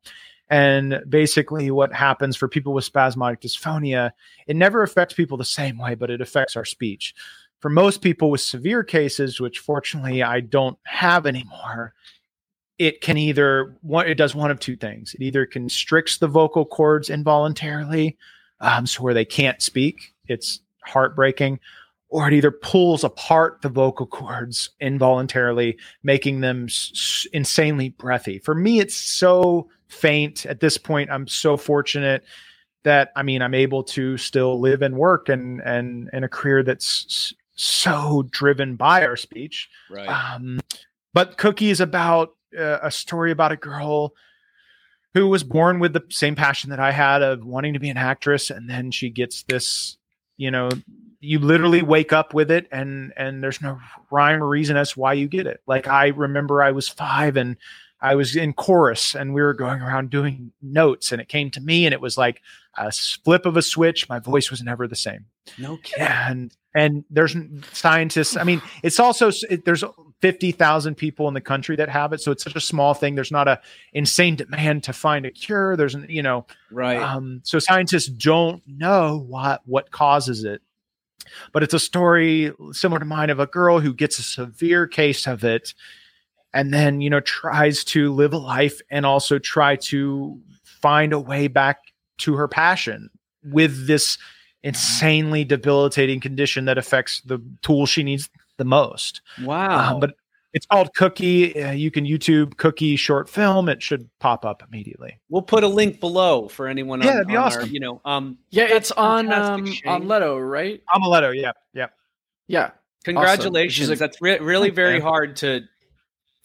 And 0.49 1.01
basically, 1.07 1.71
what 1.71 1.93
happens 1.93 2.35
for 2.35 2.47
people 2.47 2.73
with 2.73 2.83
spasmodic 2.83 3.39
dysphonia, 3.39 4.11
it 4.47 4.55
never 4.55 4.83
affects 4.83 5.13
people 5.13 5.37
the 5.37 5.45
same 5.45 5.77
way, 5.77 5.95
but 5.95 6.09
it 6.09 6.21
affects 6.21 6.57
our 6.57 6.65
speech. 6.65 7.15
For 7.59 7.69
most 7.69 8.01
people 8.01 8.29
with 8.29 8.41
severe 8.41 8.83
cases, 8.83 9.39
which 9.39 9.59
fortunately 9.59 10.23
I 10.23 10.39
don't 10.39 10.77
have 10.83 11.25
anymore, 11.25 11.93
it 12.77 13.01
can 13.01 13.17
either 13.17 13.77
it 13.83 14.15
does 14.15 14.33
one 14.33 14.49
of 14.49 14.59
two 14.59 14.75
things. 14.75 15.13
It 15.13 15.21
either 15.21 15.45
constricts 15.45 16.17
the 16.17 16.27
vocal 16.27 16.65
cords 16.65 17.09
involuntarily, 17.09 18.17
um, 18.61 18.85
so 18.85 19.03
where 19.03 19.13
they 19.13 19.25
can't 19.25 19.61
speak. 19.61 20.13
It's 20.27 20.59
heartbreaking. 20.83 21.59
Or 22.11 22.27
it 22.27 22.33
either 22.33 22.51
pulls 22.51 23.03
apart 23.03 23.61
the 23.61 23.69
vocal 23.69 24.07
cords 24.07 24.71
involuntarily, 24.79 25.77
making 26.01 26.41
them 26.41 26.65
s- 26.65 27.27
insanely 27.33 27.89
breathy. 27.89 28.39
For 28.39 28.55
me, 28.55 28.79
it's 28.79 28.95
so 28.95 29.69
faint 29.89 30.45
at 30.47 30.59
this 30.59 30.77
point. 30.77 31.11
I'm 31.11 31.27
so 31.27 31.55
fortunate 31.55 32.23
that 32.83 33.11
I 33.15 33.23
mean 33.23 33.41
I'm 33.41 33.53
able 33.53 33.83
to 33.83 34.17
still 34.17 34.59
live 34.59 34.81
and 34.81 34.95
work 34.95 35.29
and 35.29 35.61
and 35.61 36.09
in 36.13 36.23
a 36.23 36.29
career 36.29 36.63
that's 36.63 37.33
so 37.55 38.25
driven 38.31 38.75
by 38.75 39.05
our 39.05 39.17
speech. 39.17 39.69
Right. 39.91 40.07
Um, 40.07 40.61
but 41.13 41.37
Cookie 41.37 41.69
is 41.69 41.81
about 41.81 42.35
uh, 42.57 42.79
a 42.81 42.89
story 42.89 43.31
about 43.31 43.51
a 43.51 43.57
girl 43.57 44.13
who 45.13 45.27
was 45.27 45.43
born 45.43 45.79
with 45.79 45.93
the 45.93 46.03
same 46.09 46.35
passion 46.35 46.69
that 46.69 46.79
I 46.79 46.91
had 46.91 47.21
of 47.21 47.43
wanting 47.43 47.73
to 47.73 47.79
be 47.79 47.89
an 47.89 47.97
actress, 47.97 48.49
and 48.49 48.69
then 48.69 48.91
she 48.91 49.09
gets 49.09 49.43
this, 49.43 49.97
you 50.37 50.51
know, 50.51 50.69
you 51.19 51.39
literally 51.39 51.81
wake 51.81 52.13
up 52.13 52.33
with 52.33 52.51
it, 52.51 52.67
and 52.71 53.13
and 53.17 53.43
there's 53.43 53.61
no 53.61 53.79
rhyme 54.11 54.41
or 54.41 54.47
reason 54.47 54.77
as 54.77 54.95
why 54.95 55.13
you 55.13 55.27
get 55.27 55.47
it. 55.47 55.61
Like 55.67 55.87
I 55.87 56.07
remember, 56.07 56.61
I 56.61 56.71
was 56.71 56.87
five 56.87 57.37
and 57.37 57.57
I 58.01 58.15
was 58.15 58.35
in 58.35 58.53
chorus, 58.53 59.15
and 59.15 59.33
we 59.33 59.41
were 59.41 59.53
going 59.53 59.81
around 59.81 60.09
doing 60.09 60.53
notes, 60.61 61.11
and 61.11 61.19
it 61.19 61.27
came 61.27 61.51
to 61.51 61.61
me, 61.61 61.85
and 61.85 61.93
it 61.93 62.01
was 62.01 62.17
like 62.17 62.41
a 62.77 62.91
flip 62.91 63.45
of 63.45 63.57
a 63.57 63.61
switch. 63.61 64.07
My 64.07 64.19
voice 64.19 64.49
was 64.49 64.61
never 64.61 64.87
the 64.87 64.95
same. 64.95 65.25
No 65.57 65.77
kidding. 65.77 66.07
And 66.07 66.55
and 66.75 67.03
there's 67.09 67.35
scientists. 67.73 68.37
I 68.37 68.43
mean, 68.43 68.61
it's 68.83 68.99
also 68.99 69.31
it, 69.49 69.65
there's 69.65 69.83
50,000 70.21 70.95
people 70.95 71.27
in 71.27 71.33
the 71.33 71.41
country 71.41 71.75
that 71.77 71.89
have 71.89 72.11
it. 72.13 72.21
So 72.21 72.31
it's 72.31 72.43
such 72.43 72.55
a 72.55 72.61
small 72.61 72.93
thing. 72.93 73.15
There's 73.15 73.31
not 73.31 73.47
a 73.47 73.59
insane 73.93 74.35
demand 74.35 74.83
to 74.83 74.93
find 74.93 75.25
a 75.25 75.31
cure. 75.31 75.77
There's, 75.77 75.95
an, 75.95 76.05
you 76.09 76.21
know, 76.21 76.45
right. 76.71 77.01
Um, 77.01 77.41
so 77.43 77.59
scientists 77.59 78.07
don't 78.07 78.61
know 78.67 79.25
what, 79.27 79.61
what 79.65 79.91
causes 79.91 80.43
it, 80.43 80.61
but 81.53 81.63
it's 81.63 81.73
a 81.73 81.79
story 81.79 82.51
similar 82.71 82.99
to 82.99 83.05
mine 83.05 83.29
of 83.29 83.39
a 83.39 83.47
girl 83.47 83.79
who 83.79 83.93
gets 83.93 84.19
a 84.19 84.23
severe 84.23 84.87
case 84.87 85.25
of 85.25 85.43
it 85.43 85.73
and 86.53 86.73
then, 86.73 86.99
you 86.99 87.09
know, 87.09 87.21
tries 87.21 87.83
to 87.85 88.11
live 88.13 88.33
a 88.33 88.37
life 88.37 88.81
and 88.89 89.05
also 89.05 89.39
try 89.39 89.75
to 89.75 90.39
find 90.63 91.13
a 91.13 91.19
way 91.19 91.47
back 91.47 91.79
to 92.17 92.35
her 92.35 92.47
passion 92.47 93.09
with 93.43 93.87
this 93.87 94.17
insanely 94.63 95.45
debilitating 95.45 96.19
condition 96.19 96.65
that 96.65 96.77
affects 96.77 97.21
the 97.21 97.41
tool 97.61 97.85
she 97.85 98.03
needs 98.03 98.29
the 98.59 98.65
most. 98.65 99.21
Wow. 99.41 99.95
Um, 99.95 99.99
but 99.99 100.13
it's 100.53 100.67
called 100.67 100.93
Cookie. 100.95 101.59
Uh, 101.61 101.71
you 101.71 101.89
can 101.89 102.05
YouTube 102.05 102.57
Cookie 102.57 102.95
short 102.95 103.27
film. 103.29 103.69
It 103.69 103.81
should 103.81 104.09
pop 104.19 104.45
up 104.45 104.63
immediately. 104.67 105.19
We'll 105.29 105.41
put 105.41 105.63
a 105.63 105.67
link 105.67 105.99
below 105.99 106.47
for 106.47 106.67
anyone. 106.67 107.01
Yeah, 107.01 107.07
on, 107.07 107.13
that'd 107.15 107.27
be 107.27 107.35
awesome. 107.35 107.61
Our, 107.63 107.67
you 107.67 107.79
know, 107.79 108.01
um, 108.05 108.37
yeah, 108.51 108.65
it's 108.65 108.91
on 108.91 109.31
um, 109.31 109.65
Omeleto, 109.65 110.47
right? 110.47 110.81
Omeleto, 110.93 111.35
yeah, 111.35 111.51
yeah, 111.73 111.87
yeah. 112.47 112.71
Congratulations. 113.03 113.89
Awesome. 113.89 113.99
That's 113.99 114.21
re- 114.21 114.39
really 114.39 114.69
very 114.71 114.99
hard 114.99 115.35
to 115.37 115.61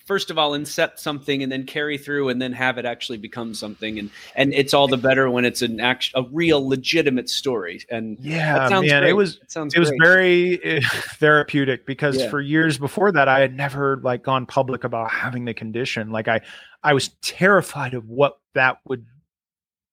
first 0.05 0.30
of 0.30 0.38
all 0.38 0.52
incept 0.52 0.98
something 0.98 1.42
and 1.42 1.50
then 1.50 1.64
carry 1.64 1.96
through 1.98 2.28
and 2.28 2.40
then 2.40 2.52
have 2.52 2.78
it 2.78 2.84
actually 2.84 3.18
become 3.18 3.55
something. 3.55 3.98
And 3.98 4.11
and 4.34 4.52
it's 4.52 4.74
all 4.74 4.88
the 4.88 4.96
better 4.96 5.30
when 5.30 5.44
it's 5.44 5.62
an 5.62 5.80
act 5.80 6.11
a 6.14 6.24
real 6.30 6.66
legitimate 6.66 7.28
story. 7.28 7.84
And 7.90 8.18
yeah 8.20 8.68
man 8.68 8.80
great. 8.80 9.05
it 9.05 9.12
was 9.14 9.38
it, 9.42 9.50
sounds 9.50 9.74
it 9.74 9.80
was 9.80 9.92
very 10.00 10.78
uh, 10.78 10.80
therapeutic 11.18 11.86
because 11.86 12.18
yeah. 12.18 12.30
for 12.30 12.40
years 12.40 12.78
before 12.78 13.12
that 13.12 13.28
i 13.28 13.40
had 13.40 13.55
never 13.55 13.98
like 13.98 14.22
gone 14.22 14.46
public 14.46 14.84
about 14.84 15.11
having 15.11 15.44
the 15.44 15.55
condition. 15.55 16.11
Like 16.11 16.28
i 16.28 16.40
i 16.82 16.92
was 16.92 17.09
terrified 17.22 17.94
of 17.94 18.09
what 18.09 18.38
that 18.55 18.78
would 18.86 19.07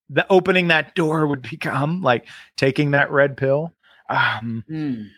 the 0.09 0.26
opening 0.30 0.68
that 0.68 0.93
door 0.93 1.26
would 1.26 1.41
become 1.41 2.01
like 2.01 2.28
taking 2.57 2.91
that 2.91 3.12
red 3.12 3.38
pill. 3.38 3.74
Um 4.09 4.64
mm 4.70 5.09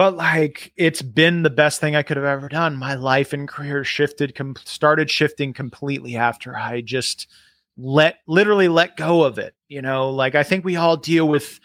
but 0.00 0.16
like 0.16 0.72
it's 0.78 1.02
been 1.02 1.42
the 1.42 1.50
best 1.50 1.78
thing 1.78 1.94
I 1.94 2.02
could 2.02 2.16
have 2.16 2.24
ever 2.24 2.48
done. 2.48 2.74
My 2.74 2.94
life 2.94 3.34
and 3.34 3.46
career 3.46 3.84
shifted, 3.84 4.34
com- 4.34 4.56
started 4.64 5.10
shifting 5.10 5.52
completely 5.52 6.16
after 6.16 6.56
I 6.56 6.80
just 6.80 7.28
let 7.76 8.20
literally 8.26 8.68
let 8.68 8.96
go 8.96 9.24
of 9.24 9.38
it. 9.38 9.54
You 9.68 9.82
know, 9.82 10.08
like 10.08 10.34
I 10.34 10.42
think 10.42 10.64
we 10.64 10.76
all 10.76 10.96
deal 10.96 11.28
with 11.28 11.60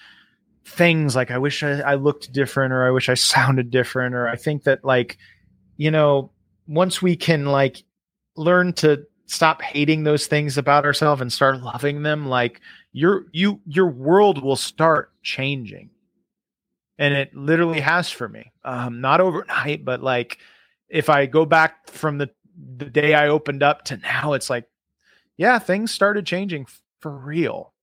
things 0.65 1.15
like 1.15 1.31
I 1.31 1.38
wish 1.38 1.63
I, 1.63 1.79
I 1.79 1.95
looked 1.95 2.33
different 2.33 2.73
or 2.73 2.86
I 2.86 2.91
wish 2.91 3.07
I 3.07 3.13
sounded 3.36 3.71
different 3.71 4.13
or 4.13 4.27
I 4.27 4.36
think 4.36 4.63
that 4.63 4.83
like, 4.83 5.17
you 5.77 5.89
know, 5.89 6.33
once 6.67 7.01
we 7.01 7.15
can 7.15 7.45
like 7.45 7.86
learn 8.36 8.73
to 8.73 9.05
stop 9.27 9.61
hating 9.61 10.03
those 10.03 10.27
things 10.27 10.57
about 10.57 10.83
ourselves 10.83 11.21
and 11.21 11.31
start 11.31 11.61
loving 11.61 12.03
them, 12.03 12.27
like 12.27 12.59
your 12.91 13.27
you 13.31 13.61
your 13.65 13.88
world 13.88 14.43
will 14.43 14.57
start 14.57 15.13
changing 15.23 15.89
and 16.97 17.13
it 17.13 17.35
literally 17.35 17.81
has 17.81 18.09
for 18.09 18.27
me. 18.27 18.51
Um, 18.63 19.01
not 19.01 19.21
overnight, 19.21 19.85
but 19.85 20.01
like 20.01 20.39
if 20.89 21.09
I 21.09 21.25
go 21.25 21.45
back 21.45 21.89
from 21.89 22.17
the 22.17 22.29
the 22.77 22.85
day 22.85 23.13
I 23.13 23.27
opened 23.27 23.63
up 23.63 23.83
to 23.85 23.97
now, 23.97 24.33
it's 24.33 24.49
like, 24.49 24.65
yeah, 25.37 25.59
things 25.59 25.91
started 25.91 26.25
changing 26.25 26.67
for 26.99 27.11
real. 27.11 27.73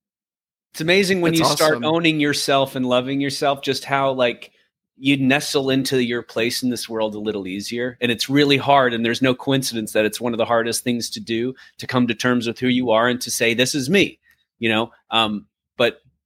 It's 0.73 0.81
amazing 0.81 1.21
when 1.21 1.33
That's 1.33 1.41
you 1.41 1.45
awesome. 1.45 1.57
start 1.57 1.85
owning 1.85 2.19
yourself 2.19 2.75
and 2.75 2.87
loving 2.87 3.21
yourself, 3.21 3.61
just 3.63 3.85
how 3.85 4.13
like 4.13 4.53
you 4.97 5.17
nestle 5.19 5.69
into 5.69 6.03
your 6.03 6.23
place 6.23 6.63
in 6.63 6.71
this 6.71 6.89
world 6.89 7.15
a 7.15 7.19
little 7.19 7.47
easier. 7.47 7.99
And 8.01 8.11
it's 8.11 8.31
really 8.31 8.57
hard. 8.57 8.95
And 8.95 9.05
there's 9.05 9.21
no 9.21 9.35
coincidence 9.35 9.93
that 9.93 10.05
it's 10.05 10.21
one 10.21 10.33
of 10.33 10.39
the 10.39 10.45
hardest 10.45 10.85
things 10.85 11.11
to 11.11 11.21
do 11.21 11.55
to 11.79 11.87
come 11.87 12.07
to 12.07 12.15
terms 12.15 12.47
with 12.47 12.59
who 12.59 12.69
you 12.69 12.91
are 12.91 13.09
and 13.09 13.21
to 13.21 13.31
say, 13.31 13.53
this 13.53 13.75
is 13.75 13.91
me, 13.91 14.19
you 14.59 14.69
know? 14.69 14.93
Um, 15.11 15.47
but 15.52 15.52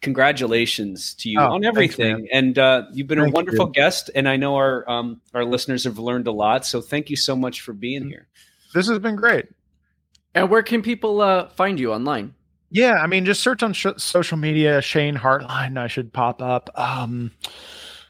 congratulations 0.03 1.15
to 1.15 1.29
you 1.29 1.41
oh, 1.41 1.55
on 1.55 1.65
everything. 1.65 2.17
Thanks, 2.17 2.31
and 2.33 2.59
uh, 2.59 2.83
you've 2.93 3.07
been 3.07 3.19
thank 3.19 3.33
a 3.33 3.35
wonderful 3.35 3.67
you. 3.67 3.73
guest, 3.73 4.11
and 4.15 4.29
I 4.29 4.37
know 4.37 4.57
our 4.57 4.89
um, 4.89 5.21
our 5.35 5.45
listeners 5.45 5.85
have 5.85 5.99
learned 5.99 6.27
a 6.27 6.33
lot. 6.33 6.67
So 6.67 6.81
thank 6.81 7.11
you 7.11 7.17
so 7.17 7.37
much 7.37 7.61
for 7.61 7.73
being 7.73 8.05
mm. 8.05 8.09
here. 8.09 8.29
This 8.75 8.89
has 8.89 8.99
been 8.99 9.17
great. 9.17 9.47
And 10.35 10.51
where 10.51 10.63
can 10.63 10.83
people 10.83 11.23
uh, 11.23 11.49
find 11.49 11.81
you 11.81 11.93
online? 11.93 12.35
Yeah, 12.71 12.95
I 12.95 13.07
mean, 13.07 13.25
just 13.25 13.43
search 13.43 13.63
on 13.63 13.73
sh- 13.73 13.87
social 13.97 14.37
media 14.37 14.83
Shane 14.83 15.17
Hartline. 15.17 15.79
I 15.79 15.87
should 15.87 16.13
pop 16.13 16.43
up. 16.43 16.69
Um, 16.75 17.31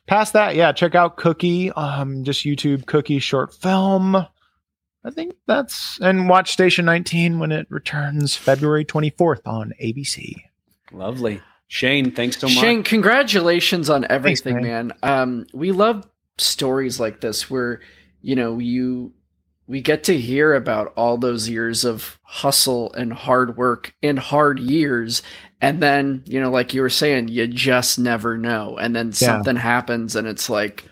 past 0.07 0.33
that, 0.33 0.57
yeah, 0.57 0.73
check 0.73 0.95
out 0.95 1.17
Cookie. 1.17 1.71
Um, 1.73 2.25
just 2.25 2.45
YouTube 2.45 2.87
Cookie 2.87 3.21
short 3.21 3.55
film. 3.55 4.17
I 4.17 5.11
think 5.11 5.37
that's 5.47 6.01
and 6.01 6.29
watch 6.29 6.53
Station 6.53 6.85
19 6.85 7.39
when 7.39 7.53
it 7.53 7.69
returns 7.71 8.35
February 8.35 8.85
24th 8.85 9.47
on 9.47 9.73
ABC. 9.81 10.35
Lovely. 10.91 11.41
Shane, 11.69 12.13
thanks 12.13 12.39
so 12.39 12.47
much. 12.47 12.57
Shane, 12.57 12.83
congratulations 12.83 13.91
on 13.91 14.07
everything, 14.09 14.55
thanks, 14.55 14.67
man. 14.67 14.87
man. 14.89 14.99
Um, 15.03 15.47
we 15.53 15.73
love 15.73 16.09
stories 16.39 17.01
like 17.01 17.21
this 17.21 17.51
where, 17.51 17.81
you 18.23 18.37
know, 18.37 18.59
you 18.59 19.13
we 19.69 19.81
get 19.81 20.05
to 20.05 20.17
hear 20.17 20.55
about 20.55 20.93
all 20.97 21.19
those 21.19 21.49
years 21.49 21.85
of 21.85 22.19
hustle 22.23 22.93
and 22.93 23.13
hard 23.13 23.57
work 23.57 23.95
and 24.03 24.19
hard 24.19 24.59
years 24.59 25.23
and 25.61 25.83
then 25.83 26.23
you 26.27 26.41
know 26.41 26.51
like 26.51 26.73
you 26.75 26.81
were 26.81 26.91
saying 26.91 27.29
you 27.29 27.47
just 27.47 27.99
never 27.99 28.39
know 28.39 28.77
and 28.79 28.95
then 28.95 29.09
yeah. 29.09 29.13
something 29.13 29.57
happens 29.57 30.15
and 30.15 30.29
it's 30.29 30.49
like 30.49 30.85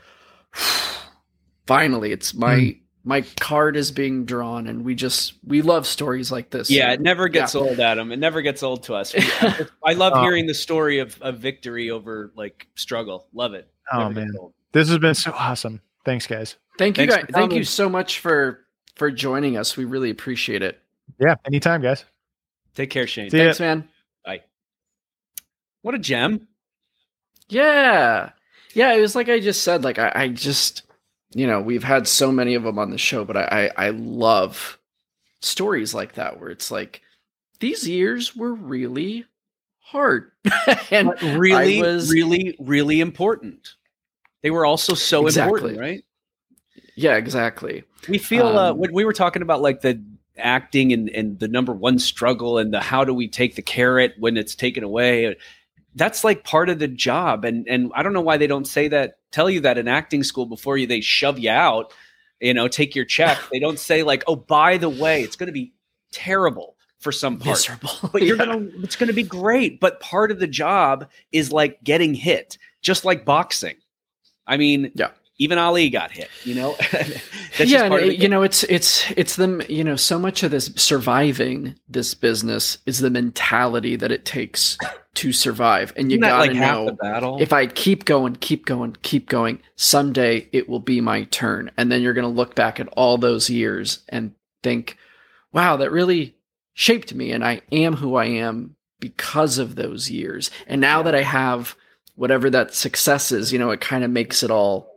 finally 1.66 2.12
it's 2.12 2.34
my 2.34 2.54
mm 2.56 2.80
my 3.04 3.20
card 3.38 3.76
is 3.76 3.90
being 3.90 4.24
drawn 4.24 4.66
and 4.66 4.84
we 4.84 4.94
just 4.94 5.34
we 5.46 5.62
love 5.62 5.86
stories 5.86 6.32
like 6.32 6.50
this. 6.50 6.70
Yeah 6.70 6.92
it 6.92 7.00
never 7.00 7.28
gets 7.28 7.54
yeah. 7.54 7.60
old 7.60 7.78
adam. 7.78 8.10
It 8.10 8.18
never 8.18 8.42
gets 8.42 8.62
old 8.62 8.82
to 8.84 8.94
us. 8.94 9.14
I 9.84 9.92
love 9.92 10.14
oh. 10.16 10.22
hearing 10.22 10.46
the 10.46 10.54
story 10.54 10.98
of, 10.98 11.20
of 11.20 11.38
victory 11.38 11.90
over 11.90 12.32
like 12.34 12.66
struggle. 12.74 13.26
Love 13.34 13.52
it. 13.54 13.68
Oh 13.92 14.08
man. 14.08 14.32
this 14.72 14.88
has 14.88 14.98
been 14.98 15.14
so 15.14 15.32
awesome. 15.32 15.80
Thanks 16.04 16.26
guys. 16.26 16.56
Thank 16.78 16.98
you 16.98 17.06
guys 17.06 17.26
thank 17.30 17.52
you 17.52 17.64
so 17.64 17.88
much 17.88 18.20
for 18.20 18.64
for 18.96 19.10
joining 19.10 19.56
us. 19.56 19.76
We 19.76 19.84
really 19.84 20.10
appreciate 20.10 20.62
it. 20.62 20.80
Yeah 21.20 21.36
anytime 21.46 21.82
guys. 21.82 22.04
Take 22.74 22.90
care 22.90 23.06
shane. 23.06 23.30
See 23.30 23.38
thanks 23.38 23.60
ya. 23.60 23.66
man. 23.66 23.88
Bye. 24.24 24.42
What 25.82 25.94
a 25.94 25.98
gem. 25.98 26.48
Yeah. 27.48 28.30
Yeah 28.72 28.94
it 28.94 29.00
was 29.00 29.14
like 29.14 29.28
i 29.28 29.38
just 29.38 29.62
said 29.62 29.84
like 29.84 29.98
I, 29.98 30.10
I 30.14 30.28
just 30.28 30.83
you 31.34 31.46
know, 31.46 31.60
we've 31.60 31.84
had 31.84 32.06
so 32.06 32.30
many 32.30 32.54
of 32.54 32.62
them 32.62 32.78
on 32.78 32.90
the 32.90 32.98
show, 32.98 33.24
but 33.24 33.36
I, 33.36 33.70
I, 33.76 33.86
I 33.86 33.90
love 33.90 34.78
stories 35.42 35.92
like 35.92 36.14
that 36.14 36.40
where 36.40 36.48
it's 36.48 36.70
like 36.70 37.02
these 37.60 37.86
years 37.86 38.36
were 38.36 38.54
really 38.54 39.24
hard 39.80 40.30
and 40.90 41.12
really, 41.36 41.82
was, 41.82 42.10
really, 42.10 42.56
really 42.60 43.00
important. 43.00 43.70
They 44.42 44.50
were 44.50 44.64
also 44.64 44.94
so 44.94 45.26
exactly. 45.26 45.54
important, 45.54 45.80
right? 45.80 46.04
Yeah, 46.96 47.16
exactly. 47.16 47.84
We 48.08 48.18
feel 48.18 48.46
uh, 48.46 48.50
um, 48.50 48.56
uh, 48.56 48.72
when 48.74 48.92
we 48.92 49.04
were 49.04 49.12
talking 49.12 49.42
about 49.42 49.60
like 49.60 49.80
the 49.80 50.02
acting 50.36 50.92
and, 50.92 51.08
and 51.10 51.38
the 51.38 51.48
number 51.48 51.72
one 51.72 51.98
struggle 51.98 52.58
and 52.58 52.72
the 52.72 52.80
how 52.80 53.04
do 53.04 53.14
we 53.14 53.28
take 53.28 53.56
the 53.56 53.62
carrot 53.62 54.14
when 54.18 54.36
it's 54.36 54.54
taken 54.54 54.84
away 54.84 55.36
that's 55.94 56.24
like 56.24 56.44
part 56.44 56.68
of 56.68 56.78
the 56.78 56.88
job. 56.88 57.44
And 57.44 57.66
and 57.68 57.90
i 57.94 58.02
don't 58.02 58.12
know 58.12 58.20
why 58.20 58.36
they 58.36 58.46
don't 58.46 58.66
say 58.66 58.88
that 58.88 59.18
tell 59.32 59.48
you 59.48 59.60
that 59.60 59.78
in 59.78 59.88
acting 59.88 60.22
school 60.22 60.46
before 60.46 60.76
you 60.76 60.86
they 60.86 61.00
shove 61.00 61.38
you 61.38 61.50
out 61.50 61.92
you 62.40 62.54
know 62.54 62.68
take 62.68 62.94
your 62.94 63.04
check. 63.04 63.38
They 63.52 63.58
don't 63.58 63.78
say 63.78 64.02
like 64.02 64.24
oh 64.26 64.36
by 64.36 64.76
the 64.76 64.88
way 64.88 65.22
it's 65.22 65.36
going 65.36 65.48
to 65.48 65.52
be 65.52 65.72
terrible 66.12 66.76
for 66.98 67.12
some 67.12 67.38
part. 67.38 67.56
Miserable. 67.56 67.90
but 68.12 68.22
you're 68.22 68.36
yeah. 68.36 68.46
gonna 68.46 68.68
it's 68.82 68.96
gonna 68.96 69.12
be 69.12 69.22
great. 69.22 69.80
But 69.80 70.00
part 70.00 70.30
of 70.30 70.38
the 70.38 70.46
job 70.46 71.10
is 71.32 71.52
like 71.52 71.82
getting 71.84 72.14
hit 72.14 72.58
just 72.82 73.04
like 73.04 73.24
boxing. 73.24 73.76
I 74.46 74.56
mean 74.56 74.92
yeah 74.94 75.10
even 75.38 75.58
Ali 75.58 75.90
got 75.90 76.12
hit, 76.12 76.30
you 76.44 76.54
know. 76.54 76.76
yeah, 77.58 77.92
and, 77.92 78.22
you 78.22 78.28
know, 78.28 78.42
it's 78.42 78.62
it's 78.64 79.10
it's 79.16 79.36
them. 79.36 79.62
You 79.68 79.82
know, 79.82 79.96
so 79.96 80.18
much 80.18 80.42
of 80.42 80.50
this 80.50 80.70
surviving 80.76 81.74
this 81.88 82.14
business 82.14 82.78
is 82.86 83.00
the 83.00 83.10
mentality 83.10 83.96
that 83.96 84.12
it 84.12 84.24
takes 84.24 84.78
to 85.14 85.32
survive, 85.32 85.92
and 85.96 86.12
you 86.12 86.18
gotta 86.18 86.52
like 86.52 86.52
know 86.52 87.38
if 87.38 87.52
I 87.52 87.66
keep 87.66 88.04
going, 88.04 88.36
keep 88.36 88.64
going, 88.64 88.96
keep 89.02 89.28
going, 89.28 89.60
someday 89.76 90.48
it 90.52 90.68
will 90.68 90.80
be 90.80 91.00
my 91.00 91.24
turn, 91.24 91.70
and 91.76 91.90
then 91.90 92.00
you're 92.00 92.14
gonna 92.14 92.28
look 92.28 92.54
back 92.54 92.78
at 92.78 92.88
all 92.88 93.18
those 93.18 93.50
years 93.50 94.04
and 94.08 94.32
think, 94.62 94.96
"Wow, 95.52 95.76
that 95.78 95.90
really 95.90 96.36
shaped 96.74 97.12
me, 97.12 97.32
and 97.32 97.44
I 97.44 97.60
am 97.72 97.96
who 97.96 98.14
I 98.14 98.26
am 98.26 98.76
because 99.00 99.58
of 99.58 99.74
those 99.74 100.10
years." 100.10 100.52
And 100.68 100.80
now 100.80 101.02
that 101.02 101.14
I 101.16 101.22
have 101.22 101.74
whatever 102.16 102.48
that 102.50 102.72
success 102.72 103.32
is, 103.32 103.52
you 103.52 103.58
know, 103.58 103.70
it 103.70 103.80
kind 103.80 104.04
of 104.04 104.10
makes 104.10 104.44
it 104.44 104.50
all 104.52 104.93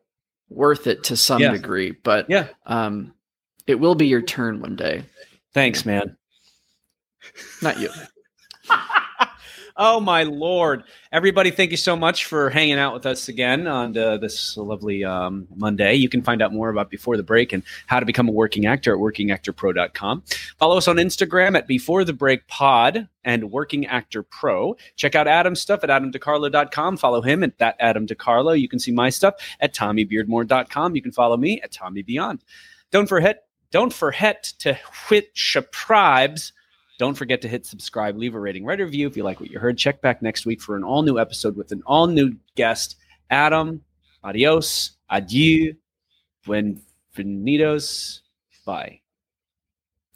worth 0.50 0.88
it 0.88 1.04
to 1.06 1.18
some 1.18 1.42
yeah. 1.42 1.52
degree. 1.52 1.92
But 1.92 2.30
yeah, 2.30 2.48
um, 2.66 3.14
it 3.66 3.76
will 3.76 3.96
be 3.96 4.08
your 4.08 4.22
turn 4.22 4.60
one 4.60 4.76
day. 4.76 5.04
Thanks, 5.54 5.86
man. 5.86 6.18
Not 7.62 7.80
you. 7.80 7.90
oh 9.78 10.00
my 10.00 10.24
lord. 10.24 10.84
Everybody 11.12 11.52
thank 11.52 11.72
you 11.72 11.78
so 11.78 11.96
much 11.96 12.26
for 12.26 12.50
hanging 12.50 12.80
out 12.80 12.94
with 12.94 13.06
us 13.06 13.28
again 13.28 13.68
on 13.68 13.98
uh, 13.98 14.18
this 14.18 14.58
lovely 14.58 15.04
um, 15.04 15.48
monday. 15.56 15.94
You 15.96 16.10
can 16.10 16.22
find 16.22 16.42
out 16.42 16.52
more 16.52 16.70
about 16.70 16.90
before 16.90 17.16
the 17.16 17.24
break 17.24 17.54
and 17.54 17.64
how 17.86 18.00
to 18.00 18.06
become 18.06 18.28
a 18.28 18.32
working 18.32 18.66
actor 18.66 18.94
at 18.94 19.00
workingactorpro.com 19.00 20.24
follow 20.58 20.78
us 20.78 20.88
on 20.88 20.98
instagram 20.98 21.56
at 21.58 21.68
before 21.68 22.04
the 22.04 22.14
break 22.14 22.48
pod 22.48 23.08
and 23.24 23.52
working 23.52 23.86
actor 23.86 24.24
pro. 24.24 24.76
Check 24.96 25.16
out 25.16 25.28
adam's 25.28 25.62
stuff 25.62 25.84
at 25.84 25.90
adamdecarlo.com 25.90 26.98
follow 26.98 27.22
him 27.22 27.44
at 27.44 27.58
that 27.60 27.76
adam 27.80 28.08
decarlo 28.08 28.60
you 28.60 28.68
can 28.68 28.80
see 28.80 28.92
my 28.92 29.10
stuff 29.10 29.36
at 29.60 29.74
tommybeardmore.com 29.74 30.96
you 30.96 31.02
can 31.02 31.12
follow 31.12 31.38
me 31.38 31.62
at 31.62 31.72
tommy 31.72 32.02
beyond. 32.02 32.44
Don't 32.92 33.08
forget 33.08 33.44
don't 33.72 33.94
forget 33.94 34.44
to 34.60 34.78
hit 35.10 35.30
subscribes 35.36 36.54
don't 36.98 37.16
forget 37.16 37.42
to 37.42 37.48
hit 37.48 37.66
subscribe, 37.66 38.18
leave 38.18 38.36
a 38.36 38.40
rating, 38.40 38.66
write 38.66 38.80
a 38.80 38.86
review 38.86 39.08
if 39.08 39.16
you 39.16 39.24
like 39.24 39.40
what 39.40 39.52
you 39.52 39.60
heard. 39.60 39.78
Check 39.78 40.02
back 40.02 40.22
next 40.22 40.46
week 40.46 40.62
for 40.62 40.76
an 40.76 40.84
all 40.84 41.04
new 41.04 41.20
episode 41.20 41.56
with 41.56 41.72
an 41.72 41.84
all 41.86 42.08
new 42.08 42.36
guest. 42.56 42.98
Adam, 43.30 43.82
adios, 44.24 44.92
adieu, 45.10 45.76
buenvenidos, 46.46 48.22
bye. 48.66 49.00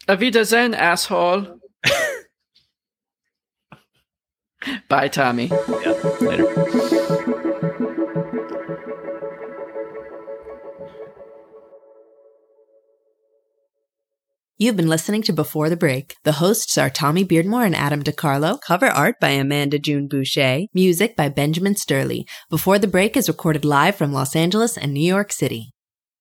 Avidazen, 0.07 0.75
asshole. 0.75 1.59
Bye, 4.89 5.07
Tommy. 5.07 5.47
Yeah, 5.47 5.93
later. 6.21 7.37
You've 14.61 14.77
been 14.77 14.89
listening 14.89 15.23
to 15.23 15.33
Before 15.33 15.71
the 15.71 15.75
Break. 15.75 16.17
The 16.23 16.33
hosts 16.33 16.77
are 16.77 16.91
Tommy 16.91 17.25
Beardmore 17.25 17.65
and 17.65 17.75
Adam 17.75 18.03
DeCarlo. 18.03 18.61
Cover 18.61 18.85
art 18.85 19.15
by 19.19 19.29
Amanda 19.29 19.79
June 19.79 20.07
Boucher. 20.07 20.67
Music 20.71 21.15
by 21.15 21.29
Benjamin 21.29 21.73
Sturley. 21.73 22.25
Before 22.47 22.77
the 22.77 22.87
Break 22.87 23.17
is 23.17 23.27
recorded 23.27 23.65
live 23.65 23.95
from 23.95 24.13
Los 24.13 24.35
Angeles 24.35 24.77
and 24.77 24.93
New 24.93 24.99
York 24.99 25.31
City. 25.31 25.73